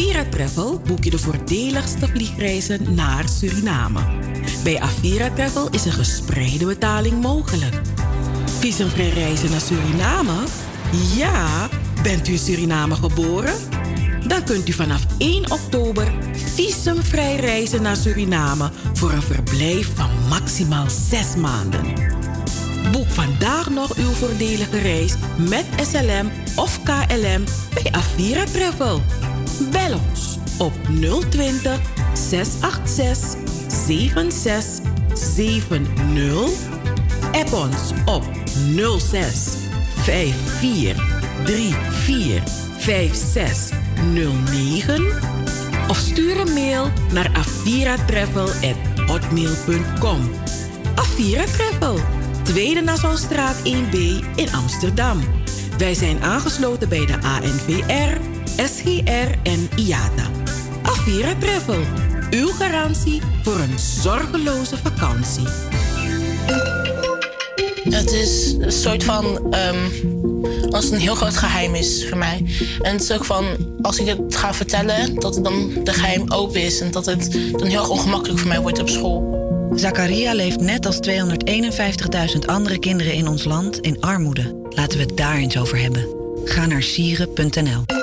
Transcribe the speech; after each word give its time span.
Avira 0.00 0.24
Travel 0.24 0.80
boek 0.86 1.04
je 1.04 1.10
de 1.10 1.18
voordeligste 1.18 2.06
vliegreizen 2.06 2.94
naar 2.94 3.28
Suriname. 3.28 4.00
Bij 4.64 4.80
Avira 4.80 5.30
Travel 5.30 5.68
is 5.70 5.84
een 5.84 5.92
gespreide 5.92 6.66
betaling 6.66 7.22
mogelijk. 7.22 7.80
Visumvrij 8.58 9.08
reizen 9.08 9.50
naar 9.50 9.60
Suriname? 9.60 10.44
Ja, 11.16 11.68
bent 12.02 12.28
u 12.28 12.32
in 12.32 12.38
Suriname 12.38 12.94
geboren? 12.94 13.54
Dan 14.26 14.44
kunt 14.44 14.68
u 14.68 14.72
vanaf 14.72 15.06
1 15.18 15.50
oktober 15.50 16.12
visumvrij 16.54 17.36
reizen 17.36 17.82
naar 17.82 17.96
Suriname 17.96 18.70
voor 18.94 19.12
een 19.12 19.22
verblijf 19.22 19.90
van 19.94 20.10
maximaal 20.28 20.86
6 21.08 21.36
maanden. 21.36 21.82
Boek 22.92 23.10
vandaag 23.10 23.70
nog 23.70 23.96
uw 23.96 24.10
voordelige 24.10 24.78
reis 24.78 25.14
met 25.36 25.64
SLM 25.90 26.30
of 26.56 26.82
KLM 26.82 27.44
bij 27.74 27.92
Avira 27.92 28.44
Travel. 28.44 29.02
Bel 29.80 29.96
ons 30.08 30.38
op 30.58 30.72
020 31.30 31.80
686 32.14 33.38
7670. 33.86 36.68
App 37.32 37.52
ons 37.52 37.92
op 38.04 38.24
06 38.98 39.48
54 40.02 40.96
34 42.04 42.42
5609 42.78 45.06
of 45.88 45.96
stuur 45.96 46.40
een 46.40 46.52
mail 46.52 46.90
naar 47.12 47.30
aviratravel@hotmail.com. 47.32 50.30
Avira 50.94 51.44
Travel, 51.44 51.98
Tweede 52.42 52.80
Nassaustraat 52.80 53.56
1B 53.56 53.94
in 54.36 54.52
Amsterdam. 54.52 55.20
Wij 55.78 55.94
zijn 55.94 56.22
aangesloten 56.22 56.88
bij 56.88 57.06
de 57.06 57.18
ANVR, 57.22 58.39
SGR 58.56 59.38
en 59.42 59.68
IATA. 59.76 60.30
Avira 60.82 61.34
Travel, 61.38 61.80
uw 62.30 62.48
garantie 62.48 63.20
voor 63.42 63.58
een 63.58 63.78
zorgeloze 63.78 64.76
vakantie. 64.76 65.46
Het 67.82 68.12
is 68.12 68.54
een 68.58 68.72
soort 68.72 69.04
van. 69.04 69.54
Um, 69.54 70.18
als 70.70 70.84
het 70.84 70.92
een 70.92 71.00
heel 71.00 71.14
groot 71.14 71.36
geheim 71.36 71.74
is 71.74 72.08
voor 72.08 72.18
mij. 72.18 72.44
En 72.80 72.92
het 72.92 73.02
is 73.02 73.12
ook 73.12 73.24
van. 73.24 73.44
Als 73.82 73.98
ik 73.98 74.06
het 74.06 74.36
ga 74.36 74.54
vertellen, 74.54 75.14
dat 75.14 75.34
het 75.34 75.44
dan 75.44 75.70
de 75.84 75.92
geheim 75.92 76.30
open 76.32 76.62
is. 76.62 76.80
En 76.80 76.90
dat 76.90 77.06
het 77.06 77.32
dan 77.52 77.66
heel 77.66 77.78
erg 77.78 77.88
ongemakkelijk 77.88 78.38
voor 78.38 78.48
mij 78.48 78.60
wordt 78.60 78.78
op 78.78 78.88
school. 78.88 79.38
Zakaria 79.74 80.34
leeft 80.34 80.60
net 80.60 80.86
als 80.86 80.98
251.000 81.08 82.38
andere 82.46 82.78
kinderen 82.78 83.12
in 83.12 83.28
ons 83.28 83.44
land 83.44 83.80
in 83.80 84.00
armoede. 84.00 84.54
Laten 84.70 84.98
we 84.98 85.04
het 85.04 85.16
daar 85.16 85.36
eens 85.36 85.58
over 85.58 85.78
hebben. 85.78 86.06
Ga 86.44 86.66
naar 86.66 86.82
sieren.nl. 86.82 87.99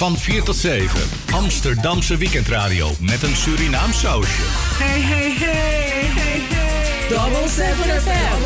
Van 0.00 0.16
4 0.16 0.42
tot 0.42 0.56
7. 0.56 1.00
Amsterdamse 1.32 2.16
weekendradio 2.16 2.90
met 3.00 3.22
een 3.22 3.36
Surinaam 3.36 3.92
sausje. 3.92 4.42
Hey, 4.78 5.00
hey, 5.00 5.30
hey, 5.30 6.04
hey, 6.04 6.40
hey. 6.40 7.08
Double 7.08 7.48
7 7.48 8.00
FM. 8.00 8.40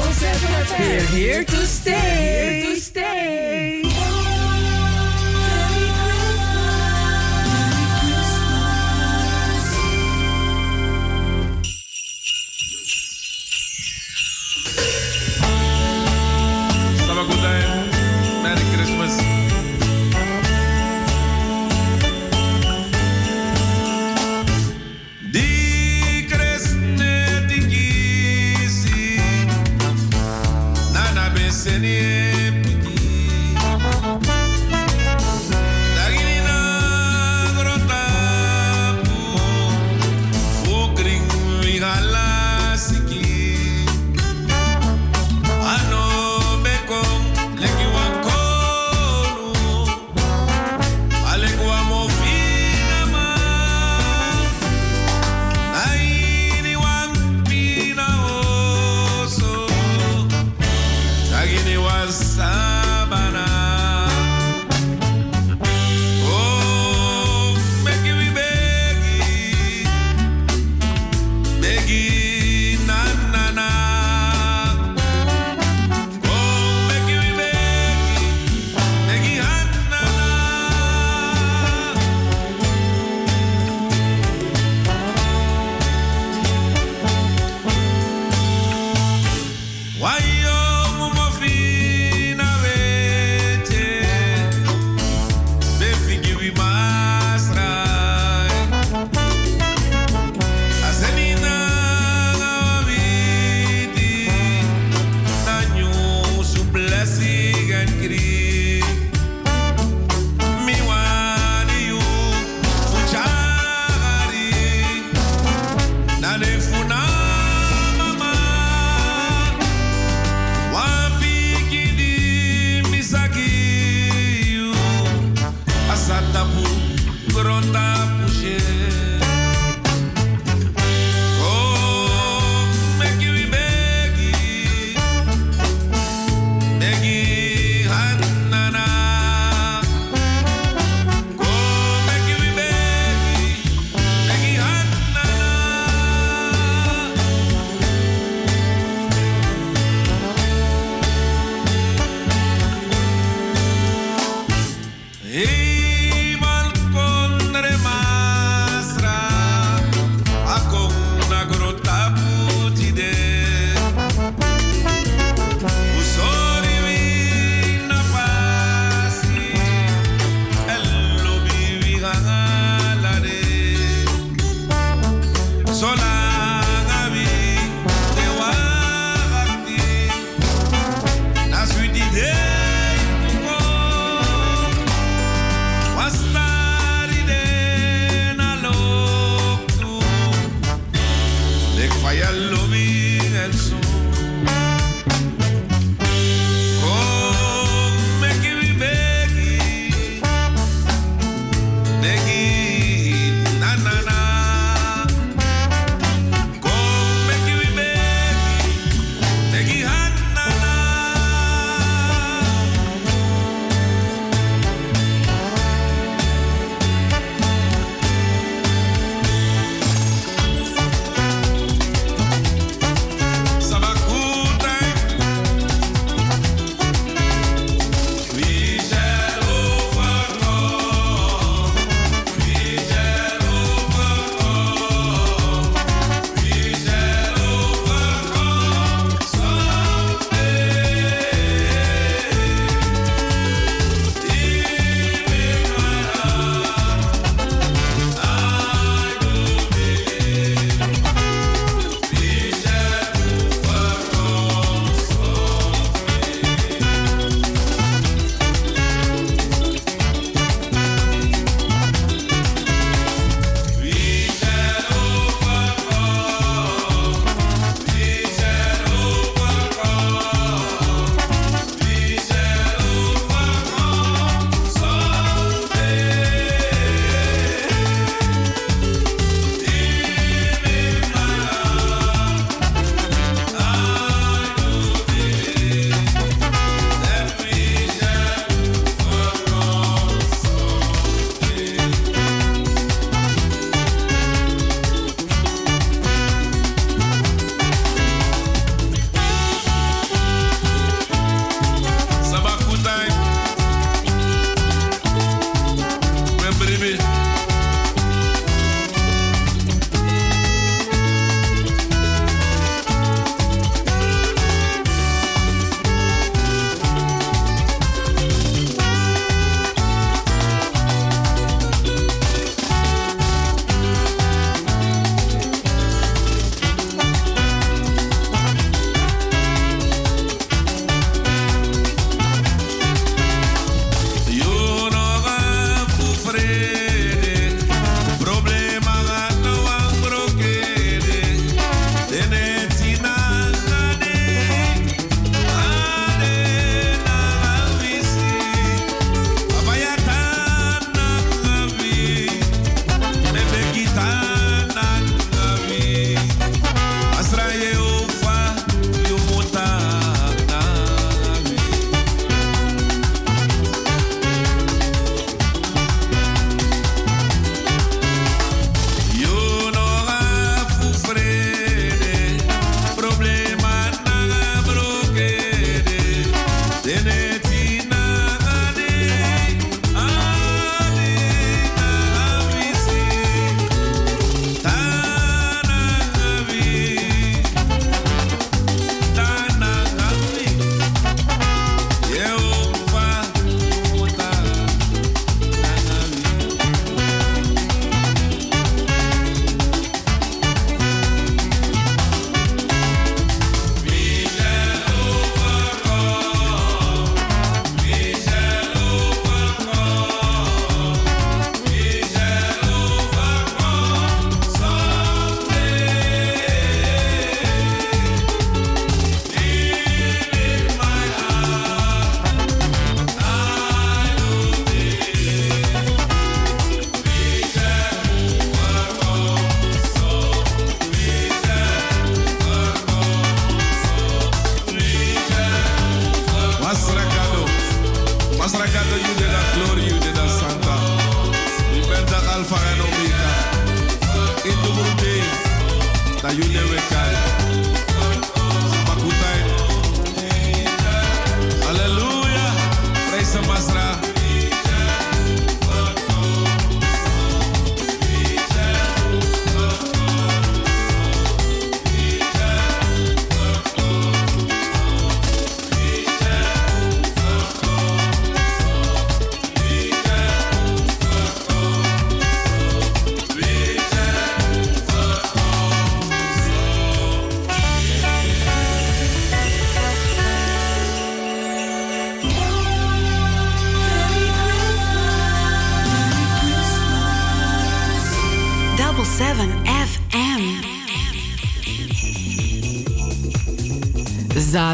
We're 0.78 1.06
here 1.06 1.44
to 1.44 1.64
stay. 1.64 1.92
Here 1.92 2.74
to 2.74 2.80
stay. 2.80 3.73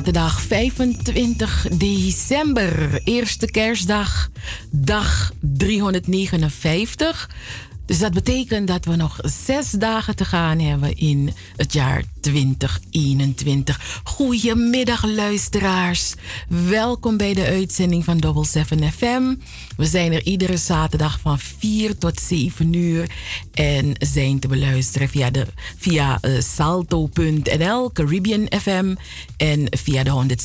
Zaterdag 0.00 0.40
25 0.40 1.66
december, 1.72 3.00
eerste 3.04 3.46
kerstdag, 3.50 4.30
dag 4.70 5.32
359. 5.40 7.30
Dus 7.86 7.98
dat 7.98 8.12
betekent 8.12 8.68
dat 8.68 8.84
we 8.84 8.96
nog 8.96 9.18
zes 9.22 9.70
dagen 9.70 10.16
te 10.16 10.24
gaan 10.24 10.58
hebben 10.58 10.96
in 10.96 11.34
het 11.56 11.72
jaar 11.72 12.04
2021. 12.20 14.00
Goedemiddag 14.20 15.04
luisteraars. 15.04 16.14
Welkom 16.48 17.16
bij 17.16 17.34
de 17.34 17.44
uitzending 17.44 18.04
van 18.04 18.18
Double 18.18 18.46
7 18.46 18.92
FM. 18.92 19.34
We 19.76 19.86
zijn 19.86 20.12
er 20.12 20.22
iedere 20.22 20.56
zaterdag 20.56 21.20
van 21.20 21.38
4 21.38 21.98
tot 21.98 22.20
7 22.20 22.72
uur. 22.72 23.10
En 23.52 23.92
zijn 23.98 24.38
te 24.38 24.48
beluisteren 24.48 25.08
via, 25.08 25.30
de, 25.30 25.46
via 25.78 26.18
uh, 26.22 26.40
salto.nl, 26.40 27.92
Caribbean 27.92 28.48
FM. 28.60 28.94
En 29.36 29.66
via 29.70 30.02
de 30.02 30.36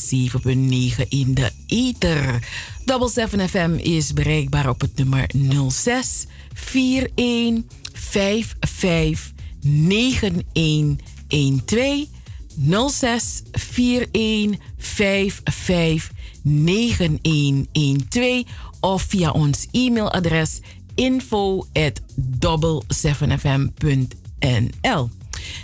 107.9 1.02 1.08
in 1.10 1.34
de 1.34 1.52
ether. 1.68 2.48
Double 2.86 3.10
7 3.10 3.50
FM 3.50 3.74
is 3.74 4.14
bereikbaar 4.14 4.70
op 4.70 4.82
het 4.82 4.96
nummer 4.96 5.30
06 5.70 6.26
41 6.74 7.64
55 7.94 9.34
9112 9.62 12.15
06 12.90 13.44
41 13.52 14.60
55 14.78 16.12
9112 16.42 18.46
of 18.80 19.04
via 19.04 19.32
ons 19.32 19.68
e-mailadres 19.72 20.62
info 20.96 21.68
at 21.74 22.02
7fm.nl. 22.88 25.10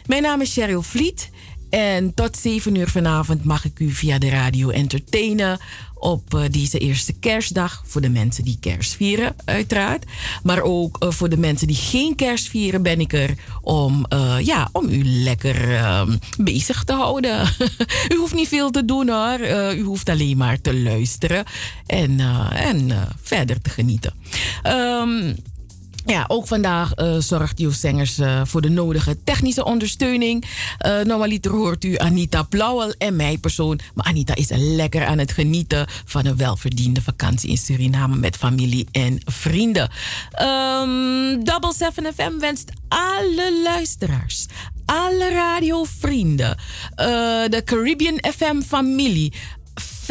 Mijn 0.05 0.21
naam 0.21 0.41
is 0.41 0.53
Cheryl 0.53 0.81
Vliet 0.81 1.29
en 1.69 2.13
tot 2.13 2.37
7 2.37 2.75
uur 2.75 2.89
vanavond 2.89 3.43
mag 3.43 3.65
ik 3.65 3.79
u 3.79 3.91
via 3.91 4.17
de 4.17 4.29
radio 4.29 4.69
entertainen 4.69 5.59
op 6.01 6.33
uh, 6.33 6.41
deze 6.51 6.77
eerste 6.77 7.13
kerstdag. 7.13 7.83
Voor 7.85 8.01
de 8.01 8.09
mensen 8.09 8.43
die 8.43 8.57
kerst 8.59 8.95
vieren, 8.95 9.35
uiteraard. 9.45 10.05
Maar 10.43 10.61
ook 10.61 11.03
uh, 11.03 11.11
voor 11.11 11.29
de 11.29 11.37
mensen 11.37 11.67
die 11.67 11.75
geen 11.75 12.15
kerst 12.15 12.49
vieren, 12.49 12.81
ben 12.81 12.99
ik 12.99 13.13
er 13.13 13.35
om, 13.61 14.05
uh, 14.13 14.35
ja, 14.39 14.69
om 14.71 14.89
u 14.89 15.03
lekker 15.03 15.75
ehm, 15.75 16.17
bezig 16.37 16.83
te 16.83 16.93
houden. 16.93 17.47
u 18.13 18.15
hoeft 18.15 18.33
niet 18.33 18.47
veel 18.47 18.69
te 18.69 18.85
doen 18.85 19.09
hoor. 19.09 19.39
u 19.75 19.81
hoeft 19.81 20.09
alleen 20.09 20.37
maar 20.37 20.61
te 20.61 20.79
luisteren 20.79 21.43
en, 21.85 22.19
en 22.53 22.91
verder 23.21 23.61
te 23.61 23.69
genieten. 23.69 24.13
Um, 24.67 25.35
ja, 26.05 26.25
ook 26.27 26.47
vandaag 26.47 26.91
uh, 26.95 27.15
zorgt 27.19 27.57
Nieuwszengers 27.57 28.19
uh, 28.19 28.39
eh, 28.39 28.45
voor 28.45 28.61
de 28.61 28.69
nodige 28.69 29.23
technische 29.23 29.65
ondersteuning. 29.65 30.45
Uh, 30.85 31.01
normaliter 31.01 31.51
hoort 31.51 31.83
u 31.83 31.97
Anita 31.97 32.43
Blauwel 32.43 32.93
en 32.97 33.15
mij 33.15 33.37
persoon. 33.37 33.79
Maar 33.93 34.05
Anita 34.05 34.35
is 34.35 34.49
lekker 34.53 35.05
aan 35.05 35.17
het 35.17 35.31
genieten 35.31 35.85
van 36.05 36.25
een 36.25 36.37
welverdiende 36.37 37.01
vakantie 37.01 37.49
in 37.49 37.57
Suriname 37.57 38.15
met 38.15 38.37
familie 38.37 38.87
en 38.91 39.21
vrienden. 39.25 39.89
Um, 40.41 41.43
Double 41.43 41.73
7 41.77 42.13
FM 42.13 42.39
wenst 42.39 42.71
alle 42.87 43.61
luisteraars, 43.63 44.45
alle 44.85 45.29
radiovrienden, 45.29 46.57
de 47.49 47.61
Caribbean 47.65 48.19
FM 48.33 48.61
familie 48.61 49.33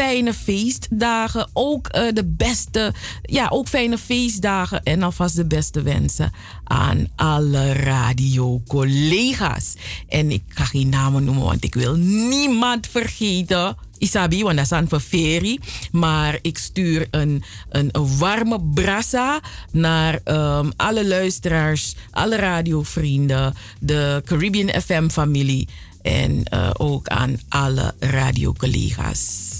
fijne 0.00 0.34
feestdagen. 0.34 1.48
Ook 1.52 1.96
uh, 1.96 2.02
de 2.12 2.26
beste, 2.26 2.92
ja, 3.22 3.48
ook 3.48 3.68
fijne 3.68 3.98
feestdagen. 3.98 4.82
En 4.82 5.02
alvast 5.02 5.36
de 5.36 5.46
beste 5.46 5.82
wensen 5.82 6.32
aan 6.64 7.08
alle 7.16 7.72
radiocollega's. 7.72 9.74
En 10.08 10.30
ik 10.30 10.42
ga 10.48 10.64
geen 10.64 10.88
namen 10.88 11.24
noemen, 11.24 11.44
want 11.44 11.64
ik 11.64 11.74
wil 11.74 11.94
niemand 11.94 12.86
vergeten. 12.86 13.76
Isabi, 13.98 14.42
want 14.42 14.56
dat 14.56 14.64
is 14.64 14.72
aan 14.72 15.00
ferie. 15.00 15.60
Maar 15.92 16.38
ik 16.42 16.58
stuur 16.58 17.06
een, 17.10 17.42
een, 17.68 17.90
warme 18.18 18.60
brassa 18.74 19.40
naar 19.70 20.20
um, 20.24 20.72
alle 20.76 21.06
luisteraars, 21.06 21.94
alle 22.10 22.36
radiovrienden, 22.36 23.54
de 23.80 24.22
Caribbean 24.24 24.82
FM-familie 24.82 25.68
en 26.02 26.42
uh, 26.54 26.70
ook 26.76 27.08
aan 27.08 27.36
alle 27.48 27.94
radiocollega's. 27.98 29.59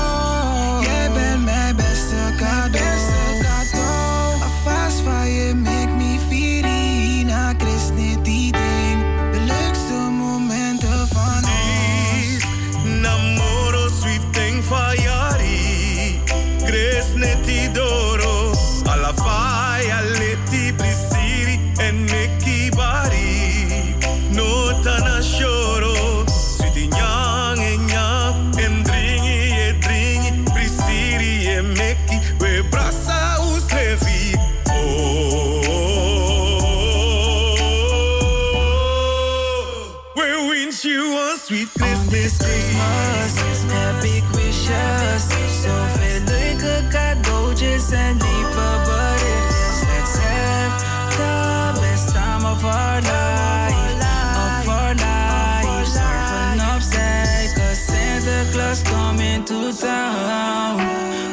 town. 59.81 60.77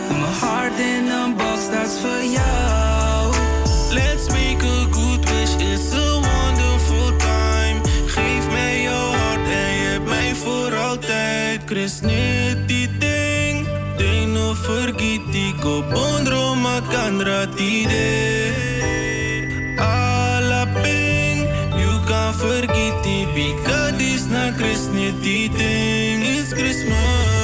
Put 0.08 0.18
my 0.24 0.32
heart 0.42 0.72
in 0.80 1.08
a 1.08 1.34
box 1.36 1.68
that's 1.68 2.00
for 2.00 2.20
you. 2.36 2.56
Let's 3.92 4.26
make 4.32 4.62
a 4.76 4.80
good 4.98 5.22
wish, 5.30 5.54
it's 5.60 5.92
a 5.92 6.08
wonderful 6.30 7.08
time. 7.18 7.78
Geef 8.14 8.44
mij 8.50 8.82
jouw 8.82 9.10
hart 9.20 9.46
en 9.62 9.72
je 9.80 9.88
hebt 9.92 10.08
mij 10.08 10.34
voor 10.34 10.74
altijd. 10.74 11.60
Chris, 11.66 12.00
niet 12.00 12.58
die 12.66 12.88
ding. 12.98 13.68
Ding 13.96 14.32
no 14.32 14.54
vergiti 14.54 15.54
ko 15.60 15.84
bondro 15.92 16.54
makan 16.54 17.22
ratide. 17.22 18.06
Ala 19.76 20.66
ping, 20.82 21.38
you 21.76 21.92
can 22.06 22.32
forget 22.34 23.06
it 23.06 23.28
because 23.34 23.92
this 23.96 24.26
na 24.26 24.52
Chris 24.56 24.88
niet 24.92 25.22
die 25.22 25.50
ding. 25.50 26.24
It's 26.24 26.52
Christmas. 26.52 27.37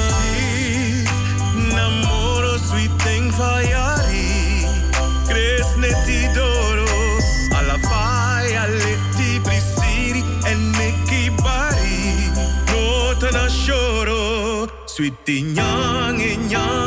Neti 5.85 6.29
doro. 6.33 6.85
Alla 7.51 7.77
fire 7.77 8.67
leti 8.81 9.39
prisiri 9.41 10.23
en 10.45 10.69
Nicky 10.71 11.29
bari. 11.43 12.31
Nota 12.71 13.29
na 13.31 13.47
shoro. 13.49 14.67
Sweet 14.85 15.27
nyang 15.55 16.19
e 16.21 16.37
nyang 16.49 16.84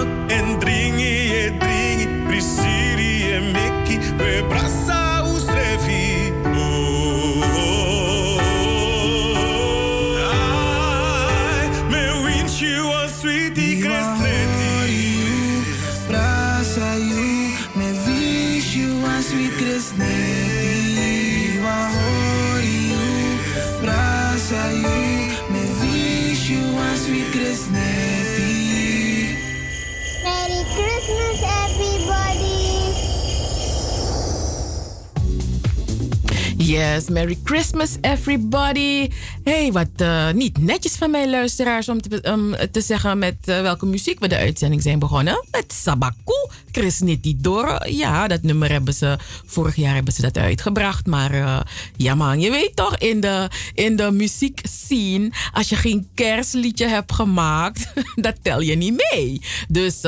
Yes, 36.88 37.10
Merry 37.10 37.34
Christmas 37.44 37.98
everybody. 38.02 39.07
Hey, 39.48 39.72
wat 39.72 39.88
eh, 39.96 40.30
niet 40.30 40.58
netjes 40.58 40.94
van 40.94 41.10
mijn 41.10 41.30
luisteraars 41.30 41.88
om 41.88 42.00
te, 42.00 42.68
te 42.70 42.80
zeggen 42.80 43.18
met 43.18 43.36
eh, 43.44 43.60
welke 43.60 43.86
muziek 43.86 44.20
we 44.20 44.28
de 44.28 44.36
uitzending 44.36 44.82
zijn 44.82 44.98
begonnen. 44.98 45.44
Met 45.50 45.72
Sabaku, 45.72 46.48
Chris 46.72 47.00
Nitidoro. 47.00 47.78
Ja, 47.84 48.28
dat 48.28 48.42
nummer 48.42 48.70
hebben 48.70 48.94
ze, 48.94 49.18
vorig 49.46 49.76
jaar 49.76 49.94
hebben 49.94 50.12
ze 50.12 50.22
dat 50.22 50.38
uitgebracht. 50.38 51.06
Maar 51.06 51.30
eh, 51.30 51.60
ja 51.96 52.14
man, 52.14 52.40
je 52.40 52.50
weet 52.50 52.76
toch, 52.76 52.98
in 52.98 53.20
de, 53.20 53.48
in 53.74 53.96
de 53.96 54.10
muziekscene, 54.10 55.30
als 55.52 55.68
je 55.68 55.76
geen 55.76 56.08
kerstliedje 56.14 56.88
hebt 56.88 57.12
gemaakt, 57.12 57.92
dat 58.14 58.34
tel 58.42 58.60
je 58.60 58.74
niet 58.74 59.04
mee. 59.12 59.40
Dus 59.68 60.00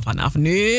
vanaf 0.00 0.34
nu, 0.34 0.70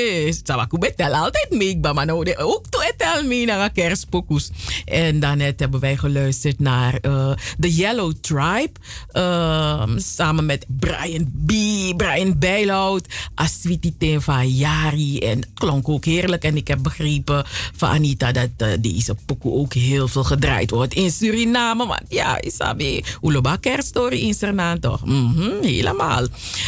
Sabaku 0.43 0.77
betel 0.77 1.13
altijd 1.15 1.49
mee. 1.49 1.79
Maar 1.79 2.05
nou, 2.05 2.36
ook 2.36 2.67
toe 2.69 2.93
tel 2.99 3.23
mee 3.23 3.45
naar 3.45 3.71
kerstpokus. 3.71 4.49
En 4.86 5.19
daarnet 5.19 5.60
hebben 5.60 5.79
wij 5.79 5.97
geluisterd 5.97 6.60
naar 6.60 6.93
eh, 6.93 7.32
The 7.60 7.75
Tribe. 8.21 8.71
ehm, 9.11 9.99
samen 9.99 10.45
met 10.45 10.65
Brian 10.67 11.31
B. 11.45 11.51
Brian 11.97 12.39
Bijloud. 12.39 13.07
Aswiti 13.35 13.97
Tenva 13.97 14.43
Yari. 14.43 15.19
En 15.19 15.37
het 15.37 15.47
klonk 15.53 15.89
ook 15.89 16.05
heerlijk. 16.05 16.43
En 16.43 16.57
ik 16.57 16.67
heb 16.67 16.83
begrepen 16.83 17.43
van 17.75 17.89
Anita 17.89 18.31
dat 18.31 18.49
eh, 18.57 18.67
deze 18.79 19.15
pokoe 19.25 19.53
ook 19.53 19.73
heel 19.73 20.07
veel 20.07 20.23
gedraaid 20.23 20.69
wordt 20.71 20.93
in 20.93 21.11
Suriname. 21.11 21.87
Want 21.87 22.03
ja, 22.09 22.41
Isabi, 22.41 23.03
Uloba 23.21 23.55
kerststory 23.55 24.17
in 24.19 24.33
Suriname 24.33 24.79
toch? 24.79 25.05
Mhm, 25.05 25.61
helemaal. 25.61 26.25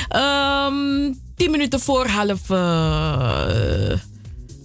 Ehm, 0.09 1.11
tien 1.35 1.51
minuten 1.51 1.79
voor 1.79 2.07
half... 2.07 2.49
eh, 2.49 3.99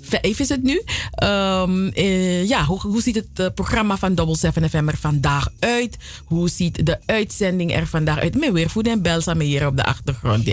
Vijf 0.08 0.38
is 0.38 0.48
het 0.48 0.62
nu. 0.62 0.82
Ehm, 1.10 1.88
eh, 1.88 2.48
ja, 2.48 2.64
hoe, 2.64 2.80
hoe 2.80 3.02
ziet 3.02 3.14
het 3.14 3.28
eh, 3.34 3.46
programma 3.54 3.96
van 3.96 4.14
Double 4.14 4.36
7 4.36 4.70
FM 4.70 4.88
er 4.88 4.96
vandaag 4.96 5.48
uit? 5.58 5.96
Hoe 6.24 6.48
ziet 6.48 6.86
de 6.86 6.98
uitzending 7.06 7.74
er 7.74 7.86
vandaag 7.86 8.18
uit? 8.18 8.34
Met 8.34 8.52
weer 8.52 8.70
voeden 8.70 8.92
en 8.92 9.02
bel 9.02 9.20
samen 9.20 9.46
hier 9.46 9.66
op 9.66 9.76
de 9.76 9.84
achtergrond. 9.84 10.48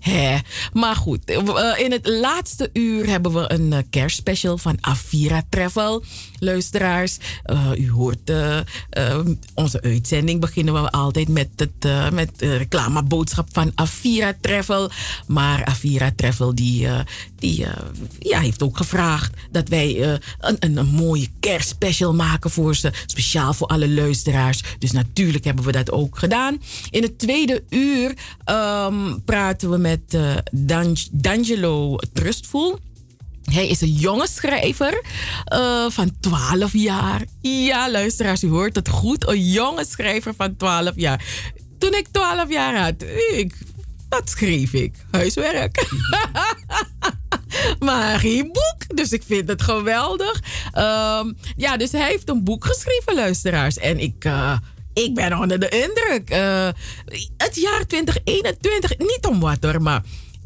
Hè. 0.00 0.36
Maar 0.72 0.96
goed, 0.96 1.24
eh, 1.24 1.84
in 1.84 1.92
het 1.92 2.06
laatste 2.06 2.70
uur 2.72 3.06
hebben 3.06 3.32
we 3.32 3.52
een 3.52 3.86
kerstspecial 3.90 4.58
van 4.58 4.78
Avira 4.80 5.42
Travel. 5.48 6.04
Luisteraars, 6.38 7.16
u 7.78 7.90
hoort 7.90 8.32
onze 9.54 9.82
uitzending 9.82 10.40
beginnen 10.40 10.82
we 10.82 10.90
altijd 10.90 11.28
met 11.28 11.48
het 11.56 12.12
met 12.12 12.38
de 12.38 12.56
reclameboodschap 12.56 13.48
van 13.52 13.72
Avira 13.74 14.32
Travel. 14.40 14.90
Maar 15.26 15.64
Avira 15.64 16.10
Travel 16.16 16.54
die, 16.54 16.88
die 17.38 17.66
ja, 18.18 18.40
heeft 18.40 18.62
ook 18.62 18.76
gevraagd 18.76 18.97
dat 19.50 19.68
wij 19.68 20.02
eh, 20.02 20.10
een, 20.40 20.56
een, 20.58 20.76
een 20.76 20.86
mooie 20.86 21.28
kerstspecial 21.40 22.14
maken 22.14 22.50
voor 22.50 22.76
ze. 22.76 22.90
Speciaal 23.06 23.54
voor 23.54 23.66
alle 23.66 23.88
luisteraars. 23.88 24.62
Dus 24.78 24.92
natuurlijk 24.92 25.44
hebben 25.44 25.64
we 25.64 25.72
dat 25.72 25.90
ook 25.90 26.18
gedaan. 26.18 26.62
In 26.90 27.02
het 27.02 27.18
tweede 27.18 27.64
uur 27.70 28.14
ehm, 28.44 29.18
praten 29.24 29.70
we 29.70 29.76
met 29.76 30.18
Dan- 30.52 30.96
D'Angelo 31.12 31.96
Trustful. 32.12 32.78
Hij 33.50 33.68
is 33.68 33.80
een 33.80 33.92
jonge 33.92 34.28
schrijver 34.28 35.02
eh, 35.44 35.84
van 35.88 36.12
12 36.20 36.72
jaar. 36.72 37.24
Ja, 37.40 37.90
luisteraars, 37.90 38.42
u 38.42 38.48
hoort 38.48 38.74
het 38.76 38.88
goed. 38.88 39.28
Een 39.28 39.50
jonge 39.50 39.84
schrijver 39.88 40.34
van 40.36 40.56
12 40.56 40.92
jaar. 40.94 41.24
Toen 41.78 41.94
ik 41.94 42.06
12 42.10 42.50
jaar 42.50 42.78
had, 42.82 43.04
ik, 43.32 43.54
wat 44.08 44.30
schreef 44.30 44.72
ik? 44.72 44.94
Huiswerk. 45.10 45.76
maar 47.78 48.18
geen 48.18 48.52
boek. 48.52 48.96
Dus 48.96 49.12
ik 49.12 49.22
vind 49.26 49.48
het 49.48 49.62
geweldig. 49.62 50.42
Ehm, 50.72 51.32
ja, 51.56 51.76
dus 51.76 51.92
hij 51.92 52.08
heeft 52.10 52.28
een 52.28 52.44
boek 52.44 52.64
geschreven, 52.64 53.14
luisteraars. 53.14 53.76
En 53.78 53.98
ik. 53.98 54.24
eh, 54.24 54.56
ik 54.94 55.14
ben 55.14 55.38
onder 55.38 55.60
de 55.60 55.68
indruk. 55.68 56.30
Eh, 56.30 56.68
het 57.36 57.56
jaar 57.56 57.86
2021, 57.86 58.98
niet 58.98 59.26
om 59.28 59.40
wat 59.40 59.56
hoor, 59.60 59.82
maar 59.82 60.02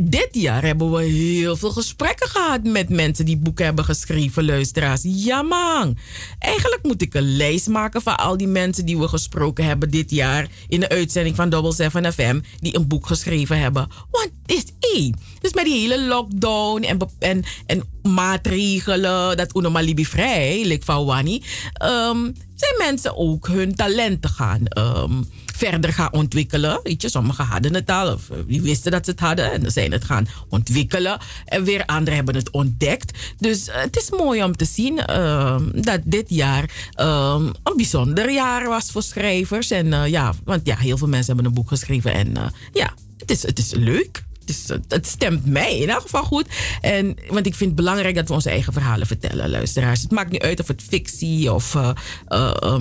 dit 0.08 0.28
jaar 0.30 0.62
hebben 0.62 0.92
we 0.92 1.02
heel 1.02 1.56
veel 1.56 1.70
gesprekken 1.70 2.28
gehad 2.28 2.64
met 2.64 2.88
mensen 2.88 3.24
die 3.24 3.36
boeken 3.36 3.64
hebben 3.64 3.84
geschreven, 3.84 4.44
luisteraars. 4.44 5.00
Ja, 5.04 5.42
man. 5.42 5.96
Eigenlijk 6.38 6.82
moet 6.82 7.02
ik 7.02 7.14
een 7.14 7.36
lijst 7.36 7.68
maken 7.68 8.02
van 8.02 8.16
al 8.16 8.36
die 8.36 8.46
mensen 8.46 8.86
die 8.86 8.98
we 8.98 9.08
gesproken 9.08 9.64
hebben 9.64 9.90
dit 9.90 10.10
jaar 10.10 10.48
in 10.68 10.80
de 10.80 10.88
uitzending 10.88 11.36
van 11.36 11.50
Double 11.50 11.72
7 11.72 12.12
FM, 12.12 12.40
die 12.60 12.76
een 12.76 12.88
boek 12.88 13.06
geschreven 13.06 13.58
hebben. 13.58 13.88
Want 14.10 14.30
dit 14.46 14.72
is. 14.80 15.10
Dus 15.40 15.52
met 15.52 15.64
die 15.64 15.80
hele 15.80 16.06
lockdown 16.06 16.82
en, 16.82 16.98
en, 17.18 17.44
en 17.66 17.82
maatregelen, 18.02 19.36
dat 19.36 19.56
unomalibi 19.56 20.06
vrij, 20.06 20.64
like 20.66 20.84
van 20.84 21.04
Wani, 21.04 21.42
ehm, 21.72 22.30
zijn 22.54 22.74
mensen 22.78 23.16
ook 23.16 23.46
hun 23.46 23.74
talenten 23.74 24.30
gaan 24.30 24.66
ehm, 24.66 25.22
verder 25.68 25.92
gaan 25.92 26.12
ontwikkelen. 26.12 26.81
Weet 26.83 27.03
je, 27.03 27.09
sommigen 27.09 27.44
hadden 27.44 27.75
het 27.75 27.90
al, 27.90 28.12
of 28.12 28.31
eh, 28.31 28.37
die 28.46 28.62
wisten 28.62 28.92
dat 28.92 29.05
ze 29.05 29.11
het 29.11 29.20
hadden 29.20 29.53
en 29.53 29.70
zijn 29.70 29.92
het 29.92 30.05
gaan 30.05 30.27
ontwikkelen. 30.48 31.18
En 31.44 31.64
weer 31.64 31.85
anderen 31.87 32.14
hebben 32.14 32.35
het 32.35 32.51
ontdekt. 32.51 33.18
Dus 33.38 33.68
eh, 33.68 33.81
het 33.81 33.96
is 33.96 34.11
mooi 34.11 34.44
om 34.44 34.57
te 34.57 34.64
zien 34.64 34.98
ehm, 34.98 35.83
dat 35.83 36.01
dit 36.05 36.31
jaar 36.31 36.90
ehm, 36.92 37.46
een 37.62 37.77
bijzonder 37.77 38.31
jaar 38.31 38.68
was 38.68 38.90
voor 38.90 39.03
schrijvers. 39.03 39.70
En 39.70 39.92
eh, 39.92 40.07
ja, 40.07 40.35
want 40.44 40.66
ja, 40.66 40.77
heel 40.77 40.98
veel 40.98 41.09
mensen 41.09 41.35
hebben 41.35 41.44
een 41.46 41.57
boek 41.57 41.68
geschreven. 41.68 42.12
En 42.12 42.35
ja, 42.72 42.94
het 43.18 43.31
is, 43.31 43.42
het 43.42 43.59
is 43.59 43.72
leuk. 43.72 44.25
Is, 44.46 44.68
het 44.88 45.07
stemt 45.07 45.46
mij 45.46 45.78
in 45.78 45.88
elk 45.90 46.00
geval 46.00 46.22
goed. 46.24 46.46
En, 46.81 47.16
want 47.28 47.46
ik 47.46 47.55
vind 47.55 47.70
het 47.70 47.78
belangrijk 47.78 48.14
dat 48.14 48.28
we 48.28 48.35
onze 48.35 48.50
eigen 48.50 48.72
verhalen 48.72 49.07
vertellen, 49.07 49.50
luisteraars. 49.50 50.02
Het 50.02 50.11
maakt 50.11 50.31
niet 50.31 50.42
uit 50.42 50.61
of 50.61 50.68
het 50.68 50.83
fictie 50.88 51.52
of 51.52 51.74
eh, 51.74 51.90
eh, 52.26 52.81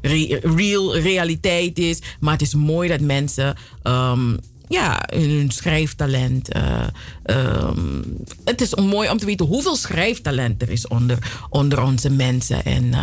re- 0.00 0.40
real 0.42 0.96
realiteit 0.96 1.78
is. 1.78 1.98
Maar 2.20 2.32
het 2.32 2.42
is 2.42 2.54
mooi 2.54 2.88
dat 2.88 3.00
mensen 3.00 3.56
um, 3.82 4.38
ja, 4.68 5.02
hun 5.14 5.50
schrijftalent. 5.50 6.48
eh, 6.48 6.86
ehm, 7.22 8.02
het 8.44 8.60
is 8.60 8.74
mooi 8.74 9.10
om 9.10 9.18
te 9.18 9.26
weten 9.26 9.46
hoeveel 9.46 9.76
schrijftalent 9.76 10.62
er 10.62 10.70
is 10.70 10.86
onder, 10.88 11.18
onder 11.50 11.82
onze 11.82 12.10
mensen. 12.10 12.64
En 12.64 12.94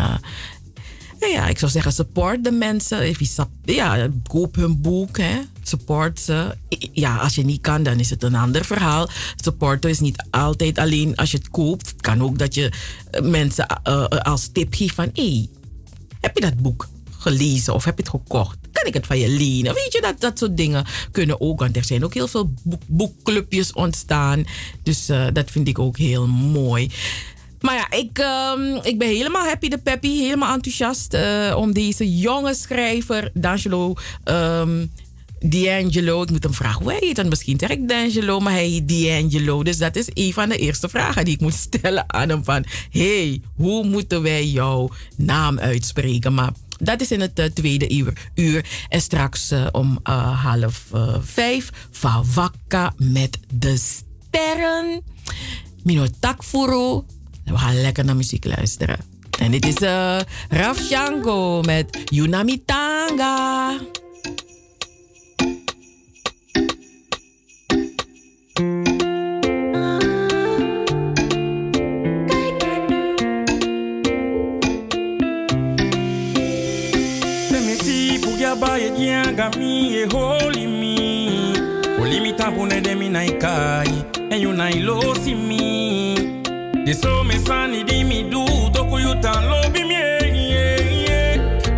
ja, 1.28 1.48
ik 1.48 1.58
zou 1.58 1.70
zeggen, 1.70 1.92
support 1.92 2.44
de 2.44 2.50
mensen. 2.50 3.14
Ja, 3.64 4.08
koop 4.26 4.54
hun 4.54 4.80
boek, 4.80 5.18
hè. 5.18 5.40
support 5.62 6.20
ze. 6.20 6.56
Ja, 6.92 7.16
als 7.16 7.34
je 7.34 7.44
niet 7.44 7.60
kan, 7.60 7.82
dan 7.82 7.98
is 7.98 8.10
het 8.10 8.22
een 8.22 8.34
ander 8.34 8.64
verhaal. 8.64 9.08
Supporten 9.36 9.90
is 9.90 10.00
niet 10.00 10.24
altijd 10.30 10.78
alleen 10.78 11.16
als 11.16 11.30
je 11.30 11.36
het 11.36 11.50
koopt. 11.50 11.90
Het 11.90 12.00
kan 12.00 12.22
ook 12.22 12.38
dat 12.38 12.54
je 12.54 12.72
eh, 13.10 13.22
mensen 13.22 13.66
eh, 13.66 14.04
eh, 14.08 14.18
als 14.18 14.48
tip 14.52 14.74
geeft 14.74 14.94
van... 14.94 15.10
Hey, 15.14 15.48
heb 16.20 16.34
je 16.34 16.40
dat 16.40 16.62
boek 16.62 16.88
gelezen 17.10 17.74
of 17.74 17.84
heb 17.84 17.96
je 17.96 18.02
het 18.02 18.10
gekocht? 18.10 18.58
kan 18.72 18.86
ik 18.86 18.94
het 18.94 19.06
van 19.06 19.18
je 19.18 19.28
lenen. 19.28 19.74
Weet 19.74 19.92
je, 19.92 20.00
dat, 20.00 20.20
dat 20.20 20.38
soort 20.38 20.56
dingen 20.56 20.84
kunnen 21.10 21.40
ook. 21.40 21.58
Want 21.58 21.76
er 21.76 21.84
zijn 21.84 22.04
ook 22.04 22.14
heel 22.14 22.28
veel 22.28 22.52
boek, 22.62 22.82
boekclubjes 22.86 23.72
ontstaan. 23.72 24.44
Dus 24.82 25.06
dat 25.32 25.50
vind 25.50 25.68
ik 25.68 25.78
ook 25.78 25.96
heel 25.96 26.26
mooi. 26.26 26.90
Maar 27.60 27.74
ja, 27.74 27.90
ik, 27.98 28.18
um, 28.58 28.80
ik 28.82 28.98
ben 28.98 29.08
helemaal 29.08 29.46
happy 29.46 29.68
de 29.68 29.78
peppy. 29.78 30.18
Helemaal 30.18 30.54
enthousiast 30.54 31.14
uh, 31.14 31.54
om 31.56 31.72
deze 31.72 32.16
jonge 32.18 32.54
schrijver, 32.54 33.30
D'Angelo... 33.34 33.94
Um, 34.24 34.90
D'Angelo, 35.42 36.22
ik 36.22 36.30
moet 36.30 36.42
hem 36.42 36.54
vragen 36.54 36.82
hoe 36.82 36.92
heet. 37.00 37.18
En 37.18 37.28
misschien 37.28 37.58
zeg 37.58 37.70
ik 37.70 37.88
D'Angelo, 37.88 38.40
maar 38.40 38.52
hij 38.52 38.68
heet 38.68 38.88
D'Angelo. 38.88 39.62
Dus 39.62 39.78
dat 39.78 39.96
is 39.96 40.08
een 40.14 40.32
van 40.32 40.48
de 40.48 40.56
eerste 40.56 40.88
vragen 40.88 41.24
die 41.24 41.34
ik 41.34 41.40
moet 41.40 41.54
stellen 41.68 42.04
aan 42.06 42.28
hem. 42.28 42.44
Van, 42.44 42.64
hey, 42.90 43.40
hoe 43.56 43.84
moeten 43.84 44.22
wij 44.22 44.46
jouw 44.46 44.90
naam 45.16 45.58
uitspreken? 45.58 46.34
Maar 46.34 46.52
dat 46.78 47.00
is 47.00 47.10
in 47.10 47.20
het 47.20 47.38
uh, 47.38 47.44
tweede 47.44 48.12
uur. 48.34 48.64
En 48.88 49.00
straks 49.00 49.52
uh, 49.52 49.66
om 49.72 49.98
half 50.02 50.84
vijf, 51.22 51.70
Favaka 51.90 52.92
met 52.96 53.38
de 53.54 53.76
sterren. 53.76 55.02
Minotakfuru. 55.82 57.02
We 57.50 57.58
gaan 57.58 57.80
lekker 57.80 58.04
naar 58.04 58.16
muziek 58.16 58.44
luisteren. 58.44 58.98
En 59.38 59.50
dit 59.50 59.66
is 59.66 59.82
uh, 59.82 60.16
Raf 60.48 60.78
Shango 60.78 61.60
met 61.60 61.98
Yunamitanga. 62.04 63.78
Baye 78.60 78.90
dianga 78.92 79.48
mi 79.58 79.94
e 79.96 80.06
holy 80.12 80.66
mi 80.66 81.54
Holy 81.96 82.20
mi 82.20 82.34
tapune 82.34 82.80
de 82.80 82.94
mi 82.94 83.08
naikai 83.08 83.88
En 84.30 84.40
you 84.40 84.52
nai 84.52 84.82
lo 84.82 85.14
si 85.14 85.34
mi 85.34 85.79
De 86.90 86.96
so 86.96 87.22
me 87.22 87.38
sani 87.38 87.84
di 87.84 88.02
mi 88.02 88.24
du 88.28 88.44
Toku 88.74 88.98
yu 88.98 89.14
tan 89.22 89.44
lobi 89.48 89.84
mi 89.84 89.94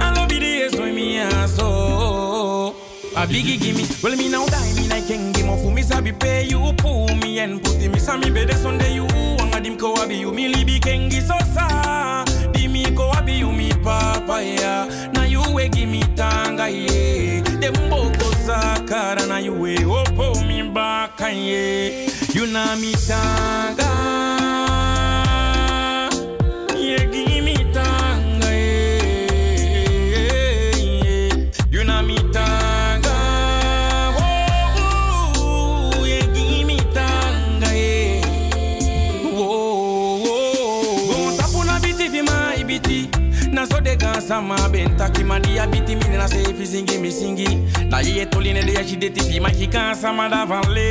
A 0.01 0.11
lobi 0.16 0.38
di 0.40 0.62
e 0.62 0.70
so 0.70 0.85
mi 0.87 1.18
aso. 1.18 2.75
A 3.14 3.27
bigi 3.27 3.59
gimme 3.59 3.85
Well 4.03 4.16
me 4.16 4.31
now 4.31 4.46
die 4.46 4.72
me 4.75 4.87
nai 4.88 5.03
kengi 5.03 5.44
mo 5.44 5.59
fu 5.59 5.70
mi 5.70 5.83
sabi 5.83 6.12
pay 6.12 6.48
you 6.48 6.72
pu 6.79 7.14
mi 7.20 7.38
en 7.40 7.61
puti 7.61 7.90
mi 7.92 7.98
sami 7.98 8.31
bede 8.31 8.55
sonde 8.55 8.88
you. 8.94 9.07
Wanga 9.37 9.61
dim 9.62 9.77
ko 9.77 9.92
abi 10.03 10.16
you 10.16 10.33
mi 10.33 10.48
libi 10.48 10.81
kengi 10.81 11.20
so 11.20 11.37
sa 11.55 12.25
Di 12.55 12.66
mi 12.66 12.83
ko 12.96 13.11
abi 13.12 13.35
you 13.35 13.53
mi 13.53 13.68
papa 13.85 14.40
ya. 14.40 14.87
Na 15.12 15.25
you 15.25 15.42
we 15.53 15.68
give 15.68 15.90
me 15.90 16.01
tanga 16.16 16.70
ye. 16.70 17.42
Dem 17.61 17.75
boko 17.90 18.33
sakara 18.46 19.29
na 19.29 19.37
you 19.37 19.53
we 19.53 19.77
opo 19.77 20.40
mi 20.48 20.62
baka 20.70 21.29
ye. 21.31 22.09
You 22.33 22.46
na 22.46 22.77
mi 22.77 22.92
tanga 23.07 24.02
sama 44.33 44.57
ben 44.73 44.97
taki 44.97 45.25
mandi 45.25 45.59
abiti 45.59 45.95
mine 45.95 46.16
na 46.16 46.27
se 46.27 46.42
fi 46.55 46.66
singi 46.66 46.97
mi 46.99 47.12
singi 47.12 47.49
na 47.90 48.01
ye 48.01 48.25
toline 48.25 48.62
de 48.64 48.73
yachi 48.73 48.97
deti 48.97 49.21
fi 49.21 49.38
ma 49.40 49.51
ki 49.51 49.66
kan 49.66 49.95
sama 49.95 50.27
da 50.29 50.47
van 50.47 50.64
le 50.73 50.88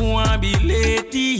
uwa 0.00 0.38
bileti. 0.40 1.36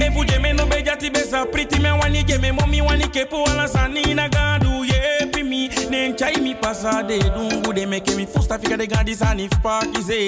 E 0.00 0.10
fu 0.14 0.24
jeme 0.24 0.54
no 0.56 0.64
be 0.64 0.82
jati 0.82 1.10
be 1.12 1.20
sa 1.20 1.44
priti 1.44 1.78
me 1.82 1.90
wani 1.90 2.24
jeme 2.24 2.50
momi 2.52 2.80
wani 2.80 3.08
kepo 3.08 3.44
ala 3.44 3.68
sani 3.68 4.14
na 4.14 4.26
gadu 4.28 4.84
ye 4.84 5.26
pi 5.30 5.42
mi 5.42 5.68
nen 5.90 6.16
chai 6.16 6.40
mi 6.40 6.54
pasa 6.54 7.02
de 7.02 7.18
dungu 7.18 7.74
de 7.74 7.84
me 7.84 8.00
ke 8.00 8.16
mi 8.16 8.24
fusta 8.24 8.58
fika 8.58 8.76
de 8.78 8.86
gadi 8.86 9.14
sani 9.14 9.48
fa 9.62 9.80
ki 9.92 10.02
se 10.02 10.18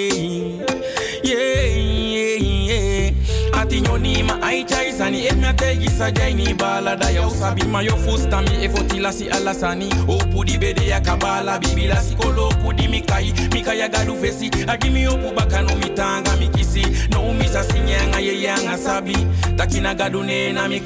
yeah 1.25 1.65
yeah 2.13 2.37
yeah 2.69 3.18
ati 3.61 3.81
nyoni 3.81 4.23
ma 4.23 4.39
ai 4.43 4.65
chai 4.65 4.93
sani. 4.93 5.27
E 5.27 5.33
me 5.35 5.53
te 5.55 5.77
gisa 5.77 6.11
jai 6.11 6.35
ni 6.35 6.55
bala 6.55 6.97
da 6.97 7.11
ya 7.11 7.27
usabi 7.27 7.65
ma 7.67 7.81
yo 7.83 7.97
fusta 7.97 8.41
mi. 8.43 8.65
E 8.65 8.69
fotila 8.69 9.13
si 9.13 9.29
ala 9.29 9.55
sani. 9.55 9.89
O 10.07 10.19
pudi 10.33 10.59
bede 10.59 10.87
ya 10.87 11.01
kabala. 11.01 11.59
Bibila 11.59 12.01
si 12.01 12.15
kolo 12.15 12.49
pudi 12.63 12.89
mi 12.89 13.01
kai. 13.01 13.33
Mi 13.53 13.63
kai 13.63 13.89
gadu 13.89 14.15
fesi. 14.17 14.51
Agimi 14.67 15.07
opu 15.07 15.35
bakano 15.37 15.77
mitanga 15.77 16.37
mikisi 16.37 16.83
no 17.11 17.33
mi 17.35 17.47
sa 17.49 17.63
sinyanga 17.63 18.19
ye 18.21 18.43
yanga 18.43 18.79
sabi. 18.79 19.17
Takina 19.57 19.95
gadu 19.95 20.23
ne 20.23 20.53
na 20.53 20.69
mi 20.69 20.81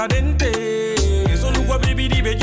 Pasadente, 0.00 1.36
so 1.36 1.50
look 1.50 1.68
what 1.68 1.82
baby 1.82 2.08
di 2.08 2.22
be 2.22 2.34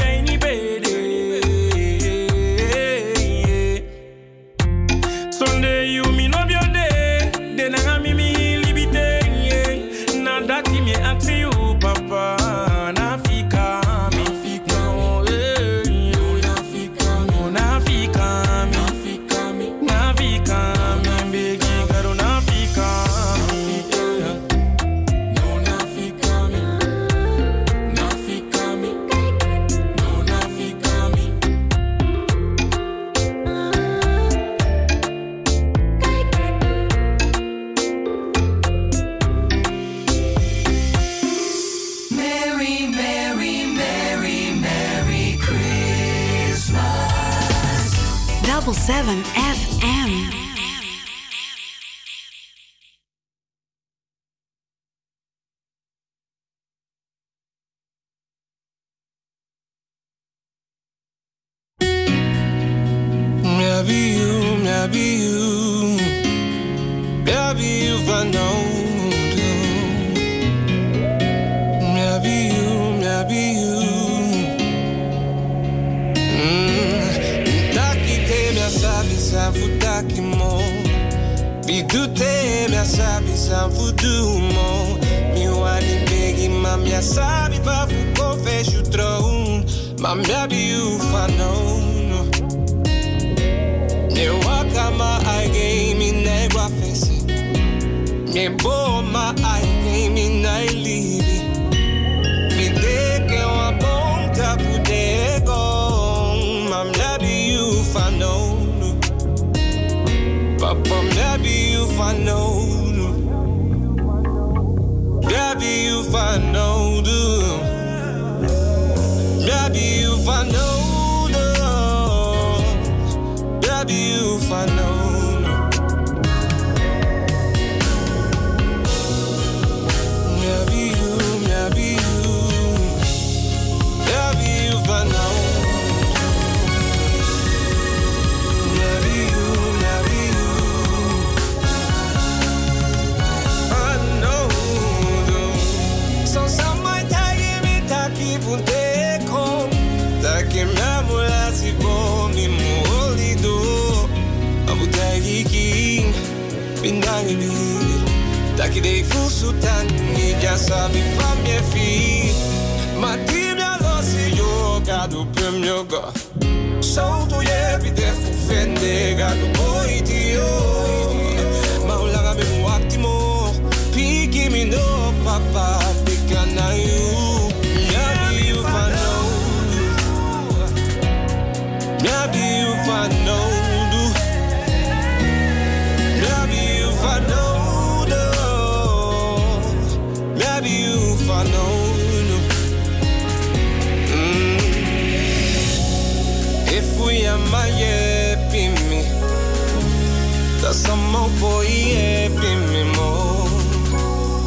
a 201.38 201.40
more 201.40 201.50
boy 201.50 201.66
happy 201.66 202.56
me 202.72 202.84
more. 202.96 203.48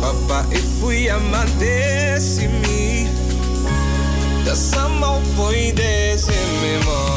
Papa, 0.00 0.48
if 0.50 0.82
we 0.82 1.08
are 1.08 1.20
my 1.20 1.44
me, 2.48 3.08
that's 4.44 4.74
a 4.76 4.88
more 4.88 5.22
boy 5.36 5.72
me 6.62 6.84
more. 6.84 7.09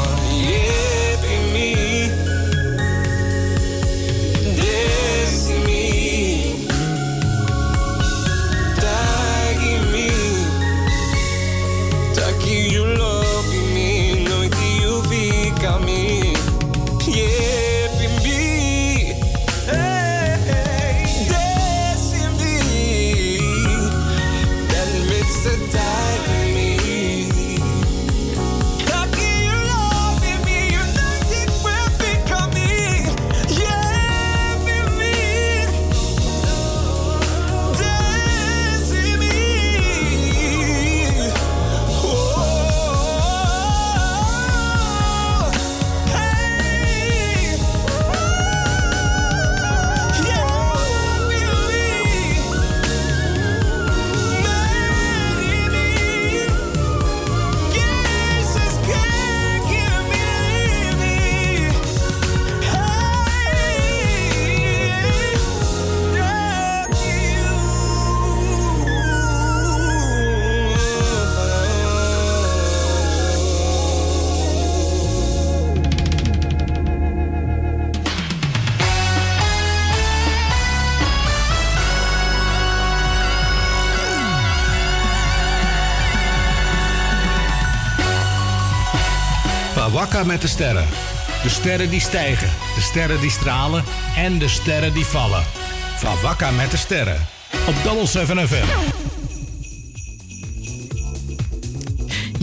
De 90.44 90.50
sterren. 90.50 90.88
De 91.42 91.48
sterren 91.48 91.90
die 91.90 92.00
stijgen, 92.00 92.48
de 92.74 92.80
sterren 92.80 93.20
die 93.20 93.30
stralen 93.30 93.84
en 94.16 94.38
de 94.38 94.48
sterren 94.48 94.92
die 94.92 95.04
vallen. 95.04 95.44
Van 95.96 96.20
Wakka 96.22 96.50
met 96.50 96.70
de 96.70 96.76
sterren. 96.76 97.26
Op 97.66 97.74
Double 97.84 98.06
7 98.06 98.48
FM. 98.48 99.03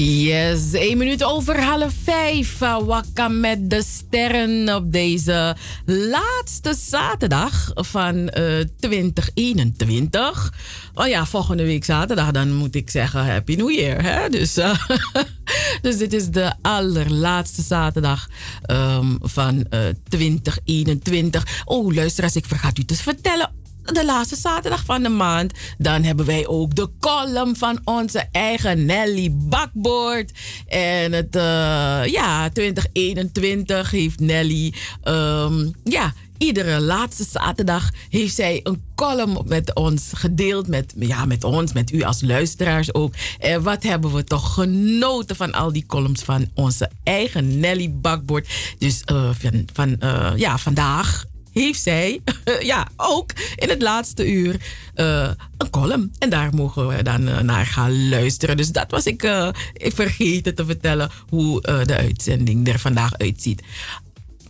Yes, 0.04 0.74
één 0.74 0.98
minuut 0.98 1.24
over 1.24 1.64
half 1.64 1.94
vijf. 2.04 2.60
Wakka 2.60 3.28
met 3.28 3.70
de 3.70 3.84
sterren 3.84 4.76
op 4.76 4.92
deze 4.92 5.56
laatste 5.86 6.76
zaterdag 6.78 7.72
van 7.74 8.30
eh 8.30 8.60
2021. 8.80 10.54
Oh 10.94 11.08
ja, 11.08 11.26
volgende 11.26 11.64
week 11.64 11.84
zaterdag, 11.84 12.32
dan 12.32 12.54
moet 12.54 12.76
ik 12.76 12.90
zeggen 12.90 13.26
Happy 13.26 13.56
New 13.56 13.72
Year. 13.72 14.04
Hè? 14.04 14.30
Dus, 14.30 14.58
eh, 14.58 14.88
dus 15.82 15.98
dit 15.98 16.14
is 16.14 16.30
de 16.30 16.54
allerlaatste 16.62 17.62
zaterdag 17.62 18.28
ehm, 18.62 19.16
van 19.20 19.66
eh 19.70 19.80
2021. 20.10 21.64
Oh, 21.66 21.94
luisteraars, 21.94 22.36
ik 22.36 22.46
vergat 22.46 22.78
u 22.78 22.86
te 22.86 22.96
vertellen 22.96 23.61
de 23.84 24.06
laatste 24.06 24.36
zaterdag 24.36 24.86
van 24.86 25.04
de 25.04 25.10
maand, 25.10 25.54
dan 25.78 26.04
hebben 26.04 26.26
wij 26.26 26.48
ook 26.48 26.76
de 26.76 26.90
column 27.00 27.56
van 27.56 27.80
onze 27.84 28.28
eigen 28.32 28.86
Nelly 28.86 29.30
Bakboord. 29.34 30.32
En 30.68 31.12
het, 31.12 31.36
eh, 31.36 32.02
ja, 32.06 32.50
2021 32.50 33.92
heeft 33.92 34.20
Nelly, 34.20 34.74
ehm, 35.04 35.70
ja, 35.84 36.14
iedere 36.42 36.80
laatste 36.80 37.24
zaterdag 37.24 37.90
heeft 38.10 38.36
zij 38.36 38.60
een 38.64 38.84
column 38.96 39.42
met 39.46 39.76
ons 39.76 40.12
gedeeld. 40.14 40.68
Met, 40.68 40.94
ja, 40.98 41.26
met 41.26 41.44
ons, 41.44 41.74
met 41.74 41.92
u 41.92 42.02
als 42.02 42.22
luisteraars 42.22 42.94
ook. 42.94 43.14
En 43.40 43.64
wat 43.64 43.84
hebben 43.84 44.14
we 44.14 44.24
toch 44.24 44.54
genoten 44.54 45.36
van 45.36 45.52
al 45.52 45.72
die 45.72 45.86
columns 45.86 46.22
van 46.22 46.50
onze 46.54 46.90
eigen 47.04 47.60
Nelly 47.60 47.94
Bakboord. 47.94 48.48
Dus 48.78 49.02
eh, 49.02 49.30
van, 49.34 49.66
van 49.74 50.00
eh, 50.00 50.32
ja, 50.36 50.58
vandaag 50.58 51.26
heeft 51.54 51.82
zij 51.82 52.22
ja, 52.72 52.88
ook 52.96 53.32
in 53.56 53.70
het 53.70 53.82
laatste 53.82 54.32
uur 54.32 54.60
eh, 54.94 55.30
een 55.58 55.70
column. 55.70 56.14
En 56.20 56.30
daar 56.30 56.56
mogen 56.56 56.88
we 56.88 57.04
dan 57.04 57.28
eh, 57.28 57.40
naar 57.40 57.66
gaan 57.66 58.10
luisteren. 58.10 58.58
Dus 58.58 58.72
dat 58.72 58.92
was 58.92 59.06
ik, 59.06 59.24
eh, 59.24 59.50
ik 59.74 59.96
vergeten 59.96 60.56
te 60.56 60.66
vertellen 60.66 61.10
hoe 61.30 61.62
de 61.62 61.96
uitzending 61.98 62.68
er 62.68 62.80
vandaag 62.80 63.18
uitziet. 63.18 63.64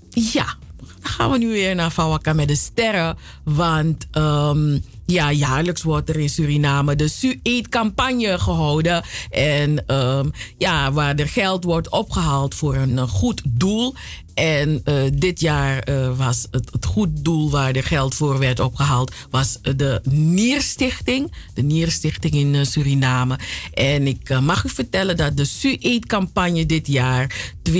Ja, 0.09 0.55
dan 0.77 1.11
gaan 1.11 1.31
we 1.31 1.37
nu 1.37 1.47
weer 1.47 1.75
naar 1.75 1.91
Fawaka 1.91 2.33
met 2.33 2.47
de 2.47 2.55
sterren. 2.55 3.17
Want 3.43 4.07
ehm, 4.11 4.77
ja, 5.05 5.31
jaarlijks 5.31 5.83
wordt 5.83 6.09
er 6.09 6.19
in 6.19 6.29
Suriname 6.29 6.95
de 6.95 7.07
Su-Eat-campagne 7.07 8.39
gehouden. 8.39 9.03
En 9.29 9.87
ehm, 9.87 10.29
ja, 10.57 10.91
waar 10.91 11.15
er 11.15 11.27
geld 11.27 11.63
wordt 11.63 11.89
opgehaald 11.89 12.55
voor 12.55 12.75
een 12.75 13.07
goed 13.07 13.41
doel. 13.45 13.95
En 14.33 14.81
eh, 14.83 14.95
dit 15.13 15.39
jaar 15.39 15.79
eh, 15.79 16.17
was 16.17 16.47
het, 16.51 16.69
het 16.71 16.85
goed 16.85 17.09
doel 17.13 17.49
waar 17.49 17.75
er 17.75 17.83
geld 17.83 18.15
voor 18.15 18.39
werd 18.39 18.59
opgehaald, 18.59 19.13
was 19.29 19.57
eh, 19.61 19.73
de 19.75 20.01
Nierstichting. 20.09 21.33
De 21.53 21.61
Nierstichting 21.61 22.33
in 22.33 22.65
Suriname. 22.65 23.39
En 23.73 24.07
ik 24.07 24.39
mag 24.39 24.63
u 24.63 24.69
vertellen 24.69 25.17
dat 25.17 25.37
de 25.37 25.45
Su-Eat-campagne 25.45 26.65
dit 26.65 26.87
jaar 26.87 27.53
2,5 27.69 27.73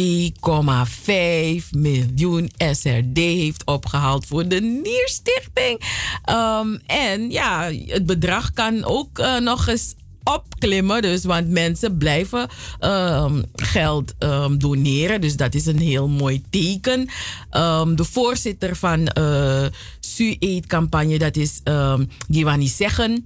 miljoen 1.72 2.52
SRD 2.58 3.18
heeft 3.18 3.66
opgehaald 3.66 4.26
voor 4.26 4.48
de 4.48 4.62
Nierstichting. 4.62 5.82
Ehm, 6.24 6.78
en 6.86 7.32
ja, 7.32 7.72
het 7.86 8.06
bedrag 8.06 8.54
kan 8.54 8.84
ook 8.84 9.22
nog 9.40 9.68
eens 9.68 9.96
opklimmen. 10.24 11.02
Dus, 11.02 11.24
want 11.24 11.50
mensen 11.50 11.98
blijven 11.98 12.48
ehm, 12.80 13.42
geld 13.56 14.14
ehm, 14.18 14.58
doneren. 14.58 15.22
Dus 15.22 15.36
dat 15.36 15.54
is 15.54 15.66
een 15.66 15.80
heel 15.80 16.08
mooi 16.08 16.44
teken. 16.50 17.10
Ehm, 17.50 17.96
de 17.96 18.04
voorzitter 18.04 18.76
van 18.76 19.10
uh, 19.18 19.66
Su-Eat-campagne, 20.00 21.18
dat 21.18 21.36
is 21.36 21.62
um, 21.64 22.10
Giovanni 22.30 22.68
Zeggen. 22.68 23.26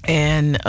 En, 0.00 0.62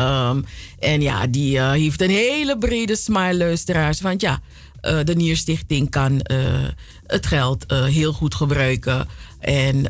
en 0.80 1.02
ja, 1.02 1.28
die 1.28 1.58
eh, 1.58 1.72
heeft 1.72 2.02
een 2.02 2.10
hele 2.10 2.58
brede 2.58 2.96
smile, 2.96 3.38
luisteraars. 3.38 4.02
Want 4.02 4.22
ja, 4.22 4.41
eh, 4.82 5.00
de 5.04 5.15
Nierstichting 5.15 5.89
kan 5.89 6.22
eh, 6.22 6.38
het 7.08 7.26
geld 7.26 7.65
eh, 7.65 7.84
heel 7.84 8.13
goed 8.13 8.36
gebruiken. 8.36 9.08
En 9.39 9.86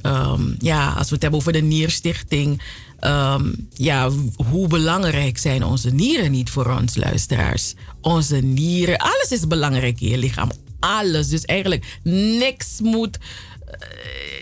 ja, 0.59 0.87
als 0.89 1.07
we 1.07 1.13
het 1.13 1.21
hebben 1.21 1.39
over 1.39 1.53
de 1.53 1.61
Nierstichting. 1.61 2.61
Ehm, 2.99 3.53
ja, 3.73 4.09
hoe 4.49 4.67
belangrijk 4.67 5.37
zijn 5.37 5.63
onze 5.63 5.89
nieren 5.89 6.31
niet 6.31 6.49
voor 6.49 6.77
ons, 6.79 6.95
luisteraars? 6.95 7.73
Onze 8.01 8.35
nieren, 8.35 8.97
alles 8.97 9.27
is 9.29 9.47
belangrijk 9.47 10.01
in 10.01 10.09
je 10.09 10.17
lichaam. 10.17 10.51
Alles. 10.79 11.27
Dus 11.27 11.45
eigenlijk 11.45 11.99
niks 12.03 12.79
moet 12.81 13.17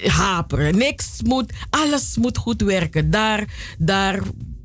haperen. 0.03 0.77
Niks 0.77 1.21
moet, 1.23 1.53
alles 1.69 2.17
moet 2.17 2.37
goed 2.37 2.61
werken. 2.61 3.09
Daar, 3.09 3.47
daar, 3.77 4.19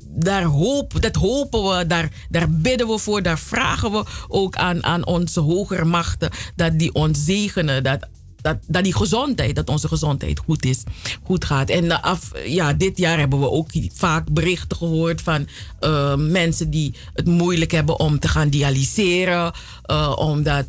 daar 0.07 0.43
hoop, 0.43 1.01
dat 1.01 1.15
hopen 1.15 1.63
we, 1.63 1.87
daar, 1.87 2.11
daar 2.29 2.51
bidden 2.51 2.87
we 2.87 2.97
voor, 2.97 3.21
daar 3.21 3.39
vragen 3.39 3.91
we 3.91 4.03
ook 4.27 4.55
aan, 4.55 4.83
aan 4.83 5.05
onze 5.05 5.39
hogere 5.39 5.85
machten 5.85 6.29
dat 6.55 6.79
die 6.79 6.93
ons 6.93 7.23
zegenen, 7.23 7.83
dat 7.83 8.07
dat, 8.41 8.57
dat 8.67 8.83
die 8.83 8.95
gezondheid, 8.95 9.55
dat 9.55 9.69
onze 9.69 9.87
gezondheid 9.87 10.39
goed 10.39 10.65
is, 10.65 10.83
goed 11.23 11.45
gaat. 11.45 11.69
En 11.69 12.01
af, 12.01 12.31
ja, 12.45 12.73
dit 12.73 12.97
jaar 12.97 13.19
hebben 13.19 13.39
we 13.39 13.49
ook 13.49 13.69
vaak 13.93 14.33
berichten 14.33 14.77
gehoord 14.77 15.21
van 15.21 15.47
uh, 15.81 16.15
mensen 16.15 16.69
die 16.69 16.93
het 17.13 17.25
moeilijk 17.25 17.71
hebben 17.71 17.99
om 17.99 18.19
te 18.19 18.27
gaan 18.27 18.49
dialyseren, 18.49 19.53
uh, 19.91 20.15
omdat 20.17 20.65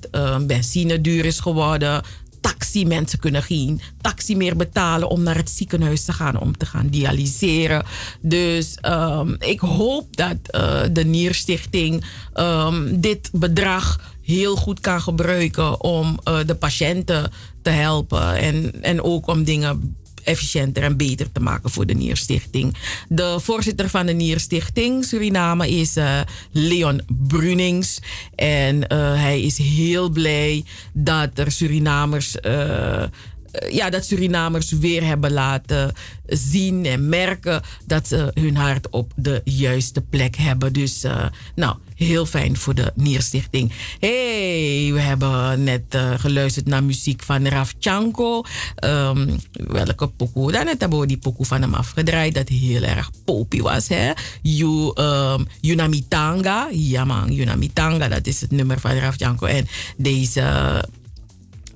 benzine 0.46 1.00
duur 1.00 1.24
is 1.24 1.40
geworden. 1.40 2.02
Taxi, 2.40 2.86
mensen 2.86 3.18
kunnen 3.18 3.42
geen 3.42 3.80
taxi 4.00 4.36
meer 4.36 4.56
betalen 4.56 5.08
om 5.08 5.22
naar 5.22 5.36
het 5.36 5.50
ziekenhuis 5.50 6.04
te 6.04 6.12
gaan 6.12 6.40
om 6.40 6.56
te 6.56 6.66
gaan 6.66 6.88
dialyseren. 6.88 7.84
Dus 8.20 8.78
um, 8.86 9.36
ik 9.38 9.60
hoop 9.60 10.16
dat 10.16 10.36
de 10.92 11.04
Nierstichting 11.04 12.04
um, 12.34 13.00
dit 13.00 13.30
bedrag 13.32 14.00
heel 14.22 14.56
goed 14.56 14.80
kan 14.80 15.00
gebruiken 15.00 15.82
om 15.82 16.20
de 16.46 16.54
patiënten 16.54 17.30
te 17.62 17.70
helpen. 17.70 18.36
En, 18.36 18.82
en 18.82 19.02
ook 19.02 19.26
om 19.26 19.44
dingen 19.44 19.96
efficiënter 20.24 20.82
en 20.82 20.96
beter 20.96 21.32
te 21.32 21.40
maken 21.40 21.70
voor 21.70 21.86
de 21.86 21.94
Nierstichting. 21.94 22.76
De 23.08 23.36
voorzitter 23.40 23.88
van 23.88 24.06
de 24.06 24.12
Nierstichting 24.12 25.04
Suriname 25.04 25.70
is 25.70 25.96
uh, 25.96 26.20
Leon 26.50 27.00
Brunings. 27.08 28.00
En 28.34 28.76
uh, 28.76 28.86
hij 29.14 29.42
is 29.42 29.58
heel 29.58 30.10
blij 30.10 30.64
dat 30.92 31.38
er 31.38 31.52
Surinamers 31.52 32.36
ja, 33.70 33.90
dat 33.90 34.04
Surinamers 34.04 34.72
weer 34.72 35.04
hebben 35.04 35.32
laten 35.32 35.92
zien 36.26 36.86
en 36.86 37.08
merken 37.08 37.62
dat 37.86 38.08
ze 38.08 38.30
hun 38.34 38.56
hart 38.56 38.90
op 38.90 39.12
de 39.16 39.40
juiste 39.44 40.00
plek 40.00 40.36
hebben. 40.36 40.72
Dus, 40.72 41.04
uh, 41.04 41.26
nou, 41.54 41.76
heel 41.94 42.26
fijn 42.26 42.56
voor 42.56 42.74
de 42.74 42.92
Nierstichting. 42.94 43.72
hey, 44.00 44.90
we 44.92 45.00
hebben 45.00 45.64
net 45.64 45.82
uh, 45.94 46.12
geluisterd 46.16 46.66
naar 46.66 46.84
muziek 46.84 47.22
van 47.22 47.46
Raf 47.46 47.74
Chanko. 47.78 48.44
Um, 48.84 49.40
welke 49.52 50.08
pokoe? 50.08 50.52
Dan 50.52 50.66
hebben 50.66 51.00
we 51.00 51.06
die 51.06 51.18
pokoe 51.18 51.46
van 51.46 51.60
hem 51.60 51.74
afgedraaid, 51.74 52.34
dat 52.34 52.48
heel 52.48 52.82
erg 52.82 53.10
popie 53.24 53.62
was. 53.62 53.88
Hè? 53.88 54.12
You, 54.42 54.92
um, 55.00 55.46
Yunamitanga. 55.60 56.68
Ja 56.70 57.04
man, 57.04 57.32
Yunamitanga, 57.32 58.08
dat 58.08 58.26
is 58.26 58.40
het 58.40 58.50
nummer 58.50 58.80
van 58.80 58.96
Raf. 58.98 59.16
En 59.40 59.68
deze 59.96 60.42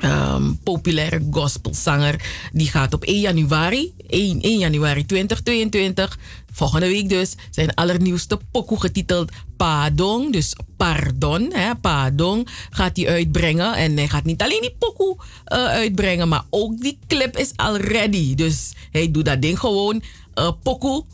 um, 0.01 0.59
populaire 0.63 1.27
gospelzanger. 1.31 2.25
Die 2.53 2.69
gaat 2.69 2.95
op 2.95 3.05
1 3.05 3.21
januari, 3.21 3.93
1, 4.07 4.41
1 4.41 4.59
januari 4.59 5.07
2022, 5.07 6.19
volgende 6.53 6.87
week 6.87 7.09
dus, 7.09 7.35
zijn 7.51 7.75
allernieuwste 7.75 8.39
pokoe 8.51 8.81
getiteld 8.81 9.31
Pardon. 9.57 10.31
Dus 10.31 10.57
pardon, 10.77 11.53
hè, 11.53 11.75
pardon 11.75 12.47
gaat 12.71 12.97
hij 12.97 13.09
uitbrengen. 13.09 13.75
En 13.75 13.97
hij 13.97 14.09
gaat 14.09 14.25
niet 14.25 14.43
alleen 14.43 14.61
die 14.61 14.77
pokoe 14.79 15.17
uh, 15.17 15.65
uitbrengen, 15.65 16.29
maar 16.29 16.45
ook 16.51 16.81
die 16.81 16.99
clip 17.07 17.37
is 17.37 17.53
al 17.57 17.77
ready. 17.77 18.35
Dus 18.35 18.73
hij 18.91 19.11
doet 19.11 19.25
dat 19.25 19.43
ding 19.43 19.59
gewoon 19.59 20.03
uh, 20.35 20.51
pokoe 20.63 21.05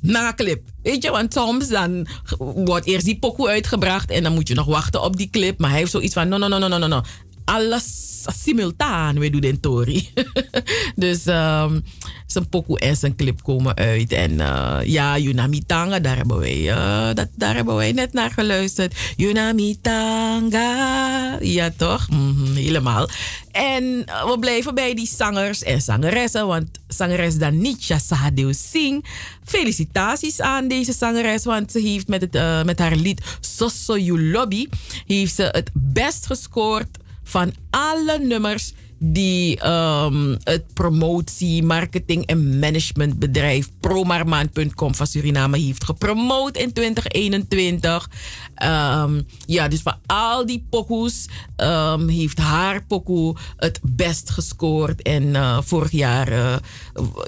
na 0.00 0.34
clip. 0.34 0.62
Weet 0.82 1.02
je, 1.02 1.10
want 1.10 1.32
soms 1.32 1.68
dan 1.68 2.06
wordt 2.38 2.86
eerst 2.86 3.04
die 3.04 3.18
pokoe 3.18 3.48
uitgebracht 3.48 4.10
en 4.10 4.22
dan 4.22 4.32
moet 4.32 4.48
je 4.48 4.54
nog 4.54 4.66
wachten 4.66 5.02
op 5.02 5.16
die 5.16 5.30
clip. 5.30 5.58
Maar 5.58 5.70
hij 5.70 5.78
heeft 5.78 5.90
zoiets 5.90 6.14
van: 6.14 6.28
no, 6.28 6.36
no, 6.36 6.48
no, 6.48 6.58
no, 6.58 6.78
no, 6.78 6.86
no. 6.86 7.02
Alles 7.44 8.11
simultaan 8.26 9.18
we 9.18 9.30
doen 9.30 9.40
den 9.40 9.60
Tori. 9.60 10.08
dus 10.94 11.26
um, 11.26 11.84
zijn 12.26 12.48
pokoe 12.48 12.78
en 12.78 12.96
zijn 12.96 13.16
clip 13.16 13.42
komen 13.42 13.76
uit. 13.76 14.12
En 14.12 14.30
uh, 14.30 14.78
ja, 14.84 15.18
Yunami 15.18 15.62
Tanga, 15.66 15.98
daar 15.98 16.16
hebben, 16.16 16.38
wij, 16.38 16.58
uh, 16.58 17.14
dat, 17.14 17.28
daar 17.36 17.54
hebben 17.54 17.74
wij 17.74 17.92
net 17.92 18.12
naar 18.12 18.30
geluisterd. 18.30 18.94
Yunami 19.16 19.80
Tanga. 19.80 21.38
Ja, 21.40 21.70
toch? 21.76 22.08
Mm 22.10 22.40
helemaal. 22.54 23.08
En 23.50 23.82
uh, 23.84 24.24
we 24.24 24.36
blijven 24.40 24.74
bij 24.74 24.94
die 24.94 25.06
zangers 25.06 25.62
en 25.62 25.80
zangeressen. 25.80 26.46
Want 26.46 26.68
zangeres 26.88 27.38
Danica 27.38 27.98
Sahadeo 27.98 28.52
Singh. 28.52 29.06
Felicitaties 29.44 30.40
aan 30.40 30.68
deze 30.68 30.92
zangeres. 30.92 31.44
Want 31.44 31.72
ze 31.72 31.78
heeft 31.78 32.08
met, 32.08 32.20
het, 32.20 32.64
met 32.64 32.78
haar 32.78 32.96
lied 32.96 33.20
Soso 33.40 33.98
You 33.98 34.22
Lobby... 34.22 34.68
heeft 35.06 35.34
ze 35.34 35.42
het 35.42 35.70
best 35.72 36.26
gescoord 36.26 36.98
van 37.32 37.52
alle 37.70 38.18
nummers 38.18 38.72
die 39.04 39.58
um, 39.66 40.36
het 40.44 40.74
promotie, 40.74 41.62
marketing 41.62 42.26
en 42.26 42.58
managementbedrijf 42.58 43.70
promarmaan.com 43.80 44.94
van 44.94 45.06
Suriname 45.06 45.58
heeft 45.58 45.84
gepromoot 45.84 46.56
in 46.56 46.72
2021. 46.72 48.04
Um, 48.04 48.68
ehm, 48.68 49.22
ja, 49.46 49.68
dus 49.68 49.82
van 49.82 49.98
al 50.06 50.46
die 50.46 50.66
pokoes 50.70 51.28
um, 51.56 52.08
heeft 52.08 52.38
haar 52.38 52.84
pokoe 52.84 53.36
het 53.56 53.80
best 53.82 54.30
gescoord. 54.30 55.02
En 55.02 55.22
uh, 55.22 55.58
vorig 55.62 55.90
jaar, 55.90 56.32
uh, 56.32 56.56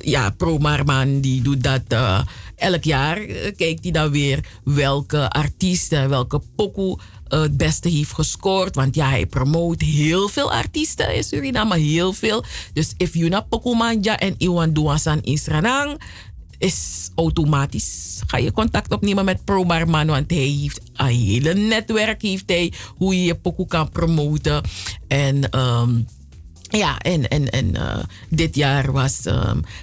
ja, 0.03 0.31
Promarmaan 0.31 1.21
die 1.21 1.43
doet 1.43 1.63
dat 1.63 1.83
uh, 1.93 2.21
elk 2.57 2.85
jaar. 2.85 3.17
kijkt 3.57 3.83
hij 3.83 3.93
dan 3.93 4.11
weer 4.11 4.45
welke 4.65 5.31
artiesten, 5.31 6.09
welke 6.09 6.41
pokoe 6.57 6.99
het 7.41 7.57
beste 7.57 7.89
heeft 7.89 8.13
gescoord. 8.13 8.75
Want 8.75 8.95
ja, 8.95 9.09
hij 9.09 9.27
promoot 9.27 9.81
heel 9.81 10.29
veel 10.29 10.53
artiesten 10.53 11.15
in 11.15 11.25
Suriname, 11.25 11.79
heel 11.79 12.13
veel. 12.13 12.45
Dus 12.73 12.95
if 12.97 13.15
you 13.15 13.29
Pokumanja 13.49 14.19
en 14.19 14.35
Iwan 14.39 14.73
Duasan 14.73 15.21
in 15.23 15.39
is 16.59 17.11
automatisch 17.15 18.23
ga 18.27 18.37
je 18.37 18.53
contact 18.53 18.93
opnemen 18.93 19.25
met 19.25 19.45
Pro 19.45 19.65
Barman, 19.65 20.07
want 20.07 20.31
hij 20.31 20.39
heeft 20.39 20.81
een 20.93 21.07
hele 21.07 21.55
netwerk 21.55 22.23
heeft 22.23 22.45
hij, 22.47 22.73
hoe 22.97 23.15
je 23.15 23.25
je 23.25 23.35
kan 23.67 23.91
promoten. 23.91 24.63
En 25.09 25.59
um, 25.59 26.07
ja, 26.75 26.99
en, 26.99 27.29
en, 27.29 27.51
en 27.51 27.75
uh, 27.75 28.03
dit 28.29 28.55
jaar 28.57 28.93
was 28.93 29.21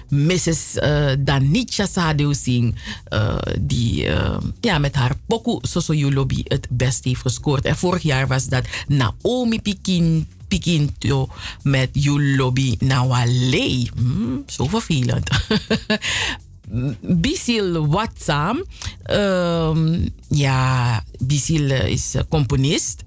Mrs. 0.08 0.76
Uh, 0.76 2.32
Singh, 2.32 2.76
uh, 3.12 3.38
die 3.60 4.06
uh, 4.06 4.36
ja, 4.60 4.78
met 4.78 4.94
haar 4.94 5.16
Poku 5.26 5.58
Sosoyulobi 5.60 6.44
het 6.48 6.66
best 6.70 7.04
heeft 7.04 7.20
gescoord. 7.20 7.64
En 7.64 7.76
vorig 7.76 8.02
jaar 8.02 8.26
was 8.26 8.48
dat 8.48 8.64
Naomi 8.88 9.60
Pikin, 9.60 10.26
Pikinto 10.48 11.28
met 11.62 11.88
Yulobi 11.92 12.76
Nawale. 12.78 13.88
Hmm, 13.94 14.42
zo 14.46 14.66
vervelend. 14.66 15.30
Bisil 17.22 17.86
Watsam, 17.86 18.64
um, 19.10 20.08
ja, 20.28 21.04
Bisil 21.18 21.70
is 21.70 22.14
componist. 22.28 23.02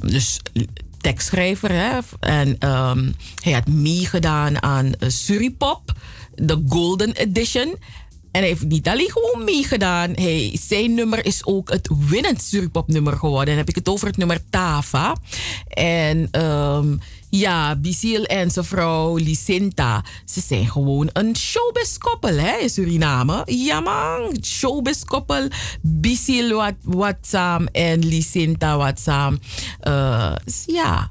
dus 0.00 0.40
tekstschrijver. 1.02 1.70
Hè? 1.70 1.98
En 2.20 2.48
um, 2.48 3.14
hij 3.42 3.52
had 3.52 3.66
meegedaan 3.66 4.62
aan 4.62 4.86
uh, 4.86 5.08
Suripop, 5.08 5.92
de 6.34 6.62
Golden 6.68 7.12
Edition. 7.12 7.76
En 8.30 8.40
hij 8.40 8.48
heeft 8.48 8.64
niet 8.64 8.88
alleen 8.88 9.10
gewoon 9.10 9.44
meegedaan. 9.44 10.12
Hij, 10.14 10.58
zijn 10.60 10.94
nummer 10.94 11.26
is 11.26 11.44
ook 11.44 11.70
het 11.70 11.90
winnend 12.08 12.42
Suripop 12.42 12.88
nummer 12.88 13.12
geworden. 13.16 13.46
Dan 13.46 13.56
heb 13.56 13.68
ik 13.68 13.74
het 13.74 13.88
over 13.88 14.06
het 14.06 14.16
nummer 14.16 14.40
Tava. 14.50 15.16
En 15.68 16.42
um, 16.44 17.00
ja, 17.34 17.76
Bisil 17.76 18.24
en 18.24 18.50
zijn 18.50 18.64
vrouw 18.64 19.16
Licinta. 19.16 20.04
Ze 20.24 20.40
zijn 20.40 20.66
gewoon 20.66 21.10
een 21.12 21.36
showbiz-koppel 21.36 22.36
hè, 22.38 22.56
in 22.56 22.70
Suriname. 22.70 23.42
Ja 23.46 23.80
man, 23.80 24.36
showbiz-koppel. 24.42 25.48
Bisil 25.80 26.56
wat, 26.56 26.74
Watsam 26.82 27.66
en 27.66 27.98
Licinta 28.06 28.76
Watsam. 28.76 29.38
Uh, 29.88 30.34
ja, 30.66 31.10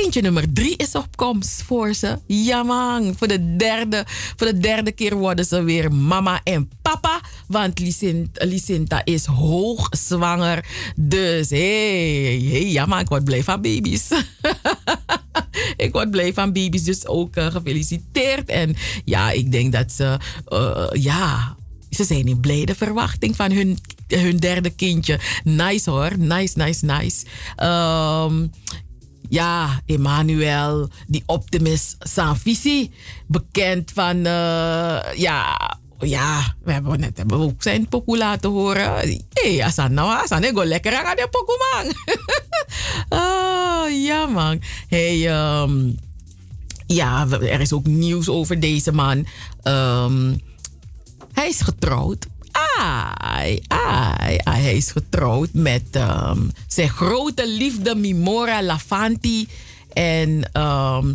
kindje 0.00 0.20
nummer 0.20 0.52
drie 0.52 0.76
is 0.76 0.94
op 0.94 1.16
komst 1.16 1.62
voor 1.62 1.94
ze. 1.94 2.18
Ja 2.26 2.62
man, 2.62 3.14
voor 3.16 3.28
de 3.28 3.56
derde, 3.56 4.04
voor 4.06 4.46
de 4.46 4.58
derde 4.58 4.92
keer 4.92 5.16
worden 5.16 5.44
ze 5.44 5.62
weer 5.62 5.92
mama 5.92 6.40
en 6.44 6.70
papa. 6.82 7.20
Want 7.46 7.78
Licinta, 8.34 9.04
is 9.04 9.24
hoogzwanger. 9.24 10.64
Dus 10.96 11.50
hé, 11.50 12.38
hey, 12.48 12.70
ja 12.70 12.86
man, 12.86 13.00
ik 13.00 13.08
word 13.08 13.24
blij 13.24 13.42
van 13.42 13.60
baby's. 13.60 14.08
ik 15.84 15.92
word 15.92 16.10
blij 16.10 16.32
van 16.32 16.52
baby's, 16.52 16.82
dus 16.82 17.06
ook 17.06 17.36
uh, 17.36 17.46
gefeliciteerd. 17.46 18.48
En 18.48 18.76
ja, 19.04 19.30
ik 19.30 19.52
denk 19.52 19.72
dat 19.72 19.92
ze, 19.92 20.18
uh, 20.48 21.02
ja, 21.02 21.56
ze 21.90 22.04
zijn 22.04 22.26
in 22.26 22.40
blijde 22.40 22.74
verwachting 22.74 23.36
van 23.36 23.52
hun, 23.52 23.78
hun 24.06 24.36
derde 24.36 24.70
kindje. 24.70 25.20
Nice 25.44 25.90
hoor, 25.90 26.18
nice, 26.18 26.58
nice, 26.58 26.84
nice. 26.84 27.26
Um, 27.62 28.50
ja, 29.28 29.80
Emmanuel, 29.86 30.88
die 31.06 31.22
optimist 31.26 31.96
sans 31.98 32.42
visie. 32.42 32.90
Bekend 33.26 33.90
van, 33.94 34.16
uh, 34.16 34.98
ja, 35.14 35.78
ja, 35.98 36.54
we 36.62 36.72
hebben 36.72 37.00
net 37.00 37.16
hebben 37.16 37.38
ook 37.38 37.62
zijn 37.62 37.88
pokoe 37.88 38.16
laten 38.16 38.50
horen. 38.50 38.94
Hé, 38.94 39.20
hey, 39.32 39.64
Asan, 39.64 39.94
nou, 39.94 40.22
Asan, 40.22 40.44
ik 40.44 40.64
lekker 40.64 41.04
aan 41.04 41.16
de 41.16 41.28
pokoe, 41.30 41.56
man. 41.72 41.92
oh, 43.18 43.90
ja, 44.08 44.26
man. 44.26 44.62
Hey, 44.88 45.38
um, 45.60 45.96
ja, 46.86 47.26
er 47.28 47.60
is 47.60 47.72
ook 47.72 47.86
nieuws 47.86 48.28
over 48.28 48.60
deze 48.60 48.92
man. 48.92 49.26
Ehm, 49.62 50.34
hij 51.32 51.48
is 51.48 51.60
getrouwd. 51.60 52.26
Ai, 52.78 53.60
ai, 53.66 54.38
hij 54.44 54.76
is 54.76 54.90
getrouwd 54.90 55.48
met 55.52 55.82
ehm, 55.90 56.40
zijn 56.66 56.88
grote 56.88 57.48
liefde 57.48 57.94
Mimora 57.94 58.62
Lafanti. 58.62 59.48
En 59.92 60.50
ehm, 60.52 61.12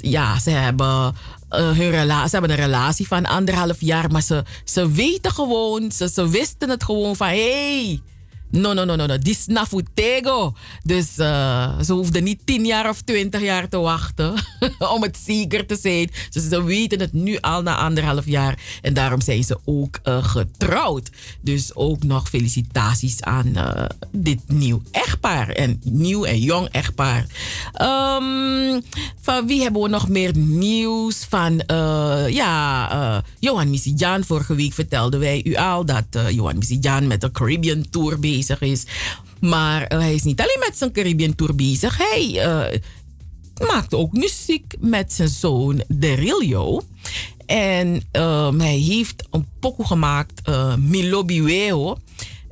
ja, 0.00 0.38
ze 0.38 0.50
hebben, 0.50 1.14
uh, 1.50 1.70
hun 1.70 1.92
ze 2.28 2.28
hebben 2.30 2.50
een 2.50 2.56
relatie 2.56 3.06
van 3.06 3.26
anderhalf 3.26 3.76
jaar. 3.80 4.10
Maar 4.10 4.22
ze, 4.22 4.44
ze 4.64 4.90
weten 4.90 5.30
gewoon, 5.32 5.92
ze, 5.92 6.08
ze 6.08 6.28
wisten 6.28 6.68
het 6.68 6.84
gewoon 6.84 7.16
van... 7.16 7.26
Hey, 7.26 8.00
No, 8.50 8.72
no, 8.72 8.84
no, 8.84 8.96
no, 8.96 9.06
no. 9.06 9.18
Die 9.18 9.34
snafutego. 9.34 10.54
Dus 10.82 11.18
uh, 11.18 11.80
ze 11.80 11.92
hoefden 11.92 12.24
niet 12.24 12.40
tien 12.44 12.66
jaar 12.66 12.88
of 12.88 13.00
twintig 13.00 13.40
jaar 13.40 13.68
te 13.68 13.78
wachten 13.78 14.34
om 14.94 15.02
het 15.02 15.18
zeker 15.24 15.66
te 15.66 15.76
zijn. 15.76 16.10
Dus 16.30 16.48
ze 16.48 16.64
weten 16.64 17.00
het 17.00 17.12
nu 17.12 17.38
al 17.40 17.62
na 17.62 17.76
anderhalf 17.76 18.26
jaar. 18.26 18.58
En 18.82 18.94
daarom 18.94 19.20
zijn 19.20 19.44
ze 19.44 19.58
ook 19.64 19.98
uh, 20.04 20.24
getrouwd. 20.24 21.10
Dus 21.40 21.74
ook 21.74 22.02
nog 22.02 22.28
felicitaties 22.28 23.22
aan 23.22 23.46
uh, 23.46 23.84
dit 24.12 24.40
nieuw 24.46 24.82
echtpaar. 24.90 25.48
En 25.48 25.80
nieuw 25.84 26.24
en 26.24 26.40
jong 26.40 26.68
echtpaar. 26.68 27.26
Um, 27.82 28.82
van 29.20 29.46
wie 29.46 29.62
hebben 29.62 29.82
we 29.82 29.88
nog 29.88 30.08
meer 30.08 30.36
nieuws? 30.36 31.26
Van, 31.28 31.62
ja, 32.28 33.24
Johan 33.38 33.70
Misijan. 33.70 34.24
Vorige 34.24 34.54
week 34.54 34.72
vertelden 34.72 35.20
wij 35.20 35.40
u 35.44 35.54
al 35.54 35.84
dat 35.84 36.04
Johan 36.30 36.58
Misijan 36.58 37.06
met 37.06 37.20
de 37.20 37.30
Caribbean 37.30 37.90
Tour 37.90 38.20
bezig 38.20 38.39
is. 38.48 38.84
Maar 39.40 39.92
uh, 39.92 39.98
hij 39.98 40.14
is 40.14 40.22
niet 40.22 40.40
alleen 40.40 40.68
met 40.68 40.78
zijn 40.78 40.92
Caribbean 40.92 41.34
Tour 41.34 41.54
bezig. 41.54 41.96
Hij 41.98 42.30
uh, 42.34 42.78
maakt 43.68 43.94
ook 43.94 44.12
muziek 44.12 44.74
met 44.78 45.12
zijn 45.12 45.28
zoon 45.28 45.82
Derilio. 45.88 46.82
En 47.46 48.02
um, 48.12 48.60
hij 48.60 48.78
heeft 48.78 49.26
een 49.30 49.46
pokoe 49.60 49.86
gemaakt, 49.86 50.48
uh, 50.48 50.74
Milobiweo. 50.76 51.98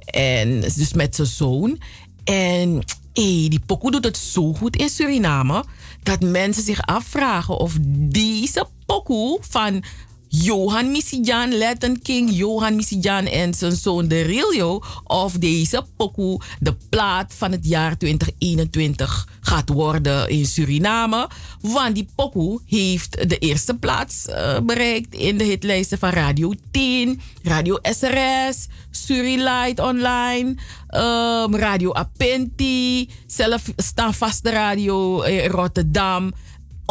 En 0.04 0.60
dus 0.60 0.92
met 0.92 1.14
zijn 1.14 1.28
zoon. 1.28 1.78
En 2.24 2.82
die 3.12 3.60
pokoe 3.66 3.90
doet 3.90 4.04
het 4.04 4.16
zo 4.16 4.52
goed 4.52 4.76
in 4.76 4.88
Suriname. 4.88 5.64
Dat 6.02 6.20
mensen 6.20 6.62
zich 6.62 6.80
afvragen 6.80 7.56
of 7.56 7.76
deze 8.10 8.66
pokoe 8.86 9.38
van 9.40 9.82
Johan 10.28 10.90
Misijan, 10.90 11.58
Latin 11.58 12.02
King 12.02 12.30
Johan 12.32 12.76
Misijan 12.76 13.26
en 13.26 13.54
zijn 13.54 13.76
zoon 13.76 14.08
De 14.08 14.20
Rilio 14.20 14.82
of 15.04 15.32
deze 15.32 15.84
pokoe 15.96 16.40
de 16.60 16.76
plaat 16.88 17.34
van 17.34 17.52
het 17.52 17.66
jaar 17.66 17.98
2021 17.98 19.28
gaat 19.40 19.68
worden 19.68 20.28
in 20.28 20.46
Suriname. 20.46 21.28
Want 21.60 21.94
die 21.94 22.08
pokoe 22.14 22.60
heeft 22.66 23.28
de 23.28 23.38
eerste 23.38 23.74
plaats 23.74 24.26
uh, 24.28 24.58
bereikt 24.62 25.14
in 25.14 25.38
de 25.38 25.44
hitlijsten 25.44 25.98
van 25.98 26.10
Radio 26.10 26.52
10, 26.70 27.20
Radio 27.42 27.78
SRS, 27.82 28.66
Surilight 28.90 29.80
Online, 29.80 30.56
um, 30.90 31.56
Radio 31.56 31.92
Apenti, 31.92 33.10
zelf 33.26 33.62
staan 33.76 34.12
radio 34.42 35.20
in 35.20 35.50
Rotterdam 35.50 36.32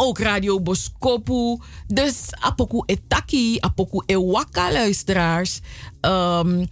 ook 0.00 0.18
Radio 0.18 0.60
Boskopu. 0.60 1.58
Dus 1.86 2.14
apoku 2.30 2.82
etaki, 2.86 3.56
apoku 3.60 4.02
ewaka 4.06 4.72
luisteraars. 4.72 5.60
Um, 6.00 6.68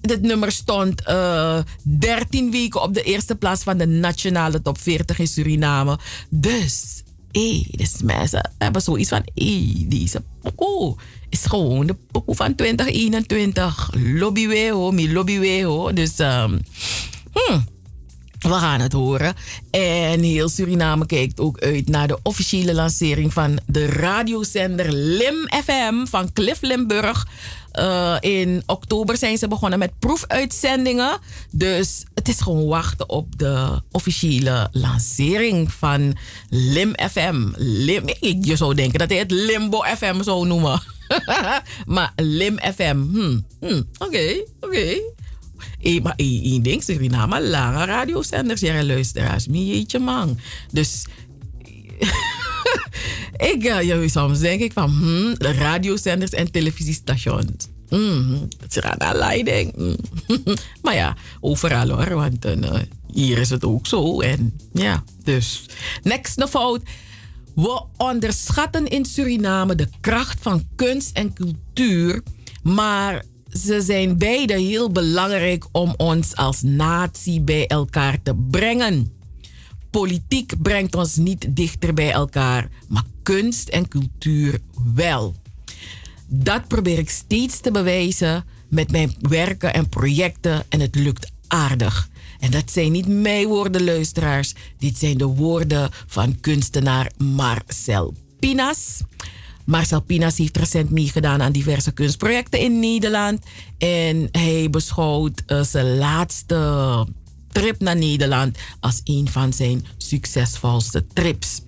dit 0.00 0.22
nummer 0.22 0.52
stond 0.52 1.02
uh, 1.08 1.58
eh, 1.58 1.64
13 1.82 2.50
weken 2.50 2.82
op 2.82 2.94
de 2.94 3.02
eerste 3.02 3.34
plaats 3.34 3.62
van 3.62 3.78
de 3.78 3.86
nationale 3.86 4.62
top 4.62 4.78
40 4.78 5.18
in 5.18 5.26
Suriname. 5.26 5.98
Dus, 6.28 7.02
hé, 7.32 7.64
dus 7.70 8.02
mensen 8.02 8.50
hebben 8.58 8.82
zoiets 8.82 9.08
van, 9.08 9.22
hé, 9.34 9.84
deze 9.88 10.22
pokoe 10.42 10.96
is 11.28 11.44
gewoon 11.44 11.86
de 11.86 11.96
pokoe 12.10 12.34
van 12.34 12.54
2021. 12.54 13.90
Lobbyweho, 13.94 14.90
mi 14.90 15.12
lobbyweho. 15.12 15.92
Dus, 15.92 16.18
um, 16.18 16.60
we 18.42 18.54
gaan 18.54 18.80
het 18.80 18.92
horen. 18.92 19.34
En 19.70 20.22
heel 20.22 20.48
Suriname 20.48 21.06
kijkt 21.06 21.40
ook 21.40 21.58
uit 21.58 21.88
naar 21.88 22.08
de 22.08 22.18
officiële 22.22 22.74
lancering 22.74 23.32
van 23.32 23.58
de 23.66 23.86
radiozender 23.86 24.92
Lim 24.92 25.48
FM 25.64 26.04
van 26.04 26.32
Cliff 26.32 26.60
Limburg. 26.60 27.26
Uh, 27.78 28.16
in 28.20 28.62
oktober 28.66 29.16
zijn 29.16 29.38
ze 29.38 29.48
begonnen 29.48 29.78
met 29.78 29.98
proefuitzendingen. 29.98 31.18
Dus 31.50 32.04
het 32.14 32.28
is 32.28 32.40
gewoon 32.40 32.66
wachten 32.66 33.08
op 33.08 33.38
de 33.38 33.82
officiële 33.90 34.68
lancering 34.72 35.72
van 35.72 36.16
Lim 36.48 36.92
FM. 37.10 37.48
Lim, 37.56 38.04
je 38.40 38.56
zou 38.56 38.74
denken 38.74 38.98
dat 38.98 39.08
hij 39.08 39.18
het 39.18 39.30
Limbo 39.30 39.80
FM 39.96 40.22
zou 40.22 40.46
noemen. 40.46 40.82
maar 41.86 42.12
Lim 42.16 42.58
FM. 42.58 42.96
Hmm, 42.96 43.46
hmm, 43.60 43.88
oké, 43.98 44.44
oké. 44.60 45.00
E, 45.80 46.00
maar 46.00 46.14
één 46.16 46.62
ding, 46.62 46.82
Suriname, 46.82 47.42
lange 47.42 47.84
radiozenders, 47.84 48.60
ja, 48.60 48.84
luisteraars. 48.84 49.46
Jeetje 49.50 49.98
man. 49.98 50.38
Dus 50.70 51.06
ik, 53.52 53.62
ja, 53.62 54.08
soms 54.08 54.38
denk 54.38 54.60
ik 54.60 54.72
van, 54.72 54.90
hmm, 54.90 55.34
radiozenders 55.38 56.32
en 56.32 56.50
televisiestations. 56.50 57.68
Mm, 57.88 58.48
ze 58.68 58.82
gaan 58.82 58.98
naar 58.98 59.16
leiding. 59.16 59.76
Mm. 59.76 59.96
maar 60.82 60.94
ja, 60.94 61.16
overal 61.40 61.88
hoor, 61.88 62.14
want 62.14 62.46
hier 63.12 63.38
is 63.38 63.50
het 63.50 63.64
ook 63.64 63.86
zo. 63.86 64.20
En 64.20 64.58
ja, 64.72 65.04
dus 65.24 65.66
next 66.02 66.36
de 66.36 66.48
fout. 66.48 66.82
We 67.54 67.82
onderschatten 67.96 68.88
in 68.88 69.04
Suriname 69.04 69.74
de 69.74 69.88
kracht 70.00 70.38
van 70.40 70.66
kunst 70.76 71.16
en 71.16 71.32
cultuur, 71.32 72.22
maar 72.62 73.22
ze 73.52 73.80
zijn 73.80 74.18
beide 74.18 74.60
heel 74.60 74.90
belangrijk 74.90 75.66
om 75.72 75.94
ons 75.96 76.36
als 76.36 76.62
natie 76.62 77.40
bij 77.40 77.66
elkaar 77.66 78.22
te 78.22 78.34
brengen. 78.50 79.12
Politiek 79.90 80.62
brengt 80.62 80.94
ons 80.94 81.16
niet 81.16 81.46
dichter 81.56 81.94
bij 81.94 82.10
elkaar, 82.10 82.68
maar 82.88 83.04
kunst 83.22 83.68
en 83.68 83.88
cultuur 83.88 84.60
wel. 84.94 85.34
Dat 86.26 86.68
probeer 86.68 86.98
ik 86.98 87.10
steeds 87.10 87.60
te 87.60 87.70
bewijzen 87.70 88.44
met 88.68 88.90
mijn 88.90 89.14
werken 89.20 89.74
en 89.74 89.88
projecten 89.88 90.64
en 90.68 90.80
het 90.80 90.94
lukt 90.94 91.30
aardig. 91.46 92.08
En 92.40 92.50
dat 92.50 92.70
zijn 92.70 92.92
niet 92.92 93.08
mijn 93.08 93.46
woorden, 93.46 93.84
luisteraars. 93.84 94.54
Dit 94.78 94.98
zijn 94.98 95.18
de 95.18 95.26
woorden 95.26 95.90
van 96.06 96.40
kunstenaar 96.40 97.10
Marcel 97.16 98.14
Pinas. 98.38 99.00
Marcel 99.64 100.00
Pinas 100.00 100.38
heeft 100.38 100.56
recent 100.56 100.90
meegedaan 100.90 101.42
aan 101.42 101.52
diverse 101.52 101.92
kunstprojecten 101.92 102.60
in 102.60 102.78
Nederland. 102.78 103.40
En 103.78 104.28
hij 104.32 104.70
beschouwt 104.70 105.42
uh, 105.46 105.62
zijn 105.62 105.96
laatste 105.98 107.06
trip 107.52 107.80
naar 107.80 107.96
Nederland 107.96 108.58
als 108.80 109.00
een 109.04 109.28
van 109.30 109.52
zijn 109.52 109.86
succesvolste 109.96 111.06
trips. 111.12 111.62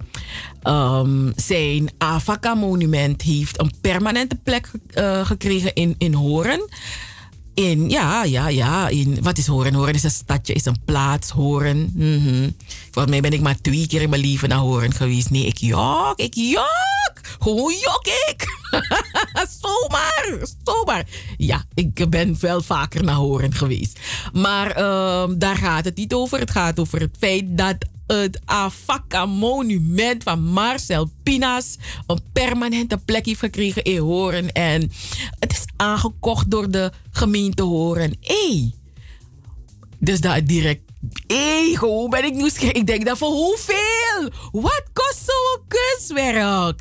Um, 0.62 1.32
zijn 1.36 1.90
Avaka-monument 1.98 3.22
heeft 3.22 3.60
een 3.60 3.72
permanente 3.80 4.34
plek 4.34 4.70
uh, 4.94 5.26
gekregen 5.26 5.74
in, 5.74 5.94
in 5.98 6.14
Horen. 6.14 6.68
In, 7.54 7.90
ja, 7.90 8.24
ja, 8.24 8.48
ja. 8.48 8.88
In, 8.88 9.22
wat 9.22 9.38
is 9.38 9.46
Horen? 9.46 9.74
Horen 9.74 9.94
is 9.94 10.02
een 10.02 10.10
stadje, 10.10 10.52
is 10.52 10.64
een 10.64 10.84
plaats. 10.84 11.30
Horen. 11.30 11.92
Mm. 11.94 12.56
Volgens 12.90 13.14
mij 13.14 13.20
ben 13.20 13.32
ik 13.32 13.40
maar 13.40 13.60
twee 13.60 13.86
keer 13.86 14.02
in 14.02 14.10
mijn 14.10 14.22
leven 14.22 14.48
naar 14.48 14.58
Horen 14.58 14.92
geweest. 14.92 15.30
Nee, 15.30 15.46
ik 15.46 15.58
jok, 15.58 16.18
ik 16.18 16.34
jok. 16.34 17.20
Gewoon 17.38 17.72
jok 17.72 18.06
ik. 18.06 18.44
zomaar, 19.60 20.38
zomaar. 20.64 21.06
Ja, 21.36 21.64
ik 21.74 22.10
ben 22.10 22.36
wel 22.40 22.62
vaker 22.62 23.04
naar 23.04 23.14
Horen 23.14 23.54
geweest. 23.54 23.98
Maar 24.32 24.68
uh, 24.78 25.24
daar 25.36 25.56
gaat 25.56 25.84
het 25.84 25.96
niet 25.96 26.14
over. 26.14 26.38
Het 26.38 26.50
gaat 26.50 26.80
over 26.80 27.00
het 27.00 27.16
feit 27.18 27.44
dat 27.58 27.76
het 28.06 28.40
Afaka-monument 28.44 30.22
van 30.22 30.42
Marcel 30.42 31.10
Pinas 31.22 31.76
een 32.06 32.20
permanente 32.32 32.98
plek 32.98 33.26
heeft 33.26 33.38
gekregen 33.38 33.82
in 33.82 33.98
Horen. 33.98 34.52
En 34.52 34.90
het 35.38 35.52
is 35.52 35.64
aangekocht 35.76 36.50
door 36.50 36.70
de 36.70 36.92
gemeente 37.10 37.62
Horen. 37.62 38.16
Hé! 38.20 38.70
Dus 39.98 40.20
daar 40.20 40.44
direct. 40.44 40.82
Hé, 41.26 41.72
gewoon 41.76 42.10
ben 42.10 42.24
ik 42.24 42.34
nieuwsgierig. 42.34 42.76
Ik 42.76 42.86
denk 42.86 43.04
dan 43.04 43.16
voor 43.16 43.32
hoeveel? 43.32 44.30
Wat 44.52 44.84
kost 44.92 45.24
zo'n 45.24 45.64
kunstwerk? 45.68 46.80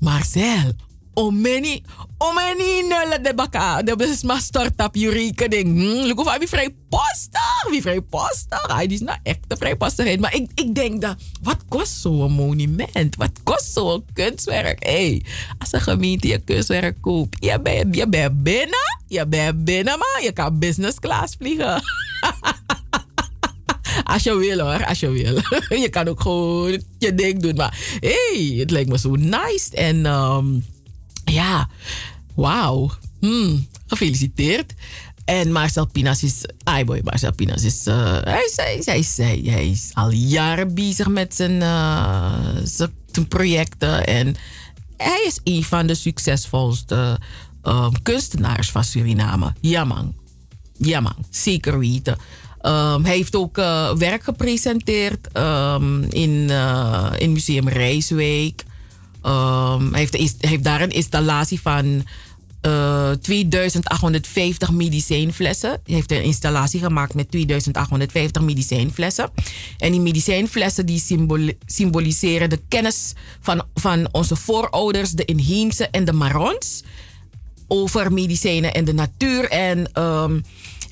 Marcel, 0.00 0.72
omeni, 1.14 1.82
omeni 2.18 2.82
nula 2.82 3.18
de 3.18 3.34
baka. 3.34 3.82
De 3.82 3.94
is 3.98 4.22
maar 4.22 4.40
start 4.40 4.82
op 4.82 4.94
je 4.94 5.10
rekening. 5.10 5.78
Hm, 5.78 6.06
Look 6.06 6.18
of 6.18 6.38
wie 6.38 6.48
vrij 6.48 6.74
postig. 6.88 7.68
Wie 7.70 7.82
vrij 7.82 8.00
postig. 8.00 8.66
Hij 8.66 8.86
is 8.86 9.00
nou 9.00 9.18
echt 9.22 9.38
de 9.46 9.56
vrijpostigheid. 9.56 10.20
Maar 10.20 10.34
ik, 10.34 10.50
ik 10.54 10.74
denk 10.74 11.00
dat, 11.00 11.16
wat 11.42 11.64
kost 11.68 12.00
zo'n 12.00 12.32
monument? 12.32 13.16
Wat 13.16 13.32
kost 13.42 13.72
zo'n 13.72 14.04
kunstwerk? 14.12 14.84
Hey, 14.84 15.24
als 15.58 15.72
een 15.72 15.80
gemeente 15.80 16.28
je 16.28 16.38
kunstwerk 16.38 16.96
koopt, 17.00 17.44
je 17.44 17.60
bent, 17.60 17.94
je 17.94 18.08
bent 18.08 18.42
binnen. 18.42 18.98
Je 19.06 19.26
bent 19.26 19.64
binnen, 19.64 19.98
maar 19.98 20.22
je 20.22 20.32
kan 20.32 20.58
business 20.58 20.98
class 20.98 21.34
vliegen. 21.38 21.82
als 24.04 24.22
je 24.22 24.36
wil 24.36 24.58
hoor, 24.58 24.86
als 24.86 25.00
je 25.00 25.08
wil. 25.08 25.38
je 25.84 25.88
kan 25.88 26.08
ook 26.08 26.20
gewoon 26.20 26.82
je 26.98 27.14
ding 27.14 27.42
doen. 27.42 27.54
Maar 27.54 27.98
hey, 28.00 28.54
het 28.58 28.70
lijkt 28.70 28.90
me 28.90 28.98
zo 28.98 29.14
nice. 29.14 29.70
En 29.74 30.06
um, 30.06 30.64
ja, 31.24 31.68
wauw. 32.34 32.90
Hmm, 33.20 33.66
gefeliciteerd. 33.86 34.74
En 35.24 35.52
Marcel 35.52 35.86
Pinas 35.86 36.22
is, 36.22 36.44
ai 36.62 36.84
boy, 36.84 37.00
Marcel 37.04 37.32
Pinas 37.32 37.62
is, 37.62 37.86
uh, 37.86 37.94
hij, 38.22 38.50
hij, 38.56 38.80
hij, 38.84 39.04
hij, 39.16 39.40
hij 39.44 39.70
is 39.70 39.90
al 39.94 40.10
jaren 40.10 40.74
bezig 40.74 41.08
met 41.08 41.34
zijn, 41.34 41.60
uh, 41.60 42.32
zijn 42.64 43.28
projecten. 43.28 44.06
En 44.06 44.36
hij 44.96 45.24
is 45.26 45.40
een 45.44 45.64
van 45.64 45.86
de 45.86 45.94
succesvolste 45.94 47.18
um, 47.62 48.02
kunstenaars 48.02 48.70
van 48.70 48.84
Suriname. 48.84 49.52
Ja 49.60 49.84
man, 49.84 50.14
ja 50.78 51.00
man, 51.00 51.16
zeker 51.30 51.78
weten. 51.78 52.18
Um, 52.62 53.04
hij 53.04 53.16
heeft 53.16 53.36
ook 53.36 53.58
uh, 53.58 53.92
werk 53.92 54.22
gepresenteerd 54.22 55.28
um, 55.36 56.02
in, 56.02 56.50
in 57.18 57.32
Museum 57.32 57.68
Rijswijk. 57.68 58.64
Hij, 59.24 60.00
heeft, 60.00 60.12
hij 60.12 60.50
heeft 60.50 60.64
daar 60.64 60.80
een 60.80 60.90
installatie 60.90 61.60
van 61.60 62.04
uh, 62.66 63.10
2850 63.10 64.72
medicijnflessen. 64.72 65.70
Hij 65.70 65.94
heeft 65.94 66.10
een 66.10 66.22
installatie 66.22 66.80
gemaakt 66.80 67.14
met 67.14 67.30
2850 67.30 68.42
medicijnflessen. 68.42 69.30
En 69.78 69.92
die 69.92 70.00
medicijnflessen 70.00 70.86
die 70.86 71.02
symboliseren 71.66 72.50
de 72.50 72.60
kennis 72.68 73.12
van, 73.40 73.64
van 73.74 74.08
onze 74.12 74.36
voorouders, 74.36 75.10
de 75.10 75.24
inheemse 75.24 75.88
en 75.88 76.04
de 76.04 76.12
marons, 76.12 76.82
over 77.68 78.12
medicijnen 78.12 78.74
en 78.74 78.84
de 78.84 78.94
natuur. 78.94 79.48
En 79.48 80.02
um, 80.02 80.44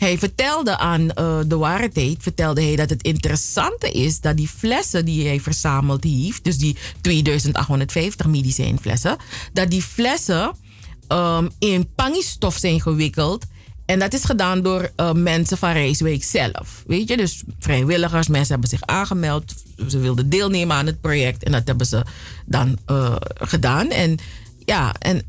hij 0.03 0.19
vertelde 0.19 0.79
aan 0.79 1.01
uh, 1.01 1.39
de 1.47 1.57
waarheid, 1.57 2.17
vertelde 2.21 2.63
hij 2.63 2.77
dat 2.77 2.91
het 2.91 3.03
interessante 3.03 3.91
is 3.91 4.21
dat 4.21 4.37
die 4.37 4.49
flessen 4.49 5.05
die 5.05 5.27
hij 5.27 5.41
verzameld 5.41 6.05
heeft, 6.05 6.45
dus 6.45 6.59
die 6.59 6.77
2850 7.01 8.27
medicijnflessen, 8.27 9.17
dat 9.53 9.71
die 9.71 9.83
flessen 9.83 10.55
um, 11.09 11.51
in 11.59 11.89
pangistof 11.95 12.57
zijn 12.57 12.81
gewikkeld. 12.81 13.45
En 13.85 13.99
dat 13.99 14.13
is 14.13 14.25
gedaan 14.25 14.63
door 14.63 14.91
uh, 14.97 15.13
mensen 15.13 15.59
van 15.59 15.73
Rijswijk 15.73 16.25
zelf. 16.25 16.83
Weet 16.87 17.09
je, 17.09 17.17
dus 17.17 17.43
vrijwilligers, 17.59 18.29
mensen 18.29 18.53
hebben 18.53 18.71
zich 18.71 18.83
aangemeld. 18.83 19.55
Ze 19.89 19.99
wilden 19.99 20.29
deelnemen 20.29 20.77
aan 20.77 20.87
het 20.87 21.01
project 21.01 21.45
en 21.45 21.53
dat 21.53 21.67
hebben 21.67 21.87
ze 21.87 22.05
dan 22.47 22.79
uh, 22.91 23.17
gedaan. 23.35 23.91
En 23.91 24.19
ja, 24.65 24.95
en 24.99 25.23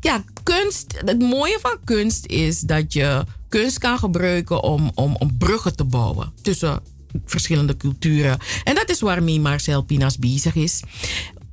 ja, 0.00 0.24
kunst, 0.48 0.94
het 1.04 1.18
mooie 1.18 1.58
van 1.60 1.76
kunst 1.84 2.26
is 2.26 2.60
dat 2.60 2.92
je 2.92 3.24
kunst 3.48 3.78
kan 3.78 3.98
gebruiken 3.98 4.62
om, 4.62 4.90
om, 4.94 5.16
om 5.18 5.36
bruggen 5.38 5.76
te 5.76 5.84
bouwen 5.84 6.32
tussen 6.42 6.80
verschillende 7.24 7.76
culturen. 7.76 8.38
En 8.64 8.74
dat 8.74 8.90
is 8.90 9.00
waarmee 9.00 9.40
Marcel 9.40 9.82
Pinas 9.82 10.18
bezig 10.18 10.54
is. 10.54 10.82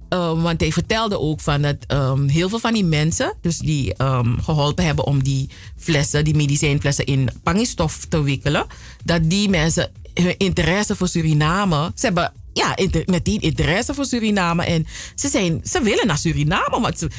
Um, 0.10 0.41
want 0.41 0.62
hij 0.62 0.72
vertelde 0.72 1.20
ook 1.20 1.41
van 1.41 1.62
dat 1.62 1.76
um, 1.88 2.28
heel 2.28 2.50
veel 2.50 2.60
van 2.60 2.74
die 2.74 2.86
mensen, 2.86 3.34
dus 3.41 3.58
die 3.58 4.04
um, 4.04 4.41
geholpen 4.41 4.86
hebben 4.86 5.06
om 5.06 5.24
die 5.24 5.50
flessen, 5.78 6.24
die 6.24 6.36
medicijnflessen 6.36 7.06
in 7.06 7.30
pangistof 7.43 8.06
te 8.10 8.22
wikkelen, 8.22 8.66
dat 9.04 9.30
die 9.30 9.50
mensen 9.50 9.91
hun 10.14 10.38
interesse 10.38 10.96
voor 10.96 11.08
Suriname, 11.08 11.91
ze 11.96 12.06
hebben 12.06 12.34
ja, 12.58 12.76
inter, 12.76 13.03
meteen 13.06 13.39
interesse 13.39 13.93
voor 13.93 14.06
Suriname 14.06 14.66
en 14.66 14.88
ze, 15.16 15.30
zijn, 15.30 15.62
ze 15.64 15.82
willen 15.82 16.08
naar 16.08 16.18
Suriname, 16.18 16.80
maar 16.80 16.93
ze, 16.97 17.10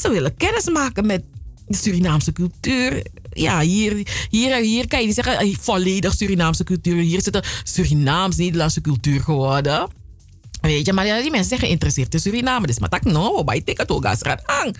ze, 0.00 0.10
willen 0.10 0.36
kennis 0.36 0.68
maken 0.70 1.06
met 1.06 1.22
de 1.66 1.76
Surinaamse 1.76 2.32
cultuur. 2.32 3.06
Ja, 3.32 3.60
hier, 3.60 4.06
hier, 4.30 4.56
hier 4.56 4.88
kan 4.88 5.00
je 5.00 5.06
niet 5.06 5.14
zeggen 5.14 5.56
volledig 5.60 6.14
Surinaamse 6.14 6.64
cultuur. 6.64 7.02
Hier 7.02 7.22
zit 7.22 7.34
een 7.34 7.42
Surinaams-Nederlandse 7.64 8.80
cultuur 8.80 9.20
geworden. 9.20 9.88
Weet 10.60 10.86
je, 10.86 10.92
maar 10.92 11.04
die 11.04 11.30
mensen 11.30 11.48
zijn 11.48 11.60
geïnteresseerd 11.60 12.14
in 12.14 12.20
Suriname. 12.20 12.66
Dus 12.66 12.78
maar 12.78 12.88
tak 12.88 13.04
no, 13.04 13.44
bij 13.44 13.60
ticket 13.60 13.90
ook 13.90 14.04
aan. 14.04 14.72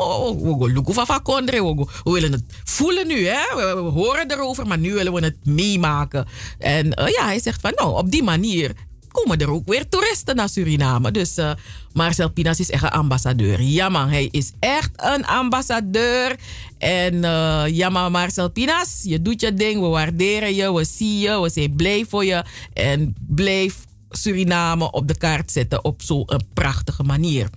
Oh, 0.00 0.58
we 0.84 0.92
van 0.94 1.22
Kondre. 1.22 1.74
We 1.76 2.10
willen 2.10 2.32
het 2.32 2.44
voelen 2.64 3.06
nu, 3.06 3.26
hè? 3.26 3.56
We, 3.56 3.90
horen 3.94 4.30
erover, 4.30 4.66
maar 4.66 4.78
nu 4.78 4.92
willen 4.92 5.12
we 5.12 5.24
het 5.24 5.36
meemaken. 5.44 6.26
En 6.58 6.86
uh, 6.86 7.08
ja, 7.08 7.24
hij 7.24 7.40
zegt 7.40 7.60
van, 7.60 7.72
nou, 7.74 7.96
op 7.96 8.10
die 8.10 8.22
manier 8.22 8.72
komen 9.08 9.38
er 9.38 9.50
ook 9.50 9.68
weer 9.68 9.88
toeristen 9.88 10.36
naar 10.36 10.48
Suriname. 10.48 11.10
Dus 11.10 11.38
uh, 11.38 11.50
Marcel 11.92 12.30
Pinas 12.30 12.60
is 12.60 12.70
echt 12.70 12.82
een 12.82 12.88
ambassadeur. 12.90 13.62
Ja 13.62 13.88
man, 13.88 14.08
hij 14.08 14.28
is 14.30 14.52
echt 14.58 14.90
een 14.96 15.26
ambassadeur. 15.26 16.36
En 16.78 17.14
uh, 17.14 17.64
ja 17.66 17.88
Marcel 17.88 18.50
Pinas, 18.50 19.00
je 19.02 19.22
doet 19.22 19.40
je 19.40 19.54
ding. 19.54 19.80
We 19.80 19.86
waarderen 19.86 20.54
je, 20.54 20.72
we 20.72 20.84
zien 20.84 21.18
je, 21.18 21.40
we 21.40 21.50
zijn 21.50 21.74
blij 21.76 22.04
voor 22.08 22.24
je. 22.24 22.44
En 22.72 23.14
blijf 23.28 23.76
Suriname 24.10 24.90
op 24.90 25.08
de 25.08 25.16
kaart 25.16 25.52
zetten 25.52 25.84
op 25.84 26.02
zo'n 26.02 26.28
prachtige 26.54 27.02
manier. 27.02 27.50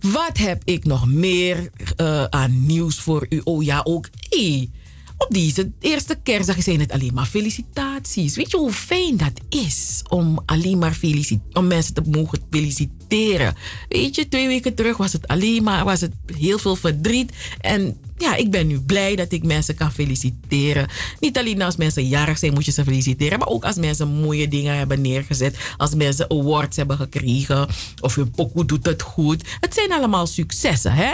Wat 0.00 0.36
heb 0.36 0.62
ik 0.64 0.84
nog 0.84 1.06
meer 1.06 1.70
uh, 2.00 2.24
aan 2.24 2.66
nieuws 2.66 3.00
voor 3.00 3.26
u? 3.28 3.40
Oh 3.44 3.62
ja, 3.62 3.80
ook. 3.84 4.08
Hey, 4.28 4.70
op 5.18 5.30
deze 5.30 5.70
eerste 5.80 6.18
kerstdag 6.22 6.62
zijn 6.62 6.80
het 6.80 6.92
alleen 6.92 7.14
maar 7.14 7.26
felicitaties. 7.26 8.36
Weet 8.36 8.50
je 8.50 8.56
hoe 8.56 8.72
fijn 8.72 9.16
dat 9.16 9.32
is 9.48 10.02
om 10.08 10.42
alleen 10.46 10.78
maar 10.78 10.98
om 11.52 11.66
mensen 11.66 11.94
te 11.94 12.02
mogen 12.10 12.38
feliciteren? 12.50 13.54
Weet 13.88 14.14
je, 14.14 14.28
twee 14.28 14.46
weken 14.46 14.74
terug 14.74 14.96
was 14.96 15.12
het 15.12 15.28
alleen 15.28 15.62
maar 15.62 15.84
was 15.84 16.00
het 16.00 16.12
heel 16.36 16.58
veel 16.58 16.76
verdriet. 16.76 17.32
En 17.60 17.96
ja, 18.18 18.36
ik 18.36 18.50
ben 18.50 18.66
nu 18.66 18.80
blij 18.80 19.16
dat 19.16 19.32
ik 19.32 19.44
mensen 19.44 19.74
kan 19.74 19.92
feliciteren. 19.92 20.88
Niet 21.20 21.38
alleen 21.38 21.62
als 21.62 21.76
mensen 21.76 22.06
jarig 22.06 22.38
zijn, 22.38 22.52
moet 22.52 22.64
je 22.64 22.72
ze 22.72 22.84
feliciteren. 22.84 23.38
Maar 23.38 23.48
ook 23.48 23.64
als 23.64 23.76
mensen 23.76 24.08
mooie 24.08 24.48
dingen 24.48 24.76
hebben 24.76 25.00
neergezet. 25.00 25.58
Als 25.76 25.94
mensen 25.94 26.30
awards 26.30 26.76
hebben 26.76 26.96
gekregen. 26.96 27.68
Of 28.00 28.14
hun 28.14 28.30
pokoe 28.30 28.64
doet 28.64 28.86
het 28.86 29.02
goed. 29.02 29.48
Het 29.60 29.74
zijn 29.74 29.92
allemaal 29.92 30.26
successen, 30.26 30.92
hè? 30.92 31.12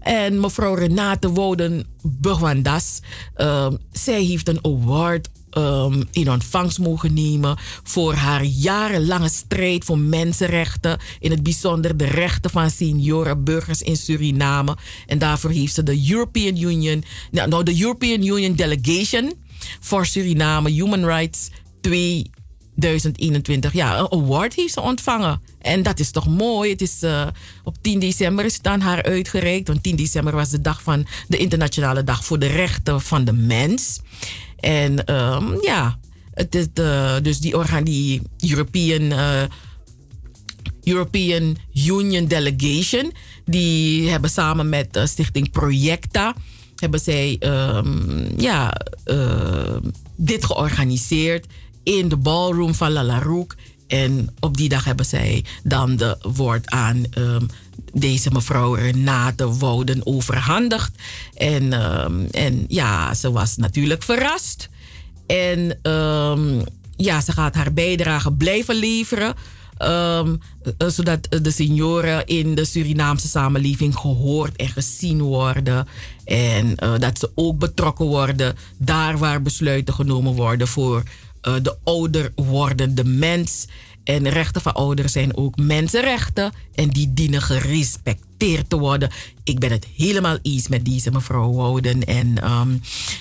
En 0.00 0.40
mevrouw 0.40 0.74
Renate 0.74 1.32
Wouden 1.32 1.86
Bugwandas. 2.02 3.00
Uh, 3.36 3.66
zij 3.92 4.22
heeft 4.22 4.48
een 4.48 4.64
award 4.64 5.28
um, 5.56 6.02
in 6.10 6.30
ontvangst 6.30 6.78
mogen 6.78 7.14
nemen 7.14 7.56
voor 7.82 8.14
haar 8.14 8.44
jarenlange 8.44 9.28
strijd 9.28 9.84
voor 9.84 9.98
mensenrechten, 9.98 10.98
in 11.20 11.30
het 11.30 11.42
bijzonder 11.42 11.96
de 11.96 12.04
rechten 12.04 12.50
van 12.50 12.70
senioren 12.70 13.44
burgers 13.44 13.82
in 13.82 13.96
Suriname. 13.96 14.76
En 15.06 15.18
daarvoor 15.18 15.50
heeft 15.50 15.74
ze 15.74 15.82
de 15.82 16.10
European 16.10 16.56
Union, 16.56 17.04
nou 17.30 17.62
de 17.62 17.80
European 17.80 18.22
Union 18.22 18.54
Delegation 18.54 19.32
voor 19.80 20.06
Suriname 20.06 20.70
Human 20.70 21.04
Rights 21.04 21.50
2021. 21.80 23.72
Ja, 23.72 23.98
een 23.98 24.12
award 24.12 24.54
heeft 24.54 24.72
ze 24.72 24.80
ontvangen. 24.80 25.40
En 25.60 25.82
dat 25.82 25.98
is 25.98 26.10
toch 26.10 26.28
mooi. 26.28 26.70
Het 26.70 26.80
is, 26.80 27.02
uh, 27.02 27.26
op 27.64 27.76
10 27.80 27.98
december 27.98 28.44
is 28.44 28.56
het 28.56 28.66
aan 28.66 28.80
haar 28.80 29.02
uitgereikt. 29.02 29.68
Want 29.68 29.82
10 29.82 29.96
december 29.96 30.34
was 30.34 30.50
de 30.50 30.60
dag 30.60 30.82
van 30.82 31.06
de 31.28 31.36
Internationale 31.36 32.04
Dag 32.04 32.24
voor 32.24 32.38
de 32.38 32.46
Rechten 32.46 33.00
van 33.00 33.24
de 33.24 33.32
Mens. 33.32 34.00
En 34.64 35.14
um, 35.14 35.58
ja, 35.62 35.98
het 36.30 36.54
is 36.54 36.66
de, 36.72 37.18
dus 37.22 37.38
die, 37.38 37.56
orgaan, 37.56 37.84
die 37.84 38.22
European, 38.48 39.02
uh, 39.02 39.42
European 40.82 41.56
Union 41.74 42.26
Delegation, 42.26 43.12
die 43.44 44.08
hebben 44.10 44.30
samen 44.30 44.68
met 44.68 44.92
de 44.92 45.06
stichting 45.06 45.50
Projecta, 45.50 46.34
hebben 46.76 47.00
zij 47.00 47.36
um, 47.40 48.28
ja, 48.36 48.80
uh, 49.06 49.76
dit 50.16 50.44
georganiseerd 50.44 51.46
in 51.82 52.08
de 52.08 52.16
ballroom 52.16 52.74
van 52.74 52.92
Lalaroek. 52.92 53.54
En 53.86 54.34
op 54.40 54.56
die 54.56 54.68
dag 54.68 54.84
hebben 54.84 55.06
zij 55.06 55.44
dan 55.62 55.96
de 55.96 56.16
woord 56.32 56.70
aan 56.70 57.02
deze 57.92 58.30
mevrouw 58.30 58.74
Renate 58.74 59.56
Wouden 59.56 60.06
overhandigd. 60.06 60.92
En, 61.34 61.72
um, 62.04 62.26
en 62.30 62.64
ja, 62.68 63.14
ze 63.14 63.32
was 63.32 63.56
natuurlijk 63.56 64.02
verrast. 64.02 64.68
En 65.26 65.78
um, 65.92 66.62
ja, 66.96 67.20
ze 67.20 67.32
gaat 67.32 67.54
haar 67.54 67.72
bijdrage 67.72 68.32
blijven 68.32 68.74
leveren. 68.74 69.34
Um, 69.78 70.40
zodat 70.78 71.26
de 71.42 71.50
senioren 71.50 72.26
in 72.26 72.54
de 72.54 72.64
Surinaamse 72.64 73.28
samenleving 73.28 73.96
gehoord 73.96 74.56
en 74.56 74.68
gezien 74.68 75.22
worden. 75.22 75.86
En 76.24 76.76
uh, 76.84 76.98
dat 76.98 77.18
ze 77.18 77.30
ook 77.34 77.58
betrokken 77.58 78.06
worden 78.06 78.56
daar 78.76 79.18
waar 79.18 79.42
besluiten 79.42 79.94
genomen 79.94 80.32
worden 80.32 80.68
voor 80.68 81.02
uh, 81.42 81.54
de 81.62 81.76
ouder 81.84 82.32
wordende 82.34 83.04
mens. 83.04 83.66
En 84.04 84.28
rechten 84.28 84.62
van 84.62 84.74
ouderen 84.74 85.10
zijn 85.10 85.36
ook 85.36 85.56
mensenrechten 85.56 86.52
en 86.74 86.88
die 86.88 87.12
dienen 87.12 87.42
gerespecteerd 87.42 88.70
te 88.70 88.78
worden. 88.78 89.10
Ik 89.44 89.58
ben 89.58 89.70
het 89.70 89.86
helemaal 89.96 90.38
eens 90.42 90.68
met 90.68 90.84
deze 90.84 91.10
mevrouw 91.10 91.52
Wouden. 91.52 92.04
En 92.04 92.50
um, 92.50 92.80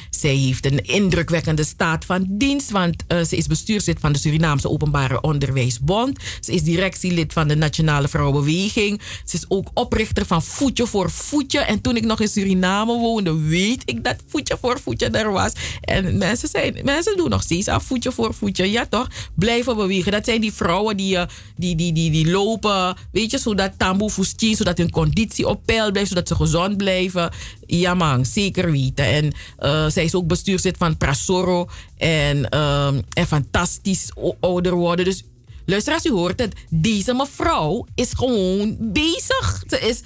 zij 0.09 0.35
heeft 0.35 0.65
een 0.65 0.85
indrukwekkende 0.85 1.63
staat 1.63 2.05
van 2.05 2.25
dienst, 2.29 2.71
want 2.71 3.03
uh, 3.07 3.23
ze 3.23 3.37
is 3.37 3.47
bestuurslid 3.47 3.99
van 3.99 4.11
de 4.11 4.19
Surinaamse 4.19 4.69
Openbare 4.69 5.21
Onderwijsbond. 5.21 6.19
Ze 6.39 6.51
is 6.51 6.63
directielid 6.63 7.33
van 7.33 7.47
de 7.47 7.55
Nationale 7.55 8.07
Vrouwenbeweging. 8.07 9.01
Ze 9.25 9.35
is 9.35 9.45
ook 9.47 9.69
oprichter 9.73 10.25
van 10.25 10.43
Voetje 10.43 10.87
voor 10.87 11.11
Voetje. 11.11 11.59
En 11.59 11.81
toen 11.81 11.95
ik 11.95 12.05
nog 12.05 12.19
in 12.19 12.27
Suriname 12.27 12.99
woonde, 12.99 13.39
weet 13.39 13.81
ik 13.85 14.03
dat 14.03 14.15
Voetje 14.27 14.57
voor 14.61 14.79
Voetje 14.79 15.09
er 15.09 15.31
was. 15.31 15.53
En 15.81 16.17
mensen, 16.17 16.49
zijn, 16.49 16.79
mensen 16.83 17.17
doen 17.17 17.29
nog 17.29 17.41
steeds 17.41 17.67
af 17.67 17.83
Voetje 17.83 18.11
voor 18.11 18.33
Voetje. 18.33 18.71
Ja 18.71 18.85
toch? 18.85 19.07
Blijven 19.35 19.75
bewegen. 19.75 20.11
Dat 20.11 20.25
zijn 20.25 20.41
die 20.41 20.53
vrouwen 20.53 20.97
die, 20.97 21.15
uh, 21.15 21.23
die, 21.55 21.75
die, 21.75 21.93
die, 21.93 22.11
die 22.11 22.31
lopen, 22.31 22.95
weet 23.11 23.31
je, 23.31 23.37
zodat 23.37 23.71
tamboe 23.77 24.11
zodat 24.37 24.77
hun 24.77 24.91
conditie 24.91 25.47
op 25.47 25.65
peil 25.65 25.91
blijft, 25.91 26.12
zodat 26.13 26.27
ze 26.27 26.35
gezond 26.35 26.77
blijven. 26.77 27.31
Ja 27.65 27.93
man, 27.93 28.25
zeker 28.25 28.71
weten. 28.71 29.05
En 29.05 29.33
uh, 29.59 29.89
zij 29.89 30.03
is 30.03 30.15
ook 30.15 30.27
bestuurslid 30.27 30.77
van 30.77 30.97
Prasoro. 30.97 31.69
En, 31.97 32.47
uh, 32.53 32.87
en 32.87 33.27
fantastisch 33.27 34.11
ouder 34.39 34.73
worden. 34.73 35.05
Dus 35.05 35.23
luisteraars, 35.65 36.05
u 36.05 36.11
hoort 36.11 36.39
het. 36.39 36.55
Deze 36.69 37.13
mevrouw 37.13 37.85
is 37.95 38.09
gewoon 38.13 38.77
bezig. 38.79 39.63
Ze 39.67 39.79
is, 39.79 40.01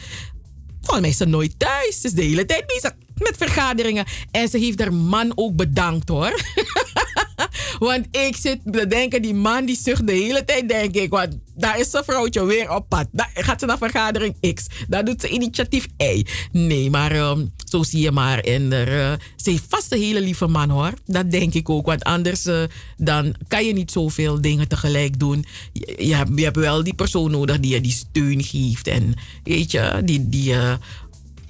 volgens 0.82 1.02
mij 1.02 1.10
is 1.10 1.18
ze 1.18 1.26
nooit 1.26 1.60
thuis. 1.60 2.02
Ze 2.02 2.08
is 2.08 2.14
de 2.14 2.24
hele 2.24 2.46
tijd 2.46 2.66
bezig 2.68 2.92
met 3.20 3.38
vergaderingen. 3.38 4.06
En 4.32 4.48
ze 4.48 4.58
heeft 4.58 4.80
haar 4.80 4.94
man 4.94 5.32
ook 5.36 5.56
bedankt 5.56 6.10
hoor. 6.10 6.42
want 7.80 8.06
ik 8.12 8.36
zit 8.36 8.60
te 8.72 8.88
denken, 8.88 9.22
die 9.22 9.34
man 9.34 9.66
die 9.66 9.80
zucht 9.82 10.08
de 10.08 10.14
hele 10.14 10.46
tijd, 10.46 10.70
denk 10.70 10.96
ik. 10.96 11.10
Want 11.10 11.38
daar 11.56 11.80
is 11.80 11.90
zijn 11.90 12.04
vrouwtje 12.04 12.46
weer 12.46 12.72
op 12.72 12.90
pad. 12.90 13.08
Daar 13.12 13.32
gaat 13.34 13.60
ze 13.60 13.66
naar 13.66 13.78
vergadering 13.78 14.54
X. 14.54 14.66
Daar 14.88 15.06
doet 15.06 15.22
ze 15.22 15.30
initiatief 15.30 15.88
Y. 15.98 16.26
Nee, 16.52 16.90
maar 16.90 17.16
um, 17.16 17.54
zo 17.66 17.84
zie 17.84 18.02
je 18.02 18.12
maar. 18.12 18.40
En 18.40 18.62
uh, 18.62 19.14
ze 19.36 19.50
heeft 19.50 19.66
vast 19.70 19.92
een 19.92 20.00
hele 20.00 20.22
lieve 20.22 20.48
man 20.48 20.70
hoor. 20.70 20.94
Dat 21.06 21.32
denk 21.32 21.54
ik 21.54 21.70
ook. 21.70 21.86
Want 21.86 22.04
anders 22.04 22.46
uh, 22.46 22.64
dan 22.98 23.36
kan 23.48 23.66
je 23.66 23.74
niet 23.74 23.92
zoveel 23.92 24.42
dingen 24.42 24.68
tegelijk 24.68 25.20
doen. 25.20 25.46
Je, 25.74 25.96
je, 25.98 26.16
hebt, 26.46 26.56
wel 26.56 26.84
die 26.84 26.94
persoon 26.94 27.32
nodig 27.32 27.60
die 27.60 27.74
je 27.74 27.82
die 27.82 27.92
steun 27.92 28.44
geeft. 28.44 28.88
En 28.88 29.14
weet 29.44 29.72
je, 29.72 30.02
die... 30.04 30.30
die 30.30 30.54
uh, 30.54 30.74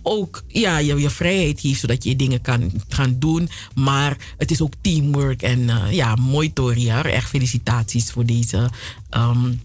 ook 0.07 0.43
ja, 0.47 0.77
je, 0.77 0.95
je 0.95 1.09
vrijheid 1.09 1.59
geeft, 1.59 1.79
zodat 1.79 2.03
je 2.03 2.15
dingen 2.15 2.41
kan 2.41 2.71
gaan 2.87 3.15
doen. 3.19 3.49
Maar 3.75 4.17
het 4.37 4.51
is 4.51 4.61
ook 4.61 4.73
teamwork. 4.81 5.41
En 5.41 5.59
uh, 5.59 5.91
ja, 5.91 6.15
mooi 6.15 6.53
Toria. 6.53 7.03
Echt 7.03 7.29
felicitaties 7.29 8.11
voor 8.11 8.25
deze 8.25 8.69
um, 9.11 9.61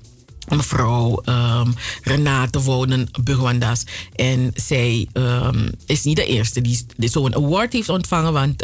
mevrouw 0.49 1.23
um, 1.25 1.75
Renate 2.03 2.61
Wonen 2.61 3.09
Bugwandas. 3.23 3.85
En 4.15 4.51
zij 4.55 5.09
um, 5.13 5.71
is 5.87 6.05
niet 6.05 6.17
de 6.17 6.27
eerste 6.27 6.61
die, 6.61 6.87
die 6.97 7.11
zo'n 7.11 7.35
award 7.35 7.73
heeft 7.73 7.89
ontvangen. 7.89 8.33
Want 8.33 8.63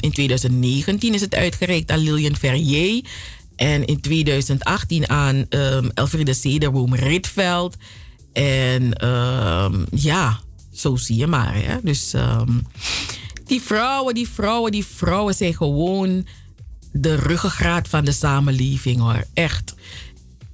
in 0.00 0.12
2019 0.12 1.14
is 1.14 1.20
het 1.20 1.34
uitgereikt 1.34 1.90
aan 1.90 1.98
Lilian 1.98 2.36
Ferrier. 2.36 3.04
En 3.56 3.84
in 3.84 4.00
2018 4.00 5.08
aan 5.08 5.46
Elfriede 5.94 6.34
Cederboom 6.34 6.94
Ritveld. 6.94 7.76
En 8.32 8.92
ja 9.90 10.40
zo 10.80 10.96
zie 10.96 11.16
je 11.16 11.26
maar. 11.26 11.54
Hè? 11.54 11.76
Dus 11.82 12.12
um, 12.12 12.66
die 13.44 13.60
vrouwen, 13.60 14.14
die 14.14 14.28
vrouwen, 14.28 14.72
die 14.72 14.86
vrouwen 14.86 15.34
zijn 15.34 15.54
gewoon 15.54 16.26
de 16.92 17.14
ruggengraat 17.14 17.88
van 17.88 18.04
de 18.04 18.12
samenleving 18.12 19.00
hoor. 19.00 19.24
Echt. 19.34 19.74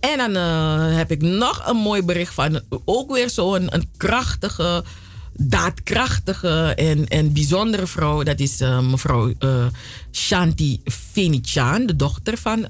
En 0.01 0.19
dan 0.19 0.37
uh, 0.37 0.97
heb 0.97 1.11
ik 1.11 1.23
nog 1.23 1.69
een 1.69 1.77
mooi 1.77 2.03
bericht 2.03 2.35
van 2.35 2.61
ook 2.85 3.13
weer 3.13 3.31
zo'n 3.31 3.75
een 3.75 3.89
krachtige, 3.97 4.85
daadkrachtige 5.33 6.75
en, 6.75 7.09
en 7.09 7.33
bijzondere 7.33 7.87
vrouw. 7.87 8.23
Dat 8.23 8.41
is 8.41 8.61
uh, 8.61 8.81
mevrouw 8.81 9.33
uh, 9.41 9.67
Shanti 10.13 10.81
Fenichan, 10.85 11.87
de 11.87 11.97
dochter 11.97 12.39
van 12.39 12.67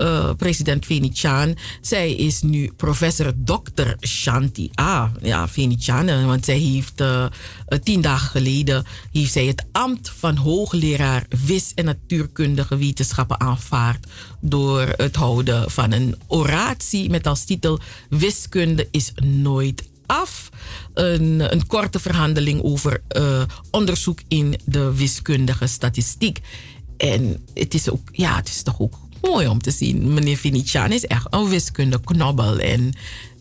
uh, 0.00 0.30
president 0.36 0.86
Venetiaan. 0.86 1.54
Zij 1.80 2.14
is 2.14 2.42
nu 2.42 2.72
professor 2.76 3.32
Dr. 3.44 4.06
Shanti 4.06 4.70
A. 4.80 5.12
Ja, 5.22 5.48
Venetiaan. 5.48 6.26
Want 6.26 6.44
zij 6.44 6.58
heeft 6.58 7.00
uh, 7.00 7.26
tien 7.82 8.00
dagen 8.00 8.28
geleden 8.28 8.84
heeft 9.12 9.32
zij 9.32 9.44
het 9.44 9.64
ambt 9.72 10.12
van 10.16 10.36
hoogleraar 10.36 11.26
wis- 11.46 11.72
en 11.74 11.84
natuurkundige 11.84 12.76
wetenschappen 12.76 13.40
aanvaard. 13.40 14.06
Door 14.40 14.92
het 14.96 15.16
houden 15.16 15.70
van 15.70 15.92
een 15.92 16.16
oratie 16.26 17.10
met 17.10 17.26
als 17.26 17.44
titel 17.44 17.80
Wiskunde 18.08 18.88
is 18.90 19.12
nooit 19.24 19.88
af. 20.06 20.48
Een, 20.94 21.52
een 21.52 21.66
korte 21.66 21.98
verhandeling 21.98 22.62
over 22.62 23.02
onderzoek 23.70 24.18
in 24.28 24.60
de 24.64 24.94
wiskundige 24.94 25.66
statistiek. 25.66 26.40
En 26.96 27.46
het 27.54 27.74
is 27.74 27.90
ook, 27.90 28.08
ja, 28.12 28.36
het 28.36 28.48
is 28.48 28.62
toch 28.62 28.80
ook 28.80 28.98
mooi 29.22 29.46
om 29.46 29.58
te 29.60 29.70
zien. 29.70 30.14
Meneer 30.14 30.36
Vinician 30.36 30.92
is 30.92 31.06
echt 31.06 31.26
een 31.30 31.48
wiskundeknobbel. 31.48 32.58
En 32.58 32.92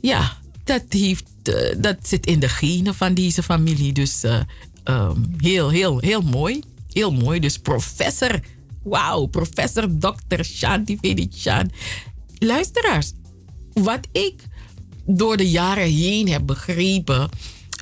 ja, 0.01 0.37
dat, 0.63 0.83
heeft, 0.89 1.23
uh, 1.43 1.55
dat 1.77 1.97
zit 2.01 2.25
in 2.25 2.39
de 2.39 2.49
genen 2.49 2.95
van 2.95 3.13
deze 3.13 3.43
familie. 3.43 3.93
Dus 3.93 4.23
uh, 4.23 4.39
um, 4.83 5.35
heel, 5.37 5.69
heel, 5.69 5.99
heel 5.99 6.21
mooi. 6.21 6.63
Heel 6.91 7.11
mooi. 7.11 7.39
Dus 7.39 7.57
professor, 7.57 8.39
wauw, 8.83 9.25
professor 9.25 9.97
Dr. 9.97 10.43
Shanti 10.43 10.97
Vinician. 11.01 11.71
Luisteraars, 12.37 13.11
wat 13.73 14.07
ik 14.11 14.33
door 15.05 15.37
de 15.37 15.49
jaren 15.49 15.91
heen 15.91 16.29
heb 16.29 16.45
begrepen, 16.45 17.29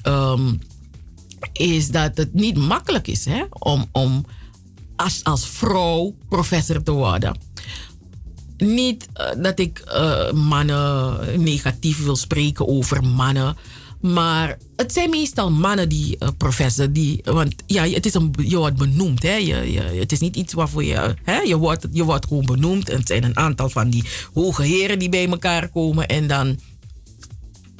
um, 0.03 0.59
is 1.53 1.89
dat 1.89 2.17
het 2.17 2.33
niet 2.33 2.57
makkelijk 2.57 3.07
is 3.07 3.25
hè, 3.25 3.43
om, 3.49 3.85
om 3.91 4.25
als, 4.95 5.23
als 5.23 5.47
vrouw 5.47 6.15
professor 6.29 6.83
te 6.83 6.91
worden 6.91 7.45
niet 8.57 9.07
uh, 9.17 9.43
dat 9.43 9.59
ik 9.59 9.83
uh, 9.87 10.31
mannen 10.31 11.19
negatief 11.43 12.03
wil 12.03 12.15
spreken 12.15 12.67
over 12.67 13.03
mannen. 13.03 13.57
Maar 14.01 14.57
het 14.75 14.93
zijn 14.93 15.09
meestal 15.09 15.51
mannen 15.51 15.89
die 15.89 16.15
uh, 16.19 16.29
professor, 16.37 16.91
die, 16.91 17.21
want 17.23 17.53
ja, 17.65 17.87
het 17.89 18.05
is 18.05 18.13
een, 18.13 18.33
je 18.41 18.57
wordt 18.57 18.77
benoemd. 18.77 19.23
Hè? 19.23 19.35
Je, 19.35 19.71
je, 19.71 19.81
het 19.81 20.11
is 20.11 20.19
niet 20.19 20.35
iets 20.35 20.53
waarvoor 20.53 20.83
je, 20.83 21.15
hè? 21.23 21.39
Je, 21.39 21.57
wordt, 21.57 21.87
je 21.91 22.03
wordt 22.03 22.27
gewoon 22.27 22.45
benoemd. 22.45 22.89
En 22.89 22.97
het 22.97 23.07
zijn 23.07 23.23
een 23.23 23.37
aantal 23.37 23.69
van 23.69 23.89
die 23.89 24.03
hoge 24.33 24.63
heren 24.63 24.99
die 24.99 25.09
bij 25.09 25.27
elkaar 25.29 25.69
komen. 25.69 26.07
En 26.07 26.27
dan, 26.27 26.59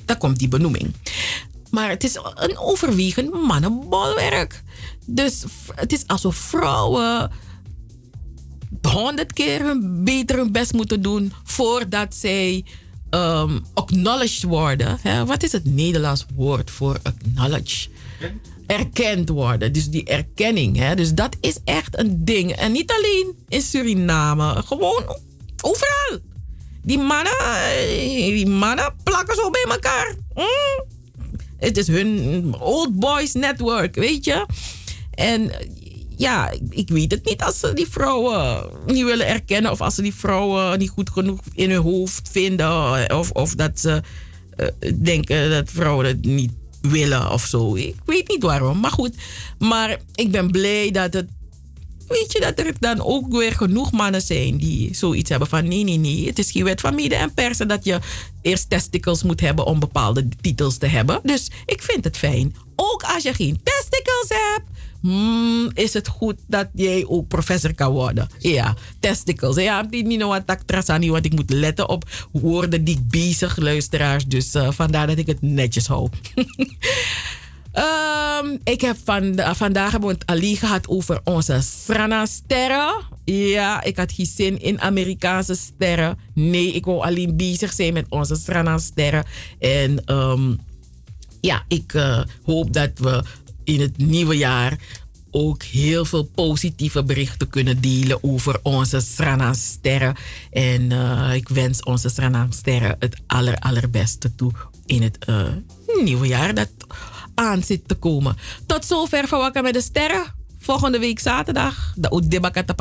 dan 0.06 0.18
komt 0.18 0.40
die 0.40 0.48
benoeming. 0.48 0.94
Maar 1.70 1.90
het 1.90 2.04
is 2.04 2.20
een 2.36 2.58
overwegend 2.58 3.34
mannenbolwerk. 3.34 4.64
Dus 5.06 5.44
het 5.76 5.94
is 5.94 6.08
alsof 6.08 6.36
vrouwen 6.36 7.32
honderd 8.88 9.34
keer 9.34 9.66
hun, 9.66 10.04
beter 10.04 10.38
hun 10.38 10.52
best 10.52 10.74
moeten 10.74 11.02
doen 11.02 11.34
voordat 11.44 12.16
zij 12.16 12.66
um, 13.10 13.66
acknowledged 13.74 14.44
worden. 14.44 14.98
Hè? 15.02 15.26
Wat 15.26 15.44
is 15.44 15.52
het 15.52 15.66
Nederlands 15.66 16.26
woord 16.36 16.72
voor 16.72 17.00
acknowledge? 17.04 17.88
Erkend 18.68 19.30
worden. 19.30 19.74
Dus 19.74 19.90
die 19.90 20.04
erkenning. 20.04 20.78
Hè? 20.78 20.96
Dus 20.96 21.14
dat 21.14 21.36
is 21.42 21.58
echt 21.64 22.00
een 22.00 22.26
ding. 22.26 22.52
En 22.52 22.72
niet 22.72 22.92
alleen 22.92 23.36
in 23.48 23.62
Suriname. 23.62 24.64
Gewoon 24.66 25.18
overal. 25.62 26.20
Die 26.84 26.98
mannen, 26.98 27.34
die 28.18 28.48
mannen 28.48 28.94
plakken 29.04 29.36
zo 29.36 29.50
bij 29.50 29.66
elkaar. 29.70 30.16
Mm. 30.34 30.86
Het 31.58 31.78
is 31.78 31.88
hun 31.88 32.56
old 32.60 33.00
boys 33.00 33.34
network, 33.34 33.96
weet 33.96 34.26
je. 34.26 34.46
En 35.12 35.52
ja, 36.18 36.52
ik 36.70 36.90
weet 36.90 37.12
het 37.12 37.26
niet 37.26 37.42
als 37.42 37.60
ze 37.60 37.74
die 37.74 37.88
vrouwen 37.88 38.70
niet 38.86 39.04
willen 39.04 39.28
erkennen 39.28 39.72
of 39.72 39.82
als 39.82 39.96
ze 39.96 40.02
die 40.02 40.14
vrouwen 40.14 40.80
niet 40.80 40.90
goed 40.90 41.10
genoeg 41.10 41.40
in 41.54 41.72
hun 41.72 41.82
hoofd 41.82 42.30
vinden 42.32 43.14
of, 43.14 43.32
of 43.32 43.56
dat 43.56 43.80
ze 43.80 44.02
uh, 44.58 44.92
denken 45.04 45.50
dat 45.50 45.72
vrouwen 45.72 46.06
het 46.06 46.26
niet 46.26 46.52
willen 46.82 47.32
of 47.32 47.46
zo. 47.46 47.76
Ik 47.76 47.96
weet 48.06 48.28
niet 48.28 48.44
waarom, 48.44 48.80
maar 48.80 48.92
goed. 48.92 49.16
Maar 49.60 50.00
ik 50.16 50.32
ben 50.32 50.52
blij 50.52 50.92
dat 50.92 51.14
het, 51.14 51.28
weet 52.08 52.32
je, 52.32 52.40
dat 52.40 52.60
er 52.60 52.74
dan 52.80 53.02
ook 53.02 53.32
weer 53.32 53.52
genoeg 53.52 53.92
mannen 53.92 54.22
zijn 54.22 54.58
die 54.58 54.96
zoiets 54.96 55.30
hebben 55.30 55.48
van 55.48 55.68
nee, 55.68 55.84
nee, 55.84 55.98
nee. 55.98 56.26
Het 56.26 56.40
is 56.40 56.52
geen 56.52 56.64
wet 56.64 56.82
van 56.82 56.96
mede 56.96 57.16
en 57.16 57.34
persen 57.34 57.68
dat 57.68 57.86
je 57.86 58.00
eerst 58.42 58.70
testicles 58.70 59.24
moet 59.24 59.42
hebben 59.42 59.66
om 59.66 59.80
bepaalde 59.80 60.28
titels 60.42 60.78
te 60.78 60.88
hebben. 60.88 61.20
Dus 61.24 61.52
ik 61.66 61.82
vind 61.82 62.04
het 62.04 62.18
fijn. 62.18 62.56
Ook 62.76 63.04
als 63.04 63.24
je 63.24 63.34
geen 63.34 63.60
testicles 63.64 64.28
hebt 64.28 64.78
hmm, 65.02 65.70
is 65.74 65.94
het 65.94 66.08
goed 66.08 66.36
dat 66.48 66.68
jij 66.74 67.06
ook 67.08 67.28
professor 67.28 67.74
kan 67.74 67.92
worden. 67.92 68.30
Ja, 68.40 68.76
testicles. 69.00 69.56
Ja, 69.56 69.86
niet 69.90 70.20
nog 70.20 70.44
wat 70.46 70.58
trasani, 70.66 71.12
want 71.12 71.26
ik 71.26 71.34
moet 71.34 71.50
letten 71.50 71.90
op 71.90 72.28
woorden 72.32 72.84
die 72.84 72.96
ik 72.96 73.08
bezig 73.08 73.58
luisteraars. 73.58 74.26
Dus 74.26 74.56
uh, 74.56 74.72
vandaar 74.72 75.08
dat 75.08 75.18
ik 75.18 75.28
het 75.28 75.42
netjes 75.42 75.88
hou. 75.88 76.10
um, 77.74 78.60
ik 78.74 78.82
heb 78.82 78.98
van, 79.04 79.40
vandaag 79.56 79.92
hebben 79.92 80.10
we 80.10 80.16
het 80.16 80.26
Ali 80.26 80.56
gehad 80.56 80.88
over 80.88 81.22
onze 81.24 81.62
Srana-sterren. 81.62 83.06
Ja, 83.26 83.84
ik 83.84 83.98
had 83.98 84.12
geen 84.12 84.26
zin 84.26 84.62
in 84.62 84.82
Amerikaanse 84.82 85.56
sterren. 85.56 86.18
Nee, 86.34 86.72
ik 86.72 86.86
wil 86.86 87.06
alleen 87.06 87.38
bezig 87.38 87.74
zijn 87.74 87.94
met 87.94 88.06
onze 88.10 88.36
Srana-sterren. 88.36 89.26
En 89.60 90.14
um, 90.16 90.60
ja, 91.42 91.64
ik 91.68 91.94
uh, 91.94 92.20
hoop 92.44 92.74
dat 92.74 92.92
we 92.96 93.24
in 93.68 93.82
het 93.82 93.98
nieuwe 93.98 94.38
jaar 94.38 94.78
ook 95.32 95.64
heel 95.64 96.06
veel 96.06 96.24
positieve 96.24 97.04
berichten 97.04 97.50
kunnen 97.50 97.82
delen 97.82 98.24
over 98.24 98.60
onze 98.64 99.00
Srana-sterren. 99.00 100.16
En 100.52 100.92
uh, 100.92 101.34
ik 101.34 101.50
wens 101.50 101.84
onze 101.84 102.10
Srana-sterren 102.10 102.96
het 103.00 103.22
aller, 103.28 103.56
allerbeste 103.56 104.36
toe 104.36 104.52
in 104.86 105.02
het 105.02 105.26
uh, 105.30 105.48
nieuwe 106.04 106.28
jaar 106.28 106.54
dat 106.54 106.70
aan 107.36 107.64
zit 107.64 107.88
te 107.88 107.96
komen. 107.96 108.38
Tot 108.66 108.86
zover 108.86 109.28
van 109.28 109.40
Wakker 109.40 109.64
met 109.64 109.74
de 109.74 109.82
Sterren. 109.82 110.36
Volgende 110.60 111.00
week 111.00 111.20
zaterdag, 111.20 111.94
de 111.96 112.12
Udebakata 112.16 112.74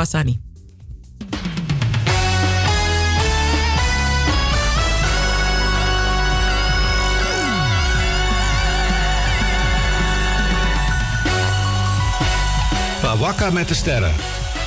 Wakka 13.18 13.50
met 13.50 13.68
de 13.68 13.74
sterren. 13.74 14.14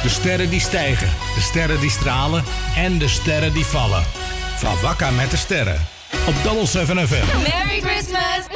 De 0.04 0.10
sterren 0.10 0.50
die 0.50 0.60
stijgen, 0.60 1.10
de 1.36 1.42
sterren 1.42 1.80
die 1.80 1.90
stralen 1.90 2.44
en 2.76 2.98
de 2.98 3.08
sterren 3.08 3.54
die 3.54 3.66
vallen. 3.66 4.04
Van 4.58 4.82
Wakka 4.82 5.12
met 5.12 5.32
de 5.32 5.38
sterren. 5.38 5.88
Op 6.28 6.34
Double 6.44 6.66
7 6.66 7.08
FM. 7.08 7.26
Merry 7.42 7.82
Christmas! 7.82 8.48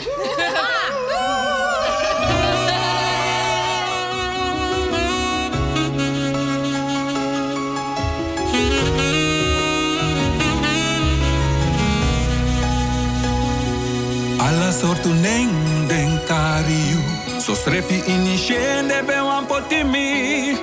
Alla 14.38 14.72
sortu 14.72 15.10
neng 15.10 15.50
den 15.88 16.20
kariu. 16.26 17.03
So 17.44 17.54
strefi 17.56 17.98
initiende 18.08 19.04
be 19.08 19.16
wan 19.28 19.46
potimi. 19.48 20.56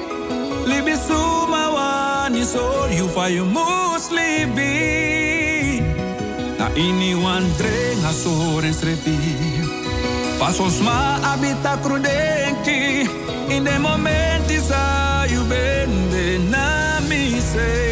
Libi 0.70 0.96
suma 0.96 1.62
wani 1.76 2.42
so 2.44 2.86
you 2.86 3.06
fa 3.08 3.28
you 3.28 3.44
must 3.44 4.10
libi. 4.10 5.80
Na 6.58 6.68
ini 6.84 7.14
wan 7.22 7.44
drenga 7.58 8.12
so 8.22 8.32
ren 8.62 8.72
strefi. 8.72 9.16
Pasos 10.40 10.80
ma 10.80 11.20
abita 11.32 11.76
crudenki. 11.82 12.80
In 13.54 13.64
de 13.64 13.76
momenti 13.78 14.56
sa 14.58 15.24
you 15.28 15.42
bende 15.44 16.38
na 16.50 17.00
mi 17.08 17.40
sei. 17.40 17.89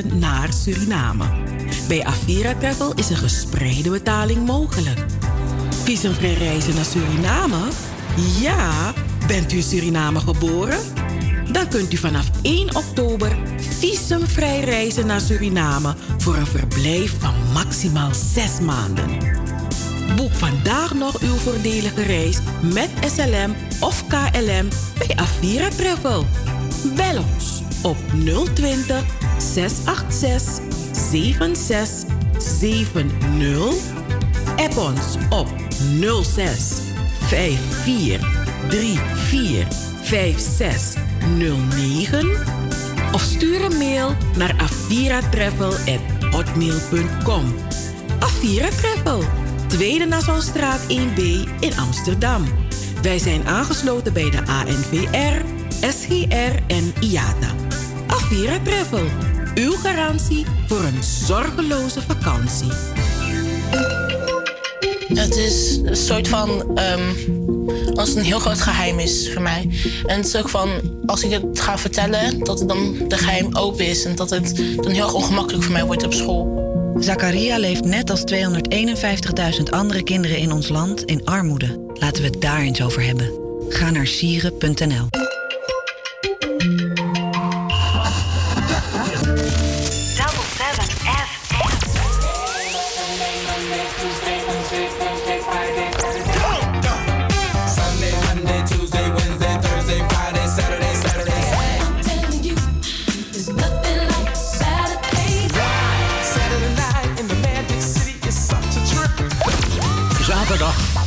Naar 0.00 0.52
Suriname. 0.52 1.24
Bij 1.88 2.04
Avira 2.04 2.54
Travel 2.54 2.94
is 2.94 3.10
een 3.10 3.16
gespreide 3.16 3.90
betaling 3.90 4.46
mogelijk. 4.46 5.04
Visumvrij 5.84 6.34
reizen 6.34 6.74
naar 6.74 6.84
Suriname? 6.84 7.68
Ja, 8.40 8.92
bent 9.26 9.52
u 9.52 9.56
in 9.56 9.62
Suriname 9.62 10.20
geboren? 10.20 10.78
Dan 11.52 11.68
kunt 11.68 11.92
u 11.92 11.96
vanaf 11.96 12.30
1 12.42 12.76
oktober 12.76 13.36
visumvrij 13.78 14.60
reizen 14.60 15.06
naar 15.06 15.20
Suriname 15.20 15.94
voor 16.18 16.36
een 16.36 16.46
verblijf 16.46 17.14
van 17.20 17.34
maximaal 17.52 18.14
6 18.14 18.60
maanden. 18.60 19.18
Boek 20.16 20.32
vandaag 20.32 20.94
nog 20.94 21.20
uw 21.20 21.34
voordelige 21.34 22.02
reis 22.02 22.38
met 22.60 22.90
SLM 23.14 23.54
of 23.80 24.06
KLM 24.06 24.68
bij 24.98 25.16
Avira 25.16 25.68
Travel. 25.68 26.26
Bel 26.96 27.24
ons 27.34 27.62
op 27.82 27.96
020 28.54 29.21
686 29.52 30.60
7670. 31.10 33.74
App 34.56 34.76
ons 34.76 35.16
op 35.30 35.48
06 36.22 36.80
54 37.20 38.20
34 39.28 39.90
5609. 40.02 42.30
Of 43.12 43.20
stuur 43.20 43.64
een 43.64 43.78
mail 43.78 44.16
naar 44.36 44.54
aviratravel.hotmail.com. 44.58 47.54
Avira 48.18 48.68
Travel, 48.68 49.22
Tweede 49.66 50.04
Nassaustraat 50.04 50.82
1B 50.82 51.20
in 51.60 51.78
Amsterdam. 51.78 52.44
Wij 53.02 53.18
zijn 53.18 53.46
aangesloten 53.46 54.12
bij 54.12 54.30
de 54.30 54.46
ANVR, 54.46 55.44
SGR 55.80 56.54
en 56.66 56.92
IATA. 57.00 57.54
Avira 58.06 58.58
Travel, 58.64 59.04
uw 59.54 59.72
garantie 59.72 60.46
voor 60.66 60.82
een 60.84 61.02
zorgeloze 61.02 62.00
vakantie. 62.02 62.68
Het 65.14 65.36
is 65.36 65.80
een 65.84 65.96
soort 65.96 66.28
van. 66.28 66.78
ehm, 66.78 67.00
als 67.94 68.08
het 68.08 68.18
een 68.18 68.24
heel 68.24 68.38
groot 68.38 68.60
geheim 68.60 68.98
is 68.98 69.32
voor 69.32 69.42
mij. 69.42 69.68
En 70.06 70.16
het 70.16 70.26
is 70.26 70.36
ook 70.36 70.48
van. 70.48 70.68
Als 71.06 71.22
ik 71.22 71.30
het 71.30 71.60
ga 71.60 71.78
vertellen, 71.78 72.38
dat 72.38 72.58
het 72.58 72.68
dan 72.68 72.96
de 73.08 73.16
geheim 73.16 73.56
open 73.56 73.86
is. 73.86 74.04
En 74.04 74.16
dat 74.16 74.30
het 74.30 74.56
dan 74.56 74.92
heel 74.92 75.04
erg 75.04 75.14
ongemakkelijk 75.14 75.64
voor 75.64 75.72
mij 75.72 75.84
wordt 75.84 76.04
op 76.04 76.12
school. 76.12 76.60
Zakaria 76.98 77.58
leeft 77.58 77.84
net 77.84 78.10
als 78.10 78.24
251.000 78.32 79.62
andere 79.70 80.02
kinderen 80.02 80.38
in 80.38 80.52
ons 80.52 80.68
land 80.68 81.04
in 81.04 81.24
armoede. 81.24 81.90
Laten 81.94 82.22
we 82.22 82.28
het 82.28 82.40
daar 82.40 82.60
eens 82.60 82.82
over 82.82 83.02
hebben. 83.02 83.30
Ga 83.68 83.90
naar 83.90 84.06
sieren.nl. 84.06 85.21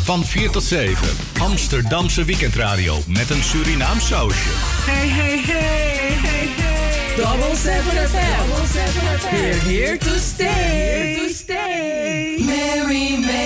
van 0.06 0.26
4 0.26 0.49
tot 0.49 0.64
7. 0.64 1.08
Amsterdamse 1.39 2.24
weekendradio 2.24 2.97
met 3.08 3.30
een 3.30 3.43
Surinaam 3.43 3.99
sausje. 3.99 4.49
Hey, 4.86 5.08
hey, 5.08 5.38
hey, 5.38 6.18
hey, 6.22 6.47
hey. 6.47 7.16
Double 7.16 7.56
7 7.56 8.08
FM. 8.10 8.47
Double 8.47 8.68
7 8.68 9.20
FM. 9.20 9.36
We're 9.36 9.60
here 9.60 9.97
to 9.97 10.18
stay. 10.18 10.45
Here 10.45 11.28
to 11.28 11.34
stay. 11.34 12.36
Merry, 12.39 13.18
merry, 13.20 13.45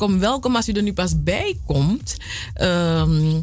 welkom, 0.00 0.20
welkom 0.20 0.56
als 0.56 0.68
u 0.68 0.72
er 0.72 0.82
nu 0.82 0.92
pas 0.92 1.22
bij 1.22 1.58
komt. 1.66 2.16
Ehm, 2.54 3.40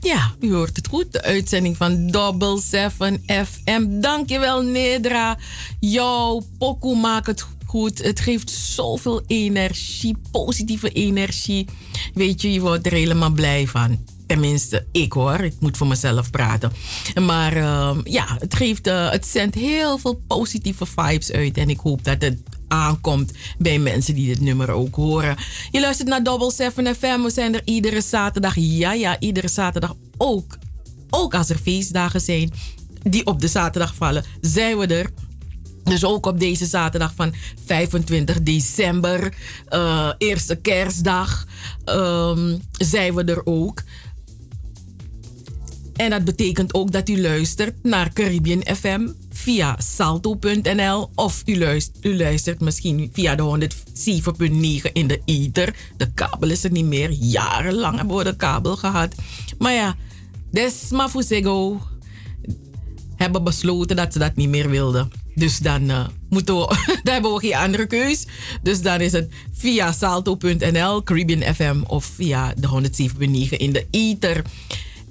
ja, 0.00 0.34
u 0.40 0.52
hoort 0.52 0.76
het 0.76 0.88
goed. 0.88 1.12
De 1.12 1.22
uitzending 1.22 1.76
van 1.76 2.06
Double 2.06 2.60
7 2.60 3.22
FM. 3.26 4.00
Dankjewel, 4.00 4.62
Nedra. 4.62 5.38
Jouw 5.80 6.42
pokoe 6.58 6.96
maakt 6.96 7.26
het 7.26 7.46
goed. 7.66 8.02
Het 8.02 8.20
geeft 8.20 8.50
zoveel 8.50 9.22
energie, 9.26 10.16
positieve 10.30 10.90
energie. 10.90 11.66
Weet 12.14 12.42
je, 12.42 12.52
je 12.52 12.60
wordt 12.60 12.86
er 12.86 12.92
helemaal 12.92 13.30
blij 13.30 13.66
van. 13.66 13.98
Tenminste, 14.32 14.86
ik 14.92 15.12
hoor. 15.12 15.40
Ik 15.40 15.54
moet 15.60 15.76
voor 15.76 15.86
mezelf 15.86 16.30
praten. 16.30 16.72
Maar 17.20 17.56
ehm, 17.56 18.00
ja, 18.04 18.36
het, 18.38 18.54
geeft, 18.54 18.86
eh, 18.86 19.10
het 19.10 19.26
zendt 19.26 19.54
heel 19.54 19.98
veel 19.98 20.22
positieve 20.26 20.86
vibes 20.86 21.32
uit. 21.32 21.56
En 21.56 21.70
ik 21.70 21.80
hoop 21.80 22.04
dat 22.04 22.22
het 22.22 22.38
aankomt 22.68 23.32
bij 23.58 23.78
mensen 23.78 24.14
die 24.14 24.26
dit 24.26 24.40
nummer 24.40 24.70
ook 24.70 24.94
horen. 24.94 25.36
Je 25.70 25.80
luistert 25.80 26.08
naar 26.08 26.22
Double 26.22 26.52
7 26.52 26.94
FM. 26.94 27.22
We 27.22 27.30
zijn 27.30 27.54
er 27.54 27.60
iedere 27.64 28.00
zaterdag. 28.00 28.54
Ja, 28.56 28.92
ja, 28.92 29.20
iedere 29.20 29.48
zaterdag 29.48 29.94
ook. 30.16 30.58
Ook 31.10 31.34
als 31.34 31.48
er 31.48 31.58
feestdagen 31.58 32.20
zijn 32.20 32.52
die 33.02 33.26
op 33.26 33.40
de 33.40 33.48
zaterdag 33.48 33.94
vallen, 33.94 34.24
zijn 34.40 34.78
we 34.78 34.86
er. 34.86 35.10
Dus 35.84 36.04
ook 36.04 36.26
op 36.26 36.40
deze 36.40 36.66
zaterdag 36.66 37.12
van 37.16 37.34
25 37.64 38.42
december, 38.42 39.34
eh, 39.68 40.12
eerste 40.18 40.56
kerstdag, 40.56 41.46
ehm, 41.84 42.58
zijn 42.72 43.14
we 43.14 43.24
er 43.24 43.46
ook. 43.46 43.82
En 45.96 46.10
dat 46.10 46.24
betekent 46.24 46.74
ook 46.74 46.92
dat 46.92 47.08
u 47.08 47.20
luistert 47.20 47.82
naar 47.82 48.12
Caribbean 48.12 48.64
FM 48.76 49.08
via 49.30 49.76
salto.nl 49.78 51.10
of 51.14 51.42
u 51.44 51.58
luistert, 51.58 52.04
u 52.04 52.16
luistert 52.16 52.60
misschien 52.60 53.10
via 53.12 53.34
de 53.34 53.68
107.9 54.86 54.92
in 54.92 55.06
de 55.06 55.20
ether. 55.24 55.74
De 55.96 56.12
kabel 56.12 56.50
is 56.50 56.64
er 56.64 56.70
niet 56.70 56.84
meer. 56.84 57.10
Jarenlang 57.10 57.96
hebben 57.96 58.16
we 58.16 58.24
de 58.24 58.36
kabel 58.36 58.76
gehad. 58.76 59.14
Maar 59.58 59.72
ja, 59.72 59.96
Desma 60.50 61.08
Fusego 61.08 61.80
hebben 63.16 63.44
besloten 63.44 63.96
dat 63.96 64.12
ze 64.12 64.18
dat 64.18 64.36
niet 64.36 64.48
meer 64.48 64.70
wilden. 64.70 65.10
Dus 65.34 65.58
dan 65.58 65.90
uh, 65.90 66.06
moeten 66.28 66.56
we, 66.56 66.76
hebben 67.10 67.32
we 67.32 67.40
geen 67.40 67.54
andere 67.54 67.86
keus. 67.86 68.26
Dus 68.62 68.82
dan 68.82 69.00
is 69.00 69.12
het 69.12 69.32
via 69.52 69.92
salto.nl, 69.92 71.02
Caribbean 71.02 71.54
FM 71.54 71.80
of 71.86 72.04
via 72.04 72.54
de 72.56 72.88
107.9 73.48 73.56
in 73.56 73.72
de 73.72 73.86
ether. 73.90 74.42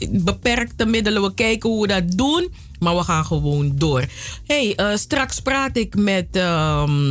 Beperkte 0.09 0.85
middelen. 0.85 1.21
We 1.21 1.33
kijken 1.33 1.69
hoe 1.69 1.81
we 1.81 1.87
dat 1.87 2.17
doen. 2.17 2.51
Maar 2.79 2.95
we 2.95 3.03
gaan 3.03 3.25
gewoon 3.25 3.71
door. 3.75 4.05
hey, 4.45 4.73
uh, 4.75 4.95
straks 4.95 5.39
praat 5.39 5.77
ik 5.77 5.95
met 5.95 6.35
um, 6.35 7.01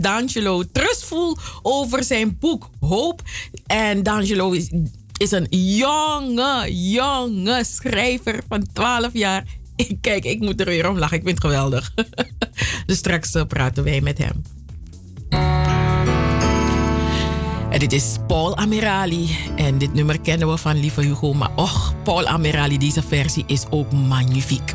D'Angelo 0.00 0.62
Trustful 0.72 1.38
over 1.62 2.04
zijn 2.04 2.36
boek 2.38 2.70
Hoop. 2.80 3.22
En 3.66 4.02
D'Angelo 4.02 4.50
is, 4.50 4.70
is 5.16 5.30
een 5.30 5.46
jonge, 5.50 6.66
jonge 6.90 7.64
schrijver 7.64 8.42
van 8.48 8.66
12 8.72 9.12
jaar. 9.12 9.44
Kijk, 10.00 10.24
ik 10.24 10.40
moet 10.40 10.60
er 10.60 10.66
weer 10.66 10.88
om 10.88 10.98
lachen. 10.98 11.16
Ik 11.16 11.22
vind 11.22 11.42
het 11.42 11.44
geweldig. 11.44 11.94
dus 12.86 12.98
straks 12.98 13.34
uh, 13.34 13.42
praten 13.44 13.84
wij 13.84 14.00
met 14.00 14.18
hem. 14.18 14.42
En 17.74 17.80
dit 17.80 17.92
is 17.92 18.16
Paul 18.26 18.56
Amirali. 18.56 19.36
En 19.56 19.78
dit 19.78 19.94
nummer 19.94 20.20
kennen 20.20 20.48
we 20.48 20.56
van 20.56 20.80
Lieve 20.80 21.00
Hugo. 21.00 21.32
Maar 21.32 21.50
och, 21.54 21.94
Paul 22.02 22.26
Amirali, 22.26 22.78
deze 22.78 23.02
versie 23.02 23.44
is 23.46 23.64
ook 23.70 23.92
magnifiek. 23.92 24.74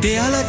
Te 0.00 0.20
ala 0.20 0.42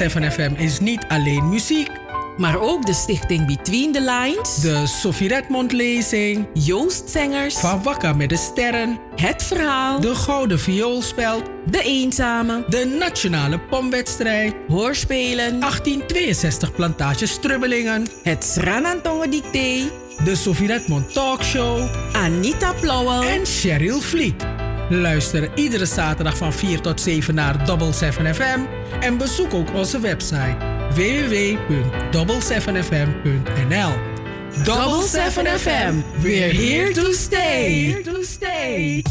7 0.00 0.32
FM 0.32 0.52
is 0.56 0.80
niet 0.80 1.04
alleen 1.08 1.48
muziek. 1.48 1.90
Maar 2.36 2.60
ook 2.60 2.86
de 2.86 2.92
stichting 2.92 3.46
Between 3.46 3.92
the 3.92 4.00
Lines. 4.00 4.54
De 4.54 4.86
Sophie 4.86 5.28
Redmond 5.28 5.72
lezing. 5.72 6.46
Joost 6.54 7.10
Zengers. 7.10 7.54
Van 7.58 7.82
Wakka 7.82 8.12
met 8.12 8.28
de 8.28 8.36
Sterren. 8.36 8.98
Het 9.16 9.42
Verhaal. 9.42 10.00
De 10.00 10.14
Gouden 10.14 10.58
Vioolspeld. 10.58 11.42
De 11.70 11.82
Eenzame. 11.82 12.64
De 12.68 12.96
Nationale 12.98 13.60
Pomwedstrijd. 13.60 14.54
Hoorspelen. 14.68 15.60
1862 15.60 16.72
Plantage 16.72 17.26
Strubbelingen. 17.26 18.06
Het 18.22 18.44
Sranantongen 18.44 19.30
Dicté. 19.30 19.90
De 20.24 20.36
Sophie 20.36 20.66
Redmond 20.66 21.12
Talkshow. 21.12 21.88
Anita 22.12 22.72
Plauwel. 22.72 23.22
En 23.22 23.46
Cheryl 23.46 24.00
Vliet. 24.00 24.49
Luister 24.90 25.48
iedere 25.54 25.86
zaterdag 25.86 26.36
van 26.36 26.52
4 26.52 26.80
tot 26.80 27.00
7 27.00 27.34
naar 27.34 27.64
Double 27.64 27.92
7 27.92 28.34
FM. 28.34 28.60
En 29.00 29.16
bezoek 29.16 29.54
ook 29.54 29.74
onze 29.74 30.00
website 30.00 30.56
www.double7fm.nl 30.94 33.92
Double 34.64 35.08
7 35.08 35.46
FM, 35.46 35.94
we're 36.20 36.54
here 36.54 36.92
to 36.92 37.12
stay. 37.12 37.84
Here 37.84 38.02
to 38.02 38.22
stay. 38.22 39.02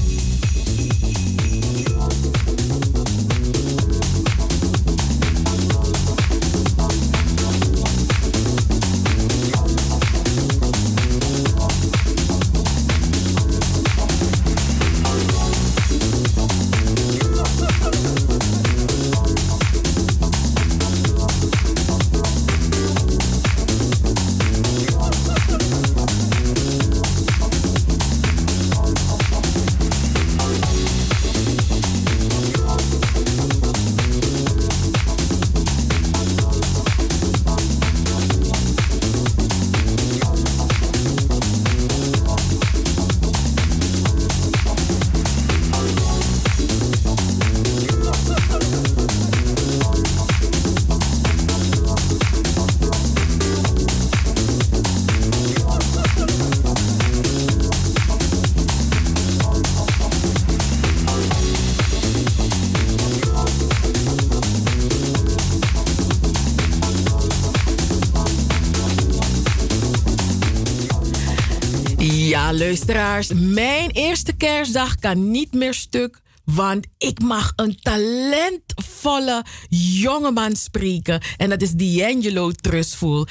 Luisteraars, 72.70 73.32
mijn 73.34 73.90
eerste 73.90 74.36
kerstdag 74.36 74.96
kan 74.96 75.32
niet 75.32 75.54
meer 75.54 75.74
stuk. 75.74 76.22
Want 76.44 76.88
ik 76.98 77.22
mag 77.22 77.54
een 77.56 77.80
talentvolle 77.82 79.44
jongeman 79.70 80.56
spreken. 80.56 81.22
En 81.38 81.50
dat 81.50 81.62
is 81.62 81.72
D'Angelo 81.72 82.52
Trustful. 82.52 83.28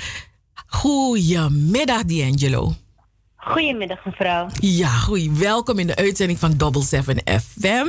Goedemiddag, 0.67 2.05
D'Angelo. 2.05 2.75
Goedemiddag, 3.37 4.05
mevrouw. 4.05 4.49
Ja, 4.61 4.89
goeie. 4.89 5.31
Welkom 5.31 5.79
in 5.79 5.87
de 5.87 5.97
uitzending 5.97 6.39
van 6.39 6.57
Double 6.57 6.83
7 6.83 7.23
FM. 7.25 7.87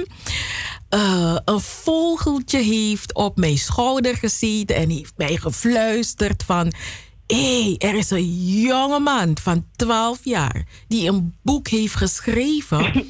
Uh, 0.96 1.38
een 1.46 1.60
vogeltje 1.60 2.60
heeft 2.60 3.14
op 3.14 3.38
mijn 3.38 3.58
schouder 3.58 4.16
gezeten 4.16 4.76
en 4.76 4.90
heeft 4.90 5.14
mij 5.18 5.36
gefluisterd 5.36 6.44
van... 6.44 6.74
Hé, 7.34 7.64
hey, 7.64 7.90
er 7.90 7.96
is 7.96 8.10
een 8.10 8.46
jongeman 8.62 9.38
van 9.42 9.66
12 9.76 10.20
jaar 10.24 10.68
die 10.88 11.10
een 11.10 11.36
boek 11.42 11.68
heeft 11.68 11.96
geschreven. 11.96 12.86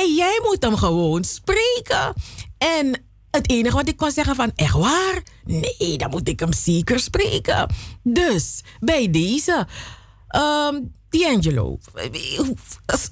en 0.00 0.14
jij 0.14 0.40
moet 0.42 0.62
hem 0.62 0.76
gewoon 0.76 1.24
spreken. 1.24 2.14
En 2.58 3.02
het 3.30 3.50
enige 3.50 3.76
wat 3.76 3.88
ik 3.88 3.96
kon 3.96 4.10
zeggen 4.10 4.34
van, 4.36 4.52
echt 4.54 4.74
waar? 4.74 5.22
Nee, 5.44 5.98
dan 5.98 6.10
moet 6.10 6.28
ik 6.28 6.40
hem 6.40 6.52
zeker 6.52 7.00
spreken. 7.00 7.70
Dus, 8.02 8.64
bij 8.80 9.10
deze... 9.10 9.66
Um, 10.36 10.96
D'Angelo, 11.10 11.78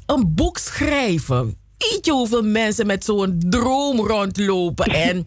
een 0.06 0.34
boek 0.34 0.58
schrijven. 0.58 1.56
Weet 1.78 2.06
je 2.06 2.12
hoeveel 2.12 2.42
mensen 2.42 2.86
met 2.86 3.04
zo'n 3.04 3.42
droom 3.48 4.00
rondlopen 4.00 4.86
en, 4.86 5.26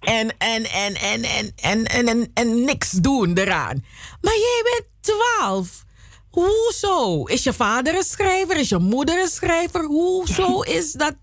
en, 0.00 0.38
en, 0.38 0.64
en, 0.64 0.94
en, 0.94 1.22
en, 1.22 1.52
en, 1.56 1.84
en, 1.84 2.06
en, 2.06 2.30
en 2.34 2.64
niks 2.64 2.90
doen 2.90 3.38
eraan? 3.38 3.84
Maar 4.20 4.36
jij 4.36 4.60
bent 4.62 4.88
twaalf. 5.00 5.84
Hoezo? 6.30 7.24
Is 7.24 7.42
je 7.42 7.52
vader 7.52 7.94
een 7.94 8.02
schrijver? 8.02 8.56
Is 8.56 8.68
je 8.68 8.78
moeder 8.78 9.20
een 9.20 9.28
schrijver? 9.28 9.84
Hoezo 9.84 10.60
is 10.78 10.92
dat? 10.92 11.14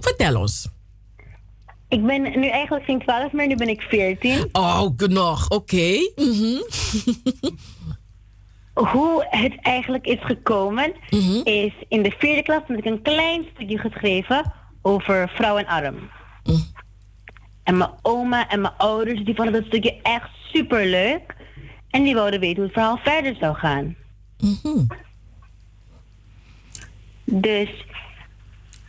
Vertel 0.00 0.40
ons. 0.40 0.68
Ik 1.88 2.06
ben 2.06 2.22
nu 2.22 2.48
eigenlijk 2.48 2.84
geen 2.84 2.98
12 2.98 3.32
meer, 3.32 3.46
nu 3.46 3.56
ben 3.56 3.68
ik 3.68 3.80
14. 3.80 4.48
Oh, 4.52 4.88
nog, 4.96 5.44
oké. 5.48 5.54
Okay. 5.54 6.12
Mm 6.16 6.32
-hmm. 6.32 6.62
Hoe 8.74 9.26
het 9.30 9.58
eigenlijk 9.60 10.06
is 10.06 10.18
gekomen, 10.20 10.92
mm 11.10 11.20
-hmm. 11.20 11.40
is 11.44 11.72
in 11.88 12.02
de 12.02 12.14
vierde 12.18 12.42
klas 12.42 12.62
heb 12.66 12.78
ik 12.78 12.84
een 12.84 13.02
klein 13.02 13.46
stukje 13.54 13.78
geschreven 13.78 14.52
over 14.82 15.28
vrouw 15.34 15.56
en 15.56 15.66
arm. 15.66 16.10
Mm. 16.44 16.64
En 17.62 17.76
mijn 17.76 17.90
oma 18.02 18.48
en 18.48 18.60
mijn 18.60 18.74
ouders 18.76 19.24
die 19.24 19.34
vonden 19.34 19.54
dat 19.54 19.64
stukje 19.64 20.00
echt 20.02 20.30
super 20.52 20.86
leuk. 20.86 21.36
En 21.90 22.02
die 22.02 22.14
wilden 22.14 22.40
weten 22.40 22.56
hoe 22.56 22.64
het 22.64 22.72
verhaal 22.72 22.98
verder 23.02 23.36
zou 23.40 23.54
gaan. 23.54 23.96
-hmm. 24.38 24.86
Dus. 27.24 27.86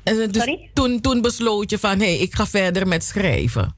En 0.03 0.15
dus 0.15 0.27
Sorry? 0.31 0.69
Toen, 0.73 1.01
toen 1.01 1.21
besloot 1.21 1.69
je 1.69 1.79
van 1.79 1.99
hé, 1.99 2.05
hey, 2.05 2.17
ik 2.17 2.33
ga 2.33 2.45
verder 2.45 2.87
met 2.87 3.03
schrijven. 3.03 3.75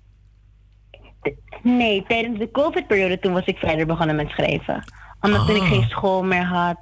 Nee, 1.64 2.04
tijdens 2.08 2.40
de 2.40 2.52
COVID-periode 2.52 3.20
toen 3.20 3.34
was 3.34 3.46
ik 3.46 3.58
verder 3.58 3.86
begonnen 3.86 4.16
met 4.16 4.30
schrijven 4.30 4.84
omdat 5.26 5.50
oh. 5.50 5.56
ik 5.56 5.64
geen 5.64 5.90
school 5.90 6.24
meer 6.24 6.46
had. 6.46 6.78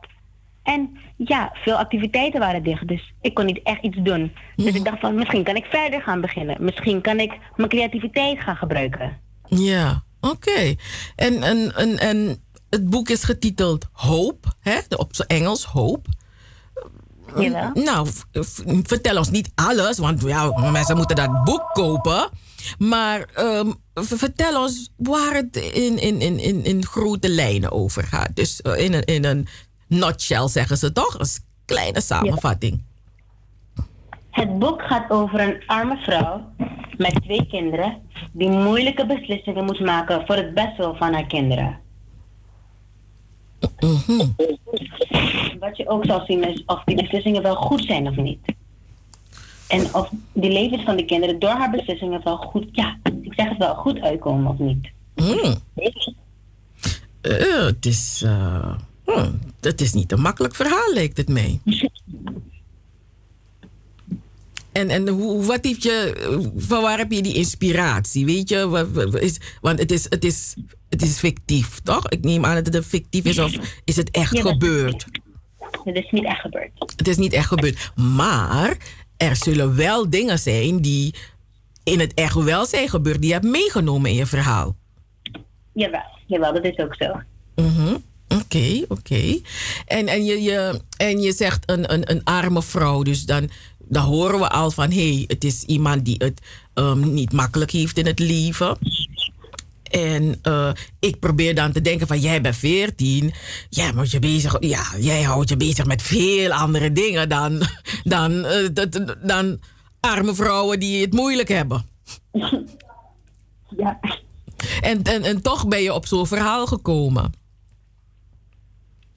En 0.64 0.98
ja, 1.26 1.52
veel 1.54 1.76
activiteiten 1.76 2.40
waren 2.40 2.64
dicht, 2.64 2.88
dus 2.88 3.14
ik 3.22 3.34
kon 3.34 3.46
niet 3.46 3.60
echt 3.64 3.84
iets 3.84 3.98
doen. 4.02 4.32
Dus 4.56 4.74
ik 4.74 4.86
dacht 4.86 5.00
van, 5.00 5.16
misschien 5.16 5.44
kan 5.44 5.56
ik 5.56 5.66
verder 5.66 6.02
gaan 6.02 6.22
beginnen. 6.22 6.64
Misschien 6.64 7.02
kan 7.02 7.20
ik 7.20 7.38
mijn 7.56 7.70
creativiteit 7.70 8.40
gaan 8.40 8.56
gebruiken. 8.56 9.20
Ja, 9.48 10.04
oké. 10.20 10.34
Okay. 10.36 10.78
En, 11.16 11.44
en, 11.44 11.76
en, 11.76 12.00
en 12.00 12.44
het 12.70 12.90
boek 12.90 13.10
is 13.10 13.24
getiteld 13.24 13.88
Hoop, 13.92 14.56
hè? 14.60 14.78
op 14.96 15.16
zijn 15.16 15.28
Engels, 15.28 15.64
Hoop. 15.64 16.08
Jawel. 17.38 17.72
Nou, 17.74 18.08
vertel 18.84 19.18
ons 19.18 19.30
niet 19.30 19.52
alles, 19.56 19.98
want 19.98 20.22
ja, 20.22 20.72
mensen 20.72 20.98
moeten 20.98 21.16
dat 21.16 21.44
boek 21.44 21.70
kopen. 21.74 22.30
Maar 22.78 23.30
um, 23.40 23.76
vertel 23.94 24.62
ons 24.62 24.92
waar 24.98 25.34
het 25.34 25.56
in, 25.56 25.98
in, 25.98 26.22
in, 26.22 26.40
in, 26.40 26.64
in 26.64 26.86
grote 26.86 27.30
lijnen 27.30 27.72
over 27.72 28.04
gaat. 28.04 28.36
Dus 28.36 28.60
in 28.60 28.94
een, 28.94 29.04
in 29.04 29.26
een 29.26 29.48
nutshell 30.00 30.48
zeggen 30.48 30.78
ze 30.78 30.92
toch? 30.92 31.20
Een 31.20 31.28
kleine 31.66 32.02
samenvatting. 32.02 32.84
Ja. 33.76 33.84
Het 34.32 34.60
boek 34.60 34.82
gaat 34.82 35.12
over 35.12 35.40
een 35.40 35.64
arme 35.66 35.98
vrouw 35.98 36.46
met 36.98 37.22
twee 37.22 37.48
kinderen 37.48 38.02
die 38.32 38.50
moeilijke 38.50 39.06
beslissingen 39.06 39.66
moet 39.66 39.80
maken 39.80 40.26
voor 40.26 40.36
het 40.36 40.54
bestwil 40.54 40.96
van 40.96 41.14
haar 41.14 41.26
kinderen. 41.26 41.80
Mm 43.80 44.02
-hmm. 44.06 44.36
Wat 45.60 45.78
je 45.78 45.88
ook 45.88 46.06
zal 46.06 46.26
zien 46.26 46.50
is 46.50 46.64
of 46.66 46.84
die 46.84 46.96
beslissingen 46.96 47.42
wel 47.42 47.56
goed 47.56 47.84
zijn 47.84 48.08
of 48.08 48.16
niet. 48.16 48.54
En 49.68 49.94
of 49.94 50.10
die 50.34 50.52
levens 50.52 50.84
van 50.84 50.96
de 50.96 51.06
kinderen 51.06 51.40
door 51.40 51.50
haar 51.50 51.72
beslissingen 51.72 52.24
wel 52.24 52.38
goed, 52.38 52.66
ja, 52.72 52.98
ik 53.22 53.34
zeg 53.34 53.50
het 53.50 53.58
wel, 53.58 53.76
goed 53.76 54.02
uitkomen 54.02 54.52
of 54.52 54.58
niet. 54.58 54.92
Mm. 55.16 55.56
Uh, 57.22 57.66
het, 57.66 57.86
is, 57.86 58.24
uh, 58.26 58.76
hmm, 59.06 59.40
het 59.60 59.82
is 59.82 59.94
niet 59.94 60.12
een 60.12 60.22
makkelijk 60.22 60.56
verhaal, 60.56 60.94
lijkt 60.94 61.18
het 61.18 61.30
mij. 61.30 61.60
En, 64.74 64.90
en 64.90 65.08
hoe, 65.08 65.46
wat 65.46 65.64
heeft 65.64 65.84
je, 65.84 66.50
van 66.56 66.82
waar 66.82 66.98
heb 66.98 67.12
je 67.12 67.22
die 67.22 67.36
inspiratie? 67.36 68.26
Weet 68.26 68.50
je, 68.50 68.68
wat, 68.68 68.92
wat 68.92 69.20
is, 69.20 69.40
want 69.62 69.80
het 69.80 69.92
is, 69.92 70.06
het, 70.10 70.24
is, 70.24 70.56
het 70.90 71.02
is 71.02 71.20
fictief, 71.20 71.80
toch? 71.80 72.10
Ik 72.10 72.24
neem 72.24 72.46
aan 72.46 72.64
dat 72.64 72.74
het 72.74 72.86
fictief 72.86 73.26
is, 73.26 73.40
of 73.40 73.82
is 73.84 73.96
het 73.96 74.12
echt 74.12 74.38
Ja, 74.38 74.44
dat 74.44 74.52
gebeurd? 74.52 75.06
Het 75.84 75.96
is 75.96 76.12
niet 76.12 76.26
echt 76.26 76.42
gebeurd. 76.42 76.72
Het 76.96 77.08
is 77.08 77.18
niet 77.18 77.34
echt 77.34 77.48
gebeurd. 77.48 77.92
Maar 77.96 78.78
er 79.18 79.36
zullen 79.36 79.76
wel 79.76 80.10
dingen 80.10 80.40
zijn 80.40 80.82
die 80.82 81.16
in 81.84 82.00
het 82.00 82.14
echt 82.14 82.36
wel 82.36 82.66
zijn 82.66 82.90
gebeurd, 82.90 83.20
die 83.20 83.28
je 83.28 83.34
hebt 83.34 83.46
meegenomen 83.46 84.10
in 84.10 84.16
je 84.16 84.26
verhaal. 84.26 84.76
Jawel, 85.74 86.20
jawel, 86.26 86.54
dat 86.54 86.64
is 86.64 86.78
ook 86.78 86.96
zo. 86.96 87.22
Mhm. 87.56 87.96
Oké, 88.34 88.86
oké. 88.88 89.40
En, 89.86 90.08
en, 90.08 90.26
je, 90.26 90.42
je, 90.42 90.82
en 90.98 91.22
je 91.22 91.34
zegt 91.34 91.70
een, 91.70 91.94
een, 91.94 92.12
een 92.12 92.24
arme 92.24 92.64
vrouw, 92.64 93.04
dus 93.04 93.26
dan, 93.26 93.50
dan 93.78 94.04
horen 94.04 94.40
we 94.40 94.50
al 94.50 94.72
van 94.72 94.92
hé, 94.92 95.14
hey, 95.14 95.24
het 95.28 95.44
is 95.44 95.64
iemand 95.64 96.06
die 96.06 96.16
het 96.18 96.42
ehm, 96.74 97.14
niet 97.14 97.32
makkelijk 97.32 97.72
heeft 97.72 97.98
in 97.98 98.06
het 98.06 98.20
leven. 98.20 98.78
En 99.84 100.40
uh, 100.48 100.72
ik 101.00 101.20
probeer 101.20 101.56
dan 101.56 101.72
te 101.72 101.82
denken 101.82 102.08
van 102.08 102.20
jij 102.20 102.42
bent 102.42 102.56
14. 102.56 103.34
Jij, 103.70 103.94
moet 103.94 104.12
je 104.12 104.20
bezig, 104.20 104.58
ja, 104.60 104.84
jij 105.00 105.22
houdt 105.22 105.50
je 105.50 105.58
bezig 105.58 105.86
met 105.86 106.02
veel 106.02 106.52
andere 106.52 106.92
dingen 106.92 107.30
dan, 107.30 107.62
dan, 108.04 108.32
uh, 108.32 108.68
dan, 108.74 109.16
dan 109.24 109.60
arme 110.00 110.36
vrouwen 110.36 110.80
die 110.80 111.02
het 111.02 111.14
moeilijk 111.14 111.50
hebben. 111.50 111.86
Ja. 113.78 114.00
En, 114.82 115.04
en, 115.04 115.24
en 115.24 115.42
toch 115.42 115.68
ben 115.68 115.82
je 115.82 115.94
op 115.94 116.06
zo'n 116.06 116.28
verhaal 116.28 116.66
gekomen. 116.68 117.43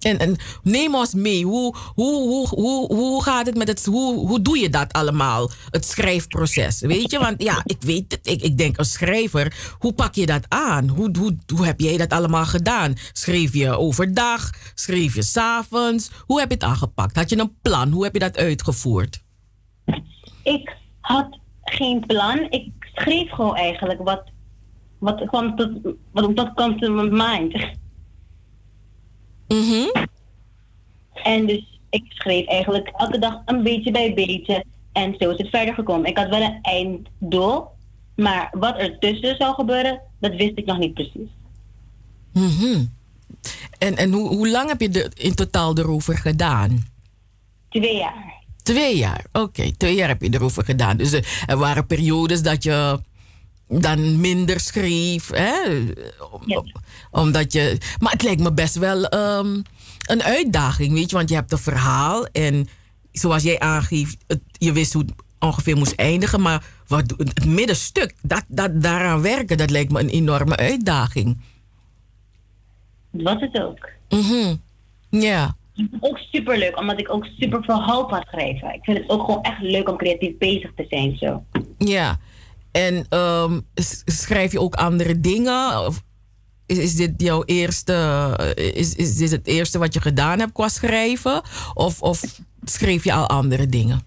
En, 0.00 0.18
en 0.18 0.36
neem 0.62 0.94
ons 0.94 1.14
mee. 1.14 1.44
Hoe, 1.44 1.74
hoe, 1.94 2.14
hoe, 2.14 2.48
hoe, 2.48 2.94
hoe 2.94 3.22
gaat 3.22 3.46
het 3.46 3.56
met 3.56 3.68
het. 3.68 3.84
Hoe, 3.84 4.26
hoe 4.26 4.42
doe 4.42 4.58
je 4.58 4.68
dat 4.68 4.92
allemaal? 4.92 5.50
Het 5.70 5.84
schrijfproces. 5.84 6.80
Weet 6.80 7.10
je? 7.10 7.18
Want 7.18 7.42
ja, 7.42 7.62
ik 7.64 7.76
weet 7.80 8.12
het. 8.12 8.26
Ik, 8.26 8.42
ik 8.42 8.58
denk 8.58 8.78
als 8.78 8.92
schrijver. 8.92 9.74
Hoe 9.78 9.92
pak 9.92 10.14
je 10.14 10.26
dat 10.26 10.44
aan? 10.48 10.88
Hoe, 10.88 11.10
hoe, 11.18 11.36
hoe 11.54 11.66
heb 11.66 11.80
jij 11.80 11.96
dat 11.96 12.10
allemaal 12.10 12.46
gedaan? 12.46 12.94
Schreef 13.12 13.54
je 13.54 13.76
overdag? 13.78 14.50
Schreef 14.74 15.14
je 15.14 15.22
s'avonds? 15.22 16.10
Hoe 16.26 16.38
heb 16.40 16.48
je 16.48 16.54
het 16.54 16.64
aangepakt? 16.64 17.16
Had 17.16 17.30
je 17.30 17.38
een 17.38 17.56
plan? 17.62 17.90
Hoe 17.90 18.04
heb 18.04 18.12
je 18.12 18.18
dat 18.18 18.36
uitgevoerd? 18.36 19.22
Ik 20.42 20.76
had 21.00 21.38
geen 21.64 22.06
plan. 22.06 22.46
Ik 22.50 22.72
schreef 22.94 23.30
gewoon 23.30 23.56
eigenlijk 23.56 24.02
wat, 24.02 24.22
wat 24.98 25.24
kwam 25.26 25.56
tot, 25.56 25.70
wat, 26.12 26.30
wat 26.34 26.52
kwam 26.54 26.80
tot 26.80 26.94
mijn 26.94 27.12
mind. 27.12 27.54
Mhm. 29.48 30.06
En 31.14 31.46
dus 31.46 31.80
ik 31.90 32.04
schreef 32.08 32.46
eigenlijk 32.46 32.88
elke 32.96 33.18
dag 33.18 33.42
een 33.44 33.62
beetje 33.62 33.90
bij 33.90 34.14
beetje. 34.14 34.64
En 34.92 35.14
zo 35.18 35.30
is 35.30 35.38
het 35.38 35.48
verder 35.48 35.74
gekomen. 35.74 36.10
Ik 36.10 36.18
had 36.18 36.28
wel 36.28 36.42
een 36.42 36.58
einddoel. 36.62 37.64
Maar 38.16 38.48
wat 38.52 38.78
er 38.78 38.98
tussen 38.98 39.36
zou 39.36 39.54
gebeuren, 39.54 40.00
dat 40.20 40.34
wist 40.34 40.58
ik 40.58 40.66
nog 40.66 40.78
niet 40.78 40.94
precies. 40.94 41.28
Mhm. 42.32 42.84
En, 43.78 43.96
en 43.96 44.12
hoe, 44.12 44.28
hoe 44.28 44.48
lang 44.48 44.68
heb 44.68 44.80
je 44.80 44.90
er 44.90 45.10
in 45.14 45.34
totaal 45.34 45.78
erover 45.78 46.16
gedaan? 46.18 46.86
Twee 47.68 47.96
jaar. 47.96 48.34
Twee 48.62 48.96
jaar, 48.96 49.24
oké. 49.32 49.76
Twee 49.76 49.94
jaar 49.94 50.08
heb 50.08 50.22
je 50.22 50.34
erover 50.34 50.64
gedaan. 50.64 50.96
Dus 50.96 51.12
er 51.46 51.56
waren 51.56 51.86
periodes 51.86 52.42
dat 52.42 52.62
je 52.62 53.00
dan 53.68 54.20
minder 54.20 54.60
schreef. 54.60 55.30
Hè? 55.30 55.54
Om, 56.30 56.64
Omdat 57.10 57.52
je. 57.52 57.78
Maar 57.98 58.12
het 58.12 58.22
lijkt 58.22 58.42
me 58.42 58.52
best 58.52 58.74
wel 58.74 59.14
um, 59.14 59.62
een 60.06 60.22
uitdaging, 60.22 60.92
weet 60.92 61.10
je, 61.10 61.16
want 61.16 61.28
je 61.28 61.34
hebt 61.34 61.52
een 61.52 61.58
verhaal 61.58 62.26
en 62.26 62.68
zoals 63.12 63.42
jij 63.42 63.58
aangeeft, 63.58 64.16
het, 64.26 64.40
je 64.52 64.72
wist 64.72 64.92
hoe 64.92 65.02
het 65.02 65.12
ongeveer 65.38 65.76
moest 65.76 65.94
eindigen, 65.94 66.40
maar 66.40 66.64
wat, 66.86 67.14
het 67.16 67.44
middenstuk, 67.44 68.14
dat, 68.22 68.44
dat, 68.48 68.82
daaraan 68.82 69.22
werken, 69.22 69.56
dat 69.56 69.70
lijkt 69.70 69.92
me 69.92 70.00
een 70.00 70.08
enorme 70.08 70.56
uitdaging. 70.56 71.40
Was 73.10 73.40
het 73.40 73.60
ook. 73.62 73.88
Mhm. 74.08 74.54
Ja. 75.10 75.56
Ook 76.00 76.18
super 76.18 76.58
leuk, 76.58 76.78
omdat 76.78 77.00
ik 77.00 77.12
ook 77.12 77.26
super 77.38 77.64
veel 77.64 77.82
hoop 77.82 78.10
had 78.10 78.24
geschreven. 78.28 78.74
Ik 78.74 78.84
vind 78.84 78.98
het 78.98 79.08
ook 79.08 79.24
gewoon 79.24 79.42
echt 79.42 79.60
leuk 79.60 79.88
om 79.88 79.96
creatief 79.96 80.38
bezig 80.38 80.72
te 80.76 80.84
zijn. 80.88 81.16
Zo. 81.16 81.44
Ja. 81.78 82.18
En 82.76 83.18
um, 83.18 83.66
schrijf 84.04 84.52
je 84.52 84.60
ook 84.60 84.74
andere 84.74 85.20
dingen? 85.20 85.86
Of 85.86 86.02
is, 86.66 86.78
is 86.78 86.94
dit 86.94 87.12
jouw 87.16 87.44
eerste, 87.44 87.94
is, 88.74 88.94
is 88.94 89.16
dit 89.16 89.30
het 89.30 89.46
eerste 89.46 89.78
wat 89.78 89.94
je 89.94 90.00
gedaan 90.00 90.38
hebt 90.38 90.52
qua 90.52 90.68
schrijven? 90.68 91.42
Of, 91.74 92.02
of 92.02 92.22
schreef 92.64 93.04
je 93.04 93.12
al 93.12 93.28
andere 93.28 93.66
dingen? 93.66 94.00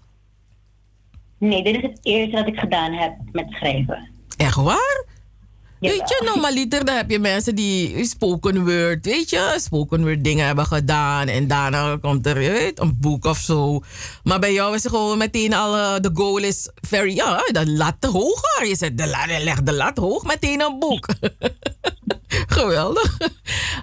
Nee, 1.38 1.62
dit 1.62 1.76
is 1.76 1.82
het 1.82 1.98
eerste 2.02 2.36
wat 2.36 2.46
ik 2.46 2.58
gedaan 2.58 2.92
heb 2.92 3.12
met 3.32 3.46
schrijven. 3.50 4.08
Echt 4.36 4.56
waar? 4.56 5.04
Weet 5.80 6.08
je, 6.08 6.22
normaliter 6.24 6.84
dan 6.84 6.96
heb 6.96 7.10
je 7.10 7.18
mensen 7.18 7.54
die 7.54 8.04
spoken 8.04 8.64
word, 8.64 9.04
weet 9.04 9.30
je, 9.30 9.56
spoken 9.60 10.02
word 10.02 10.24
dingen 10.24 10.46
hebben 10.46 10.66
gedaan. 10.66 11.28
En 11.28 11.48
daarna 11.48 11.96
komt 12.00 12.26
er 12.26 12.34
weet, 12.34 12.80
een 12.80 12.96
boek 13.00 13.24
of 13.24 13.38
zo. 13.38 13.80
Maar 14.22 14.38
bij 14.38 14.52
jou 14.52 14.74
is 14.74 14.82
het 14.82 14.92
gewoon 14.92 15.18
meteen 15.18 15.54
al, 15.54 16.00
de 16.00 16.10
goal 16.14 16.38
is 16.38 16.70
very, 16.88 17.14
ja, 17.14 17.42
de 17.52 17.70
lat 17.70 18.04
hoger. 18.12 18.66
Je 18.66 18.76
zet 18.76 18.98
de 18.98 19.06
lat, 19.06 19.42
leg 19.42 19.62
de 19.62 19.72
lat 19.72 19.96
hoog, 19.96 20.24
meteen 20.24 20.60
een 20.60 20.78
boek. 20.78 21.06
Geweldig. 22.58 23.18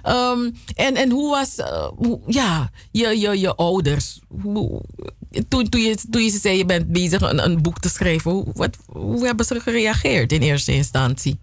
Um, 0.06 0.56
en, 0.74 0.96
en 0.96 1.10
hoe 1.10 1.30
was, 1.30 1.56
hoe, 1.96 2.20
ja, 2.26 2.70
je, 2.90 3.20
je, 3.20 3.40
je 3.40 3.54
ouders? 3.54 4.20
Toen, 5.48 5.68
toen, 5.68 5.80
je, 5.80 5.96
toen 6.10 6.22
je 6.22 6.30
zei 6.30 6.56
je 6.56 6.64
bent 6.64 6.92
bezig 6.92 7.20
een, 7.20 7.44
een 7.44 7.62
boek 7.62 7.78
te 7.78 7.88
schrijven, 7.88 8.44
wat, 8.54 8.76
hoe 8.86 9.26
hebben 9.26 9.46
ze 9.46 9.60
gereageerd 9.60 10.32
in 10.32 10.40
eerste 10.40 10.72
instantie? 10.72 11.38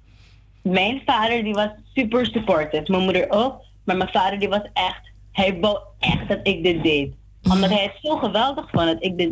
Mijn 0.65 1.01
vader 1.05 1.43
die 1.43 1.53
was 1.53 1.69
super 1.93 2.25
supportive. 2.25 2.91
Mijn 2.91 3.03
moeder 3.03 3.25
ook. 3.29 3.61
Maar 3.83 3.97
mijn 3.97 4.09
vader 4.09 4.39
die 4.39 4.49
was 4.49 4.63
echt... 4.73 5.13
Hij 5.31 5.59
wou 5.59 5.79
echt 5.99 6.27
dat 6.27 6.39
ik 6.43 6.63
dit 6.63 6.83
deed. 6.83 7.13
Omdat 7.43 7.69
hij 7.69 7.83
het 7.83 7.97
zo 8.01 8.17
geweldig 8.17 8.69
vond 8.69 8.85
dat 8.85 9.03
ik 9.03 9.17
dit... 9.17 9.31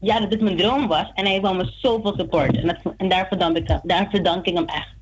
Ja, 0.00 0.20
dat 0.20 0.30
dit 0.30 0.40
mijn 0.40 0.56
droom 0.56 0.86
was. 0.86 1.10
En 1.14 1.26
hij 1.26 1.40
wou 1.40 1.56
me 1.56 1.72
zoveel 1.80 2.14
support. 2.16 2.56
En, 2.56 2.66
dat, 2.66 2.94
en 2.96 3.08
daar, 3.08 3.26
verdank 3.28 3.56
ik, 3.56 3.78
daar 3.82 4.08
verdank 4.10 4.46
ik 4.46 4.54
hem 4.54 4.66
echt. 4.66 4.94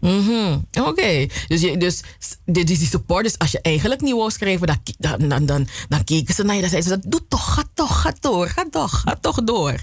Mm 0.00 0.64
Oké, 0.78 0.88
okay. 0.88 1.30
dus, 1.46 1.60
je, 1.60 1.76
dus 1.76 2.02
die, 2.44 2.64
die 2.64 2.76
support, 2.76 3.24
dus 3.24 3.38
als 3.38 3.50
je 3.50 3.60
eigenlijk 3.60 4.00
niet 4.00 4.14
wou 4.14 4.30
schrijven, 4.30 4.66
dan, 4.66 4.78
dan, 4.98 5.28
dan, 5.28 5.46
dan, 5.46 5.68
dan 5.88 6.04
keken 6.04 6.34
ze 6.34 6.44
naar 6.44 6.54
je, 6.54 6.60
dan 6.60 6.70
zeiden 6.70 6.90
ze, 6.90 7.08
doe 7.08 7.26
toch, 7.28 7.54
ga 7.54 7.62
toch, 7.74 8.00
ga 8.00 8.12
door, 8.20 8.46
ga 8.46 8.66
toch, 8.70 9.00
ga 9.00 9.16
toch 9.20 9.44
door. 9.44 9.74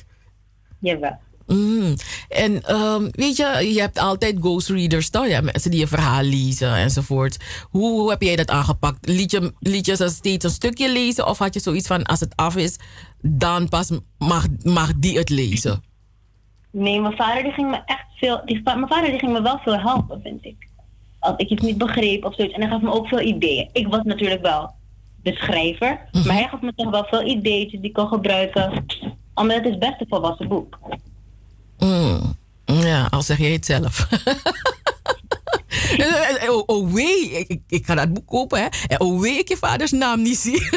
Jawel. 0.80 1.20
Mm. 1.48 1.96
En 2.30 2.76
um, 2.76 3.10
weet 3.12 3.36
je, 3.36 3.72
je 3.74 3.80
hebt 3.80 4.00
altijd 4.00 4.38
ghostreaders, 4.40 5.10
toch? 5.10 5.28
Ja, 5.28 5.42
mensen 5.42 5.72
die 5.72 5.80
je 5.80 5.88
verhaal 5.88 6.24
lezen 6.24 6.76
enzovoort. 6.76 7.38
Hoe, 7.70 7.90
hoe 7.90 8.10
heb 8.10 8.22
jij 8.22 8.36
dat 8.36 8.50
aangepakt? 8.50 9.08
Liet 9.08 9.32
je, 9.32 9.54
liet 9.60 9.86
je 9.86 10.10
steeds 10.10 10.46
een 10.46 10.52
stukje 10.52 10.92
lezen 10.92 11.28
of 11.28 11.38
had 11.38 11.54
je 11.54 11.60
zoiets 11.60 11.88
van 11.88 12.04
als 12.04 12.20
het 12.20 12.36
af 12.36 12.56
is, 12.56 12.78
dan 13.22 13.70
pas 13.70 13.92
mag, 14.18 14.46
mag 14.64 14.94
die 14.96 15.18
het 15.18 15.30
lezen? 15.30 15.84
Nee, 16.72 17.02
mijn 17.02 17.16
vader 17.16 17.44
die 17.44 17.52
ging 17.52 17.70
me 17.70 17.82
echt 17.86 18.06
veel. 18.16 18.42
Die, 18.46 18.62
mijn 18.64 18.88
vader 18.88 19.10
die 19.10 19.20
ging 19.20 19.32
me 19.32 19.42
wel 19.42 19.60
veel 19.64 19.80
helpen, 19.80 20.22
vind 20.22 20.46
ik. 20.46 20.68
Als 21.20 21.34
ik 21.38 21.50
iets 21.50 21.62
niet 21.62 21.78
begreep 21.78 22.26
of 22.26 22.36
zoiets. 22.36 22.54
En 22.54 22.62
hij 22.62 22.70
gaf 22.70 22.82
me 22.82 22.92
ook 22.92 23.08
veel 23.08 23.22
ideeën. 23.22 23.70
Ik 23.72 23.88
was 23.88 24.02
natuurlijk 24.04 24.42
wel 24.42 24.72
de 25.24 25.34
schrijver, 25.34 26.00
maar 26.12 26.34
hij 26.34 26.48
gaf 26.48 26.62
me 26.62 26.74
toch 26.76 26.90
wel 26.90 27.06
veel 27.06 27.24
ideeën 27.24 27.70
die 27.70 27.82
ik 27.82 27.94
kon 27.94 28.08
gebruiken. 28.08 28.86
Omdat 29.34 29.58
het 29.58 29.66
is 29.66 29.78
best 29.78 30.02
een 30.02 30.08
volwassen 30.10 30.48
boek. 30.48 30.80
Mm. 31.80 32.36
Ja, 32.66 33.08
al 33.10 33.22
zeg 33.22 33.38
jij 33.38 33.52
het 33.52 33.66
zelf. 33.66 34.08
oh, 36.50 36.64
oh 36.66 36.94
wee, 36.94 37.46
ik, 37.48 37.62
ik, 37.68 37.86
ga 37.86 37.96
dat 37.96 38.14
boek 38.14 38.28
kopen, 38.28 38.60
hè. 38.60 38.68
En 38.88 39.00
oh 39.00 39.22
wee, 39.22 39.38
ik 39.38 39.48
je 39.48 39.58
vaders 39.58 39.92
naam 39.92 40.22
niet 40.22 40.38
zie. 40.38 40.70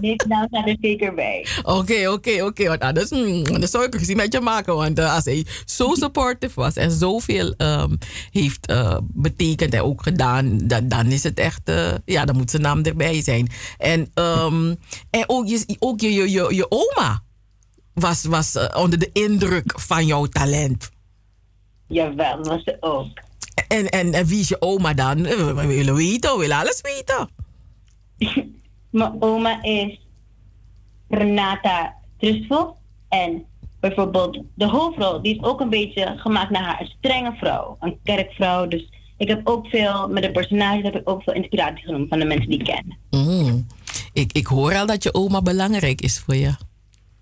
Deze 0.00 0.24
naam 0.28 0.46
staat 0.46 0.66
er 0.66 0.76
zeker 0.80 1.14
bij. 1.14 1.46
Oké, 1.62 2.08
oké, 2.08 2.44
oké. 2.44 2.68
Want 2.68 2.80
anders, 2.80 3.10
mm, 3.10 3.44
anders 3.46 3.70
zou 3.70 3.84
ik 3.84 3.94
ruzie 3.94 4.16
met 4.16 4.32
je 4.32 4.40
maken. 4.40 4.74
Want 4.74 4.98
uh, 4.98 5.14
als 5.14 5.24
hij 5.24 5.46
zo 5.64 5.94
supportive 5.94 6.60
was 6.60 6.74
en 6.74 6.90
zoveel 6.90 7.54
um, 7.56 7.98
heeft 8.30 8.70
uh, 8.70 8.98
betekend 9.02 9.74
en 9.74 9.82
ook 9.82 10.02
gedaan, 10.02 10.58
dan, 10.58 10.88
dan 10.88 11.06
is 11.06 11.22
het 11.22 11.38
echt, 11.38 11.68
uh, 11.68 11.92
ja, 12.04 12.24
dan 12.24 12.36
moet 12.36 12.50
zijn 12.50 12.62
naam 12.62 12.82
erbij 12.82 13.22
zijn. 13.22 13.48
En, 13.78 14.10
um, 14.14 14.76
en 15.10 15.24
ook, 15.26 15.46
je, 15.46 15.76
ook 15.78 16.00
je, 16.00 16.12
je, 16.12 16.30
je, 16.30 16.54
je 16.54 16.66
oma 16.68 17.22
was, 17.94 18.24
was 18.24 18.56
uh, 18.56 18.64
onder 18.76 18.98
de 18.98 19.10
indruk 19.12 19.80
van 19.80 20.06
jouw 20.06 20.26
talent. 20.26 20.90
Jawel, 21.86 22.42
was 22.42 22.62
ze 22.62 22.76
ook. 22.80 23.22
En, 23.68 23.88
en, 23.88 24.12
en 24.12 24.26
wie 24.26 24.40
is 24.40 24.48
je 24.48 24.60
oma 24.60 24.94
dan? 24.94 25.22
We 25.22 25.66
willen 25.66 25.94
weten, 25.94 26.32
we 26.32 26.38
willen 26.38 26.56
alles 26.56 26.80
weten. 26.80 27.28
Mijn 28.90 29.16
oma 29.22 29.62
is 29.62 30.00
Renata 31.08 31.94
Trustful. 32.18 32.76
En 33.08 33.44
bijvoorbeeld 33.80 34.38
de 34.54 34.66
hoofdrol, 34.66 35.22
die 35.22 35.34
is 35.34 35.42
ook 35.42 35.60
een 35.60 35.70
beetje 35.70 36.14
gemaakt 36.16 36.50
naar 36.50 36.62
haar. 36.62 36.80
Een 36.80 36.94
strenge 36.98 37.34
vrouw, 37.36 37.76
een 37.80 37.98
kerkvrouw. 38.02 38.68
Dus 38.68 38.88
ik 39.16 39.28
heb 39.28 39.48
ook 39.48 39.66
veel, 39.66 40.08
met 40.08 40.22
de 40.22 40.30
personages 40.30 40.82
heb 40.82 40.96
ik 40.96 41.08
ook 41.08 41.22
veel 41.22 41.34
inspiratie 41.34 41.84
genomen 41.84 42.08
van 42.08 42.18
de 42.18 42.24
mensen 42.24 42.48
die 42.48 42.58
ik 42.58 42.64
ken. 42.64 42.96
Mm. 43.10 43.66
Ik, 44.12 44.32
ik 44.32 44.46
hoor 44.46 44.74
al 44.74 44.86
dat 44.86 45.02
je 45.02 45.14
oma 45.14 45.42
belangrijk 45.42 46.00
is 46.00 46.18
voor 46.18 46.34
je. 46.34 46.54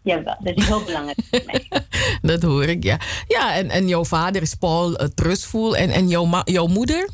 Jawel, 0.02 0.36
dat 0.40 0.56
is 0.56 0.66
heel 0.66 0.84
belangrijk 0.84 1.18
voor 1.30 1.42
mij. 1.46 1.68
dat 2.32 2.42
hoor 2.42 2.64
ik, 2.64 2.84
ja. 2.84 3.00
Ja, 3.26 3.54
en, 3.54 3.70
en 3.70 3.88
jouw 3.88 4.04
vader 4.04 4.42
is 4.42 4.54
Paul 4.54 5.00
uh, 5.00 5.06
Trustful. 5.14 5.76
En, 5.76 5.90
en 5.90 6.08
jouw, 6.08 6.42
jouw 6.44 6.66
moeder? 6.66 7.08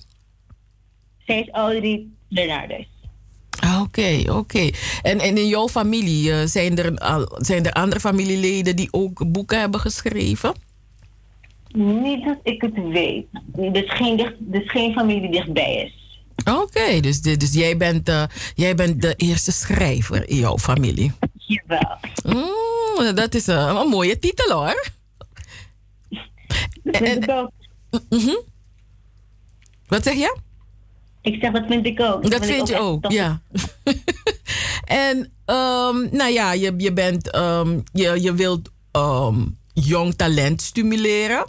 Zij 1.26 1.40
is 1.40 1.48
Audrey 1.50 2.06
Bernardus. 2.28 2.88
Oké, 3.58 3.80
okay, 3.80 4.20
oké. 4.20 4.32
Okay. 4.32 4.74
En, 5.02 5.18
en 5.18 5.36
in 5.36 5.46
jouw 5.46 5.68
familie, 5.68 6.30
uh, 6.30 6.42
zijn, 6.44 6.78
er, 6.78 6.92
uh, 6.92 7.22
zijn 7.36 7.64
er 7.64 7.72
andere 7.72 8.00
familieleden 8.00 8.76
die 8.76 8.88
ook 8.90 9.32
boeken 9.32 9.60
hebben 9.60 9.80
geschreven? 9.80 10.52
Niet 11.72 12.24
dat 12.24 12.38
ik 12.42 12.60
het 12.60 12.74
weet. 12.74 13.26
Dus 13.72 13.92
geen, 13.92 14.16
dicht, 14.16 14.34
dus 14.38 14.70
geen 14.70 14.92
familie 14.92 15.20
die 15.20 15.30
dichtbij 15.30 15.74
is. 15.74 15.98
Oké, 16.44 17.00
dus, 17.00 17.20
dus 17.20 17.52
jij, 17.52 17.76
bent, 17.76 18.08
eh, 18.08 18.22
jij 18.54 18.74
bent 18.74 19.02
de 19.02 19.14
eerste 19.16 19.52
schrijver 19.52 20.28
in 20.28 20.36
jouw 20.36 20.58
familie. 20.58 21.12
Mm, 22.26 23.14
dat 23.14 23.34
is 23.34 23.46
een, 23.46 23.76
een 23.76 23.88
mooie 23.88 24.18
titel 24.18 24.52
hoor. 24.52 24.90
Dat 26.82 26.96
vind 26.96 27.22
ik 27.22 27.30
ook. 27.30 27.50
Mhm. 28.08 28.36
Wat 29.86 30.02
zeg 30.02 30.14
je? 30.14 30.36
Ik 31.22 31.38
zeg, 31.40 31.52
dat 31.52 31.64
vind 31.68 31.86
ik 31.86 32.00
ook. 32.00 32.30
Dat 32.30 32.46
vind 32.46 32.68
je 32.68 32.78
ook, 32.78 33.10
ja. 33.10 33.40
en, 34.84 35.32
ehm, 35.44 36.16
nou 36.16 36.32
ja, 36.32 36.52
je, 36.52 36.74
je, 36.76 36.92
bent, 36.92 37.30
ehm, 37.30 37.80
je, 37.92 38.20
je 38.20 38.34
wilt 38.34 38.70
ehm, 38.90 39.44
jong 39.72 40.14
talent 40.14 40.62
stimuleren. 40.62 41.46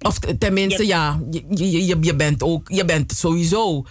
Of 0.00 0.18
tenminste, 0.18 0.86
ja, 0.86 1.20
je, 1.30 1.44
je, 1.70 2.02
je, 2.04 2.16
bent 2.16 2.42
ook, 2.42 2.68
je 2.68 2.84
bent 2.84 3.12
sowieso, 3.12 3.84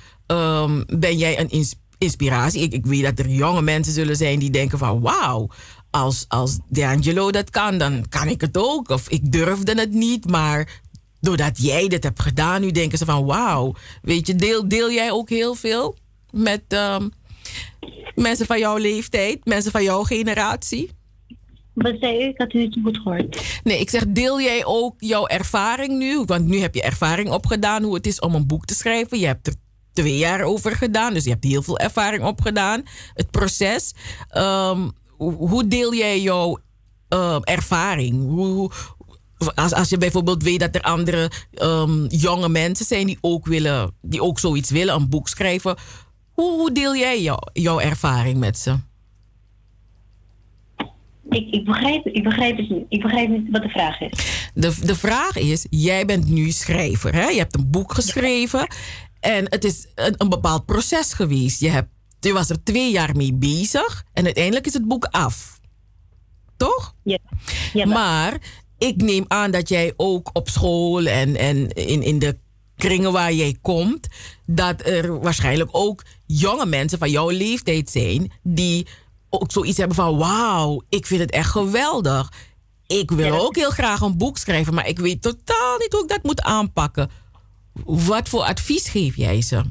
ben 0.88 1.18
jij 1.18 1.40
een 1.40 1.50
ins- 1.50 1.76
inspiratie. 2.00 2.62
Ik, 2.62 2.74
ik 2.74 2.86
weet 2.86 3.04
dat 3.04 3.20
er 3.20 3.30
jonge 3.30 3.62
mensen 3.62 3.94
zullen 3.94 4.16
zijn 4.16 4.40
die 4.40 4.50
denken 4.50 4.78
van, 4.78 5.02
wauw, 5.02 5.50
als, 5.90 6.26
als 6.28 6.60
D'Angelo 6.68 7.32
dat 7.32 7.50
kan, 7.50 7.78
dan 7.78 8.06
kan 8.10 8.28
ik 8.28 8.42
het 8.42 8.58
ook. 8.58 8.90
Of 8.90 9.10
ik 9.10 9.32
durfde 9.32 9.80
het 9.80 9.94
niet, 9.94 10.30
maar 10.30 10.82
doordat 11.20 11.62
jij 11.62 11.88
dit 11.88 12.04
hebt 12.04 12.22
gedaan, 12.22 12.62
nu 12.62 12.72
denken 12.72 12.98
ze 12.98 13.06
van, 13.06 13.26
wauw, 13.26 13.74
weet 14.02 14.28
je, 14.28 14.36
deel, 14.36 14.68
deel 14.68 14.92
jij 14.92 15.12
ook 15.12 15.30
heel 15.30 15.56
veel 15.56 15.96
met 16.32 16.62
ehm, 16.68 17.08
mensen 18.16 18.46
van 18.46 18.60
jouw 18.60 18.78
leeftijd, 18.78 19.46
mensen 19.46 19.72
van 19.72 19.84
jouw 19.84 20.04
generatie? 20.04 20.92
Wat 21.74 21.96
zei 22.00 22.26
u? 22.26 22.28
Ik 22.28 22.38
had 22.38 22.54
u 22.54 22.58
niet 22.58 22.78
goed 22.84 22.98
gehoord. 22.98 23.60
Nee, 23.64 23.80
ik 23.80 23.90
zeg, 23.90 24.06
deel 24.08 24.42
jij 24.42 24.66
ook 24.66 24.96
jouw 24.98 25.28
ervaring 25.28 25.98
nu? 25.98 26.24
Want 26.26 26.46
nu 26.46 26.60
heb 26.60 26.76
je 26.76 26.82
ervaring 26.82 27.30
opgedaan 27.30 27.84
hoe 27.84 27.94
het 27.94 28.08
is 28.08 28.20
om 28.20 28.36
een 28.36 28.48
boek 28.48 28.66
te 28.66 28.74
schrijven. 28.74 29.20
Je 29.20 29.26
hebt 29.26 29.48
er 29.48 29.54
twee 30.00 30.18
jaar 30.18 30.42
over 30.42 30.72
gedaan, 30.72 31.14
dus 31.14 31.24
je 31.24 31.30
hebt 31.30 31.44
heel 31.44 31.62
veel 31.62 31.80
ervaring 31.80 32.24
opgedaan. 32.24 32.84
Het 33.14 33.32
proces. 33.32 33.94
Ehm, 34.30 34.90
hoe 35.18 35.68
deel 35.68 35.94
jij 35.94 36.22
jouw 36.22 36.58
ehm, 37.08 37.42
ervaring? 37.42 38.30
Hoe, 38.30 38.72
als, 39.56 39.74
als 39.74 39.90
je 39.90 39.98
bijvoorbeeld 39.98 40.44
weet 40.44 40.60
dat 40.60 40.76
er 40.76 40.82
andere 40.82 41.32
ehm, 41.54 42.06
jonge 42.06 42.50
mensen 42.50 42.86
zijn 42.86 43.06
die 43.06 43.18
ook, 43.22 43.46
willen, 43.46 43.92
die 44.02 44.22
ook 44.22 44.40
zoiets 44.40 44.70
willen, 44.70 44.96
een 44.96 45.10
boek 45.10 45.28
schrijven. 45.28 45.76
Hoe, 46.32 46.52
hoe 46.52 46.72
deel 46.72 46.96
jij 46.96 47.22
jou, 47.22 47.40
jouw 47.54 47.80
ervaring 47.80 48.38
met 48.38 48.58
ze? 48.58 48.76
Ik, 51.30 51.48
ik, 51.52 51.66
begrijp, 51.66 52.06
ik 52.06 52.24
begrijp 52.24 52.58
het 52.58 52.70
niet. 52.70 52.86
Ik 52.90 53.02
begrijp 53.02 53.30
niet 53.30 53.48
wat 53.52 53.62
de 53.62 53.70
vraag 53.70 54.02
is. 54.02 54.12
De, 54.54 54.76
de 54.86 54.96
vraag 54.96 55.38
is, 55.38 55.66
jij 55.70 56.06
bent 56.06 56.30
nu 56.30 56.52
schrijver. 56.52 57.14
Hè? 57.14 57.28
Je 57.28 57.38
hebt 57.38 57.56
een 57.56 57.70
boek 57.70 57.94
geschreven. 57.94 58.68
En 59.20 59.46
het 59.50 59.64
is 59.64 59.88
een, 59.96 60.14
een 60.18 60.30
bepaald 60.30 60.66
proces 60.66 61.14
geweest. 61.14 61.60
Je, 61.60 61.70
hebt, 61.70 61.90
je 62.20 62.34
was 62.34 62.50
er 62.50 62.64
twee 62.64 62.92
jaar 62.92 63.16
mee 63.16 63.34
bezig. 63.34 64.04
En 64.14 64.26
uiteindelijk 64.26 64.66
is 64.66 64.74
het 64.74 64.88
boek 64.88 65.06
af. 65.06 65.60
Toch? 66.58 66.96
Ja. 67.04 67.86
maar 67.86 68.38
ik 68.78 69.02
neem 69.02 69.26
aan 69.28 69.52
dat 69.52 69.70
jij 69.70 69.94
ook 69.98 70.30
op 70.34 70.50
school 70.50 71.06
en, 71.06 71.36
en 71.36 71.70
in, 71.70 72.04
in 72.04 72.20
de 72.20 72.38
kringen 72.76 73.12
waar 73.12 73.34
jij 73.34 73.58
komt... 73.62 74.08
dat 74.46 74.86
er 74.86 75.20
waarschijnlijk 75.20 75.70
ook 75.72 76.04
jonge 76.26 76.66
mensen 76.66 77.00
van 77.00 77.10
jouw 77.10 77.30
leeftijd 77.30 77.90
zijn... 77.90 78.32
die 78.44 78.88
ook 79.30 79.52
zoiets 79.52 79.78
hebben 79.78 79.96
van... 79.96 80.18
wauw, 80.18 80.82
ik 80.90 81.06
vind 81.06 81.22
het 81.22 81.32
echt 81.32 81.50
geweldig. 81.50 82.32
Ik 82.88 83.12
wil 83.12 83.40
ook 83.40 83.56
heel 83.56 83.70
graag 83.70 84.02
een 84.02 84.18
boek 84.18 84.38
schrijven... 84.38 84.74
maar 84.74 84.88
ik 84.88 85.00
weet 85.00 85.22
totaal 85.22 85.78
niet 85.78 85.94
hoe 85.94 86.04
ik 86.04 86.10
dat 86.10 86.24
moet 86.24 86.42
aanpakken. 86.42 87.10
Wat 87.86 88.30
voor 88.30 88.42
advies 88.42 88.90
geef 88.90 89.16
jij 89.16 89.42
ze? 89.42 89.62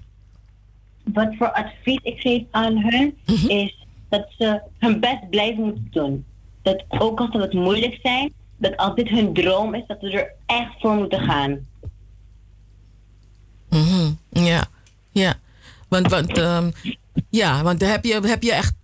Wat 1.05 1.35
voor 1.39 1.53
advies 1.53 2.01
ik 2.03 2.20
geef 2.20 2.43
aan 2.51 2.77
hun 2.83 3.16
Mhm. 3.27 3.49
is 3.49 3.87
dat 4.09 4.27
ze 4.39 4.61
hun 4.79 5.01
best 5.01 5.31
blijven 5.31 5.62
moeten 5.65 5.89
doen. 5.91 6.25
Dat 6.62 6.85
ook 6.89 7.19
als 7.20 7.31
ze 7.33 7.39
wat 7.39 7.53
moeilijk 7.53 7.99
zijn, 8.03 8.33
dat 8.57 8.77
als 8.77 8.95
dit 8.95 9.09
hun 9.09 9.33
droom 9.33 9.75
is, 9.75 9.83
dat 9.87 9.97
ze 10.01 10.11
er 10.11 10.33
echt 10.47 10.81
voor 10.81 10.95
moeten 10.95 11.20
gaan. 11.20 11.59
Mhm, 13.70 14.11
Ja, 14.31 14.66
ja. 15.12 15.35
Want, 15.89 16.11
want, 16.11 16.39
ehm, 16.39 16.70
ja, 17.31 17.62
want 17.62 17.81
heb 17.81 18.05
je, 18.05 18.20
heb 18.27 18.43
je 18.43 18.53
echt 18.53 18.75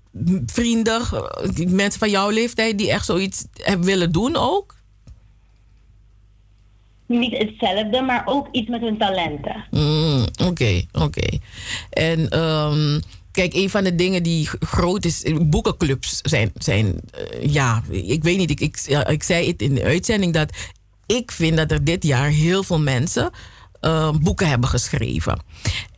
vrienden, 0.46 1.00
eh, 1.00 1.66
mensen 1.66 1.98
van 1.98 2.10
jouw 2.10 2.30
leeftijd, 2.30 2.78
die 2.78 2.90
echt 2.90 3.04
zoiets 3.06 3.46
hebben 3.52 3.86
willen 3.86 4.12
doen 4.12 4.36
ook? 4.36 4.73
Niet 7.06 7.38
hetzelfde, 7.38 8.02
maar 8.02 8.22
ook 8.24 8.48
iets 8.52 8.68
met 8.68 8.80
hun 8.80 8.98
talenten. 8.98 9.64
Mm, 9.70 10.26
Oké, 10.44 10.82
oké. 10.92 11.38
En 11.90 12.28
ehm, 12.28 13.00
kijk, 13.32 13.54
een 13.54 13.70
van 13.70 13.84
de 13.84 13.94
dingen 13.94 14.22
die 14.22 14.48
groot 14.60 15.04
is, 15.04 15.22
boekenclubs 15.42 16.20
zijn, 16.22 16.50
zijn 16.54 17.00
eh, 17.10 17.52
ja, 17.52 17.82
ik 17.90 18.22
weet 18.22 18.36
niet, 18.38 18.50
ik, 18.50 18.60
ik, 18.60 18.80
ik 19.08 19.22
zei 19.22 19.46
het 19.46 19.62
in 19.62 19.74
de 19.74 19.82
uitzending 19.82 20.32
dat 20.32 20.56
ik 21.06 21.30
vind 21.30 21.56
dat 21.56 21.70
er 21.70 21.84
dit 21.84 22.04
jaar 22.04 22.28
heel 22.28 22.62
veel 22.62 22.80
mensen 22.80 23.30
eh, 23.80 24.10
boeken 24.20 24.48
hebben 24.48 24.68
geschreven. 24.68 25.38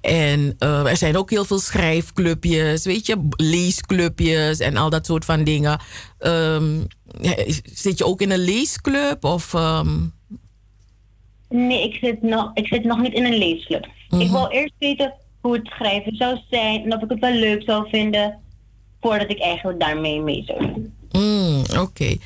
En 0.00 0.54
eh, 0.58 0.90
er 0.90 0.96
zijn 0.96 1.16
ook 1.16 1.30
heel 1.30 1.44
veel 1.44 1.58
schrijfclubjes, 1.60 2.84
weet 2.84 3.06
je, 3.06 3.28
leesclubjes 3.30 4.58
en 4.58 4.76
al 4.76 4.90
dat 4.90 5.06
soort 5.06 5.24
van 5.24 5.44
dingen. 5.44 5.80
Ehm, 6.18 6.80
zit 7.74 7.98
je 7.98 8.04
ook 8.04 8.20
in 8.20 8.30
een 8.30 8.38
leesclub 8.44 9.24
of... 9.24 9.54
ehm, 9.54 9.96
Nee, 11.48 11.82
ik 11.82 11.94
zit 11.94 12.22
nog, 12.22 12.50
ik 12.54 12.66
zit 12.66 12.84
nog 12.84 13.00
niet 13.00 13.12
in 13.12 13.24
een 13.24 13.38
leesclub. 13.38 13.86
Ik 14.18 14.30
wil 14.30 14.48
eerst 14.48 14.74
weten 14.78 15.14
hoe 15.40 15.54
het 15.54 15.66
schrijven 15.66 16.16
zou 16.16 16.38
zijn 16.50 16.82
en 16.84 16.94
of 16.94 17.02
ik 17.02 17.10
het 17.10 17.18
wel 17.18 17.32
leuk 17.32 17.62
zou 17.62 17.88
vinden 17.88 18.38
voordat 19.00 19.30
ik 19.30 19.40
eigenlijk 19.40 19.80
daarmee 19.80 20.20
mee 20.20 20.42
zou 20.46 20.58
doen. 20.58 20.94
Mm, 21.10 21.62
Oké. 21.80 22.16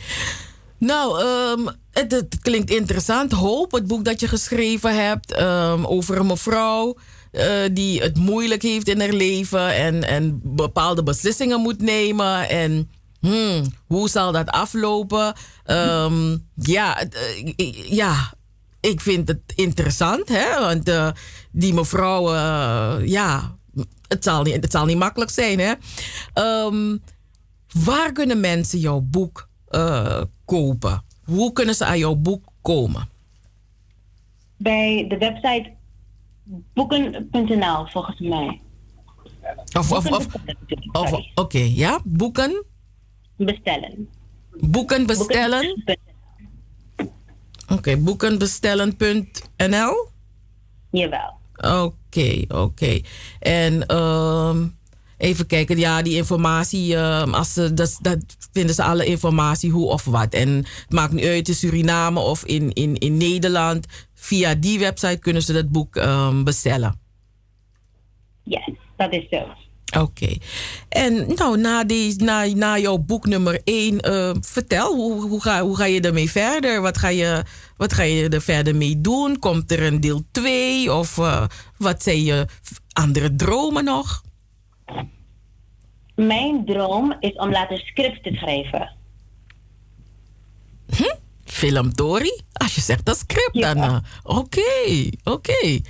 Nou, 0.79 1.21
ehm, 1.23 1.75
het, 1.93 2.13
het 2.13 2.39
klinkt 2.41 2.71
interessant. 2.71 3.33
Hoop, 3.33 3.73
het 3.73 3.87
boek 3.87 4.05
dat 4.05 4.21
je 4.21 4.29
geschreven 4.29 5.05
hebt 5.05 5.33
ehm, 5.33 5.85
over 5.85 6.19
een 6.19 6.27
mevrouw 6.27 6.97
eh, 7.33 7.47
die 7.73 8.01
het 8.01 8.17
moeilijk 8.17 8.63
heeft 8.63 8.89
in 8.89 9.01
haar 9.01 9.13
leven 9.13 9.75
en, 9.75 10.05
en 10.05 10.41
bepaalde 10.43 11.03
beslissingen 11.03 11.61
moet 11.61 11.83
nemen. 11.83 12.49
En 12.49 12.91
hmm, 13.21 13.63
hoe 13.87 14.09
zal 14.09 14.33
dat 14.33 14.49
aflopen? 14.49 15.35
Ehm, 15.65 16.37
ja, 16.55 17.01
eh, 17.01 17.91
ja, 17.91 18.33
ik 18.81 19.01
vind 19.01 19.28
het 19.28 19.40
interessant, 19.55 20.28
hè? 20.28 20.59
Want 20.59 20.89
eh, 20.89 21.11
die 21.51 21.74
mevrouw, 21.74 22.35
eh, 22.35 23.07
ja, 23.07 23.57
het 24.09 24.24
zal, 24.24 24.43
niet, 24.43 24.55
het 24.55 24.70
zal 24.70 24.85
niet 24.86 24.97
makkelijk 24.97 25.31
zijn, 25.31 25.59
hè? 25.59 25.73
Ehm, 26.32 26.97
waar 27.85 28.12
kunnen 28.12 28.40
mensen 28.40 28.78
jouw 28.78 29.01
boek 29.01 29.48
eh, 29.69 30.23
kopen? 30.44 31.02
Hoe 31.24 31.52
kunnen 31.52 31.74
ze 31.74 31.85
aan 31.85 31.98
jouw 31.98 32.15
boek 32.15 32.44
komen? 32.62 33.09
Bij 34.57 35.05
de 35.09 35.19
website 35.19 35.73
boeken.nl 36.74 37.86
volgens 37.86 38.19
mij. 38.19 38.61
Of, 39.78 39.93
of, 39.93 40.11
of, 40.11 40.27
of 40.93 41.12
oké, 41.35 41.59
ja? 41.59 42.01
Boeken? 42.05 42.65
Bestellen. 43.36 44.09
Boeken 44.51 45.07
bestellen? 45.07 45.82
Oké, 47.71 47.97
boekenbestellen.nl? 47.97 50.09
Jawel. 50.91 51.39
Oké, 51.57 52.45
oké. 52.49 53.01
En 53.39 53.87
ehm, 53.87 54.67
even 55.17 55.47
kijken, 55.47 55.79
ja, 55.79 56.03
die 56.03 56.17
informatie, 56.17 56.97
ehm, 56.97 57.35
als 57.35 57.53
ze, 57.53 57.75
dat, 57.75 57.99
dat 58.01 58.19
vinden 58.53 58.75
ze 58.75 58.83
alle 58.83 59.05
informatie 59.05 59.71
hoe 59.71 59.89
of 59.89 60.05
wat. 60.05 60.35
En 60.35 60.57
het 60.57 60.87
maakt 60.89 61.13
niet 61.13 61.25
uit 61.25 61.49
in 61.49 61.55
Suriname 61.55 62.21
of 62.21 62.45
in, 62.45 62.73
in, 62.73 62.95
in 62.95 63.17
Nederland. 63.17 63.87
Via 64.15 64.55
die 64.55 64.79
website 64.79 65.19
kunnen 65.19 65.43
ze 65.43 65.53
dat 65.53 65.69
boek 65.69 65.97
ehm, 65.97 66.45
bestellen. 66.45 67.01
Yes, 68.43 68.71
dat 68.97 69.13
is 69.13 69.27
zo. 69.31 69.47
Oké. 69.99 70.37
En 70.89 71.35
nou, 71.35 71.59
na, 71.59 71.85
die, 71.85 72.23
na, 72.23 72.45
na 72.47 72.79
jouw 72.79 72.99
boek 72.99 73.27
nummer 73.27 73.61
1, 73.65 73.99
vertel, 74.45 74.95
hoe, 74.95 75.29
hoe, 75.29 75.43
ga, 75.43 75.62
hoe 75.62 75.77
ga 75.77 75.85
je 75.85 76.01
ermee 76.01 76.31
verder? 76.31 76.81
Wat 76.81 76.99
ga 76.99 77.09
je, 77.09 77.43
wat 77.77 77.93
ga 77.93 78.03
je 78.03 78.29
er 78.29 78.43
verder 78.43 78.77
mee 78.77 79.01
doen? 79.01 79.39
Komt 79.39 79.71
er 79.73 79.83
een 79.83 80.01
deel 80.01 80.23
2? 80.31 80.93
Of 80.93 81.19
eh, 81.19 81.45
wat 81.77 82.03
zijn 82.03 82.23
je 82.25 82.47
andere 82.93 83.35
dromen 83.35 83.85
nog? 83.85 84.23
Mijn 86.15 86.65
droom 86.65 87.17
is 87.21 87.33
om 87.37 87.51
later 87.51 87.79
scripts 87.79 88.23
te 88.23 88.33
schrijven. 88.35 88.91
Film 91.45 91.95
Tori? 91.95 92.41
Als 92.53 92.75
je 92.75 92.81
zegt 92.81 93.05
dat 93.05 93.19
script, 93.19 93.61
dan... 93.61 93.77
eh, 93.77 93.97
Oké, 94.23 95.09
oké. 95.25 95.81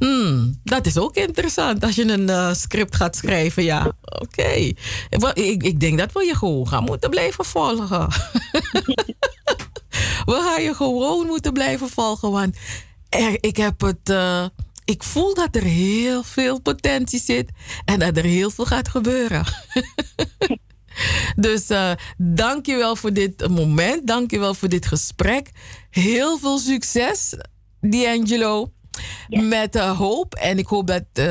Hmm, 0.00 0.60
dat 0.64 0.86
is 0.86 0.98
ook 0.98 1.16
interessant 1.16 1.84
als 1.84 1.94
je 1.94 2.12
een 2.12 2.28
eh, 2.28 2.54
script 2.54 2.96
gaat 2.96 3.16
schrijven, 3.16 3.64
ja. 3.64 3.92
Oké. 4.20 4.72
Ik, 5.34 5.62
ik 5.62 5.80
denk 5.80 5.98
dat 5.98 6.12
we 6.12 6.24
je 6.24 6.36
gewoon 6.36 6.68
gaan 6.68 6.84
moeten 6.84 7.10
blijven 7.10 7.44
volgen. 7.44 8.08
We 10.30 10.32
gaan 10.32 10.62
je 10.62 10.74
gewoon 10.74 11.26
moeten 11.26 11.52
blijven 11.52 11.88
volgen. 11.88 12.30
Want 12.30 12.56
ik 13.40 13.56
heb 13.56 13.80
het. 13.80 14.10
eh, 14.10 14.44
ik 14.84 15.02
voel 15.02 15.34
dat 15.34 15.56
er 15.56 15.62
heel 15.62 16.22
veel 16.22 16.60
potentie 16.60 17.20
zit. 17.20 17.50
En 17.84 17.98
dat 17.98 18.16
er 18.16 18.24
heel 18.24 18.50
veel 18.50 18.66
gaat 18.66 18.88
gebeuren. 18.88 19.44
dus 21.36 21.68
eh 21.68 21.92
dank 22.16 22.66
je 22.66 22.76
wel 22.76 22.96
voor 22.96 23.12
dit 23.12 23.48
moment. 23.48 24.06
Dank 24.06 24.30
je 24.30 24.38
wel 24.38 24.54
voor 24.54 24.68
dit 24.68 24.86
gesprek. 24.86 25.50
Heel 25.90 26.38
veel 26.38 26.58
succes, 26.58 27.34
D'Angelo. 27.80 28.72
Met 29.28 29.78
hoop. 29.78 30.34
En 30.34 30.58
ik 30.58 30.66
hoop 30.66 30.86
dat 30.86 31.04
eh, 31.12 31.24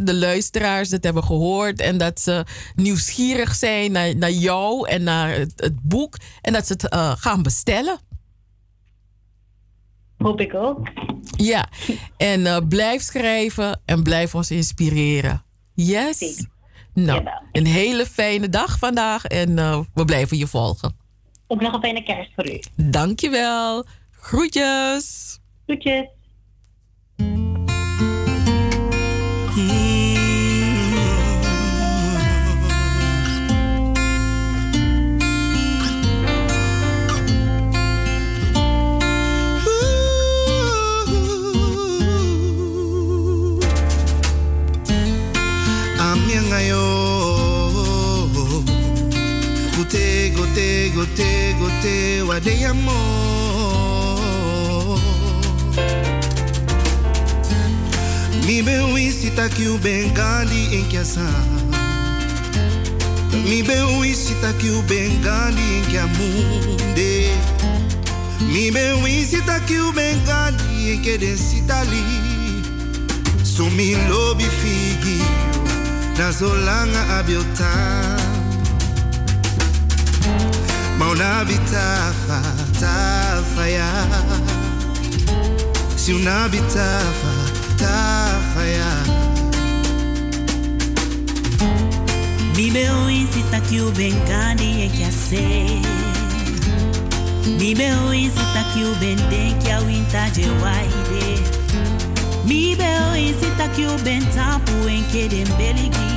de 0.00 0.14
luisteraars 0.14 0.90
het 0.90 1.04
hebben 1.04 1.24
gehoord. 1.24 1.80
En 1.80 1.98
dat 1.98 2.20
ze 2.20 2.44
nieuwsgierig 2.74 3.54
zijn 3.54 3.92
naar, 3.92 4.16
naar 4.16 4.30
jou 4.30 4.88
en 4.88 5.02
naar 5.02 5.34
het, 5.34 5.52
het 5.56 5.82
boek. 5.82 6.16
En 6.40 6.52
dat 6.52 6.66
ze 6.66 6.72
het 6.72 6.88
eh, 6.88 7.12
gaan 7.16 7.42
bestellen. 7.42 7.98
Hoop 10.18 10.40
ik 10.40 10.54
ook. 10.54 10.88
Ja. 11.36 11.68
En 12.16 12.46
eh, 12.46 12.56
blijf 12.68 13.02
schrijven 13.02 13.80
en 13.84 14.02
blijf 14.02 14.34
ons 14.34 14.50
inspireren. 14.50 15.44
Yes? 15.74 16.46
Nou, 16.94 17.28
een 17.52 17.66
hele 17.66 18.06
fijne 18.06 18.48
dag 18.48 18.78
vandaag. 18.78 19.24
En 19.24 19.54
we 19.94 20.04
blijven 20.04 20.36
je 20.36 20.46
volgen. 20.46 20.96
Ook 21.46 21.60
nog 21.60 21.72
een 21.72 21.80
fijne 21.80 22.02
kerst 22.02 22.30
voor 22.34 22.50
u. 22.50 22.60
Dankjewel. 22.76 23.84
Groetjes. 24.10 25.38
Groetjes. 25.64 26.15
Gote, 49.76 50.32
gote, 50.34 50.90
gote, 50.94 51.54
gote 51.60 52.22
Wade 52.26 52.66
amo 52.66 53.36
Mi 58.46 58.62
ben 58.62 58.92
wisi 58.94 59.30
taki 59.30 59.68
u 59.68 59.78
in 59.84 60.88
kiasa 60.88 61.26
Mi 63.44 63.62
ben 63.62 64.00
wisi 64.00 64.34
taki 64.40 64.70
u 64.70 64.82
ben 64.88 65.22
gandi 65.22 65.62
in 65.76 65.84
kia 65.90 66.06
munde 66.06 67.30
Mi 68.52 68.70
ben 68.70 69.02
wisi 69.02 69.40
taki 69.46 69.78
u 69.78 69.92
ben 69.92 70.24
gandi 70.26 70.92
in 70.92 71.02
kia 71.02 71.18
den 71.18 71.36
sitali 71.36 72.02
So 73.42 73.64
mi 73.70 73.94
lobi 74.08 74.44
figi 74.44 75.18
na 76.18 76.30
zo 76.32 76.54
langa 76.54 77.18
abiota. 77.18 77.72
Mauna 80.98 81.44
bitafa 81.44 82.40
tafa 82.80 83.68
ya. 83.68 83.90
Si 85.96 86.12
bitafa 86.48 87.45
tafa 87.76 88.64
ya 88.66 89.26
Mi 92.56 92.70
beo 92.70 93.10
insita 93.10 93.60
que 93.60 93.82
o 93.82 93.90
bengani 93.92 94.86
é 94.86 94.88
que 94.88 95.04
a 95.04 95.12
ser. 95.12 95.82
Mi 97.60 97.74
beo 97.74 98.14
insita 98.14 98.64
que 98.72 98.82
o 98.82 98.94
benden 98.94 99.58
que 99.58 99.70
a 99.70 99.80
winta 99.80 100.30
de 100.30 100.46
waide. 100.62 101.36
Mi 102.46 102.74
beo 102.74 103.14
insita 103.14 103.68
que 103.68 103.86
o 103.86 103.98
bentapu 103.98 104.88
em 104.88 105.04
que 105.12 105.28
dem 105.28 105.46
beligi. 105.58 106.16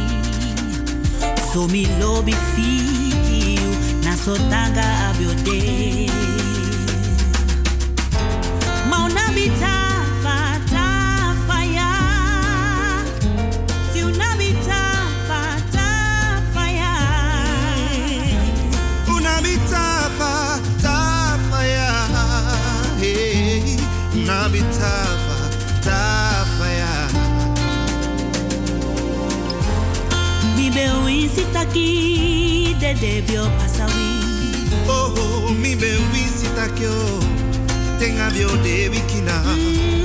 So 1.51 1.67
mi 1.67 1.85
lobi 1.99 2.33
fikiu 2.55 3.69
na 4.05 4.15
sotanga 4.15 5.09
abiote. 5.09 6.09
Beo 31.35 31.45
insita 31.45 31.65
ki 31.73 32.75
de 32.79 32.93
debio 32.93 33.43
pasawi. 33.57 34.09
Oh, 34.87 35.13
oh, 35.17 35.53
mi 35.53 35.75
ben 35.75 35.99
wisi 36.13 36.47
takyo 36.55 36.91
Tenga 37.99 38.29
bio 38.31 38.49
de 38.63 38.89
bikina 38.89 39.43
Da 39.43 39.98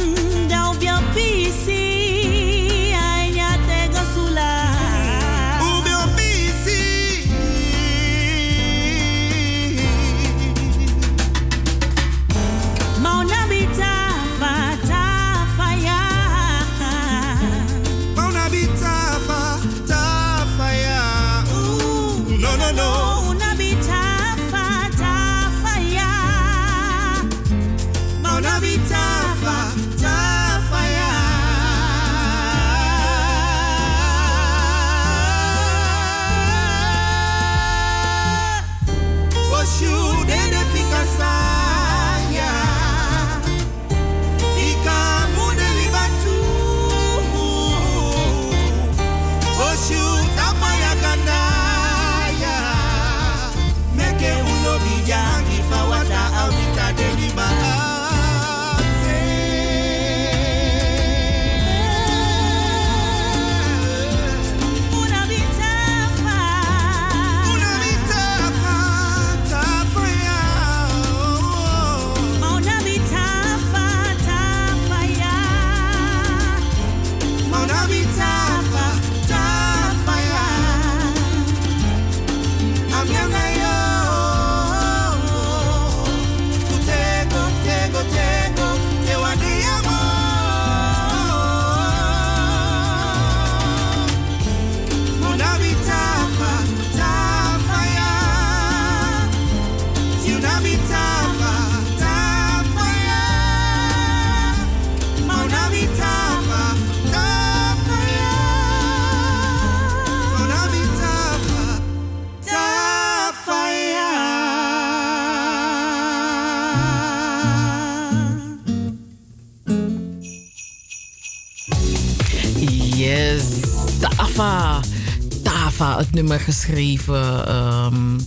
Het 125.79 126.13
nummer 126.13 126.41
geschreven 126.41 127.47
ehm, 127.47 128.19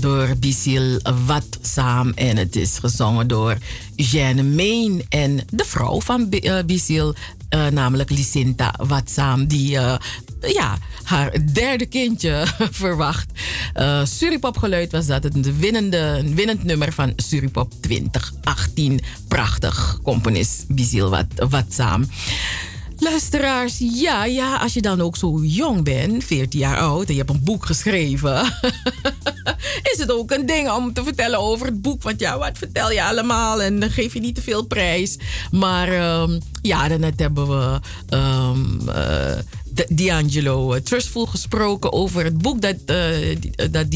door 0.00 0.36
Bisil 0.38 1.00
Watsam. 1.26 2.12
En 2.14 2.36
het 2.36 2.56
is 2.56 2.78
gezongen 2.78 3.28
door 3.28 3.56
Jeanne 3.96 4.42
Meen 4.42 5.04
en 5.08 5.40
de 5.50 5.64
vrouw 5.64 6.00
van 6.00 6.28
Bisil, 6.66 7.14
uh, 7.50 7.66
namelijk 7.66 8.10
Licinta 8.10 8.74
Watsam, 8.86 9.46
die 9.46 9.72
uh, 9.72 9.94
ja, 10.40 10.78
haar 11.02 11.52
derde 11.52 11.86
kindje 11.86 12.46
verwacht. 12.82 13.26
Uh, 13.76 14.02
geluid 14.40 14.92
was 14.92 15.06
dat, 15.06 15.22
het 15.22 15.58
winnende, 15.58 16.22
winnend 16.34 16.64
nummer 16.64 16.92
van 16.92 17.12
Suripop 17.16 17.72
2018. 17.80 19.00
Prachtig, 19.28 19.98
componist 20.02 20.64
Bisil 20.68 21.10
Wat, 21.10 21.26
Watsam. 21.48 22.04
Luisteraars, 22.98 23.76
ja, 23.78 24.24
ja, 24.24 24.56
als 24.56 24.74
je 24.74 24.82
dan 24.82 25.00
ook 25.00 25.16
zo 25.16 25.40
jong 25.42 25.84
bent, 25.84 26.24
14 26.24 26.60
jaar 26.60 26.78
oud, 26.78 27.06
en 27.06 27.12
je 27.12 27.18
hebt 27.18 27.30
een 27.30 27.44
boek 27.44 27.66
geschreven, 27.66 28.42
is 29.92 29.98
het 29.98 30.12
ook 30.12 30.30
een 30.30 30.46
ding 30.46 30.70
om 30.70 30.92
te 30.92 31.04
vertellen 31.04 31.38
over 31.38 31.66
het 31.66 31.82
boek. 31.82 32.02
Want 32.02 32.20
ja, 32.20 32.38
wat 32.38 32.58
vertel 32.58 32.90
je 32.90 33.04
allemaal 33.04 33.62
en 33.62 33.80
dan 33.80 33.90
geef 33.90 34.14
je 34.14 34.20
niet 34.20 34.34
te 34.34 34.42
veel 34.42 34.66
prijs. 34.66 35.18
Maar 35.50 36.20
um, 36.20 36.40
ja, 36.62 36.88
daarnet 36.88 37.20
hebben 37.20 37.48
we 37.48 37.80
um, 38.16 38.80
uh, 38.88 39.38
D'Angelo 39.88 40.74
uh, 40.74 40.80
Trustful 40.80 41.26
gesproken 41.26 41.92
over 41.92 42.24
het 42.24 42.38
boek 42.38 42.60
dat, 42.60 42.76
uh, 42.86 43.36
dat 43.70 43.90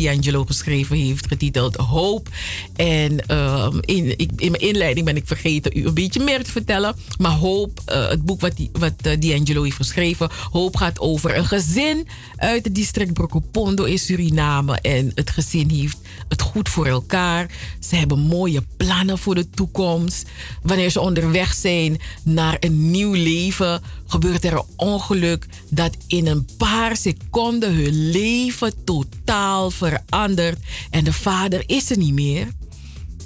geschreven 0.46 0.96
heeft, 0.96 1.26
getiteld 1.26 1.76
Hoop. 1.76 2.28
En 2.76 3.36
um, 3.36 3.80
in, 3.80 4.16
in 4.16 4.50
mijn 4.50 4.62
inleiding 4.62 5.06
ben 5.06 5.16
ik 5.16 5.26
vergeten 5.26 5.78
u 5.78 5.86
een 5.86 5.94
beetje 5.94 6.20
meer 6.20 6.44
te 6.44 6.50
vertellen. 6.50 6.96
Maar 7.18 7.32
Hoop, 7.32 7.80
het 7.84 8.24
boek 8.24 8.40
wat, 8.40 8.56
die, 8.56 8.70
wat 8.72 8.92
heeft 9.62 9.76
geschreven, 9.76 10.30
Hoop 10.50 10.76
gaat 10.76 11.00
over 11.00 11.36
een 11.36 11.44
gezin 11.44 12.06
uit 12.36 12.64
het 12.64 12.74
district 12.74 13.12
Brokopondo 13.12 13.84
in 13.84 13.98
Suriname. 13.98 14.80
En 14.80 15.12
het 15.14 15.30
gezin 15.30 15.70
heeft 15.70 15.98
het 16.28 16.42
goed 16.42 16.68
voor 16.68 16.86
elkaar. 16.86 17.50
Ze 17.80 17.96
hebben 17.96 18.18
mooie 18.18 18.62
plannen 18.76 19.18
voor 19.18 19.34
de 19.34 19.50
toekomst. 19.50 20.28
Wanneer 20.62 20.90
ze 20.90 21.00
onderweg 21.00 21.54
zijn 21.54 22.00
naar 22.22 22.56
een 22.60 22.90
nieuw 22.90 23.12
leven, 23.12 23.82
gebeurt 24.06 24.44
er 24.44 24.52
een 24.52 24.64
ongeluk 24.76 25.46
dat 25.70 25.96
in 26.06 26.26
een 26.26 26.48
paar 26.56 26.96
seconden 26.96 27.74
hun 27.74 28.10
leven 28.10 28.84
totaal 28.84 29.70
verandert. 29.70 30.58
En 30.90 31.04
de 31.04 31.12
vader 31.12 31.62
is 31.66 31.90
er 31.90 31.98
niet 31.98 32.12
meer. 32.12 32.48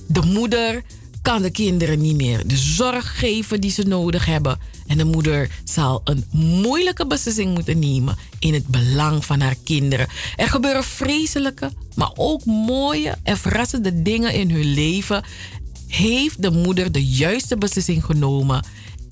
De 0.07 0.23
moeder 0.23 0.83
kan 1.23 1.43
de 1.43 1.51
kinderen 1.51 2.01
niet 2.01 2.17
meer 2.17 2.47
de 2.47 2.57
zorg 2.57 3.19
geven 3.19 3.61
die 3.61 3.71
ze 3.71 3.83
nodig 3.83 4.27
hebben. 4.27 4.59
En 4.87 4.99
de 4.99 5.05
moeder 5.05 5.51
zal 5.65 6.01
een 6.05 6.25
moeilijke 6.31 7.07
beslissing 7.07 7.55
moeten 7.55 7.79
nemen 7.79 8.17
in 8.39 8.55
het 8.55 8.67
belang 8.67 9.25
van 9.25 9.41
haar 9.41 9.57
kinderen. 9.65 10.09
Er 10.37 10.49
gebeuren 10.49 10.85
vreselijke, 10.85 11.71
maar 11.95 12.11
ook 12.15 12.45
mooie 12.45 13.15
en 13.23 13.39
verrassende 13.39 14.03
dingen 14.03 14.35
in 14.35 14.51
hun 14.51 14.75
leven. 14.75 15.25
Heeft 15.87 16.43
de 16.43 16.51
moeder 16.51 16.93
de 16.93 17.07
juiste 17.07 17.57
beslissing 17.57 18.05
genomen? 18.05 18.65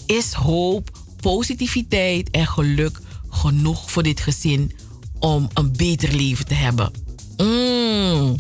Is 0.07 0.33
hoop, 0.33 0.99
positiviteit 1.21 2.31
en 2.31 2.47
geluk 2.47 3.01
genoeg 3.31 3.91
voor 3.91 4.03
dit 4.03 4.21
gezin 4.21 4.73
om 5.19 5.49
een 5.55 5.73
beter 5.77 6.15
leven 6.15 6.47
te 6.47 6.55
hebben? 6.55 6.91
Mm. 7.37 8.35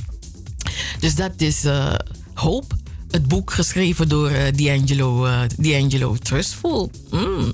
Dus 0.98 1.14
dat 1.14 1.32
is 1.36 1.64
uh, 1.64 1.94
hoop 2.34 2.74
het 3.10 3.28
boek 3.28 3.52
geschreven 3.52 4.08
door 4.08 4.30
uh, 4.30 4.42
D'Angelo, 5.56 6.16
Trustful. 6.16 6.90
Mm. 7.10 7.52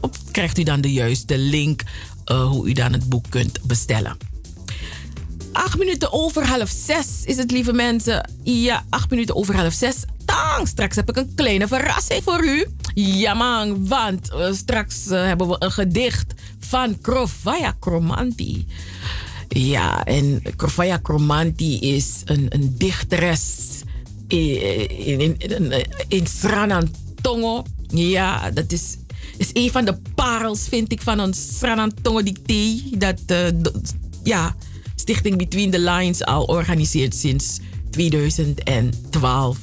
op, 0.00 0.16
krijgt 0.30 0.58
u 0.58 0.62
dan 0.62 0.80
de 0.80 0.92
juiste 0.92 1.38
link 1.38 1.82
hoe 2.24 2.68
u 2.68 2.72
dan 2.72 2.92
het 2.92 3.08
boek 3.08 3.24
kunt 3.28 3.62
bestellen. 3.62 4.16
Acht 5.52 5.78
minuten 5.78 6.12
over 6.12 6.46
half 6.46 6.68
zes 6.68 7.24
is 7.24 7.36
het, 7.36 7.50
lieve 7.50 7.72
mensen. 7.72 8.30
Ja, 8.42 8.84
acht 8.88 9.10
minuten 9.10 9.36
over 9.36 9.56
half 9.56 9.72
zes. 9.72 10.04
Tang, 10.24 10.68
straks 10.68 10.96
heb 10.96 11.08
ik 11.08 11.16
een 11.16 11.32
kleine 11.34 11.68
verrassing 11.68 12.22
voor 12.22 12.44
u. 12.44 12.66
Ja 12.94 13.34
man, 13.34 13.88
want 13.88 14.30
straks 14.50 15.04
hebben 15.04 15.48
we 15.48 15.56
een 15.58 15.72
gedicht 15.72 16.34
van 16.58 17.00
Krofaya 17.00 17.74
Kromanti. 17.80 18.66
Ja, 19.54 20.04
en 20.04 20.42
Krofaya 20.56 20.96
Kromanti 20.96 21.78
is 21.78 22.22
een, 22.24 22.46
een 22.48 22.74
dichteres 22.78 23.80
in, 24.28 25.20
in, 25.20 25.36
in, 25.38 25.86
in, 26.08 26.26
Sranantongo. 26.26 27.64
Ja, 27.88 28.50
dat 28.50 28.72
is, 28.72 28.96
is 29.36 29.50
een 29.52 29.70
van 29.70 29.84
de 29.84 29.98
parels, 30.14 30.68
vind 30.68 30.92
ik, 30.92 31.02
van 31.02 31.20
ons 31.20 31.58
Sranantongo 31.58 32.22
dictee. 32.22 32.82
Dat, 32.98 33.20
uh, 33.26 33.46
ja... 34.22 34.56
Stichting 35.02 35.36
Between 35.36 35.70
the 35.70 35.78
Lines 35.78 36.24
al 36.24 36.44
organiseert 36.44 37.14
sinds 37.14 37.58
2012. 37.90 39.58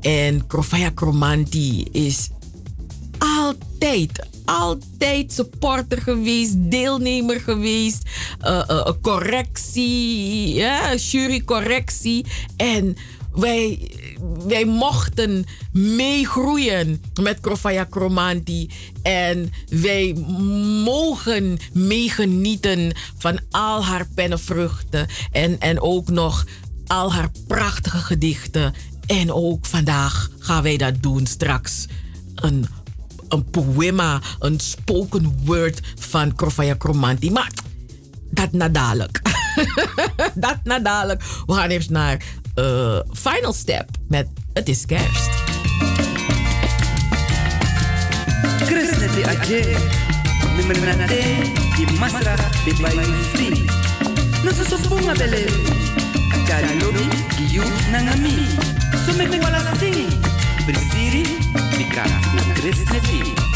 En 0.00 0.46
Krofaya 0.46 0.90
Kromanti 0.90 1.82
is 1.92 2.28
altijd, 3.18 4.26
altijd 4.48 5.32
supporter 5.32 6.00
geweest, 6.02 6.54
deelnemer 6.56 7.40
geweest, 7.40 8.02
uh, 8.42 8.62
uh, 8.70 8.90
correctie, 9.02 10.54
ja, 10.54 10.94
jurycorrectie. 10.94 12.26
En 12.56 12.96
wij, 13.32 13.90
wij 14.46 14.64
mochten 14.64 15.44
meegroeien 15.72 17.02
met 17.20 17.40
Krofaya 17.40 17.84
Kromanti. 17.84 18.70
En 19.02 19.52
wij 19.68 20.14
mogen 20.84 21.58
meegenieten 21.72 22.92
van 23.18 23.40
al 23.50 23.84
haar 23.84 24.06
pennenvruchten. 24.14 25.06
En, 25.32 25.60
en 25.60 25.80
ook 25.80 26.08
nog 26.08 26.46
al 26.86 27.12
haar 27.12 27.30
prachtige 27.46 27.98
gedichten. 27.98 28.74
En 29.06 29.32
ook 29.32 29.66
vandaag 29.66 30.30
gaan 30.38 30.62
wij 30.62 30.76
dat 30.76 31.02
doen 31.02 31.26
straks. 31.26 31.86
Een, 32.34 32.66
een 33.28 33.50
poema, 33.50 34.20
een 34.38 34.60
spoken 34.60 35.38
word 35.44 35.80
van 35.98 36.34
Krofaya 36.34 36.74
Kromanti. 36.74 37.30
Maar 37.30 37.50
dat 38.30 38.52
nadadelijk. 38.52 39.20
dat 40.34 40.58
nadadelijk. 40.64 41.22
We 41.46 41.54
gaan 41.54 41.68
eerst 41.68 41.90
naar 41.90 42.22
uh, 42.54 42.98
Final 43.12 43.52
Step 43.52 43.88
met 44.08 44.26
Het 44.52 44.68
is 44.68 44.86
kerst. 44.86 45.30
Lobi, 56.80 57.08
giyu 57.36 57.62
nangami. 57.90 58.36
Sing, 59.78 60.08
na 62.68 62.74
Krisneti. 62.74 63.47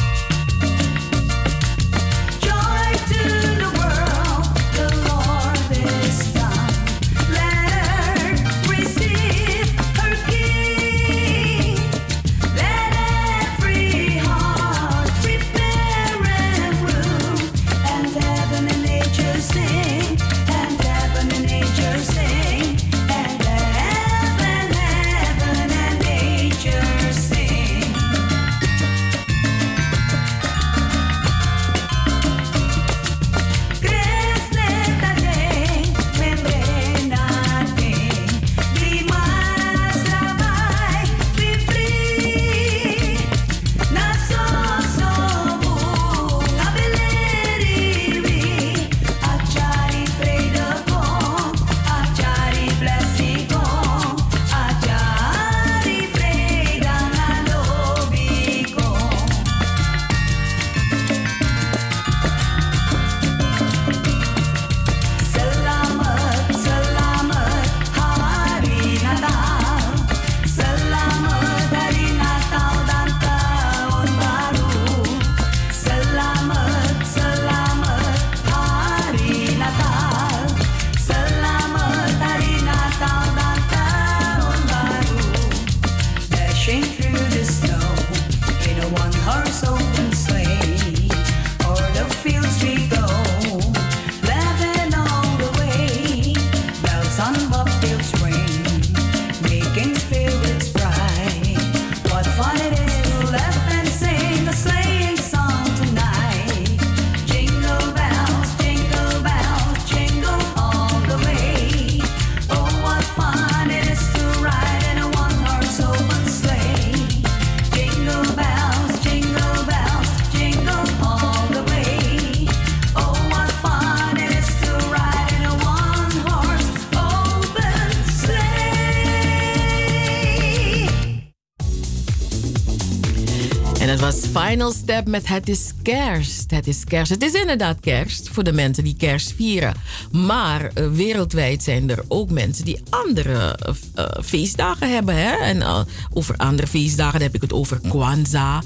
Met 135.12 135.28
Het 135.28 135.48
is 135.48 135.72
kerst. 135.82 136.41
Het 136.54 136.66
is 136.66 136.84
kerst. 136.84 137.10
Het 137.10 137.22
is 137.22 137.32
inderdaad 137.32 137.80
kerst 137.80 138.28
voor 138.28 138.44
de 138.44 138.52
mensen 138.52 138.84
die 138.84 138.96
kerst 138.96 139.32
vieren. 139.36 139.74
Maar 140.10 140.70
uh, 140.74 140.90
wereldwijd 140.90 141.62
zijn 141.62 141.90
er 141.90 142.04
ook 142.08 142.30
mensen 142.30 142.64
die 142.64 142.82
andere 142.90 143.58
uh, 143.96 144.04
feestdagen 144.22 144.92
hebben. 144.92 145.14
Hè? 145.14 145.30
En 145.30 145.86
over 146.12 146.36
andere 146.36 146.66
feestdagen 146.66 147.22
heb 147.22 147.34
ik 147.34 147.40
het 147.40 147.52
over 147.52 147.80
Kwanzaa. 147.88 148.62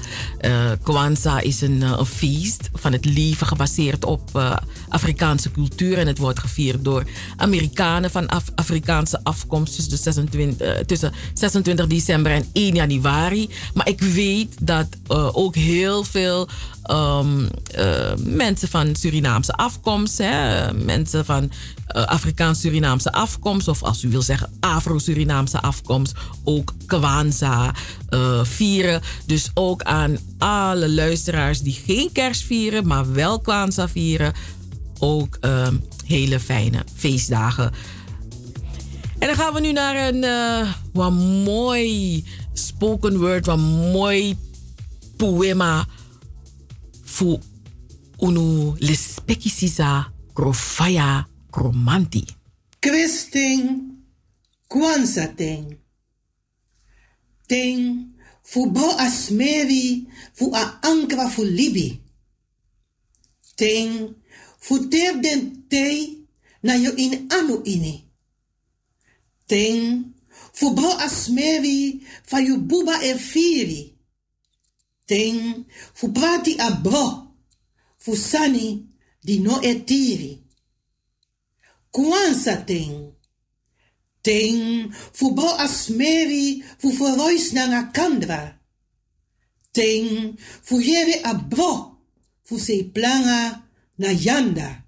Kwanzaa 0.83 1.41
is 1.41 1.61
een, 1.61 1.85
feest 2.07 2.69
van 2.73 2.93
het 2.93 3.05
leven 3.05 3.47
gebaseerd 3.47 4.05
op 4.05 4.57
Afrikaanse 4.89 5.51
cultuur. 5.51 5.99
En 5.99 6.07
het 6.07 6.19
wordt 6.19 6.39
gevierd 6.39 6.85
door 6.85 7.05
Amerikanen 7.37 8.11
van 8.11 8.29
Af 8.29 8.45
Afrikaanse 8.55 9.21
afkomst 9.23 9.75
tussen 9.75 9.99
26, 9.99 10.85
tussen 10.87 11.13
26 11.35 11.87
december 11.87 12.33
en 12.33 12.45
1 12.53 12.75
januari. 12.75 13.49
Maar 13.75 13.89
ik 13.89 14.01
weet 14.01 14.55
dat 14.61 14.87
ook 15.33 15.55
heel 15.55 16.05
veel 16.05 16.49
um, 16.91 17.49
uh, 17.79 18.13
mensen 18.17 18.69
van 18.69 18.97
Surinaamse 18.97 19.53
afkomst, 19.53 20.19
hè, 20.19 20.73
mensen 20.73 21.25
van 21.25 21.43
uh, 21.45 22.05
Afrikaans-Surinaamse 22.05 23.13
afkomst, 23.13 23.69
of 23.69 23.83
als 23.83 24.03
u 24.03 24.09
wil 24.09 24.23
zeggen 24.23 24.51
Afro-Surinaamse 24.61 25.61
afkomst, 25.61 26.15
ook 26.45 26.75
Kwanzaa 26.87 27.75
vieren. 28.43 29.01
Dus 29.27 29.51
ook 29.55 29.83
aan 29.83 30.19
alle 30.39 30.91
luisteraars 30.91 31.61
die 31.61 31.83
geen 31.85 32.13
kerst 32.13 32.43
vieren, 32.43 32.87
maar 32.87 33.13
wel 33.13 33.41
Kwanzaa 33.41 33.89
vieren, 33.89 34.33
ook 34.99 35.39
hele 36.07 36.41
fijne 36.41 36.85
feestdagen. 36.95 37.73
En 39.19 39.27
dan 39.27 39.37
gaan 39.37 39.55
we 39.55 39.61
nu 39.61 39.73
naar 39.73 40.09
een 40.09 40.25
wat 40.93 41.13
mooi 41.45 42.25
spoken 42.53 43.19
word, 43.19 43.47
wat 43.47 43.59
mooi 43.93 44.37
poema 45.17 45.87
fu 47.05 47.39
unu 48.19 48.77
lespeki 48.81 49.51
sisa 49.51 50.13
krofaya. 50.35 51.25
Kwisting, 52.83 53.81
kwansa 54.69 55.27
ting. 55.37 55.77
Ting, 57.49 58.13
fu 58.43 58.71
bo 58.71 58.91
asmeri, 58.99 60.07
fu 60.35 60.51
a 60.55 60.79
ankra 60.83 61.29
fu 61.29 61.43
libi. 61.45 62.01
Ting, 63.57 64.15
fu 64.59 64.89
ter 64.89 65.21
den 65.21 65.67
tei, 65.69 66.29
na 66.63 66.75
yo 66.75 66.93
in 66.97 67.27
anu 67.31 67.63
ini. 67.65 68.05
Ting, 69.47 70.13
fu 70.53 70.75
bro 70.75 70.91
asmeri, 70.99 72.03
fa 72.25 72.41
yu 72.41 72.59
buba 72.59 73.03
e 73.03 73.15
firi. 73.15 73.97
Ting 75.07 75.65
fu 75.95 76.13
prati 76.13 76.57
a 76.59 76.71
bro, 76.71 77.26
fu 78.07 78.15
sani 78.15 78.87
di 79.19 79.41
no 79.41 79.61
e 79.61 79.83
tiri. 79.83 80.33
Kwansa 81.91 82.63
ting. 82.63 83.15
Ting 84.23 84.95
fu 85.13 85.35
bro 85.35 85.51
asmeri 85.59 86.63
fu 86.79 86.95
rois 87.19 87.51
na 87.53 87.91
kandra. 87.91 88.63
Ting 89.73 90.39
fu 90.39 90.79
yere 90.79 91.21
a 91.23 91.35
bro, 91.35 91.99
fu 92.47 92.59
se 92.59 92.85
planga 92.95 93.67
na 93.99 94.11
yanda. 94.13 94.87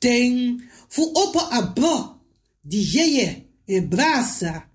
Ting 0.00 0.64
fu 0.88 1.02
opo 1.22 1.40
a 1.58 1.60
bro, 1.76 1.96
di 2.62 2.80
yeye 2.80 3.28
e 3.66 3.82
brasa. 3.82 4.70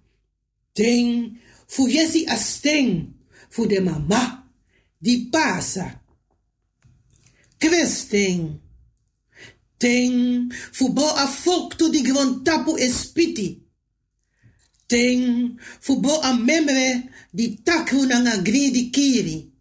Ting 0.78 1.42
fu 1.66 1.88
yesi 1.88 2.22
a 2.28 2.38
sting 2.38 3.18
voor 3.50 3.68
de 3.68 3.82
mama 3.82 4.46
die 5.00 5.28
pasa. 5.32 6.06
Kwesting. 7.60 8.60
Ting 9.80 10.52
fu 10.72 10.92
bo 10.92 11.08
a 11.08 11.28
fok 11.28 11.76
tu 11.78 11.90
di 11.90 12.02
gewoon 12.02 12.44
tapu 12.44 12.76
espiti. 12.78 13.64
Ting 14.88 15.56
fu 15.80 16.00
bo 16.00 16.20
a 16.20 16.34
memre 16.34 17.12
di 17.32 17.62
takru 17.64 18.04
nanga 18.06 18.38
gridi 18.38 18.90
kiri. 18.90 19.52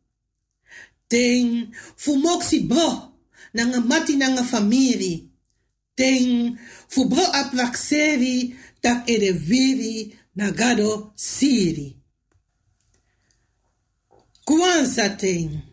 Ting 1.06 1.74
fu 1.96 2.16
moksi 2.16 2.66
bro 2.66 2.90
nanga 3.52 3.80
mati 3.80 4.16
nanga 4.16 4.42
famiri. 4.42 5.30
Ting 5.94 6.58
fu 6.88 7.06
bro 7.06 7.22
a 7.22 7.48
plakseri 7.50 8.56
tak 8.80 9.08
ede 9.10 9.32
viri 9.32 10.14
nagado 10.34 11.12
siri. 11.14 11.94
Kwanza 14.44 15.14
ting. 15.18 15.67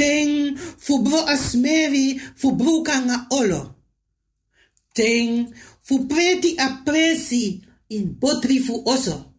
Ting 0.00 0.56
fu 0.56 1.02
bro 1.04 1.20
asmeri 1.28 2.18
fu 2.34 2.56
bro 2.56 2.80
kanga 2.80 3.26
olo. 3.30 3.76
Ting 4.94 5.52
fu 5.82 6.06
preti 6.06 6.56
apresi 6.56 7.60
in 7.88 8.16
botri 8.18 8.60
fu 8.60 8.80
oso. 8.86 9.34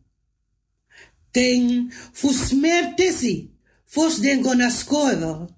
Ting 1.34 1.90
fu 2.14 2.30
smertesi 2.30 3.50
fos 3.86 4.20
den 4.22 4.44
gona 4.46 4.70
skoro. 4.70 5.50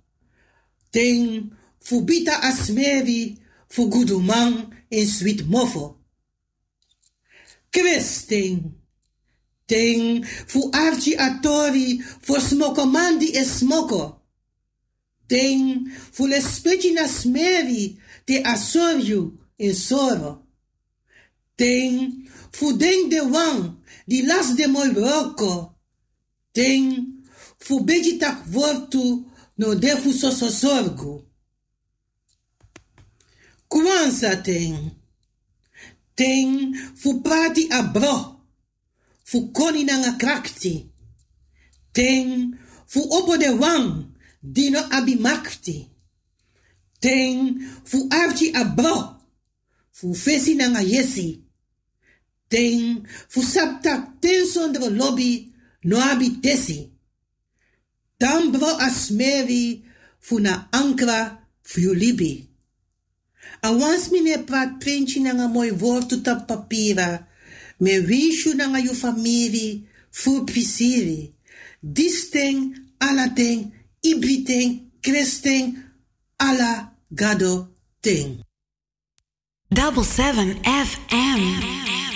Ting 0.96 1.52
fu 1.80 2.02
bita 2.08 2.40
asmeri 2.40 3.38
fu 3.68 3.90
gudumang 3.90 4.72
in 4.90 5.08
sweet 5.08 5.44
mofo. 5.52 6.00
Kwesting. 7.74 8.72
Ting 9.68 10.24
fu 10.24 10.70
archi 10.72 11.14
atori 11.16 12.00
fu 12.00 12.40
smoko 12.40 12.86
mandi 12.86 13.36
e 13.36 13.44
smoko. 13.44 14.23
Ting 15.34 15.90
fu 16.12 16.28
le 16.28 16.40
specie 16.40 17.08
smeri 17.08 18.00
te 18.24 18.42
asorju 18.42 19.22
in 19.66 19.74
soro. 19.74 20.46
Ting 21.56 22.30
fu 22.52 22.74
ding 22.78 23.10
de 23.10 23.22
wang 23.22 23.82
di 24.06 24.22
las 24.30 24.54
de 24.54 24.68
moi 24.68 24.90
broko. 24.94 25.74
Ting 26.52 26.86
fu 27.58 27.82
beji 27.82 28.20
tak 28.20 28.46
vortu 28.46 29.26
no 29.58 29.74
de 29.74 29.98
fu 29.98 30.12
soso 30.12 30.50
sorgu. 30.50 31.26
Kwanza 33.68 34.36
ting. 34.36 34.78
Ting 36.14 36.76
fu 36.94 37.22
prati 37.22 37.68
a 37.72 37.82
bro 37.82 38.18
fu 39.24 39.50
koni 39.52 39.84
nanga 39.84 40.14
krakti. 40.14 40.92
Ting 41.92 42.54
fu 42.86 43.02
opo 43.10 43.38
de 43.38 43.50
wang 43.50 44.13
dino 44.44 44.80
abi 44.92 45.16
makti. 45.16 45.88
Ting 47.00 47.60
fu 47.84 48.08
archi 48.12 48.52
abro 48.52 49.22
fu 49.92 50.14
fesi 50.14 50.56
nanga 50.56 50.82
yesi. 50.82 51.44
Ting 52.50 53.08
fu 53.28 53.42
saptak 53.42 54.20
ten 54.22 54.46
sondro 54.46 54.90
lobby 54.90 55.52
no 55.84 55.98
abi 55.98 56.40
tesi. 56.40 56.92
Dan 58.20 58.52
bro 58.52 58.78
asmeri 58.80 59.84
fu 60.20 60.40
na 60.40 60.68
ankra 60.72 61.40
fu 61.64 61.94
libi. 61.94 62.50
Awans 63.64 64.12
mine 64.12 64.44
praat 64.48 64.80
prentje 64.80 65.20
nanga 65.20 65.48
mooi 65.48 65.72
woord 65.72 66.10
tot 66.10 66.28
op 66.28 66.48
papiera. 66.48 67.28
Me 67.80 68.00
wishu 68.00 68.54
nanga 68.56 68.80
yu 68.80 68.94
famiri 68.94 69.84
fu 70.12 70.44
pisiri. 70.46 71.32
Disting, 71.82 72.76
ala 73.00 73.28
ting, 73.36 73.74
ibriting, 74.04 74.92
christing, 75.02 75.78
ala 76.40 76.92
gado 77.12 77.70
ting. 78.02 78.44
Double 79.70 80.04
seven 80.04 80.56
FM. 80.64 82.13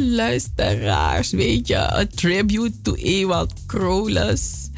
Luisteraars. 0.00 1.30
Weet 1.30 1.66
je, 1.66 1.76
a 1.76 2.06
tribute 2.14 2.80
to 2.82 2.94
Ewald 2.94 3.52
Krolus. 3.66 4.70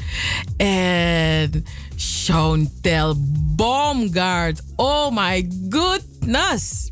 En 0.57 1.65
Chantel 1.95 3.15
Baumgart. 3.55 4.61
Oh 4.75 5.11
my 5.11 5.49
goodness. 5.69 6.91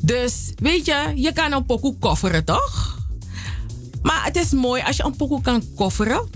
Dus, 0.00 0.52
weet 0.56 0.86
je, 0.86 1.12
je 1.14 1.32
kan 1.32 1.52
een 1.52 1.66
pokoe 1.66 1.96
kofferen, 1.98 2.44
toch? 2.44 2.98
Maar 4.02 4.24
het 4.24 4.36
is 4.36 4.50
mooi 4.50 4.82
als 4.82 4.96
je 4.96 5.04
een 5.04 5.16
pokoe 5.16 5.40
kan 5.40 5.62
kofferen. 5.74 6.30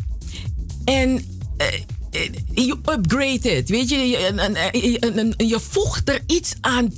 En 0.84 1.24
eh, 1.56 1.66
eh, 2.10 2.30
je 2.54 2.76
upgrade 2.84 3.50
het. 3.50 3.68
Weet 3.68 3.88
je, 3.88 3.96
je, 3.96 4.16
en 4.16 5.46
je 5.46 5.60
voegt 5.60 6.08
er 6.08 6.22
iets 6.26 6.54
aan. 6.60 6.92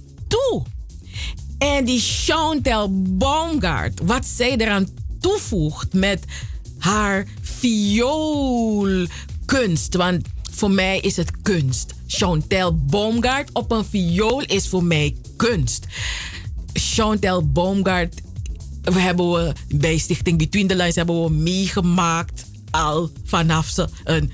En 1.79 1.85
die 1.85 2.01
Chantel 2.01 3.03
Baumgart, 3.03 4.01
wat 4.03 4.27
zij 4.27 4.57
eraan 4.57 4.89
toevoegt 5.21 5.93
met 5.93 6.25
haar 6.79 7.27
vioolkunst. 7.41 9.05
Want 9.95 10.27
voor 10.51 10.71
mij 10.71 10.99
is 10.99 11.17
het 11.17 11.31
kunst. 11.43 11.95
Chantel 12.07 12.77
Baumgart 12.77 13.51
op 13.53 13.71
een 13.71 13.85
viool 13.85 14.43
is 14.43 14.69
voor 14.69 14.85
mij 14.85 15.17
kunst. 15.37 15.87
Chantel 16.73 17.49
Baumgart 17.49 18.15
we 18.83 19.01
hebben 19.01 19.33
we 19.33 19.53
bij 19.69 19.99
Stichting 19.99 20.39
Between 20.39 20.67
the 20.67 20.77
Lines 20.77 20.95
hebben 20.95 21.23
we 21.23 21.31
meegemaakt 21.31 22.45
al 22.71 23.11
vanaf 23.25 23.67
ze 23.67 23.89
een. 24.05 24.33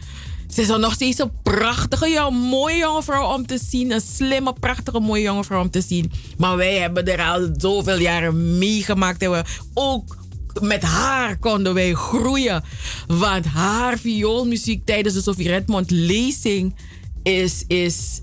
Ze 0.48 0.60
is 0.60 0.68
nog 0.68 0.92
steeds 0.92 1.18
een 1.18 1.32
prachtige, 1.42 2.08
jonge, 2.08 2.38
mooie 2.38 2.76
jonge 2.76 3.02
vrouw 3.02 3.34
om 3.34 3.46
te 3.46 3.58
zien. 3.68 3.90
Een 3.90 4.00
slimme, 4.00 4.52
prachtige, 4.52 5.00
mooie 5.00 5.22
jonge 5.22 5.44
vrouw 5.44 5.60
om 5.60 5.70
te 5.70 5.80
zien. 5.80 6.12
Maar 6.38 6.56
wij 6.56 6.74
hebben 6.74 7.06
er 7.06 7.24
al 7.24 7.48
zoveel 7.56 7.98
jaren 7.98 8.58
meegemaakt. 8.58 9.22
En 9.22 9.30
we 9.30 9.42
ook 9.74 10.16
met 10.60 10.82
haar 10.82 11.38
konden 11.38 11.74
wij 11.74 11.92
groeien. 11.92 12.64
Want 13.06 13.44
haar 13.44 13.98
vioolmuziek 13.98 14.86
tijdens 14.86 15.14
de 15.14 15.22
Sophie 15.22 15.48
Redmond 15.48 15.90
lezing 15.90 16.76
is, 17.22 17.64
is, 17.66 18.20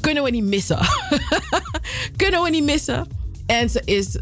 kunnen 0.00 0.22
we 0.22 0.30
niet 0.30 0.44
missen. 0.44 0.78
kunnen 2.16 2.42
we 2.42 2.50
niet 2.50 2.64
missen. 2.64 3.06
En 3.46 3.70
ze 3.70 3.82
is, 3.84 4.16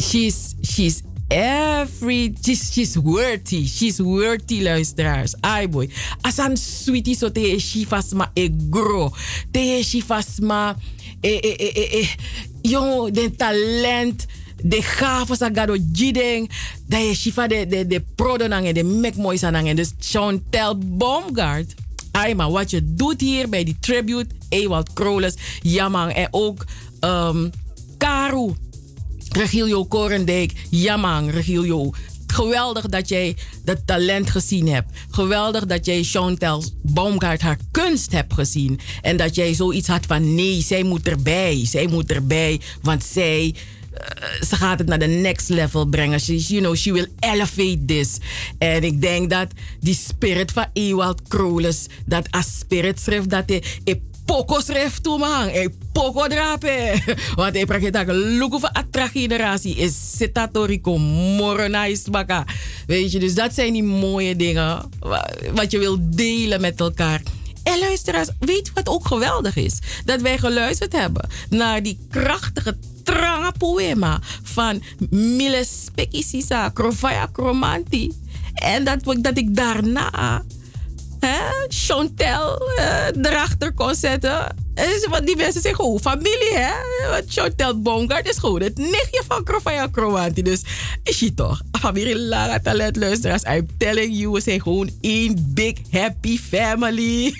she's, 0.00 0.54
she's 0.62 1.02
every, 1.28 2.34
she's, 2.42 2.72
she's 2.72 2.96
worthy. 2.96 3.66
She's 3.66 3.98
worthy, 3.98 4.62
luisteraars. 4.62 5.34
Ai 5.40 5.68
boy. 5.68 5.90
As 6.20 6.38
an 6.38 6.56
sweetie 6.56 7.16
so 7.16 7.30
te 7.30 7.58
she 7.58 7.86
fasma 7.86 8.30
e 8.34 8.48
gro. 8.70 9.12
Te 9.50 9.82
she 9.82 10.02
fasma 10.02 10.76
e, 11.20 11.28
e, 11.28 11.54
e, 11.58 11.72
e, 11.74 12.00
e. 12.00 12.08
Jongen, 12.62 13.12
de 13.12 13.30
talent 13.36 14.26
de 14.62 14.82
gaven 14.82 15.36
sa 15.36 15.50
gado 15.52 15.76
jideng. 15.92 16.50
Dat 16.86 17.00
je 17.00 17.14
shifa 17.14 17.46
de 17.46 17.66
de 17.66 17.86
de 17.86 18.04
prodo 18.14 18.46
nangen 18.46 18.74
de 18.74 18.84
mek 18.84 19.16
mooi 19.16 19.38
sa 19.38 19.50
nangen 19.50 19.76
dus 19.76 19.92
Chantel 19.98 20.78
Baumgart 20.78 21.74
ai 22.10 22.34
maar 22.34 22.50
wat 22.50 22.70
je 22.70 22.94
doet 22.94 23.20
hier 23.20 23.48
bij 23.48 23.64
die 23.64 23.76
tribute 23.80 24.34
Ewald 24.48 24.92
Krolus 24.92 25.34
Jamang 25.62 26.12
en 26.12 26.28
ook 26.30 26.64
um, 27.00 27.50
Karu 27.96 28.52
Regilio 29.28 29.84
Korendijk 29.84 30.52
Jamang 30.70 31.30
Regilio 31.30 31.90
Geweldig 32.32 32.86
dat 32.86 33.08
jij 33.08 33.36
dat 33.64 33.86
talent 33.86 34.30
gezien 34.30 34.68
hebt. 34.68 34.98
Geweldig 35.10 35.66
dat 35.66 35.86
jij 35.86 36.02
Chantel 36.02 36.64
Baumgart 36.82 37.40
haar 37.40 37.58
kunst 37.70 38.12
hebt 38.12 38.34
gezien. 38.34 38.80
En 39.00 39.16
dat 39.16 39.34
jij 39.34 39.54
zoiets 39.54 39.88
had 39.88 40.06
van 40.06 40.34
nee, 40.34 40.62
zij 40.62 40.82
moet 40.82 41.08
erbij. 41.08 41.66
Zij 41.66 41.86
moet 41.86 42.12
erbij, 42.12 42.60
want 42.82 43.04
zij 43.04 43.54
uh, 43.92 44.42
ze 44.48 44.56
gaat 44.56 44.78
het 44.78 44.88
naar 44.88 44.98
de 44.98 45.06
next 45.06 45.48
level 45.48 45.86
brengen. 45.86 46.20
She, 46.20 46.36
you 46.36 46.60
know, 46.60 46.76
she 46.76 46.92
will 46.92 47.08
elevate 47.18 47.84
this. 47.86 48.18
En 48.58 48.84
ik 48.84 49.00
denk 49.00 49.30
dat 49.30 49.46
die 49.80 49.94
spirit 49.94 50.52
van 50.52 50.66
Ewald 50.72 51.22
Krolus, 51.28 51.86
dat 52.06 52.30
als 52.30 52.58
spirit 52.58 53.00
schrift, 53.00 53.30
dat 53.30 53.44
hij 53.46 53.62
poko 54.30 54.60
schrift 54.60 55.02
toe 55.02 55.18
man. 55.18 55.48
Hij 55.48 55.68
poko 55.92 56.26
drapen. 56.26 57.02
Want 57.40 57.54
hij 57.54 57.66
praat 57.66 57.92
dat 57.92 58.06
luku 58.06 58.60
van 58.60 58.72
atra 58.72 59.08
generatie 59.08 59.76
is 59.76 60.16
sitatorico 60.16 60.98
moronais 61.36 62.02
baka. 62.02 62.44
Weet 62.86 63.12
je, 63.12 63.18
dus 63.18 63.34
dat 63.34 63.54
zijn 63.54 63.72
die 63.72 63.82
mooie 63.82 64.36
dingen 64.36 64.90
wat 65.54 65.70
je 65.70 65.78
wil 65.78 65.96
delen 66.00 66.60
met 66.60 66.80
elkaar. 66.80 67.22
En 67.62 67.78
luisteraars, 67.78 68.28
weet 68.38 68.70
wat 68.74 68.88
ook 68.88 69.06
geweldig 69.06 69.56
is? 69.56 69.78
Dat 70.04 70.20
wij 70.20 70.38
geluisterd 70.38 70.92
hebben 70.92 71.28
naar 71.48 71.82
die 71.82 71.98
krachtige 72.10 72.76
trange 73.04 73.52
poema 73.58 74.20
van 74.42 74.82
Miles 75.10 75.86
Pekisisa, 75.94 76.68
Krovaya 76.68 77.26
Kromanti. 77.26 78.12
En 78.54 78.84
dat, 78.84 79.16
dat 79.18 79.38
ik 79.38 79.56
daarna 79.56 80.42
hè, 81.20 81.66
Chantel 81.68 82.62
uh, 82.78 83.24
erachter 83.30 83.72
kon 83.72 83.94
zetten. 83.94 84.56
Want 85.08 85.26
die 85.26 85.36
mensen 85.36 85.62
zijn 85.62 85.74
gewoon 85.74 86.00
familie, 86.00 86.52
hè? 86.52 86.72
Want 87.10 87.24
Chantel 87.26 87.80
Bongard 87.80 88.28
is 88.28 88.38
gewoon 88.38 88.62
het 88.62 88.78
nichtje 88.78 89.22
van 89.28 89.44
Krofaya 89.44 89.86
Kroanti. 89.86 90.42
Dus 90.42 90.62
is 91.02 91.18
je 91.18 91.34
toch? 91.34 91.62
Familie 91.80 92.18
Lara 92.18 92.58
Talent. 92.58 92.96
I'm 92.96 93.66
telling 93.78 94.18
you, 94.18 94.32
we 94.32 94.40
zijn 94.40 94.62
gewoon 94.62 94.90
één 95.00 95.50
big 95.54 95.74
happy 95.90 96.38
family. 96.38 97.34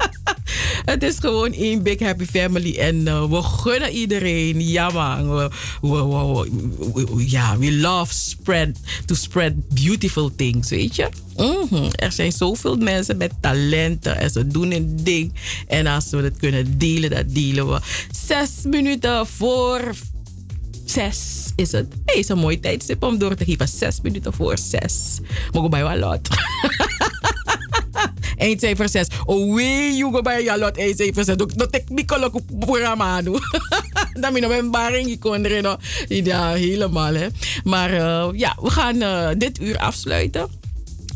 het 0.92 1.02
is 1.02 1.18
gewoon 1.18 1.52
één 1.52 1.82
big 1.82 1.98
happy 1.98 2.24
family. 2.24 2.78
En 2.78 2.96
uh, 2.96 3.24
we 3.24 3.42
gunnen 3.42 3.90
iedereen. 3.90 4.68
Ja 4.68 4.90
man. 4.90 5.36
We, 5.36 5.50
we, 5.80 7.30
ja, 7.30 7.58
we 7.58 7.72
love 7.72 8.14
spread, 8.14 8.76
to 9.04 9.14
spread 9.14 9.68
beautiful 9.68 10.30
things, 10.36 10.68
weet 10.68 10.96
je? 10.96 11.08
Mm 11.38 11.66
-hmm. 11.68 11.88
Er 11.92 12.12
zijn 12.12 12.32
zoveel 12.32 12.76
mensen 12.76 13.16
met 13.16 13.32
talenten 13.40 14.16
en 14.16 14.30
ze 14.30 14.46
doen 14.46 14.72
een 14.72 14.96
ding. 15.02 15.34
En 15.66 15.86
als 15.86 16.10
we 16.10 16.16
het 16.16 16.36
kunnen 16.36 16.78
delen, 16.78 17.10
dat 17.10 17.34
delen 17.34 17.68
we. 17.68 17.80
Zes 18.26 18.50
minuten 18.64 19.26
voor 19.26 19.94
zes 20.84 21.52
is 21.56 21.72
het. 21.72 21.86
Hey, 22.04 22.18
is 22.18 22.28
een 22.28 22.38
mooi 22.38 22.60
tijdstip 22.60 23.02
om 23.02 23.18
door 23.18 23.34
te 23.34 23.44
geven. 23.44 23.68
Zes 23.68 24.00
minuten 24.00 24.32
voor 24.32 24.58
zes. 24.58 25.18
Mogen 25.52 25.70
bij 25.70 25.82
wel 25.82 25.96
lot. 25.96 26.28
Eindcijfer 28.36 28.88
6. 28.88 29.06
Oh 29.24 29.54
wee, 29.54 29.96
jongen, 29.96 30.22
bij 30.22 30.42
je 30.42 30.58
lot. 30.58 30.78
Eindcijfer 30.78 31.24
6. 31.24 31.36
Dat 31.36 31.74
ik 31.74 31.88
niet 31.88 32.06
kan 32.06 32.24
ook 32.24 32.40
programma 32.58 33.22
doen. 33.22 33.40
Dan 34.20 34.32
ben 34.32 34.44
ik 34.44 34.50
een 34.50 34.70
baring 34.70 35.18
kon 35.18 35.46
Ja, 36.08 36.52
helemaal 36.52 37.14
hè. 37.14 37.26
Maar 37.64 37.92
uh, 37.92 38.28
ja, 38.32 38.56
we 38.60 38.70
gaan 38.70 38.96
uh, 38.96 39.28
dit 39.36 39.60
uur 39.60 39.78
afsluiten. 39.78 40.57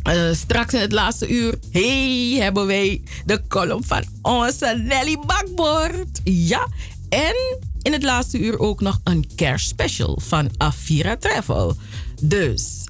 Uh, 0.08 0.32
straks 0.32 0.74
in 0.74 0.80
het 0.80 0.92
laatste 0.92 1.28
uur 1.28 1.54
hey, 1.70 2.36
hebben 2.38 2.66
wij 2.66 3.02
de 3.24 3.42
column 3.48 3.84
van 3.84 4.04
onze 4.22 4.82
Nelly 4.86 5.18
Bakbord. 5.26 6.20
Ja, 6.24 6.68
en 7.08 7.60
in 7.82 7.92
het 7.92 8.02
laatste 8.02 8.38
uur 8.38 8.58
ook 8.58 8.80
nog 8.80 9.00
een 9.04 9.26
kerstspecial 9.34 10.18
van 10.22 10.50
Afira 10.56 11.16
Travel. 11.16 11.76
Dus, 12.22 12.84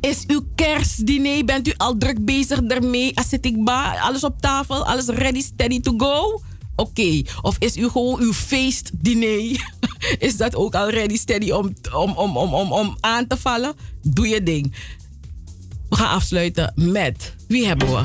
is 0.00 0.24
uw 0.26 0.46
kerstdiner, 0.54 1.44
bent 1.44 1.68
u 1.68 1.72
al 1.76 1.96
druk 1.96 2.24
bezig 2.24 2.60
ermee? 2.60 3.12
Zit 3.28 3.44
ik 3.44 3.68
alles 4.02 4.24
op 4.24 4.40
tafel, 4.40 4.86
alles 4.86 5.06
ready, 5.06 5.40
steady 5.42 5.80
to 5.80 5.94
go? 5.96 6.42
Oké, 6.76 7.22
of 7.42 7.56
is 7.58 7.76
u 7.76 7.88
gewoon 7.88 8.20
uw 8.20 8.32
feestdiner? 8.32 9.72
is 10.18 10.36
dat 10.36 10.56
ook 10.56 10.74
al 10.74 10.90
ready, 10.90 11.16
steady 11.16 11.50
om, 11.50 11.74
om, 11.94 12.12
om, 12.12 12.36
om, 12.36 12.54
om, 12.54 12.72
om 12.72 12.96
aan 13.00 13.26
te 13.26 13.36
vallen? 13.36 13.74
Doe 14.02 14.28
je 14.28 14.42
ding. 14.42 14.74
We 15.88 15.96
gaan 15.96 16.10
afsluiten 16.10 16.72
met, 16.74 17.34
wie 17.48 17.66
hebben 17.66 17.88
we? 17.88 18.02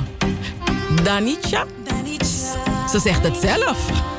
Danicha. 1.03 1.65
Ze 2.91 2.99
zegt 2.99 3.23
het 3.23 3.37
zelf. 3.37 4.09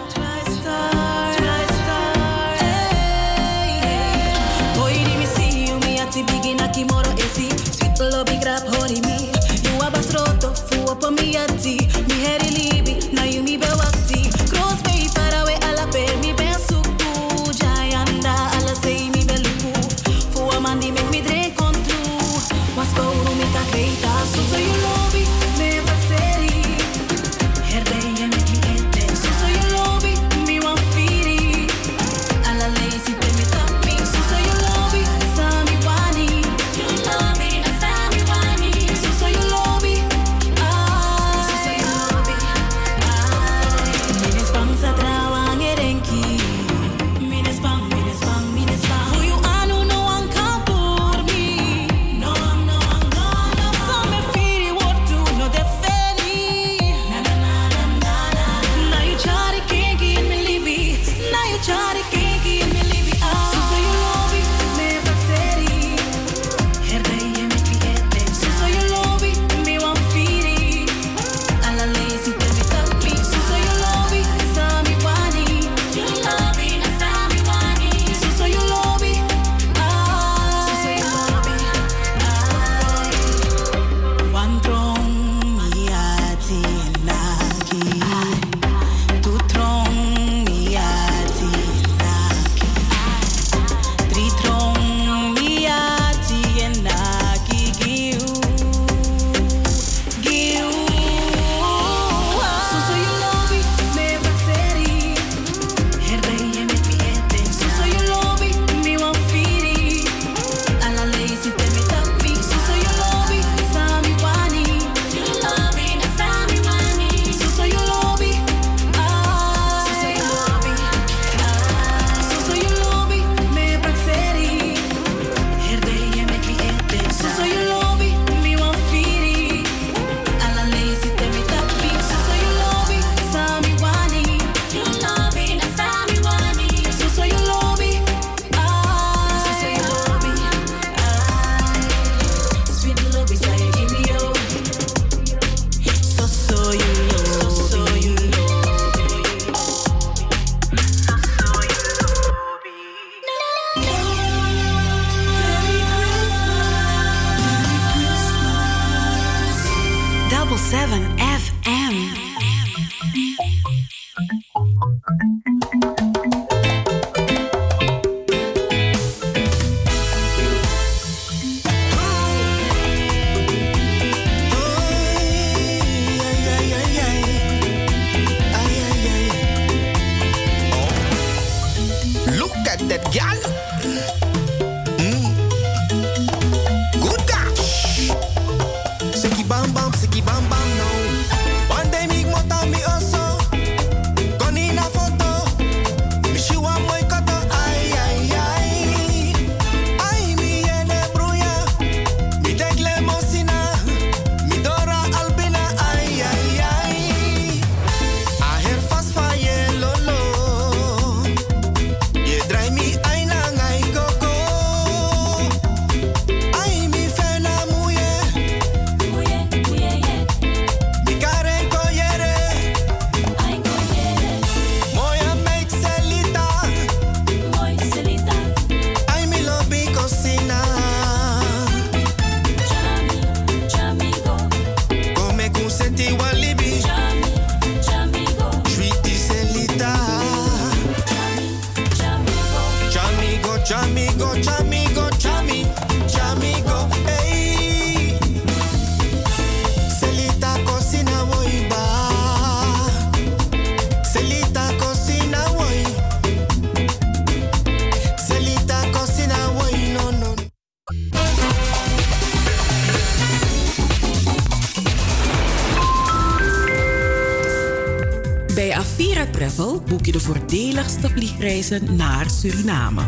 Voordeligste 270.32 271.08
vliegreizen 271.08 271.96
naar 271.96 272.30
Suriname. 272.30 273.02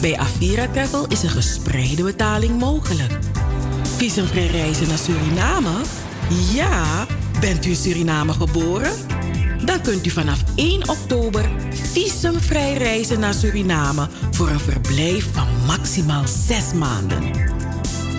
Bij 0.00 0.16
Avira 0.16 0.68
Travel 0.68 1.06
is 1.06 1.22
een 1.22 1.30
gespreide 1.30 2.02
betaling 2.02 2.58
mogelijk. 2.58 3.18
Visumvrij 3.96 4.46
reizen 4.46 4.88
naar 4.88 4.98
Suriname? 4.98 5.72
Ja, 6.52 7.06
bent 7.40 7.66
u 7.66 7.68
in 7.68 7.76
Suriname 7.76 8.32
geboren? 8.32 8.92
Dan 9.64 9.80
kunt 9.80 10.06
u 10.06 10.10
vanaf 10.10 10.42
1 10.54 10.88
oktober 10.88 11.50
visumvrij 11.92 12.74
reizen 12.74 13.20
naar 13.20 13.34
Suriname 13.34 14.08
voor 14.30 14.48
een 14.48 14.60
verblijf 14.60 15.26
van 15.32 15.48
maximaal 15.66 16.24
6 16.46 16.72
maanden. 16.72 17.22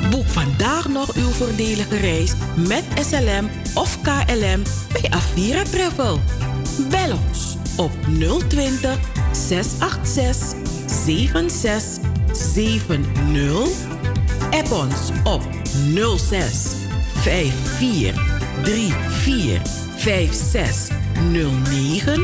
Boek 0.09 0.27
vandaag 0.27 0.87
nog 0.87 1.15
uw 1.15 1.29
voordelige 1.29 1.97
reis 1.97 2.33
met 2.55 2.83
SLM 3.09 3.49
of 3.73 4.01
KLM 4.01 4.61
bij 4.91 5.09
Avira 5.09 5.63
Travel. 5.63 6.19
Op 7.79 7.91
020 8.47 8.97
686 9.31 10.57
7670. 11.05 13.67
App 14.51 14.71
ons 14.71 15.11
op 15.23 15.41
06 16.17 16.65
54 17.13 18.13
34 19.23 19.61
5609 19.97 22.23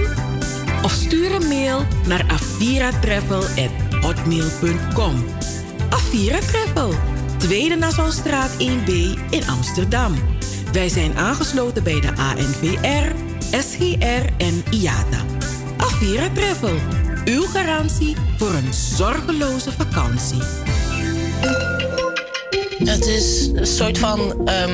of 0.83 0.91
stuur 0.91 1.35
een 1.35 1.47
mail 1.47 1.85
naar 2.07 2.25
aviratravel@hotmail.com. 2.27 5.25
Avira 5.89 6.39
Travel, 6.39 6.93
Tweede 7.37 7.75
Nassaustraat 7.75 8.51
1B 8.57 8.89
in 9.29 9.47
Amsterdam. 9.47 10.13
Wij 10.71 10.89
zijn 10.89 11.17
aangesloten 11.17 11.83
bij 11.83 11.99
de 11.99 12.15
ANVR, 12.15 13.11
SGR 13.51 14.25
en 14.37 14.63
IATA. 14.71 15.34
Avira 15.95 16.29
Travel, 16.29 16.75
uw 17.25 17.41
garantie 17.41 18.15
voor 18.37 18.53
een 18.53 18.73
zorgeloze 18.73 19.71
vakantie. 19.71 20.41
Het 22.77 23.05
is 23.05 23.49
een 23.53 23.67
soort 23.67 23.97
van. 23.97 24.47
ehm, 24.47 24.71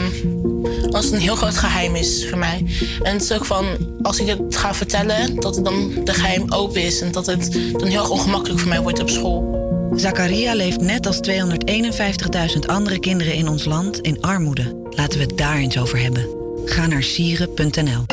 als 0.92 1.06
het 1.06 1.14
een 1.14 1.20
heel 1.20 1.36
groot 1.36 1.58
geheim 1.58 1.96
is 1.96 2.30
voor 2.30 2.38
mij. 2.38 2.66
En 3.02 3.14
het 3.14 3.22
is 3.22 3.32
ook 3.32 3.46
van. 3.46 3.66
Als 4.02 4.20
ik 4.20 4.28
het 4.28 4.56
ga 4.56 4.74
vertellen, 4.74 5.36
dat 5.36 5.56
het 5.56 5.66
dan 5.66 5.92
de 6.04 6.14
geheim 6.14 6.52
open 6.52 6.82
is. 6.84 7.02
En 7.02 7.12
dat 7.12 7.26
het 7.26 7.52
dan 7.72 7.88
heel 7.88 8.00
erg 8.00 8.10
ongemakkelijk 8.10 8.60
voor 8.60 8.70
mij 8.70 8.82
wordt 8.82 9.00
op 9.00 9.10
school. 9.10 9.60
Zakaria 9.96 10.54
leeft 10.54 10.82
net 10.82 11.06
als 11.06 11.20
251.000 11.30 12.60
andere 12.66 13.00
kinderen 13.00 13.34
in 13.34 13.48
ons 13.48 13.66
land 13.66 14.00
in 14.00 14.22
armoede. 14.22 14.76
Laten 14.90 15.20
we 15.20 15.26
het 15.26 15.38
daar 15.38 15.58
eens 15.58 15.78
over 15.78 16.00
hebben. 16.00 16.28
Ga 16.66 16.88
naar 16.88 17.04
sieren.nl. 17.04 18.11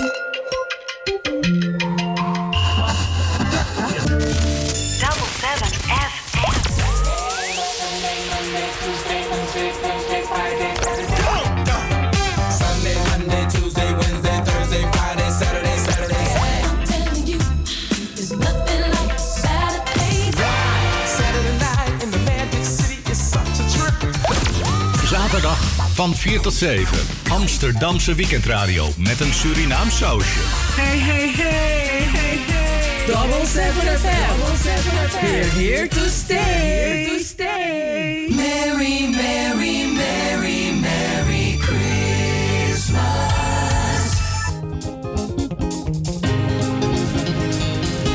van 26.09 26.16
4 26.16 26.40
tot 26.40 26.55
7. 26.55 26.98
Amsterdamse 27.30 28.14
weekendradio 28.14 28.89
met 28.97 29.20
een 29.20 29.32
Surinaam 29.32 29.90
sausje. 29.90 30.39
Hey, 30.76 30.98
hey, 30.98 31.28
hey, 31.28 32.02
hey, 32.12 32.39
hey. 32.39 33.06
Double 33.06 33.47
7 33.47 33.72
FM. 33.98 34.39
Double 34.39 34.56
7 34.56 35.10
FM. 35.10 35.24
We're 35.24 35.51
here 35.51 35.89
to 35.89 36.09
stay. 36.09 36.36
Here 36.36 37.18
to 37.18 37.24
stay. 37.24 38.26
Merry, 38.28 39.09
merry, 39.09 39.86
merry, 39.93 40.72
merry 40.80 41.59
Christmas. 41.59 42.98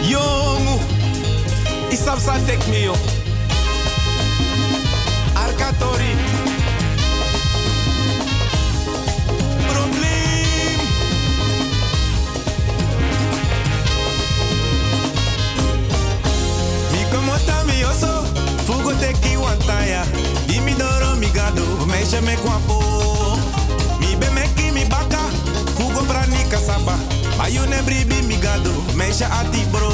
Jongen, 0.08 0.80
isap 1.90 2.20
sa 2.20 2.40
tek 2.46 2.68
me 2.68 2.82
yo. 2.82 3.13
You 27.50 27.66
ne 27.68 27.82
bribi 27.82 28.22
mi 28.28 28.38
gado, 28.38 28.72
meisje 28.96 29.26
ati 29.26 29.66
bro. 29.72 29.90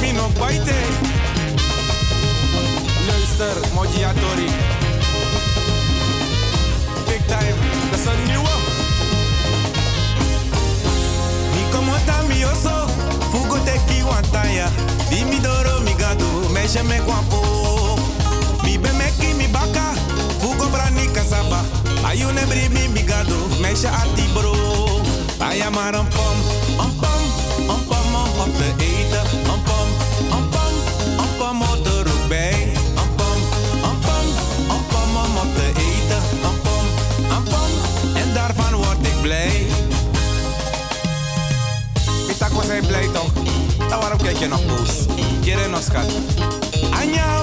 Mi 0.00 0.12
no 0.12 0.28
baite. 0.40 0.74
Luister, 3.06 3.56
Mojiatori. 3.74 4.48
Big 7.06 7.22
time, 7.26 7.54
dat 7.90 7.98
is 7.98 8.06
een 8.06 8.22
nieuwe. 8.26 8.54
Mi 11.54 11.62
como 11.72 11.92
ta 12.06 12.22
mi 12.28 12.44
oso, 12.44 12.88
fugo 13.30 13.58
te 13.64 13.80
ki 13.86 14.02
wantaya. 14.02 14.68
Di 15.10 15.24
mi 15.24 15.40
doro 15.40 15.80
mi 15.80 15.94
gado, 15.98 16.48
meisje 16.52 16.82
me 16.82 17.00
kwapo. 17.04 17.40
Mi 18.62 18.78
be 18.78 18.92
me 18.92 19.10
ki 19.18 19.34
mi 19.34 19.48
baka. 19.48 19.91
Ayune 22.12 22.44
bribi 22.46 22.88
mi 22.88 23.02
gado, 23.08 23.48
meisje 23.62 23.88
ati 23.88 24.24
bro. 24.34 24.52
Aya 25.40 25.70
maar 25.70 25.94
een 25.94 26.08
pom, 26.08 26.36
een 26.80 26.96
pom, 27.00 27.24
pom 27.88 28.14
om 28.14 28.40
op 28.44 28.52
te 28.56 28.68
eten. 28.84 29.24
Pom, 29.42 29.62
pom, 29.64 29.88
een 30.28 31.36
pom 31.38 31.62
op 31.62 31.84
de 31.84 32.02
roep 32.02 32.28
pom, 33.16 33.98
pom, 34.04 34.26
een 34.72 34.86
pom 34.90 35.16
om 35.24 35.36
op 35.36 35.54
te 35.56 35.66
eten. 35.66 36.22
Pom, 36.42 37.44
pom, 37.44 37.70
en 38.14 38.34
daarvan 38.34 38.74
word 38.74 39.06
ik 39.06 39.20
blij. 39.22 39.66
Pitak 42.26 42.52
was 42.52 42.66
hij 42.66 42.80
blij 42.80 43.08
toch? 43.12 43.32
Dan 43.88 44.00
waarom 44.00 44.18
kijk 44.18 44.36
je 44.36 44.48
nog 44.48 44.66
boos? 44.66 44.90
Jere 45.40 45.68
nog 45.68 45.82
schat. 45.82 46.12
Anja 47.00 47.41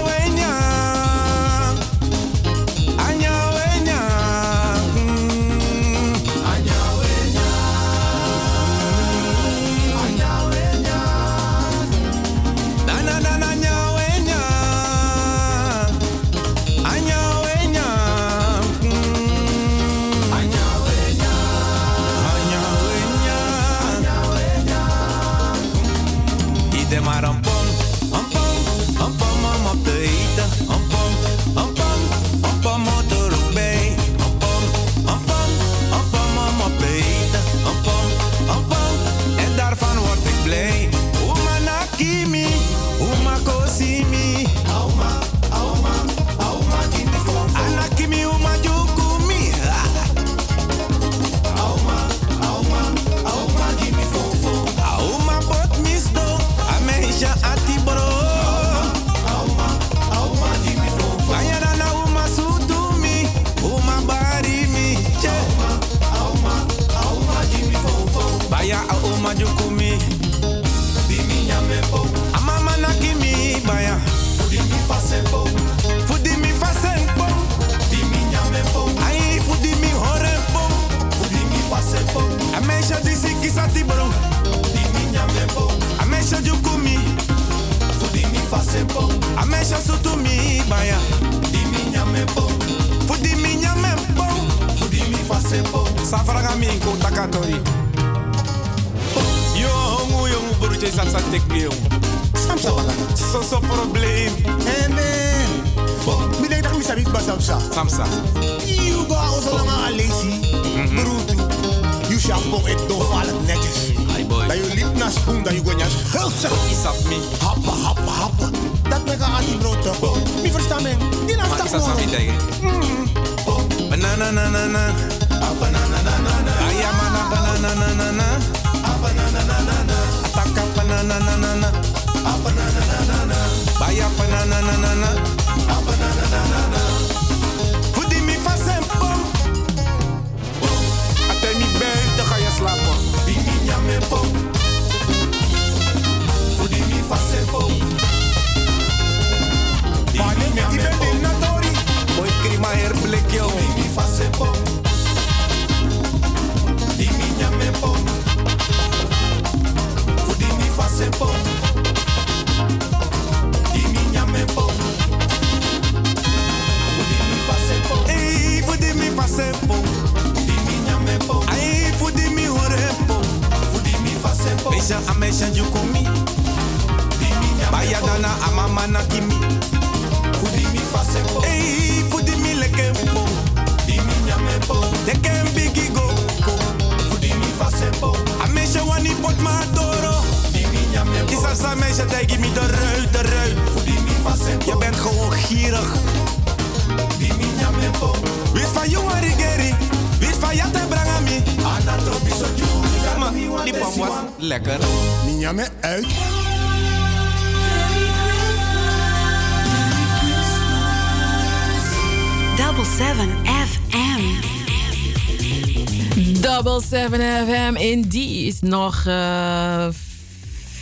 nog 218.62 219.06
eh 219.06 219.88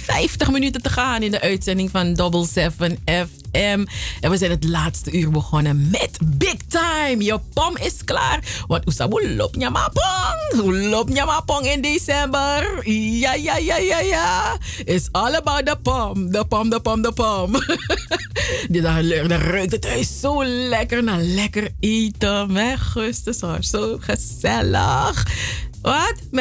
50 0.07 0.51
minuten 0.51 0.81
te 0.81 0.89
gaan 0.89 1.21
in 1.21 1.31
de 1.31 1.41
uitzending 1.41 1.91
van 1.91 2.13
Double 2.13 2.45
7 2.45 2.97
FM. 3.05 3.85
En 4.21 4.31
we 4.31 4.37
zijn 4.37 4.51
het 4.51 4.63
laatste 4.63 5.11
uur 5.11 5.31
begonnen 5.31 5.89
met 5.89 6.17
Big 6.25 6.55
Time. 6.67 7.23
Je 7.23 7.39
pom 7.53 7.77
is 7.77 8.03
klaar. 8.05 8.39
Want 8.67 8.87
Usabu 8.87 9.35
loopt 9.35 9.55
nyamapong. 9.55 10.61
Loopt 10.89 11.09
nyamapong 11.09 11.65
in 11.71 11.81
december. 11.81 12.89
Ja, 12.91 13.33
ja, 13.33 13.57
ja, 13.57 13.77
ja, 13.77 13.99
ja. 13.99 14.57
It's 14.85 15.07
all 15.11 15.35
about 15.35 15.65
the 15.65 15.77
pom. 15.81 16.31
De 16.31 16.45
pom, 16.45 16.69
de 16.69 16.79
pom, 16.79 17.01
de 17.01 17.11
pom. 17.11 17.51
Die 18.71 18.81
dan, 18.81 19.31
ruikt 19.31 19.71
het 19.71 19.87
huis 19.87 20.19
zo 20.19 20.45
lekker 20.45 21.03
naar 21.03 21.21
lekker 21.21 21.71
eten. 21.79 22.51
Mijn 22.51 22.67
augustus 22.67 23.41
hoor. 23.41 23.63
Zo 23.63 23.97
gezellig. 23.99 25.26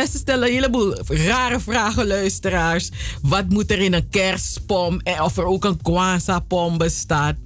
Mensen 0.06 0.24
stellen 0.24 0.48
een 0.48 0.54
heleboel 0.54 0.94
rare 1.06 1.60
vragen, 1.60 2.06
luisteraars. 2.06 2.90
Wat 3.22 3.48
moet 3.48 3.70
er 3.70 3.78
in 3.78 3.94
een 3.94 4.08
kerstpom? 4.08 5.00
En 5.00 5.22
of 5.22 5.36
er 5.36 5.44
ook 5.44 5.64
een 5.64 5.82
Kwanzaa-pom 5.82 6.78
bestaat? 6.78 7.36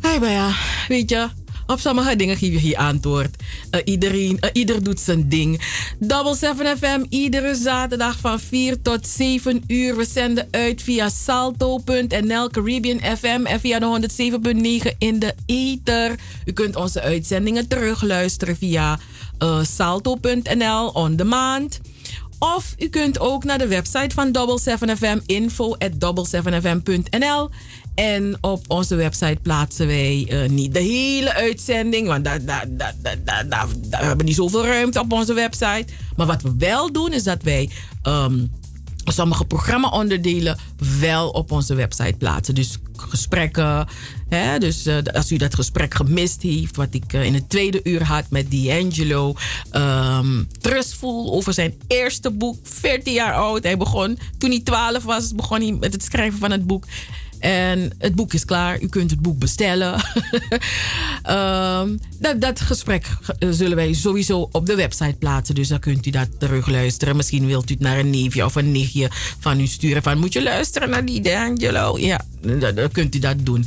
Hey, 0.00 0.30
ja, 0.30 0.52
weet 0.88 1.10
je, 1.10 1.28
op 1.66 1.78
sommige 1.78 2.16
dingen 2.16 2.36
geef 2.36 2.52
je 2.52 2.58
geen 2.58 2.76
antwoord. 2.76 3.36
Eh, 3.70 3.80
iedereen, 3.84 4.40
eh, 4.40 4.50
ieder 4.52 4.84
doet 4.84 5.00
zijn 5.00 5.28
ding. 5.28 5.60
Double 5.98 6.36
7 6.36 6.76
FM, 6.78 7.04
iedere 7.08 7.54
zaterdag 7.54 8.18
van 8.18 8.40
4 8.40 8.82
tot 8.82 9.06
7 9.06 9.64
uur. 9.66 9.96
We 9.96 10.04
zenden 10.04 10.48
uit 10.50 10.82
via 10.82 11.08
salto.nl, 11.08 12.48
Caribbean 12.50 13.00
FM 13.16 13.44
en 13.44 13.60
via 13.60 13.78
de 13.78 13.86
107.9 13.86 14.94
in 14.98 15.18
de 15.18 15.34
ether. 15.46 16.18
U 16.44 16.52
kunt 16.52 16.76
onze 16.76 17.00
uitzendingen 17.00 17.68
terugluisteren 17.68 18.56
via 18.56 18.98
eh, 19.42 19.62
salto.nl 19.62 20.88
on 20.92 21.16
demand. 21.16 21.80
Of 22.38 22.74
u 22.78 22.88
kunt 22.88 23.20
ook 23.20 23.44
naar 23.44 23.58
de 23.58 23.66
website 23.66 24.14
van 24.14 24.32
Double 24.32 24.58
7 24.58 24.96
FM, 24.96 25.18
info 25.26 25.74
at 25.78 25.92
double7fm.nl. 25.92 27.50
En 27.94 28.38
op 28.40 28.64
onze 28.68 28.94
website 28.94 29.38
plaatsen 29.42 29.86
wij 29.86 30.26
eh, 30.28 30.48
niet 30.48 30.74
de 30.74 30.80
hele 30.80 31.34
uitzending, 31.34 32.06
want 32.06 32.24
daar, 32.24 32.44
daar, 32.44 32.66
daar, 32.76 32.94
daar, 33.24 33.46
daar 33.48 34.00
hebben 34.00 34.18
we 34.18 34.24
niet 34.24 34.34
zoveel 34.34 34.64
ruimte 34.64 35.00
op 35.00 35.12
onze 35.12 35.32
website. 35.32 35.86
Maar 36.16 36.26
wat 36.26 36.42
we 36.42 36.54
wel 36.58 36.92
doen, 36.92 37.12
is 37.12 37.24
dat 37.24 37.42
wij 37.42 37.70
ehm, 38.02 38.46
sommige 39.04 39.44
programma-onderdelen 39.44 40.58
wel 41.00 41.28
op 41.30 41.50
onze 41.50 41.74
website 41.74 42.14
plaatsen. 42.18 42.54
Dus 42.54 42.78
gesprekken. 42.96 43.86
Hè? 44.28 44.58
Dus 44.58 44.86
eh, 44.86 44.96
als 45.12 45.32
u 45.32 45.36
dat 45.36 45.54
gesprek 45.54 45.94
gemist 45.94 46.42
heeft, 46.42 46.76
wat 46.76 46.88
ik 46.90 47.12
eh, 47.12 47.24
in 47.24 47.34
het 47.34 47.48
tweede 47.48 47.80
uur 47.82 48.04
had 48.04 48.24
met 48.30 48.50
D'Angelo. 48.50 49.34
Um, 49.72 50.48
trustful 50.60 51.32
over 51.32 51.52
zijn 51.52 51.74
eerste 51.86 52.30
boek, 52.30 52.56
14 52.62 53.12
jaar 53.12 53.34
oud. 53.34 53.62
Hij 53.62 53.76
begon, 53.76 54.18
toen 54.38 54.50
hij 54.50 54.60
12 54.60 55.02
was, 55.02 55.34
begon 55.34 55.60
hij 55.60 55.72
met 55.72 55.92
het 55.92 56.04
schrijven 56.04 56.38
van 56.38 56.50
het 56.50 56.66
boek. 56.66 56.84
En 57.42 57.90
het 57.98 58.14
boek 58.14 58.32
is 58.32 58.44
klaar. 58.44 58.80
U 58.80 58.88
kunt 58.88 59.10
het 59.10 59.20
boek 59.20 59.38
bestellen. 59.38 59.94
um, 61.30 62.00
dat, 62.24 62.40
dat 62.40 62.60
gesprek 62.60 63.06
zullen 63.38 63.76
wij 63.76 63.92
sowieso 63.92 64.48
op 64.52 64.66
de 64.66 64.74
website 64.74 65.16
plaatsen. 65.18 65.54
Dus 65.54 65.68
dan 65.68 65.78
kunt 65.78 66.06
u 66.06 66.10
dat 66.10 66.28
terug 66.38 66.66
luisteren. 66.68 67.16
Misschien 67.16 67.46
wilt 67.46 67.70
u 67.70 67.72
het 67.72 67.82
naar 67.82 67.98
een 67.98 68.10
neefje 68.10 68.44
of 68.44 68.54
een 68.54 68.72
nichtje 68.72 69.08
van 69.38 69.60
u 69.60 69.66
sturen. 69.66 70.02
Van 70.02 70.18
moet 70.18 70.32
je 70.32 70.42
luisteren 70.42 70.90
naar 70.90 71.04
die 71.04 71.20
D'Angelo? 71.20 71.98
Ja, 71.98 72.20
dan, 72.74 72.90
kunt 72.92 73.14
u 73.14 73.18
dat 73.18 73.36
doen. 73.46 73.66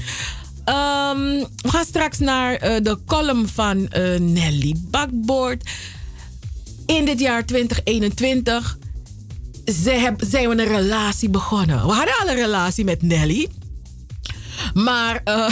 Um, 0.65 1.47
we 1.61 1.69
gaan 1.69 1.85
straks 1.85 2.19
naar 2.19 2.53
uh, 2.53 2.75
de 2.81 2.97
column 3.05 3.47
van 3.47 3.77
uh, 3.77 4.19
Nelly 4.19 4.75
Bakboord. 4.77 5.69
In 6.85 7.05
dit 7.05 7.19
jaar 7.19 7.45
2021 7.45 8.77
zijn 10.17 10.49
we 10.49 10.57
een 10.57 10.67
relatie 10.67 11.29
begonnen. 11.29 11.87
We 11.87 11.93
hadden 11.93 12.15
al 12.21 12.29
een 12.29 12.35
relatie 12.35 12.83
met 12.83 13.01
Nelly. 13.01 13.49
Maar 14.73 15.21
uh, 15.25 15.49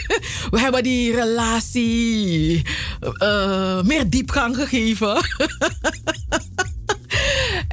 we 0.52 0.60
hebben 0.60 0.82
die 0.82 1.14
relatie 1.14 2.62
uh, 3.22 3.82
meer 3.82 4.10
diepgang 4.10 4.56
gegeven. 4.56 5.16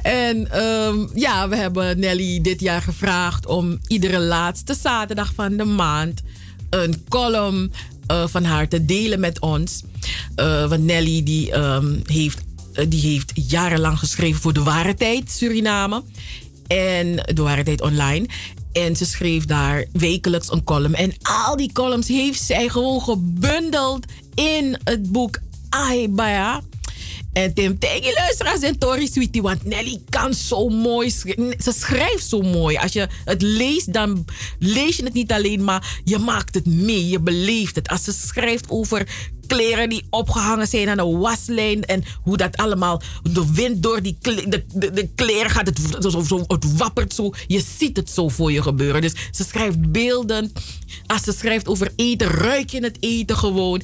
en 0.02 0.62
um, 0.62 1.10
ja, 1.14 1.48
we 1.48 1.56
hebben 1.56 1.98
Nelly 1.98 2.40
dit 2.40 2.60
jaar 2.60 2.82
gevraagd 2.82 3.46
om 3.46 3.78
iedere 3.86 4.18
laatste 4.18 4.74
zaterdag 4.74 5.32
van 5.34 5.56
de 5.56 5.64
maand 5.64 6.22
een 6.70 7.04
column 7.08 7.72
uh, 8.10 8.26
van 8.26 8.44
haar 8.44 8.68
te 8.68 8.84
delen 8.84 9.20
met 9.20 9.40
ons. 9.40 9.82
want 10.68 10.82
Nelly 10.82 11.22
die, 11.22 11.54
um, 11.56 12.02
heeft, 12.06 12.42
die 12.88 13.00
heeft 13.00 13.32
jarenlang 13.34 13.98
geschreven 13.98 14.40
voor 14.40 14.52
De 14.52 14.62
Ware 14.62 14.94
Tijd 14.94 15.30
Suriname. 15.30 16.02
En 16.66 17.16
De 17.34 17.42
Ware 17.42 17.62
Tijd 17.62 17.80
Online. 17.80 18.26
En 18.74 18.96
ze 18.96 19.04
schreef 19.04 19.44
daar 19.44 19.84
wekelijks 19.92 20.52
een 20.52 20.64
column. 20.64 20.94
En 20.94 21.12
al 21.22 21.56
die 21.56 21.72
columns 21.72 22.08
heeft 22.08 22.42
zij 22.42 22.68
gewoon 22.68 23.00
gebundeld 23.00 24.06
in 24.34 24.78
het 24.84 25.12
boek 25.12 25.38
Aibaya. 25.68 26.62
En 27.32 27.54
Tim 27.54 27.78
Tegi 27.78 28.12
luisteraars 28.14 28.60
en 28.60 28.78
Tori 28.78 29.06
Sweetie. 29.06 29.42
Want 29.42 29.64
Nelly 29.64 30.00
kan 30.08 30.34
zo 30.34 30.68
mooi 30.68 31.10
schrijven. 31.10 31.54
Ze 31.62 31.72
schrijft 31.72 32.28
zo 32.28 32.40
mooi. 32.40 32.76
Als 32.76 32.92
je 32.92 33.08
het 33.24 33.42
leest, 33.42 33.92
dan 33.92 34.24
lees 34.58 34.96
je 34.96 35.04
het 35.04 35.12
niet 35.12 35.32
alleen, 35.32 35.64
maar 35.64 36.00
je 36.04 36.18
maakt 36.18 36.54
het 36.54 36.66
mee. 36.66 37.08
Je 37.08 37.20
beleeft 37.20 37.74
het. 37.74 37.88
Als 37.88 38.04
ze 38.04 38.12
schrijft 38.12 38.70
over 38.70 39.32
kleren 39.46 39.88
die 39.88 40.06
opgehangen 40.10 40.66
zijn 40.66 40.88
aan 40.88 40.96
de 40.96 41.16
waslijn. 41.18 41.84
En 41.84 42.04
hoe 42.22 42.36
dat 42.36 42.56
allemaal, 42.56 43.02
de 43.22 43.52
wind 43.52 43.82
door 43.82 44.02
die 44.02 44.16
de, 44.20 44.64
de, 44.74 44.90
de, 44.90 45.08
kleren 45.14 45.50
gaat, 45.50 45.66
het, 45.66 45.80
zo, 46.00 46.20
zo, 46.20 46.44
het 46.46 46.76
wappert 46.76 47.14
zo. 47.14 47.32
Je 47.46 47.64
ziet 47.78 47.96
het 47.96 48.10
zo 48.10 48.28
voor 48.28 48.52
je 48.52 48.62
gebeuren. 48.62 49.00
Dus 49.00 49.14
ze 49.30 49.44
schrijft 49.44 49.92
beelden. 49.92 50.52
Als 51.06 51.22
ze 51.22 51.32
schrijft 51.32 51.68
over 51.68 51.92
eten, 51.96 52.26
ruik 52.26 52.70
je 52.70 52.82
het 52.82 52.96
eten 53.00 53.36
gewoon. 53.36 53.82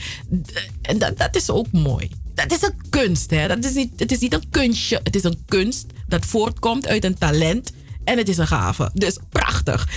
En 0.83 0.99
dat, 0.99 1.19
dat 1.19 1.37
is 1.37 1.51
ook 1.51 1.73
mooi. 1.73 2.11
Dat 2.35 2.53
is 2.53 2.63
een 2.63 2.75
kunst, 2.91 3.31
hè? 3.31 3.49
Dat 3.49 3.65
is 3.65 3.75
niet, 3.75 3.93
het 3.97 4.13
is 4.13 4.19
niet 4.19 4.33
een 4.33 4.51
kunstje. 4.51 5.01
Het 5.05 5.17
is 5.17 5.25
een 5.25 5.43
kunst 5.47 5.87
dat 6.09 6.27
voortkomt 6.27 6.87
uit 6.87 7.05
een 7.05 7.19
talent. 7.19 7.73
En 8.05 8.19
het 8.19 8.29
is 8.29 8.39
een 8.39 8.47
gave. 8.47 8.91
Dus 8.95 9.19
prachtig. 9.29 9.89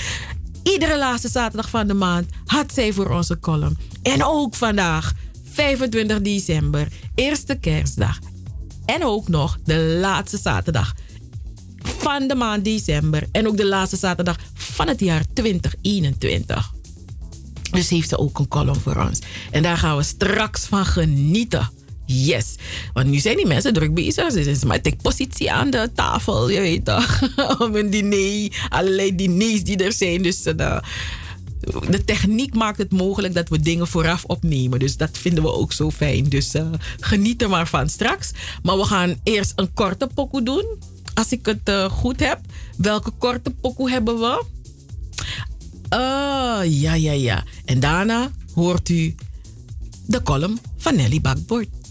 Iedere 0.63 0.97
laatste 0.97 1.29
zaterdag 1.29 1.69
van 1.69 1.87
de 1.87 1.93
maand 1.93 2.29
had 2.45 2.73
zij 2.73 2.93
voor 2.93 3.09
onze 3.09 3.39
column. 3.39 3.77
En 4.01 4.23
ook 4.23 4.55
vandaag 4.55 5.13
25 5.53 6.21
december, 6.21 6.87
eerste 7.15 7.55
kerstdag. 7.55 8.19
En 8.85 9.03
ook 9.03 9.27
nog 9.27 9.57
de 9.63 9.97
laatste 10.01 10.37
zaterdag 10.37 10.93
van 11.77 12.27
de 12.27 12.35
maand 12.35 12.63
december. 12.63 13.27
En 13.31 13.47
ook 13.47 13.57
de 13.57 13.67
laatste 13.67 13.97
zaterdag 13.97 14.37
van 14.53 14.87
het 14.87 14.99
jaar 14.99 15.23
2021. 15.33 16.71
Dus 17.71 17.89
heeft 17.89 18.09
ze 18.09 18.17
ook 18.17 18.39
een 18.39 18.47
column 18.47 18.79
voor 18.79 18.95
ons. 18.95 19.19
En 19.51 19.63
daar 19.63 19.77
gaan 19.77 19.97
we 19.97 20.03
straks 20.03 20.65
van 20.65 20.85
genieten. 20.85 21.69
Yes. 22.05 22.55
Want 22.93 23.07
nu 23.07 23.19
zijn 23.19 23.35
die 23.35 23.47
mensen 23.47 23.73
druk 23.73 23.93
bezig. 23.93 24.31
Ze 24.31 24.43
zijn 24.43 24.67
maar 24.67 24.81
positie 25.01 25.51
aan 25.51 25.69
de 25.69 25.89
tafel, 25.95 26.49
je 26.49 26.59
weet 26.59 26.85
toch. 26.85 27.21
Om 27.59 27.75
een 27.75 27.89
diner, 27.89 28.67
allerlei 28.69 29.15
diners 29.15 29.63
die 29.63 29.77
er 29.77 29.93
zijn. 29.93 30.21
Dus 30.21 30.47
uh, 30.47 30.77
de 31.89 32.03
techniek 32.05 32.53
maakt 32.53 32.77
het 32.77 32.91
mogelijk 32.91 33.33
dat 33.33 33.49
we 33.49 33.59
dingen 33.59 33.87
vooraf 33.87 34.23
opnemen. 34.23 34.79
Dus 34.79 34.97
dat 34.97 35.17
vinden 35.17 35.43
we 35.43 35.51
ook 35.51 35.73
zo 35.73 35.91
fijn. 35.91 36.29
Dus 36.29 36.55
uh, 36.55 36.67
geniet 36.99 37.41
er 37.41 37.49
maar 37.49 37.67
van 37.67 37.89
straks. 37.89 38.31
Maar 38.63 38.77
we 38.77 38.83
gaan 38.83 39.15
eerst 39.23 39.53
een 39.55 39.73
korte 39.73 40.09
pokoe 40.13 40.43
doen. 40.43 40.65
Als 41.13 41.31
ik 41.31 41.45
het 41.45 41.69
uh, 41.69 41.85
goed 41.85 42.19
heb. 42.19 42.39
Welke 42.77 43.11
korte 43.11 43.49
pokoe 43.49 43.89
hebben 43.89 44.19
we? 44.19 44.43
Uh, 45.89 46.81
ja, 46.81 46.93
ja, 46.93 47.11
ja. 47.11 47.43
En 47.65 47.79
daarna 47.79 48.31
hoort 48.53 48.89
u 48.89 49.15
de 50.05 50.21
column 50.21 50.59
van 50.77 50.95
Nelly 50.95 51.21
bakboord. 51.21 51.82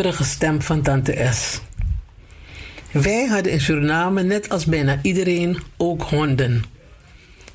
De 0.00 0.24
stem 0.24 0.62
van 0.62 0.82
Tante 0.82 1.28
S. 1.32 1.60
Wij 2.90 3.26
hadden 3.26 3.52
in 3.52 3.60
Suriname, 3.60 4.22
net 4.22 4.48
als 4.48 4.64
bijna 4.64 4.98
iedereen, 5.02 5.58
ook 5.76 6.02
honden. 6.02 6.64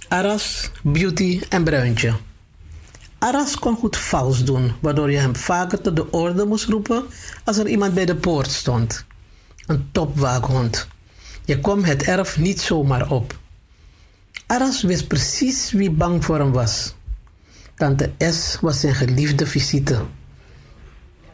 Aras, 0.07 0.69
Beauty 0.83 1.41
en 1.49 1.63
Bruintje. 1.63 2.13
Aras 3.19 3.59
kon 3.59 3.75
goed 3.75 3.97
vals 3.97 4.43
doen, 4.43 4.71
waardoor 4.79 5.11
je 5.11 5.17
hem 5.17 5.35
vaker 5.35 5.81
tot 5.81 5.95
de 5.95 6.11
orde 6.11 6.45
moest 6.45 6.65
roepen 6.65 7.03
als 7.43 7.57
er 7.57 7.67
iemand 7.67 7.93
bij 7.93 8.05
de 8.05 8.15
poort 8.15 8.51
stond. 8.51 9.05
Een 9.65 9.89
topwaakhond. 9.91 10.87
Je 11.45 11.59
kwam 11.59 11.83
het 11.83 12.03
erf 12.03 12.37
niet 12.37 12.61
zomaar 12.61 13.11
op. 13.11 13.37
Aras 14.45 14.81
wist 14.81 15.07
precies 15.07 15.71
wie 15.71 15.91
bang 15.91 16.25
voor 16.25 16.39
hem 16.39 16.51
was. 16.51 16.93
Tante 17.75 18.11
S 18.19 18.57
was 18.61 18.79
zijn 18.79 18.95
geliefde 18.95 19.45
visite. 19.45 20.01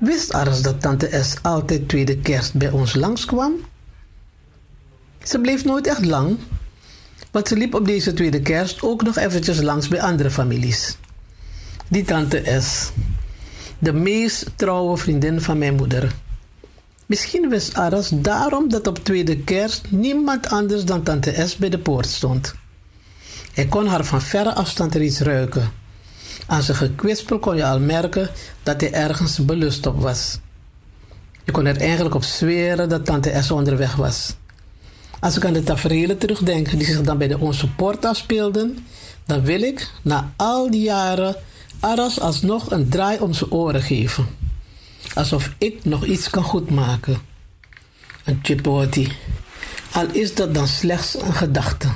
Wist 0.02 0.34
Aras 0.34 0.62
dat 0.62 0.82
tante 0.82 1.24
S 1.24 1.34
altijd 1.42 1.88
tweede 1.88 2.18
kerst 2.18 2.54
bij 2.54 2.70
ons 2.70 2.94
langskwam? 2.94 3.54
Ze 5.24 5.40
bleef 5.40 5.66
nooit 5.66 5.88
echt 5.88 6.06
lang, 6.06 6.38
want 7.32 7.48
ze 7.48 7.56
liep 7.56 7.74
op 7.74 7.86
deze 7.86 8.14
tweede 8.14 8.42
kerst 8.42 8.82
ook 8.82 9.04
nog 9.04 9.18
eventjes 9.18 9.62
langs 9.62 9.88
bij 9.88 10.02
andere 10.02 10.32
families. 10.32 10.98
Die 11.88 12.04
tante 12.04 12.60
S, 12.62 12.92
de 13.80 13.94
meest 13.94 14.46
trouwe 14.56 14.98
vriendin 14.98 15.42
van 15.42 15.58
mijn 15.58 15.76
moeder. 15.76 16.16
Misschien 17.06 17.50
wist 17.50 17.74
Aras 17.74 18.10
daarom 18.14 18.70
dat 18.70 18.88
op 18.88 19.04
tweede 19.04 19.38
kerst 19.38 19.86
niemand 19.90 20.50
anders 20.50 20.86
dan 20.86 21.04
tante 21.04 21.48
S 21.48 21.56
bij 21.56 21.70
de 21.70 21.80
poort 21.80 22.08
stond. 22.08 22.56
Hij 23.54 23.66
kon 23.66 23.88
haar 23.88 24.06
van 24.06 24.22
verre 24.22 24.54
afstand 24.54 24.96
er 24.96 25.02
iets 25.02 25.20
ruiken. 25.20 25.81
Aan 26.52 26.64
zijn 26.64 26.78
gekwispel 26.78 27.40
kon 27.40 27.56
je 27.56 27.66
al 27.66 27.80
merken 27.80 28.30
dat 28.64 28.82
hij 28.82 28.94
ergens 28.94 29.46
belust 29.46 29.86
op 29.86 30.02
was. 30.02 30.40
Je 31.44 31.52
kon 31.52 31.66
er 31.66 31.78
eigenlijk 31.78 32.16
op 32.16 32.24
zweren 32.24 32.90
dat 32.90 33.06
tante 33.06 33.42
S 33.42 33.52
onderweg 33.52 33.96
was. 33.96 34.36
Als 35.20 35.38
ik 35.38 35.46
aan 35.46 35.54
de 35.54 35.64
tafereelen 35.64 36.18
terugdenk 36.18 36.70
die 36.70 36.86
zich 36.86 37.02
dan 37.02 37.18
bij 37.18 37.28
de 37.28 37.40
Onze 37.40 37.68
Poort 37.70 38.06
afspeelden, 38.06 38.86
dan 39.26 39.42
wil 39.42 39.62
ik 39.62 39.92
na 40.02 40.34
al 40.36 40.72
die 40.72 40.82
jaren 40.82 41.36
Aras 41.80 42.20
alsnog 42.20 42.72
een 42.72 42.90
draai 42.90 43.20
om 43.20 43.34
zijn 43.34 43.52
oren 43.52 43.82
geven. 43.82 44.28
Alsof 45.14 45.52
ik 45.58 45.86
nog 45.86 46.06
iets 46.06 46.30
kan 46.30 46.44
goedmaken. 46.44 47.18
Een 48.24 48.40
chipoti. 48.42 49.12
Al 49.92 50.06
is 50.12 50.36
dat 50.36 50.54
dan 50.54 50.68
slechts 50.68 51.22
een 51.22 51.34
gedachte. 51.34 51.88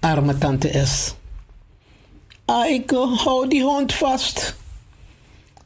Arme 0.00 0.38
tante 0.38 0.82
S. 0.86 1.18
Aike, 2.50 2.96
hou 3.16 3.48
die 3.48 3.62
hond 3.62 3.92
vast. 3.92 4.56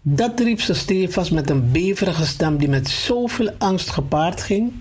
Dat 0.03 0.41
riep 0.41 0.61
ze 0.61 0.75
stevast 0.75 1.31
met 1.31 1.51
een 1.51 1.71
beverige 1.73 2.27
stem 2.27 2.57
die 2.57 2.69
met 2.69 2.89
zoveel 2.89 3.51
angst 3.59 3.91
gepaard 3.91 4.43
ging, 4.43 4.73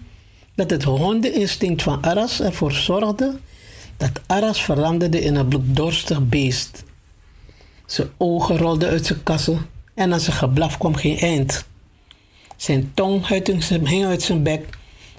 dat 0.55 0.69
het 0.69 0.83
hondeninstinct 0.83 1.81
van 1.81 2.03
Aras 2.03 2.41
ervoor 2.41 2.71
zorgde 2.71 3.39
dat 3.97 4.21
Aras 4.25 4.63
veranderde 4.63 5.21
in 5.21 5.35
een 5.35 5.47
bloeddorstig 5.47 6.27
beest. 6.27 6.83
Zijn 7.85 8.07
ogen 8.17 8.57
rolden 8.57 8.89
uit 8.89 9.05
zijn 9.05 9.23
kassen 9.23 9.65
en 9.93 10.13
aan 10.13 10.19
zijn 10.19 10.35
geblaf 10.35 10.77
kwam 10.77 10.95
geen 10.95 11.17
eind. 11.17 11.65
Zijn 12.57 12.91
tong 12.93 13.27
hing 13.67 14.05
uit 14.05 14.21
zijn 14.21 14.43
bek 14.43 14.77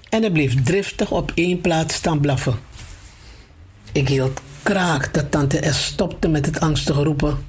en 0.09 0.21
hij 0.21 0.31
bleef 0.31 0.63
driftig 0.63 1.11
op 1.11 1.31
één 1.35 1.61
plaats 1.61 1.95
staan 1.95 2.19
blaffen. 2.19 2.59
Ik 3.91 4.07
hield 4.07 4.41
kraak 4.65 5.13
dat 5.13 5.31
tante 5.31 5.73
S 5.73 5.85
stopte 5.85 6.27
met 6.27 6.45
het 6.45 6.59
angstige 6.59 7.03
roepen. 7.03 7.45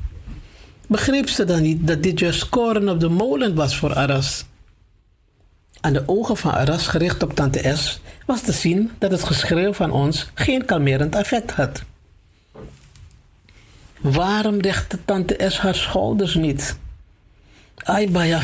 Begreep 0.87 1.29
ze 1.29 1.45
dan 1.45 1.63
niet 1.63 1.87
dat 1.87 2.03
dit 2.03 2.19
juist 2.19 2.49
koren 2.49 2.89
op 2.89 3.01
de 3.01 3.09
molen 3.09 3.55
was 3.55 3.77
voor 3.77 3.95
Aras? 3.95 4.45
Aan 5.81 5.93
de 5.93 6.03
ogen 6.07 6.37
van 6.37 6.53
Aras, 6.53 6.87
gericht 6.87 7.23
op 7.23 7.35
tante 7.35 7.77
S, 7.77 8.01
was 8.27 8.41
te 8.41 8.53
zien 8.53 8.91
dat 8.99 9.11
het 9.11 9.25
geschreeuw 9.25 9.73
van 9.73 9.91
ons 9.91 10.31
geen 10.35 10.65
kalmerend 10.65 11.15
effect 11.15 11.51
had. 11.51 11.83
Waarom 14.01 14.61
richtte 14.61 14.99
tante 15.05 15.45
S 15.49 15.59
haar 15.59 15.75
schouders 15.75 16.35
niet? 16.35 16.77
Ai. 17.75 18.39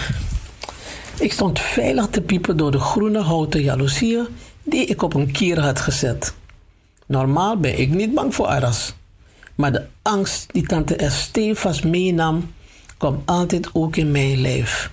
Ik 1.19 1.33
stond 1.33 1.61
veilig 1.61 2.07
te 2.07 2.21
piepen 2.21 2.57
door 2.57 2.71
de 2.71 2.81
groene 2.81 3.21
houten 3.21 3.63
jaloezieën 3.63 4.27
die 4.63 4.87
ik 4.87 5.03
op 5.03 5.15
een 5.15 5.33
kier 5.33 5.61
had 5.61 5.81
gezet. 5.81 6.35
Normaal 7.07 7.57
ben 7.57 7.81
ik 7.81 7.89
niet 7.89 8.15
bang 8.15 8.35
voor 8.35 8.47
Aras. 8.47 8.93
Maar 9.55 9.73
de 9.73 9.87
angst 10.03 10.53
die 10.53 10.67
tante 10.67 11.11
S 11.11 11.21
stevast 11.21 11.85
meenam, 11.85 12.53
kwam 12.97 13.23
altijd 13.25 13.69
ook 13.73 13.97
in 13.97 14.11
mijn 14.11 14.41
lijf. 14.41 14.91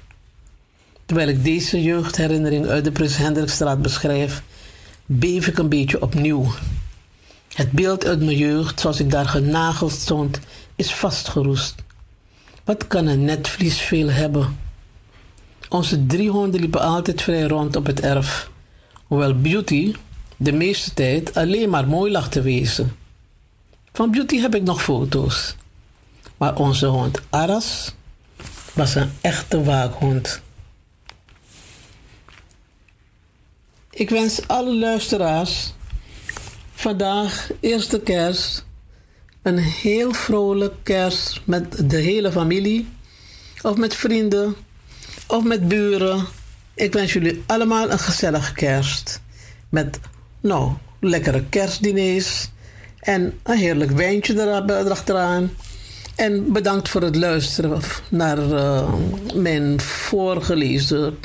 Terwijl 1.05 1.29
ik 1.29 1.43
deze 1.43 1.83
jeugdherinnering 1.83 2.67
uit 2.67 2.83
de 2.83 2.91
Prins 2.91 3.17
Hendrikstraat 3.17 3.81
beschrijf, 3.81 4.43
beef 5.05 5.47
ik 5.47 5.57
een 5.57 5.69
beetje 5.69 6.01
opnieuw. 6.01 6.51
Het 7.53 7.71
beeld 7.71 8.05
uit 8.05 8.19
mijn 8.19 8.37
jeugd, 8.37 8.79
zoals 8.79 8.99
ik 8.99 9.11
daar 9.11 9.27
genageld 9.27 9.91
stond, 9.91 10.39
is 10.75 10.93
vastgeroest. 10.93 11.75
Wat 12.63 12.87
kan 12.87 13.07
een 13.07 13.23
netvlies 13.23 13.77
veel 13.77 14.09
hebben? 14.09 14.57
Onze 15.69 16.05
drie 16.05 16.29
honden 16.29 16.59
liepen 16.59 16.81
altijd 16.81 17.21
vrij 17.21 17.43
rond 17.43 17.75
op 17.75 17.85
het 17.85 17.99
erf. 17.99 18.49
Hoewel 19.07 19.41
Beauty 19.41 19.93
de 20.41 20.51
meeste 20.51 20.93
tijd 20.93 21.35
alleen 21.35 21.69
maar 21.69 21.87
mooi 21.87 22.11
lag 22.11 22.29
te 22.29 22.41
wezen. 22.41 22.95
Van 23.93 24.11
Beauty 24.11 24.39
heb 24.39 24.55
ik 24.55 24.63
nog 24.63 24.83
foto's. 24.83 25.55
Maar 26.37 26.55
onze 26.55 26.85
hond 26.85 27.21
Aras 27.29 27.93
was 28.73 28.95
een 28.95 29.11
echte 29.21 29.63
waakhond. 29.63 30.41
Ik 33.89 34.09
wens 34.09 34.47
alle 34.47 34.75
luisteraars 34.75 35.73
vandaag, 36.73 37.49
eerste 37.59 37.99
kerst, 37.99 38.65
een 39.41 39.57
heel 39.57 40.13
vrolijk 40.13 40.73
kerst 40.83 41.41
met 41.43 41.89
de 41.89 41.97
hele 41.97 42.31
familie, 42.31 42.89
of 43.61 43.77
met 43.77 43.95
vrienden, 43.95 44.55
of 45.27 45.43
met 45.43 45.67
buren. 45.67 46.25
Ik 46.73 46.93
wens 46.93 47.13
jullie 47.13 47.43
allemaal 47.45 47.91
een 47.91 47.99
gezellige 47.99 48.53
kerst. 48.53 49.21
Met, 49.69 49.99
nou, 50.39 50.71
lekkere 50.99 51.43
kerstdiners 51.49 52.49
en 52.99 53.39
een 53.43 53.57
heerlijk 53.57 53.91
wijntje 53.91 54.61
erachteraan. 54.67 55.51
En 56.15 56.51
bedankt 56.51 56.89
voor 56.89 57.01
het 57.01 57.15
luisteren 57.15 57.81
naar 58.09 58.37
uh, 58.37 58.93
mijn 59.33 59.81
voorgelezen 59.81 61.17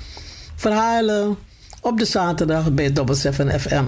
verhalen 0.55 1.36
op 1.81 1.99
de 1.99 2.05
zaterdag 2.05 2.73
bij 2.73 2.93
Double 2.93 3.15
7 3.15 3.61
FM. 3.61 3.85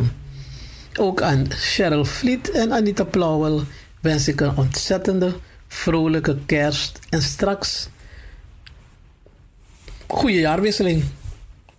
Ook 0.99 1.23
aan 1.23 1.47
Cheryl 1.51 2.05
Vliet 2.05 2.51
en 2.51 2.73
Anita 2.73 3.05
Plauwel 3.05 3.63
wens 4.01 4.29
ik 4.29 4.41
een 4.41 4.57
ontzettende 4.57 5.35
vrolijke 5.69 6.37
kerst 6.47 6.99
en 7.09 7.23
straks 7.23 7.89
goede 10.07 10.39
jaarwisseling. 10.39 11.05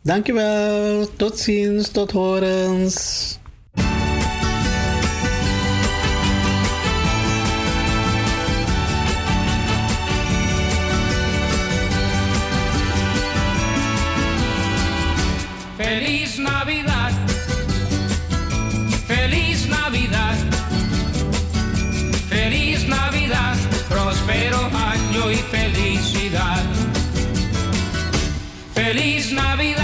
Dankjewel, 0.07 1.09
tot 1.15 1.39
ziens, 1.39 1.89
tot 1.91 2.11
horens. 2.11 2.95
Feliz 15.75 16.37
Navidad, 16.37 17.11
feliz 19.07 19.67
Navidad, 19.67 20.37
feliz 22.29 22.87
Navidad, 22.87 23.57
próspero 23.89 24.59
año 24.71 25.31
y 25.31 25.35
felicidad. 25.35 26.63
Feliz 28.73 29.33
Navidad, 29.33 29.76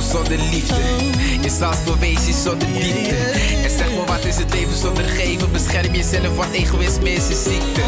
Christmas 0.00 0.28
zonder 0.28 0.48
liefde? 0.50 0.74
Is 1.40 1.60
als 1.60 1.84
bewezen 1.84 2.34
zonder 2.34 2.68
liefde. 2.68 3.16
En 3.64 3.70
zeg 3.70 3.94
maar, 3.96 4.06
wat 4.06 4.24
is 4.24 4.36
het 4.36 4.54
leven 4.54 4.76
zonder 4.76 5.04
geven? 5.04 5.52
Bescherm 5.52 5.94
jezelf, 5.94 6.36
want 6.36 6.52
egoïsme 6.52 7.12
is 7.12 7.28
een 7.28 7.42
ziekte. 7.44 7.80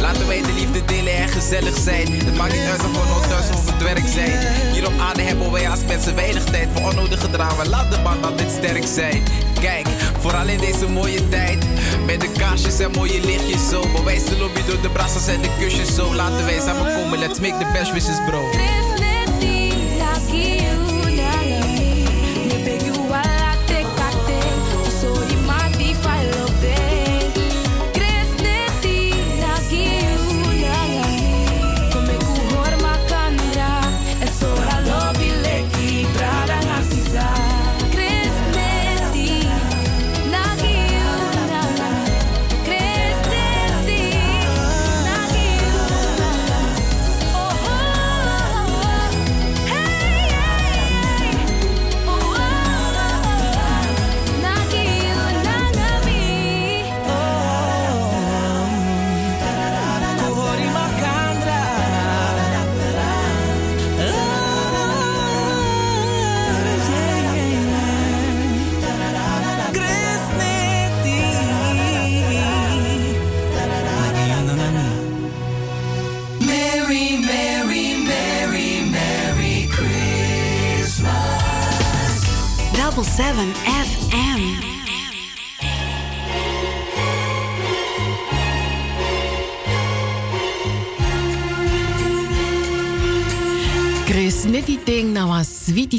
Laten 0.00 0.26
wij 0.26 0.42
de 0.42 0.52
liefde 0.52 0.84
delen 0.84 1.16
en 1.16 1.28
gezellig 1.28 1.76
zijn. 1.78 2.12
Het 2.12 2.36
maakt 2.36 2.52
niet 2.52 2.68
uit 2.70 2.80
of 2.80 2.92
we 2.92 3.08
nog 3.08 3.26
thuis 3.26 3.48
of 3.48 3.70
het 3.70 3.82
werk 3.82 4.06
zijn. 4.14 4.38
Hier 4.72 4.86
op 4.86 4.92
aarde 4.98 5.22
hebben 5.22 5.52
wij 5.52 5.68
als 5.70 5.84
mensen 5.86 6.14
weinig 6.14 6.44
tijd 6.44 6.68
voor 6.74 6.90
onnodige 6.90 7.30
drama. 7.30 7.64
Laat 7.64 7.90
de 7.90 8.00
band 8.02 8.24
altijd 8.24 8.50
sterk 8.50 8.86
zijn. 8.94 9.22
Kijk, 9.60 9.86
vooral 10.20 10.46
in 10.46 10.58
deze 10.58 10.86
mooie 10.88 11.28
tijd. 11.28 11.66
Met 12.06 12.20
de 12.20 12.30
kaarsjes 12.38 12.78
en 12.78 12.90
mooie 12.90 13.20
lichtjes 13.20 13.68
zo. 13.68 13.80
Bewijs 13.96 14.24
de 14.24 14.38
lobby 14.38 14.60
door 14.66 14.80
de 14.80 14.90
brassers 14.90 15.26
en 15.26 15.40
de 15.40 15.50
kusjes 15.58 15.94
zo. 15.94 16.14
Laten 16.14 16.44
wij 16.44 16.60
samen 16.60 16.94
komen, 16.94 17.18
let's 17.18 17.40
make 17.40 17.58
the 17.58 17.70
best 17.72 17.92
wishes, 17.92 18.18
bro. 18.26 18.75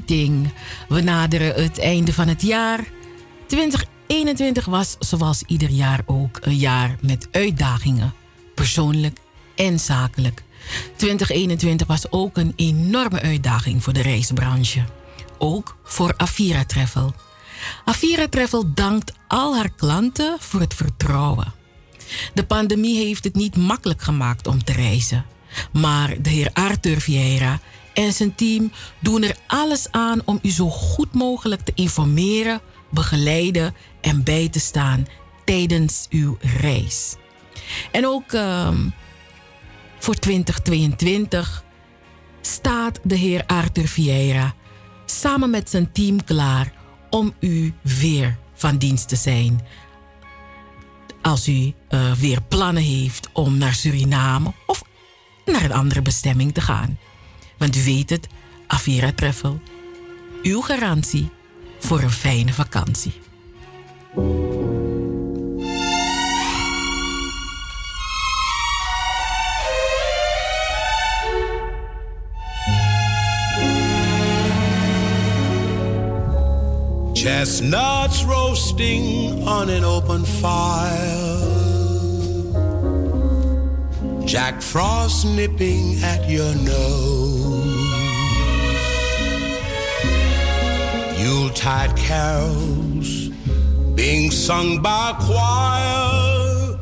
Ding. 0.05 0.51
We 0.87 1.01
naderen 1.01 1.63
het 1.63 1.79
einde 1.79 2.13
van 2.13 2.27
het 2.27 2.41
jaar. 2.41 2.87
2021 3.47 4.65
was 4.65 4.95
zoals 4.99 5.43
ieder 5.47 5.69
jaar 5.69 6.01
ook 6.05 6.39
een 6.41 6.57
jaar 6.57 6.95
met 7.01 7.27
uitdagingen. 7.31 8.13
Persoonlijk 8.55 9.17
en 9.55 9.79
zakelijk. 9.79 10.43
2021 10.95 11.87
was 11.87 12.11
ook 12.11 12.37
een 12.37 12.53
enorme 12.55 13.21
uitdaging 13.21 13.83
voor 13.83 13.93
de 13.93 14.01
reisbranche. 14.01 14.83
Ook 15.37 15.77
voor 15.83 16.13
Avira 16.17 16.65
Travel. 16.65 17.13
Avira 17.85 18.27
Travel 18.27 18.73
dankt 18.73 19.13
al 19.27 19.55
haar 19.55 19.69
klanten 19.69 20.35
voor 20.39 20.59
het 20.59 20.73
vertrouwen. 20.73 21.53
De 22.33 22.43
pandemie 22.43 23.05
heeft 23.05 23.23
het 23.23 23.35
niet 23.35 23.55
makkelijk 23.55 24.01
gemaakt 24.01 24.47
om 24.47 24.63
te 24.63 24.73
reizen. 24.73 25.25
Maar 25.71 26.21
de 26.21 26.29
heer 26.29 26.49
Arthur 26.53 27.01
Vieira 27.01 27.59
en 27.97 28.13
zijn 28.13 28.35
team 28.35 28.71
doen 28.99 29.23
er 29.23 29.35
alles 29.47 29.91
aan 29.91 30.21
om 30.25 30.39
u 30.41 30.49
zo 30.49 30.69
goed 30.69 31.13
mogelijk 31.13 31.61
te 31.61 31.71
informeren, 31.75 32.61
begeleiden 32.89 33.75
en 34.01 34.23
bij 34.23 34.49
te 34.49 34.59
staan 34.59 35.07
tijdens 35.45 36.07
uw 36.09 36.37
reis. 36.59 37.15
En 37.91 38.07
ook 38.07 38.31
ehm, 38.31 38.89
voor 39.99 40.15
2022 40.15 41.63
staat 42.41 42.99
de 43.03 43.15
heer 43.15 43.43
Arthur 43.45 43.87
Vieira 43.87 44.53
samen 45.05 45.49
met 45.49 45.69
zijn 45.69 45.91
team 45.91 46.23
klaar 46.23 46.73
om 47.09 47.33
u 47.39 47.73
weer 47.81 48.37
van 48.53 48.77
dienst 48.77 49.07
te 49.07 49.15
zijn. 49.15 49.65
Als 51.21 51.47
u 51.47 51.73
eh, 51.87 52.11
weer 52.11 52.41
plannen 52.41 52.83
heeft 52.83 53.29
om 53.33 53.57
naar 53.57 53.73
Suriname 53.73 54.53
of 54.65 54.83
naar 55.45 55.63
een 55.63 55.73
andere 55.73 56.01
bestemming 56.01 56.53
te 56.53 56.61
gaan. 56.61 56.97
Want 57.57 57.75
u 57.75 57.83
weet 57.83 58.09
het, 58.09 58.27
Avira 58.67 59.11
Travel, 59.11 59.59
uw 60.43 60.61
garantie 60.61 61.29
voor 61.79 62.01
een 62.01 62.11
fijne 62.11 62.53
vakantie. 62.53 63.13
Chestnuts 77.13 78.23
roasting 78.23 79.31
on 79.47 79.69
an 79.69 79.83
open 79.83 80.25
fire. 80.25 81.57
Jack 84.25 84.61
Frost 84.61 85.25
nipping 85.25 86.03
at 86.03 86.29
your 86.29 86.55
nose. 86.55 87.46
Yuletide 91.27 91.93
carols 91.97 93.27
being 93.95 94.31
sung 94.31 94.81
by 94.81 95.09
a 95.09 95.13
choir. 95.25 96.77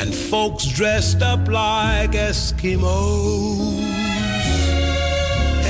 and 0.00 0.12
folks 0.12 0.64
dressed 0.66 1.22
up 1.22 1.46
like 1.46 2.10
Eskimos. 2.10 3.80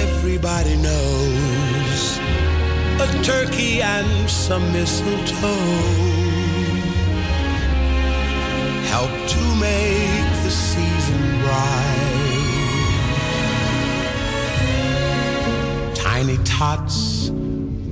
Everybody 0.04 0.76
knows 0.76 2.18
a 3.04 3.22
turkey 3.22 3.82
and 3.82 4.30
some 4.30 4.64
mistletoe 4.72 5.84
help 8.92 9.12
to 9.34 9.42
make 9.60 10.30
the 10.42 10.50
season 10.50 11.22
bright. 11.42 12.32
Tiny 15.94 16.38
tots 16.44 17.30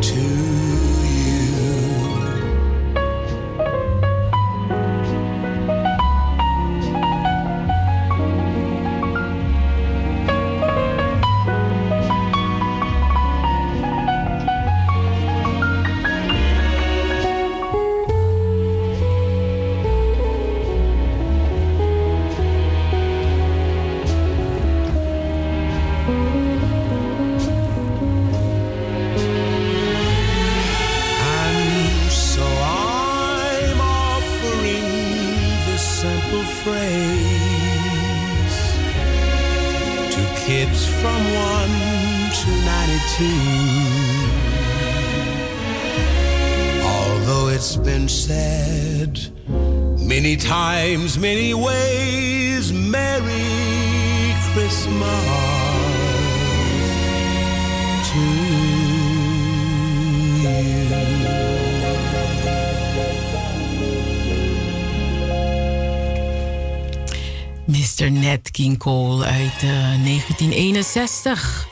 to 0.00 0.47
times, 50.88 51.18
many 51.18 51.52
ways, 51.52 52.72
Merry 52.72 54.32
Christmas 54.52 55.24
to 58.08 58.24
Mr. 67.66 68.10
Nat 68.10 68.50
King 68.50 68.78
Cole 68.78 69.24
uit 69.24 69.62
eh, 69.62 70.04
1961 70.04 71.67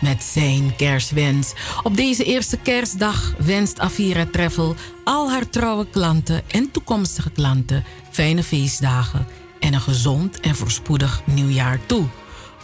met 0.00 0.22
zijn 0.22 0.76
kerstwens. 0.76 1.52
Op 1.82 1.96
deze 1.96 2.24
eerste 2.24 2.56
kerstdag 2.56 3.34
wenst 3.38 3.78
Avira 3.78 4.26
Treffel 4.32 4.74
al 5.04 5.30
haar 5.30 5.48
trouwe 5.48 5.86
klanten 5.90 6.42
en 6.50 6.70
toekomstige 6.70 7.30
klanten 7.30 7.84
fijne 8.10 8.42
feestdagen 8.42 9.26
en 9.60 9.74
een 9.74 9.80
gezond 9.80 10.40
en 10.40 10.54
voorspoedig 10.54 11.22
nieuwjaar 11.24 11.80
toe. 11.86 12.06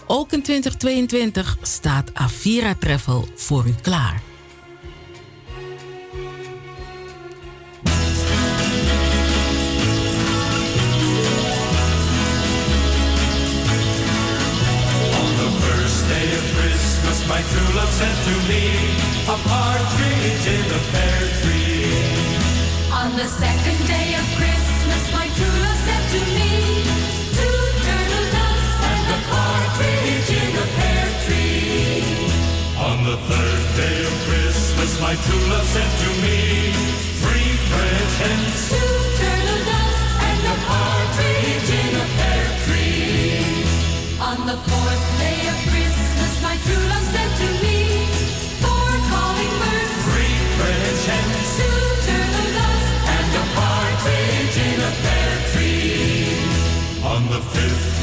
Ook 0.07 0.33
in 0.33 0.43
2022 0.43 1.57
staat 1.63 2.11
Avira 2.15 2.75
Treffel 2.79 3.29
voor 3.35 3.67
u 3.67 3.75
klaar. 3.83 4.23
My 17.29 17.43
true 17.43 17.71
love 17.75 17.91
sent 17.91 18.19
to 18.29 18.35
me 18.49 18.65
a 19.27 19.37
partridge 19.51 20.47
in 20.47 20.67
a 20.79 20.83
pear 20.93 21.23
tree. 21.43 21.91
On 22.93 23.11
the 23.17 23.27
second 23.27 23.79
day 23.87 24.15
of 24.15 24.27
Christmas, 24.39 25.03
my 25.13 25.27
true 25.37 25.57
love 25.65 25.81
said 25.87 26.05
to 26.15 26.21
me, 26.37 26.53
Two 27.39 27.61
turtle 27.87 28.27
doves 28.37 28.79
and 28.93 29.07
a 29.17 29.21
partridge 29.35 30.31
in 30.43 30.53
a 30.55 30.67
pear 30.79 31.07
tree. 31.27 32.05
On 32.79 32.99
the 33.11 33.17
third 33.31 33.65
day 33.83 33.99
of 34.07 34.15
Christmas, 34.29 35.01
my 35.01 35.15
true 35.27 35.45
love 35.51 35.67
sent 35.75 35.93
to 36.05 36.11
me 36.23 36.39
three 37.23 37.53
French 37.71 38.15
hens. 38.23 38.71
Two 38.71 39.06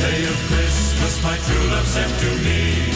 day 0.03 0.25
of 0.25 0.38
Christmas, 0.51 1.23
my 1.23 1.38
true 1.38 1.67
love 1.69 1.88
sent 1.88 2.11
to 2.19 2.30
me 2.43 2.92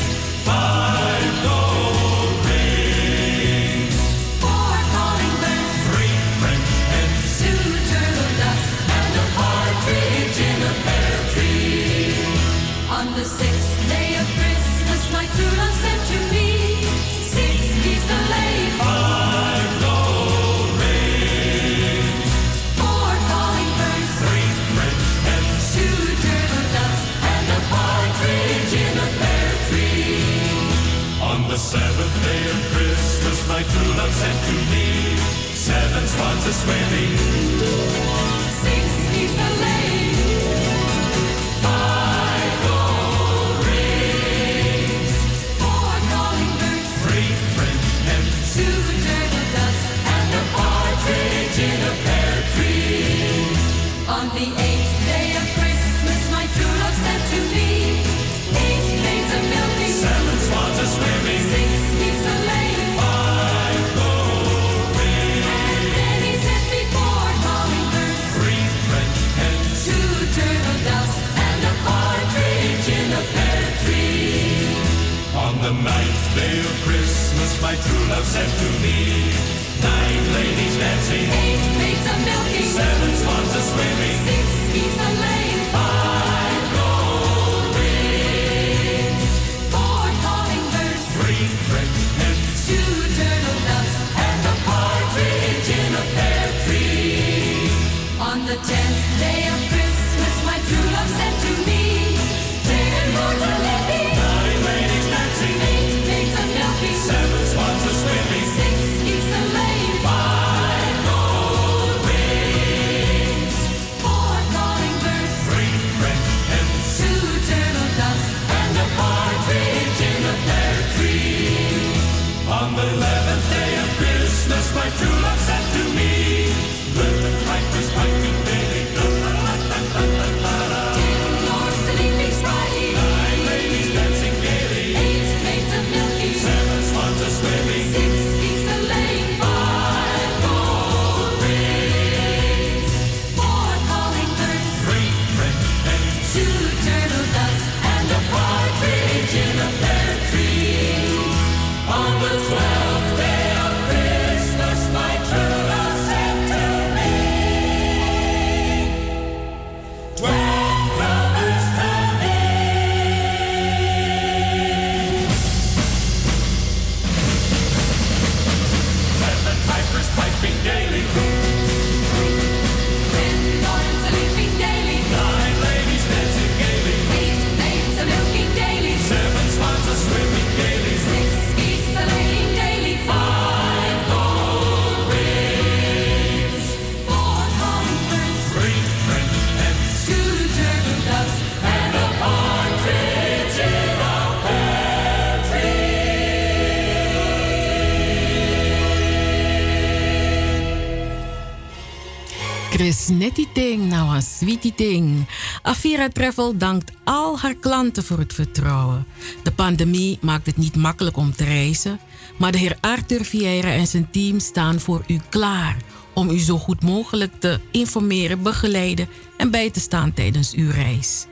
Net 203.07 203.17
netty 203.17 203.47
ding, 203.53 203.89
nou 203.89 204.15
een 204.15 204.21
sweetie 204.21 204.73
ding. 204.75 205.27
Avira 205.61 206.09
Travel 206.09 206.57
dankt 206.57 206.91
al 207.03 207.39
haar 207.39 207.53
klanten 207.53 208.03
voor 208.03 208.17
het 208.17 208.33
vertrouwen. 208.33 209.05
De 209.43 209.51
pandemie 209.51 210.17
maakt 210.21 210.45
het 210.45 210.57
niet 210.57 210.75
makkelijk 210.75 211.17
om 211.17 211.35
te 211.35 211.43
reizen, 211.43 211.99
maar 212.37 212.51
de 212.51 212.57
heer 212.57 212.77
Arthur 212.81 213.25
Vieira 213.25 213.71
en 213.71 213.87
zijn 213.87 214.11
team 214.11 214.39
staan 214.39 214.79
voor 214.79 215.03
u 215.07 215.19
klaar 215.29 215.77
om 216.13 216.29
u 216.29 216.39
zo 216.39 216.57
goed 216.57 216.83
mogelijk 216.83 217.39
te 217.39 217.59
informeren, 217.71 218.41
begeleiden 218.41 219.09
en 219.37 219.51
bij 219.51 219.69
te 219.69 219.79
staan 219.79 220.13
tijdens 220.13 220.53
uw 220.53 220.71
reis. 220.71 221.25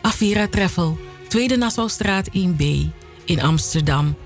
Avira 0.00 0.48
Travel, 0.48 0.98
Tweede 1.28 1.56
Nassaustraat 1.56 2.28
1B 2.28 2.64
in 3.24 3.42
Amsterdam. 3.42 4.16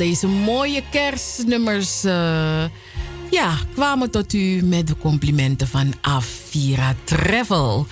Deze 0.01 0.27
mooie 0.27 0.83
kerstnummers 0.91 2.03
eh, 2.03 2.63
ja, 3.31 3.57
kwamen 3.73 4.09
tot 4.09 4.33
u 4.33 4.63
met 4.63 4.87
de 4.87 4.97
complimenten 4.97 5.67
van 5.67 5.93
Avira 6.01 6.95
Travel. 7.03 7.87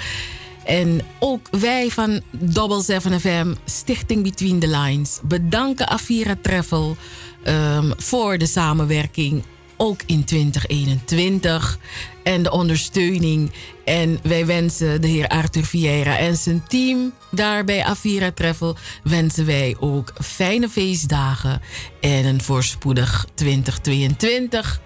En 0.65 1.01
ook 1.19 1.47
wij 1.51 1.89
van 1.89 2.21
Double 2.31 2.81
7 2.81 3.19
FM, 3.19 3.53
Stichting 3.65 4.23
Between 4.23 4.59
the 4.59 4.67
Lines, 4.67 5.19
bedanken 5.23 5.87
Avira 5.87 6.35
Travel 6.41 6.97
ehm, 7.43 7.91
voor 7.97 8.37
de 8.37 8.47
samenwerking 8.47 9.43
ook 9.81 10.01
in 10.05 10.23
2021 10.23 11.79
en 12.23 12.43
de 12.43 12.51
ondersteuning. 12.51 13.51
En 13.85 14.19
wij 14.23 14.45
wensen 14.45 15.01
de 15.01 15.07
heer 15.07 15.27
Arthur 15.27 15.65
Vieira 15.65 16.17
en 16.17 16.37
zijn 16.37 16.63
team 16.67 17.13
daar 17.31 17.63
bij 17.63 17.83
Avira 17.83 18.31
Travel 18.31 18.77
wensen 19.03 19.45
wij 19.45 19.75
ook 19.79 20.13
fijne 20.21 20.69
feestdagen 20.69 21.61
en 22.01 22.25
een 22.25 22.41
voorspoedig 22.41 23.25
2022. 23.33 24.81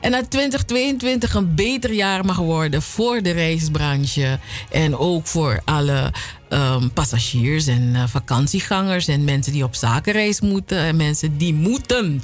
En 0.00 0.10
dat 0.10 0.30
2022 0.30 1.34
een 1.34 1.54
beter 1.54 1.92
jaar 1.92 2.24
mag 2.24 2.36
worden 2.36 2.82
voor 2.82 3.22
de 3.22 3.30
reisbranche. 3.30 4.38
En 4.70 4.96
ook 4.96 5.26
voor 5.26 5.60
alle 5.64 6.12
ehm, 6.48 6.88
passagiers 6.88 7.66
en 7.66 7.90
eh, 7.94 8.02
vakantiegangers. 8.06 9.08
En 9.08 9.24
mensen 9.24 9.52
die 9.52 9.64
op 9.64 9.74
zakenreis 9.74 10.40
moeten. 10.40 10.78
En 10.78 10.96
mensen 10.96 11.38
die 11.38 11.54
moeten. 11.54 12.22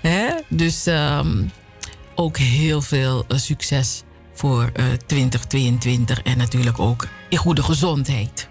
Hè? 0.00 0.26
Dus 0.48 0.86
ehm, 0.86 1.42
ook 2.14 2.38
heel 2.38 2.82
veel 2.82 3.24
eh, 3.28 3.38
succes 3.38 4.02
voor 4.34 4.70
eh, 4.74 4.84
2022. 5.06 6.22
En 6.22 6.38
natuurlijk 6.38 6.78
ook 6.78 7.06
in 7.28 7.38
goede 7.38 7.62
gezondheid. 7.62 8.49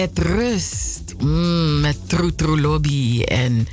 Was 0.00 0.08
Ed 0.08 0.18
Rust. 0.18 1.14
Mm, 1.18 1.80
met 1.80 2.08
Troe 2.08 2.60
Lobby. 2.60 3.22
En 3.22 3.68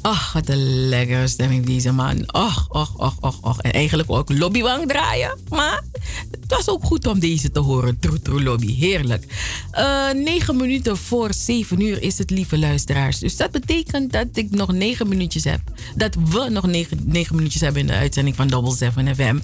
ach, 0.00 0.32
wat 0.32 0.48
een 0.48 0.88
lekkere 0.88 1.28
stemming 1.28 1.66
deze 1.66 1.92
man. 1.92 2.32
Och, 2.32 2.66
och, 2.68 2.94
och, 2.96 3.16
och, 3.20 3.38
och. 3.40 3.60
En 3.60 3.72
eigenlijk 3.72 4.10
ook 4.10 4.38
lobbywang 4.38 4.88
draaien. 4.88 5.38
Maar 5.48 5.82
het 6.30 6.44
was 6.48 6.68
ook 6.68 6.84
goed 6.84 7.06
om 7.06 7.18
deze 7.18 7.50
te 7.50 7.60
horen. 7.60 7.98
Troe 8.22 8.42
Lobby. 8.42 8.74
Heerlijk. 8.74 9.24
Eh, 9.70 10.10
negen 10.10 10.56
minuten 10.56 10.96
voor 10.96 11.34
zeven 11.34 11.80
uur 11.80 12.02
is 12.02 12.18
het, 12.18 12.30
lieve 12.30 12.58
luisteraars. 12.58 13.18
Dus 13.18 13.36
dat 13.36 13.50
betekent 13.50 14.12
dat 14.12 14.26
ik 14.32 14.50
nog 14.50 14.72
negen 14.72 15.08
minuutjes 15.08 15.44
heb. 15.44 15.60
Dat 15.96 16.14
we 16.14 16.48
nog 16.50 16.66
negen, 16.66 17.00
negen 17.04 17.36
minuutjes 17.36 17.60
hebben 17.60 17.80
in 17.80 17.86
de 17.86 17.92
uitzending 17.92 18.36
van 18.36 18.48
Double 18.48 18.76
7 18.76 19.14
FM. 19.14 19.38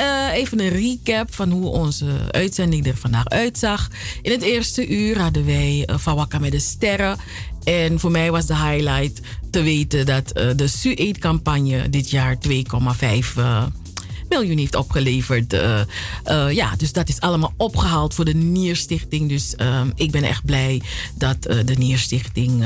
Eh, 0.00 0.32
even 0.32 0.60
een 0.60 0.68
recap 0.68 1.34
van 1.34 1.50
hoe 1.50 1.68
onze 1.68 2.06
uitzending 2.30 2.86
er 2.86 2.96
vandaag 2.96 3.28
uitzag. 3.28 3.88
In 4.22 4.30
het 4.30 4.42
eerste 4.42 4.88
uur 4.88 5.18
hadden 5.18 5.46
wij 5.46 5.86
uh, 5.86 5.98
Van 5.98 6.16
Wakka 6.16 6.38
met 6.38 6.52
de 6.52 6.58
Sterren. 6.58 7.18
En 7.64 8.00
voor 8.00 8.10
mij 8.10 8.30
was 8.30 8.46
de 8.46 8.56
highlight 8.56 9.20
te 9.50 9.62
weten 9.62 10.06
dat 10.06 10.38
uh, 10.38 10.50
de 10.56 10.66
SU-8-campagne 10.66 11.90
dit 11.90 12.10
jaar 12.10 12.36
2,5 12.48 12.52
uh, 13.38 13.64
miljoen 14.30 14.58
heeft 14.58 14.74
opgeleverd. 14.74 15.52
Uh, 15.52 15.80
uh, 16.26 16.52
ja, 16.52 16.76
dus 16.76 16.92
dat 16.92 17.08
is 17.08 17.20
allemaal 17.20 17.52
opgehaald 17.56 18.14
voor 18.14 18.24
de 18.24 18.34
Nierstichting. 18.34 19.28
Dus 19.28 19.54
uh, 19.60 19.80
ik 19.94 20.10
ben 20.10 20.22
echt 20.22 20.44
blij 20.44 20.82
dat 21.14 21.42
de 21.42 21.74
Nierstichting 21.78 22.64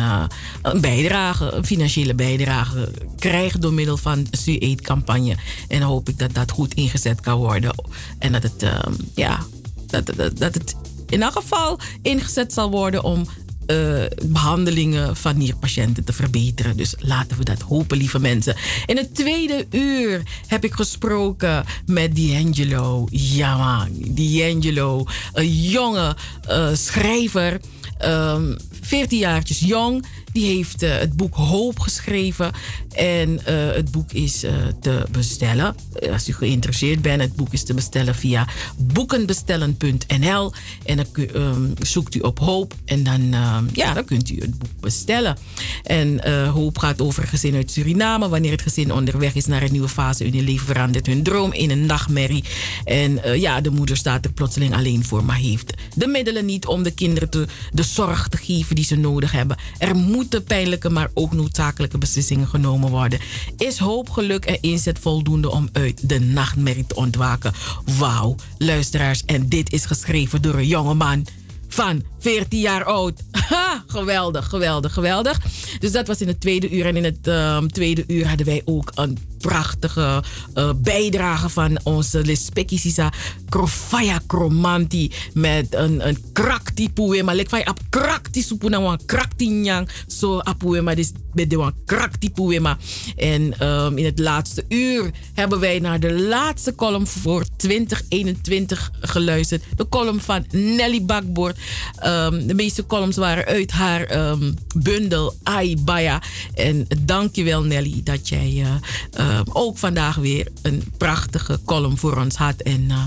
een 0.62 0.80
bijdrage, 0.80 1.60
financiële 1.64 2.14
bijdrage 2.14 2.90
krijgt 3.18 3.62
door 3.62 3.72
middel 3.72 3.96
van 3.96 4.26
de 4.30 4.36
SU-8-campagne. 4.36 5.36
En 5.68 5.82
hoop 5.82 6.08
ik 6.08 6.18
dat 6.18 6.34
dat 6.34 6.50
goed 6.50 6.74
ingezet 6.74 7.20
kan 7.20 7.38
worden. 7.38 7.74
En 8.18 8.32
dat 8.32 8.42
het, 8.42 8.66
ja, 9.14 9.38
dat, 9.86 10.06
dat, 10.16 10.38
dat 10.38 10.54
het 10.54 10.74
in 11.08 11.22
elk 11.22 11.32
geval 11.32 11.78
ingezet 12.02 12.52
zal 12.52 12.70
worden 12.70 13.04
om 13.04 13.26
uh, 13.66 14.02
behandelingen 14.24 15.16
van 15.16 15.38
nierpatiënten 15.38 16.04
te 16.04 16.12
verbeteren. 16.12 16.76
Dus 16.76 16.94
laten 16.98 17.36
we 17.36 17.44
dat 17.44 17.60
hopen, 17.60 17.96
lieve 17.96 18.18
mensen. 18.18 18.56
In 18.86 18.96
het 18.96 19.14
tweede 19.14 19.66
uur 19.70 20.22
heb 20.46 20.64
ik 20.64 20.72
gesproken 20.72 21.64
met 21.86 22.16
D'Angelo. 22.16 23.06
Ja, 23.10 23.56
man. 23.56 23.88
D'Angelo, 24.14 25.04
een 25.32 25.52
jonge 25.52 26.16
uh, 26.48 26.68
schrijver. 26.72 27.60
Um, 28.04 28.56
14 28.80 29.18
jaartjes 29.18 29.58
jong. 29.58 30.04
Die 30.34 30.56
heeft 30.56 30.82
eh, 30.82 30.98
het 30.98 31.16
boek 31.16 31.34
Hoop 31.34 31.78
geschreven. 31.78 32.52
En 32.92 33.46
eh, 33.46 33.74
het 33.74 33.90
boek 33.90 34.12
is 34.12 34.42
eh, 34.42 34.52
te 34.80 35.04
bestellen. 35.10 35.74
Als 36.12 36.28
u 36.28 36.32
geïnteresseerd 36.32 37.02
bent, 37.02 37.20
het 37.20 37.36
boek 37.36 37.52
is 37.52 37.64
te 37.64 37.74
bestellen 37.74 38.14
via 38.14 38.48
boekenbestellen.nl. 38.76 40.52
En 40.84 40.96
dan 40.96 41.06
ehm, 41.34 41.62
zoekt 41.78 42.14
u 42.14 42.20
op 42.20 42.38
Hoop. 42.38 42.74
En 42.84 43.02
dan, 43.02 43.32
ehm, 43.32 43.64
ja, 43.72 43.94
dan 43.94 44.04
kunt 44.04 44.30
u 44.30 44.40
het 44.40 44.58
boek 44.58 44.80
bestellen. 44.80 45.36
En 45.82 46.28
Hoop 46.48 46.78
gaat 46.78 47.00
over 47.00 47.26
gezin 47.26 47.54
uit 47.54 47.70
Suriname. 47.70 48.28
Wanneer 48.28 48.50
het 48.50 48.62
gezin 48.62 48.92
onderweg 48.92 49.34
is 49.34 49.46
naar 49.46 49.62
een 49.62 49.72
nieuwe 49.72 49.88
fase 49.88 50.24
in 50.24 50.34
hun 50.34 50.44
leven, 50.44 50.66
verandert 50.66 51.06
hun 51.06 51.22
droom 51.22 51.52
in 51.52 51.70
een 51.70 51.86
nachtmerrie. 51.86 52.44
En 52.84 53.38
ja, 53.40 53.60
de 53.60 53.70
moeder 53.70 53.96
staat 53.96 54.24
er 54.24 54.32
plotseling 54.32 54.74
alleen 54.74 55.04
voor, 55.04 55.24
maar 55.24 55.36
heeft 55.36 55.74
de 55.94 56.06
middelen 56.06 56.44
niet 56.44 56.66
om 56.66 56.82
de 56.82 56.90
kinderen 56.90 57.30
te, 57.30 57.46
de 57.72 57.82
zorg 57.82 58.28
te 58.28 58.36
geven 58.36 58.74
die 58.74 58.84
ze 58.84 58.96
nodig 58.96 59.32
hebben. 59.32 59.56
Er 59.78 59.96
moeten 60.24 60.44
pijnlijke, 60.56 60.88
maar 60.88 61.10
ook 61.14 61.32
noodzakelijke 61.32 61.98
beslissingen 61.98 62.46
genomen 62.46 62.90
worden. 62.90 63.18
Is 63.56 63.78
hoop, 63.78 64.10
geluk 64.10 64.44
en 64.44 64.58
inzet 64.60 64.98
voldoende 64.98 65.50
om 65.50 65.68
uit 65.72 66.08
de 66.08 66.20
nachtmerrie 66.20 66.86
te 66.86 66.94
ontwaken? 66.94 67.52
Wauw, 67.98 68.36
luisteraars, 68.58 69.24
en 69.24 69.48
dit 69.48 69.72
is 69.72 69.84
geschreven 69.84 70.42
door 70.42 70.54
een 70.54 70.66
jongeman 70.66 71.26
van 71.68 72.02
14 72.18 72.60
jaar 72.60 72.84
oud. 72.84 73.22
Ha, 73.44 73.84
geweldig, 73.86 74.48
geweldig, 74.48 74.92
geweldig. 74.92 75.40
Dus 75.78 75.92
dat 75.92 76.06
was 76.06 76.20
in 76.20 76.28
het 76.28 76.40
tweede 76.40 76.70
uur. 76.70 76.86
En 76.86 76.96
in 76.96 77.04
het 77.04 77.28
ehm, 77.28 77.66
tweede 77.66 78.04
uur 78.06 78.28
hadden 78.28 78.46
wij 78.46 78.62
ook 78.64 78.92
een 78.94 79.18
prachtige 79.48 80.22
eh, 80.54 80.70
bijdrage 80.76 81.48
van 81.48 81.78
onze 81.82 82.22
Lispekki 82.24 82.78
Sisa 82.78 83.12
Krofaya 83.48 84.20
Kromanti. 84.26 85.10
Met 85.32 85.74
een, 85.74 86.08
een 86.08 86.18
krakti 86.32 86.92
poema. 86.92 87.34
Van 87.48 87.64
ap 87.64 87.78
krakti 87.88 88.42
supuna 88.42 88.80
wan 88.80 89.00
krakti 89.06 89.48
nyang. 89.48 89.88
Zo 90.06 90.38
apuema 90.38 90.94
dus 90.94 91.12
met 91.32 91.50
de 91.50 91.56
wan 91.56 91.74
krakti 91.84 92.30
poema. 92.30 92.78
En 93.16 93.58
ehm, 93.58 93.98
in 93.98 94.04
het 94.04 94.18
laatste 94.18 94.64
uur 94.68 95.10
hebben 95.34 95.60
wij 95.60 95.78
naar 95.78 96.00
de 96.00 96.12
laatste 96.12 96.74
column 96.74 97.06
voor 97.06 97.44
2021 97.56 98.90
geluisterd. 99.00 99.62
De 99.76 99.88
column 99.88 100.20
van 100.20 100.44
Nelly 100.50 101.04
Bakboord. 101.04 101.58
Ehm, 101.98 102.46
de 102.46 102.54
meeste 102.54 102.86
columns 102.86 103.16
waren 103.16 103.44
uit 103.44 103.70
haar 103.70 104.04
ehm, 104.04 104.52
bundel 104.76 105.34
Ai 105.42 105.76
Baya. 105.76 106.22
En 106.54 106.86
dankjewel 106.98 107.62
Nelly 107.62 108.00
dat 108.04 108.28
jij 108.28 108.66
eh, 109.10 109.33
ehm, 109.34 109.44
ook 109.52 109.78
vandaag 109.78 110.16
weer 110.16 110.48
een 110.62 110.92
prachtige 110.96 111.60
column 111.64 111.98
voor 111.98 112.16
ons 112.16 112.36
had. 112.36 112.60
En, 112.60 112.90
eh, 112.90 113.04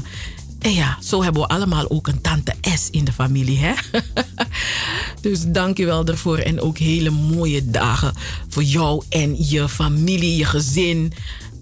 en 0.60 0.74
ja, 0.74 0.98
zo 1.02 1.24
hebben 1.24 1.42
we 1.42 1.48
allemaal 1.48 1.90
ook 1.90 2.08
een 2.08 2.22
tante 2.22 2.54
S 2.62 2.90
in 2.92 3.06
de 3.06 3.12
familie, 3.12 3.60
hè? 3.60 3.74
dus 5.30 5.44
dankjewel 5.48 6.06
daarvoor. 6.06 6.38
En 6.38 6.62
ook 6.62 6.78
hele 6.78 7.10
mooie 7.10 7.70
dagen 7.70 8.14
voor 8.50 8.64
jou 8.64 9.04
en 9.10 9.48
je 9.50 9.70
familie, 9.70 10.38
je 10.38 10.46
gezin. 10.46 11.14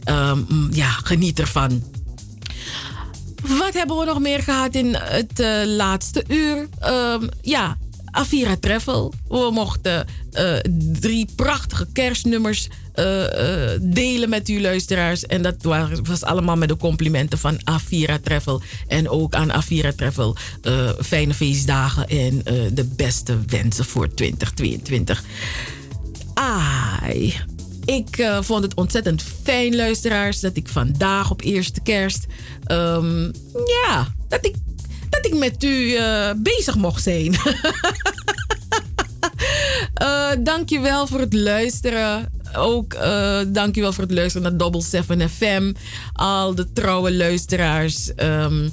Ehm, 0.03 0.74
ja, 0.74 0.90
geniet 0.90 1.40
ervan. 1.40 1.84
Wat 3.48 3.74
hebben 3.74 3.98
we 3.98 4.06
nog 4.06 4.19
meer 4.19 4.44
gehad 4.44 4.76
in 4.76 4.95
het 4.95 5.40
eh, 5.40 5.61
laatste 5.66 6.24
uur? 6.27 6.68
Ehm, 6.80 7.27
ja, 7.42 7.77
Avira 8.16 8.56
Travel. 8.60 9.14
We 9.27 9.50
mochten 9.53 10.06
eh, 10.32 10.53
drie 11.00 11.27
prachtige 11.35 11.88
kerstnummers 11.94 12.68
eh, 12.94 13.74
eh, 13.74 13.80
delen 13.82 14.30
met 14.30 14.50
u 14.50 14.61
luisteraars. 14.61 15.26
En 15.26 15.42
dat 15.42 15.56
wa- 15.61 15.90
was 16.03 16.24
allemaal 16.24 16.56
met 16.56 16.69
de 16.69 16.77
complimenten 16.77 17.38
van 17.40 17.60
Avira 17.64 18.19
Travel. 18.24 18.61
En 18.88 19.10
ook 19.10 19.34
aan 19.34 19.53
Avira 19.53 19.92
Travel 19.95 20.35
fijne 21.02 21.34
feestdagen 21.34 22.08
en 22.08 22.42
de 22.74 22.90
beste 22.95 23.38
wensen 23.48 23.85
voor 23.85 24.14
2022. 24.14 25.24
Ai. 26.34 27.34
Ik 27.85 28.30
vond 28.42 28.64
het 28.64 28.74
ontzettend 28.74 29.24
fijn, 29.44 29.76
luisteraars, 29.76 30.40
dat 30.40 30.56
ik 30.58 30.68
vandaag 30.68 31.32
op 31.32 31.42
eerste 31.42 31.82
kerst. 31.82 32.26
ehm, 32.66 33.24
ja, 33.84 34.08
dat 34.27 34.45
ik, 34.45 34.56
ik 35.25 35.35
met 35.35 35.63
u 35.63 35.95
eh, 35.95 36.29
bezig 36.37 36.75
mocht 36.75 37.03
zijn. 37.03 37.35
Eh 39.95 40.31
dankjewel 40.39 41.07
voor 41.07 41.19
het 41.19 41.33
luisteren. 41.33 42.31
Ook 42.55 42.93
eh 42.93 43.39
dankjewel 43.47 43.93
voor 43.93 44.03
het 44.03 44.13
luisteren 44.13 44.49
naar 44.49 44.57
Double 44.57 44.81
7 44.81 45.29
FM. 45.29 45.73
Al 46.13 46.55
de 46.55 46.71
trouwe 46.73 47.13
luisteraars. 47.13 48.13
Ehm, 48.15 48.69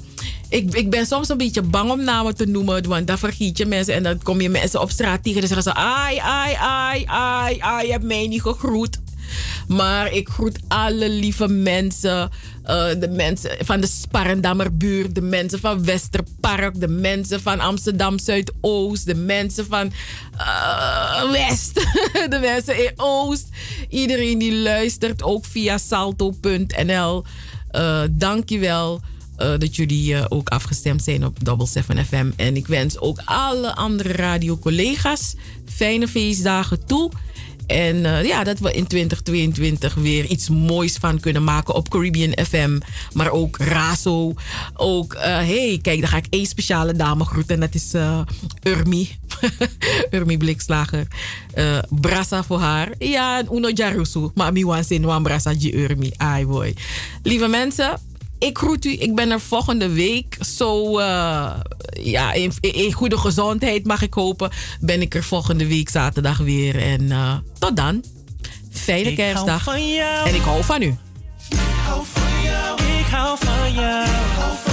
ik, 0.49 0.75
ik 0.75 0.89
ben 0.89 1.05
soms 1.05 1.29
een 1.29 1.37
beetje 1.37 1.61
bang 1.61 1.91
om 1.91 2.03
namen 2.03 2.35
te 2.35 2.45
noemen. 2.45 2.87
Want 2.87 3.07
dan 3.07 3.17
vergiet 3.17 3.57
je 3.57 3.65
mensen. 3.65 3.93
En 3.93 4.03
dan 4.03 4.21
kom 4.23 4.41
je 4.41 4.49
mensen 4.49 4.81
op 4.81 4.89
straat 4.89 5.23
tegen. 5.23 5.41
En 5.41 5.47
zeggen 5.47 5.71
ze: 5.71 5.73
Ai, 5.73 6.17
ai, 6.17 6.53
ai, 6.53 7.03
ai, 7.05 7.57
ai. 7.59 7.85
Je 7.85 7.91
hebt 7.91 8.03
mij 8.03 8.27
niet 8.27 8.41
gegroet. 8.41 8.99
Maar 9.67 10.11
ik 10.13 10.29
groet 10.29 10.59
alle 10.67 11.09
lieve 11.09 11.47
mensen. 11.47 12.29
eh, 12.63 12.85
de 12.99 13.07
mensen 13.09 13.51
van 13.65 13.79
de 13.81 13.87
Sparendammerbuurt. 13.87 15.15
De 15.15 15.21
mensen 15.21 15.59
van 15.59 15.83
Westerpark. 15.85 16.79
De 16.79 16.87
mensen 16.87 17.41
van 17.41 17.59
Amsterdam 17.59 18.19
Zuidoost. 18.19 19.05
De 19.05 19.15
mensen 19.15 19.65
van 19.65 19.91
eh, 20.37 21.31
West. 21.31 21.73
de 22.33 22.37
mensen 22.41 22.83
in 22.85 22.91
Oost. 22.95 23.47
Iedereen 23.89 24.37
die 24.37 24.53
luistert. 24.55 25.23
Ook 25.23 25.45
via 25.45 25.77
salto.nl. 25.77 27.23
Eh 27.71 28.01
dankjewel. 28.11 29.01
eh, 29.37 29.57
dat 29.57 29.75
jullie 29.75 30.29
ook 30.29 30.49
afgestemd 30.49 31.03
zijn 31.03 31.25
op 31.25 31.45
Double 31.45 31.67
7 31.67 32.05
FM. 32.05 32.29
En 32.35 32.55
ik 32.55 32.67
wens 32.67 32.99
ook 32.99 33.21
alle 33.25 33.75
andere 33.75 34.11
radiocollega's 34.11 35.35
fijne 35.65 36.07
feestdagen 36.07 36.85
toe. 36.85 37.11
En 37.67 38.05
eh, 38.05 38.25
ja, 38.25 38.43
dat 38.43 38.59
we 38.59 38.73
in 38.73 38.87
2022 38.87 39.93
weer 39.93 40.25
iets 40.25 40.49
moois 40.49 40.97
van 40.97 41.19
kunnen 41.19 41.43
maken 41.43 41.75
op 41.75 41.89
Caribbean 41.89 42.45
FM. 42.45 42.79
Maar 43.13 43.29
ook 43.31 43.57
Razo. 43.57 44.33
Ook, 44.73 45.13
eh 45.13 45.21
hey, 45.23 45.79
kijk, 45.81 45.99
dan 45.99 46.09
ga 46.09 46.17
ik 46.17 46.27
één 46.29 46.45
speciale 46.45 46.93
dame 46.93 47.25
groeten. 47.25 47.53
En 47.55 47.59
dat 47.59 47.75
is 47.75 47.93
eh 47.93 48.19
Urmi. 48.63 49.09
Urmi 50.11 50.37
Blikslager. 50.37 51.07
Brassa 51.89 52.43
voor 52.43 52.59
haar. 52.59 52.89
Ja, 52.99 53.43
Uno 53.51 53.69
Jarusu. 53.69 54.29
Maar 54.33 54.51
mi 54.53 54.65
wan 54.65 54.83
sin 54.83 55.05
wan 55.05 55.23
brassa 55.23 55.53
ji 55.53 55.75
Urmi. 55.75 56.11
Ai 56.17 56.45
boy. 56.45 56.75
Lieve 57.23 57.47
mensen, 57.47 57.99
ik 58.39 58.57
groet 58.57 58.85
u. 58.85 58.91
Ik 58.99 59.15
ben 59.15 59.31
er 59.31 59.39
volgende 59.41 59.89
week. 59.89 60.37
Zo, 60.39 60.99
eh, 60.99 61.51
ja, 61.93 62.33
in, 62.33 62.51
in 62.61 62.91
goede 62.91 63.17
gezondheid 63.17 63.85
mag 63.85 64.01
ik 64.01 64.13
hopen. 64.13 64.49
Ben 64.79 65.01
ik 65.01 65.15
er 65.15 65.23
volgende 65.23 65.67
week 65.67 65.89
zaterdag 65.89 66.37
weer. 66.37 66.81
En 66.81 67.11
eh, 67.11 67.35
tot 67.59 67.75
dan. 67.75 68.03
Fijne 68.71 69.11
Ik 69.11 69.17
hou 69.19 69.29
kerstdag. 69.31 69.63
van 69.63 69.93
jou. 69.93 70.27
En 70.27 70.35
ik 70.35 70.41
hou 70.41 70.63
van 70.63 70.81
u. 70.81 70.97
Ik 71.49 71.57
hou 71.85 72.03
van 72.13 72.43
jou. 72.43 72.81
Ik 72.99 73.05
hou 73.05 73.37
van 73.39 73.73
jou. 73.73 74.72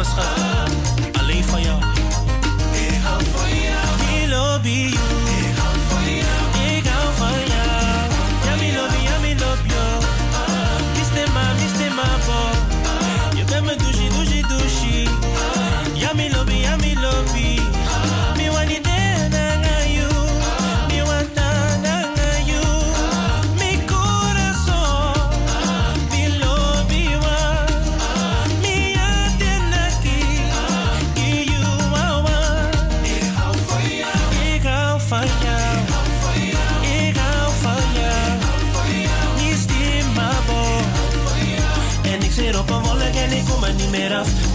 Mijn 0.00 0.12
schat. 0.12 1.20
Alleen 1.20 1.44
van 1.44 1.62
jou. 1.62 1.78
Ik 2.72 3.00
hou 3.02 3.22
van 3.24 3.48
jou. 3.48 3.86
We 3.98 4.28
love 4.28 4.80
you. 4.80 5.09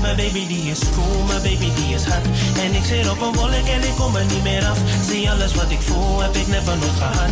Mijn 0.06 0.18
baby 0.18 0.48
die 0.48 0.72
is 0.72 0.80
cool, 0.96 1.24
mijn 1.28 1.42
baby 1.42 1.72
die 1.76 1.96
is 1.96 2.04
hot. 2.04 2.26
En 2.64 2.76
ik 2.76 2.86
zit 2.86 3.10
op 3.10 3.22
een 3.22 3.34
wolk 3.34 3.68
en 3.76 3.84
ik 3.84 3.96
kom 3.98 4.16
er 4.16 4.26
niet 4.26 4.44
meer 4.44 4.66
af. 4.66 4.78
Zie 5.10 5.30
alles 5.30 5.54
wat 5.54 5.70
ik 5.70 5.82
voel, 5.82 6.22
heb 6.22 6.36
ik 6.36 6.48
never 6.48 6.78
nooit 6.78 6.98
gehad. 6.98 7.30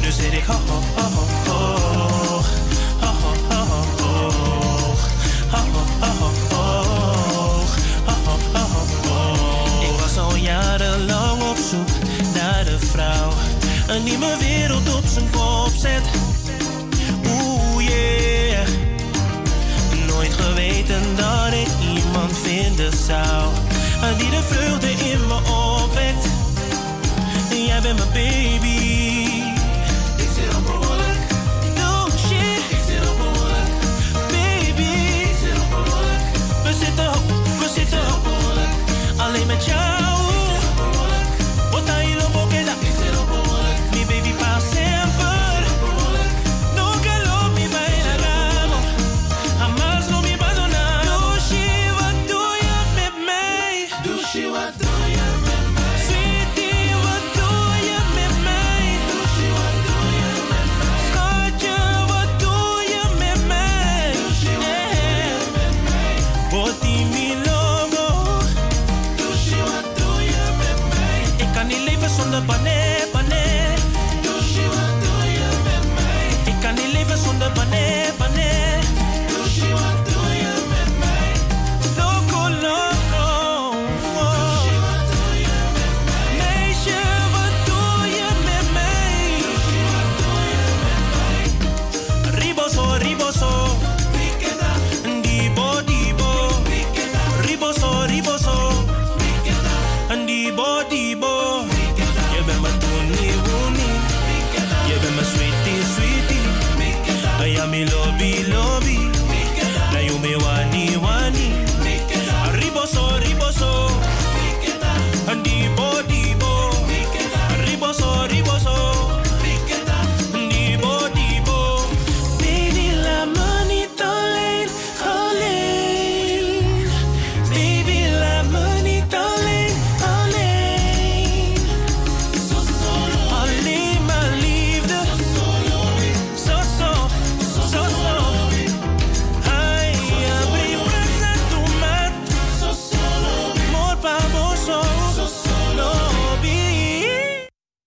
Nu 0.00 0.10
zit 0.10 0.32
ik 0.32 0.44
hoog, 0.44 0.68
hoog, 0.68 0.84
hoog, 0.94 1.46
hoog. 1.46 2.46
Hoog, 3.00 3.20
hoog, 3.22 3.38
hoog, 3.48 4.00
hoog. 4.00 5.00
Hoog, 5.50 5.68
hoog, 5.72 6.18
hoog, 6.18 6.52
hoog. 6.52 7.76
Hoog, 8.04 8.24
hoog, 8.24 8.72
hoog, 8.72 9.06
hoog. 9.08 9.82
Ik 9.82 10.00
was 10.00 10.18
al 10.18 10.36
jarenlang 10.36 11.42
op 11.42 11.56
zoek 11.70 11.88
naar 12.34 12.64
de 12.64 12.78
En 13.86 14.04
die 14.04 14.18
mijn 14.18 14.38
wereld 14.38 14.94
op 14.94 15.04
zijn 15.06 15.30
kop 15.30 15.72
zet. 15.78 16.02
Oeh 17.26 17.88
yeah. 17.88 18.35
Geweten 20.38 21.02
dat 21.16 21.52
ik 21.52 21.96
iemand 21.96 22.38
vinden 22.38 22.92
zou. 23.06 23.52
Die 24.18 24.30
de 24.30 24.42
vreugde 24.42 24.90
in 24.90 25.26
me 25.26 25.38
opwekt. 25.82 26.26
Jij 27.66 27.80
bent 27.80 27.96
mijn 27.96 28.12
baby. 28.12 29.15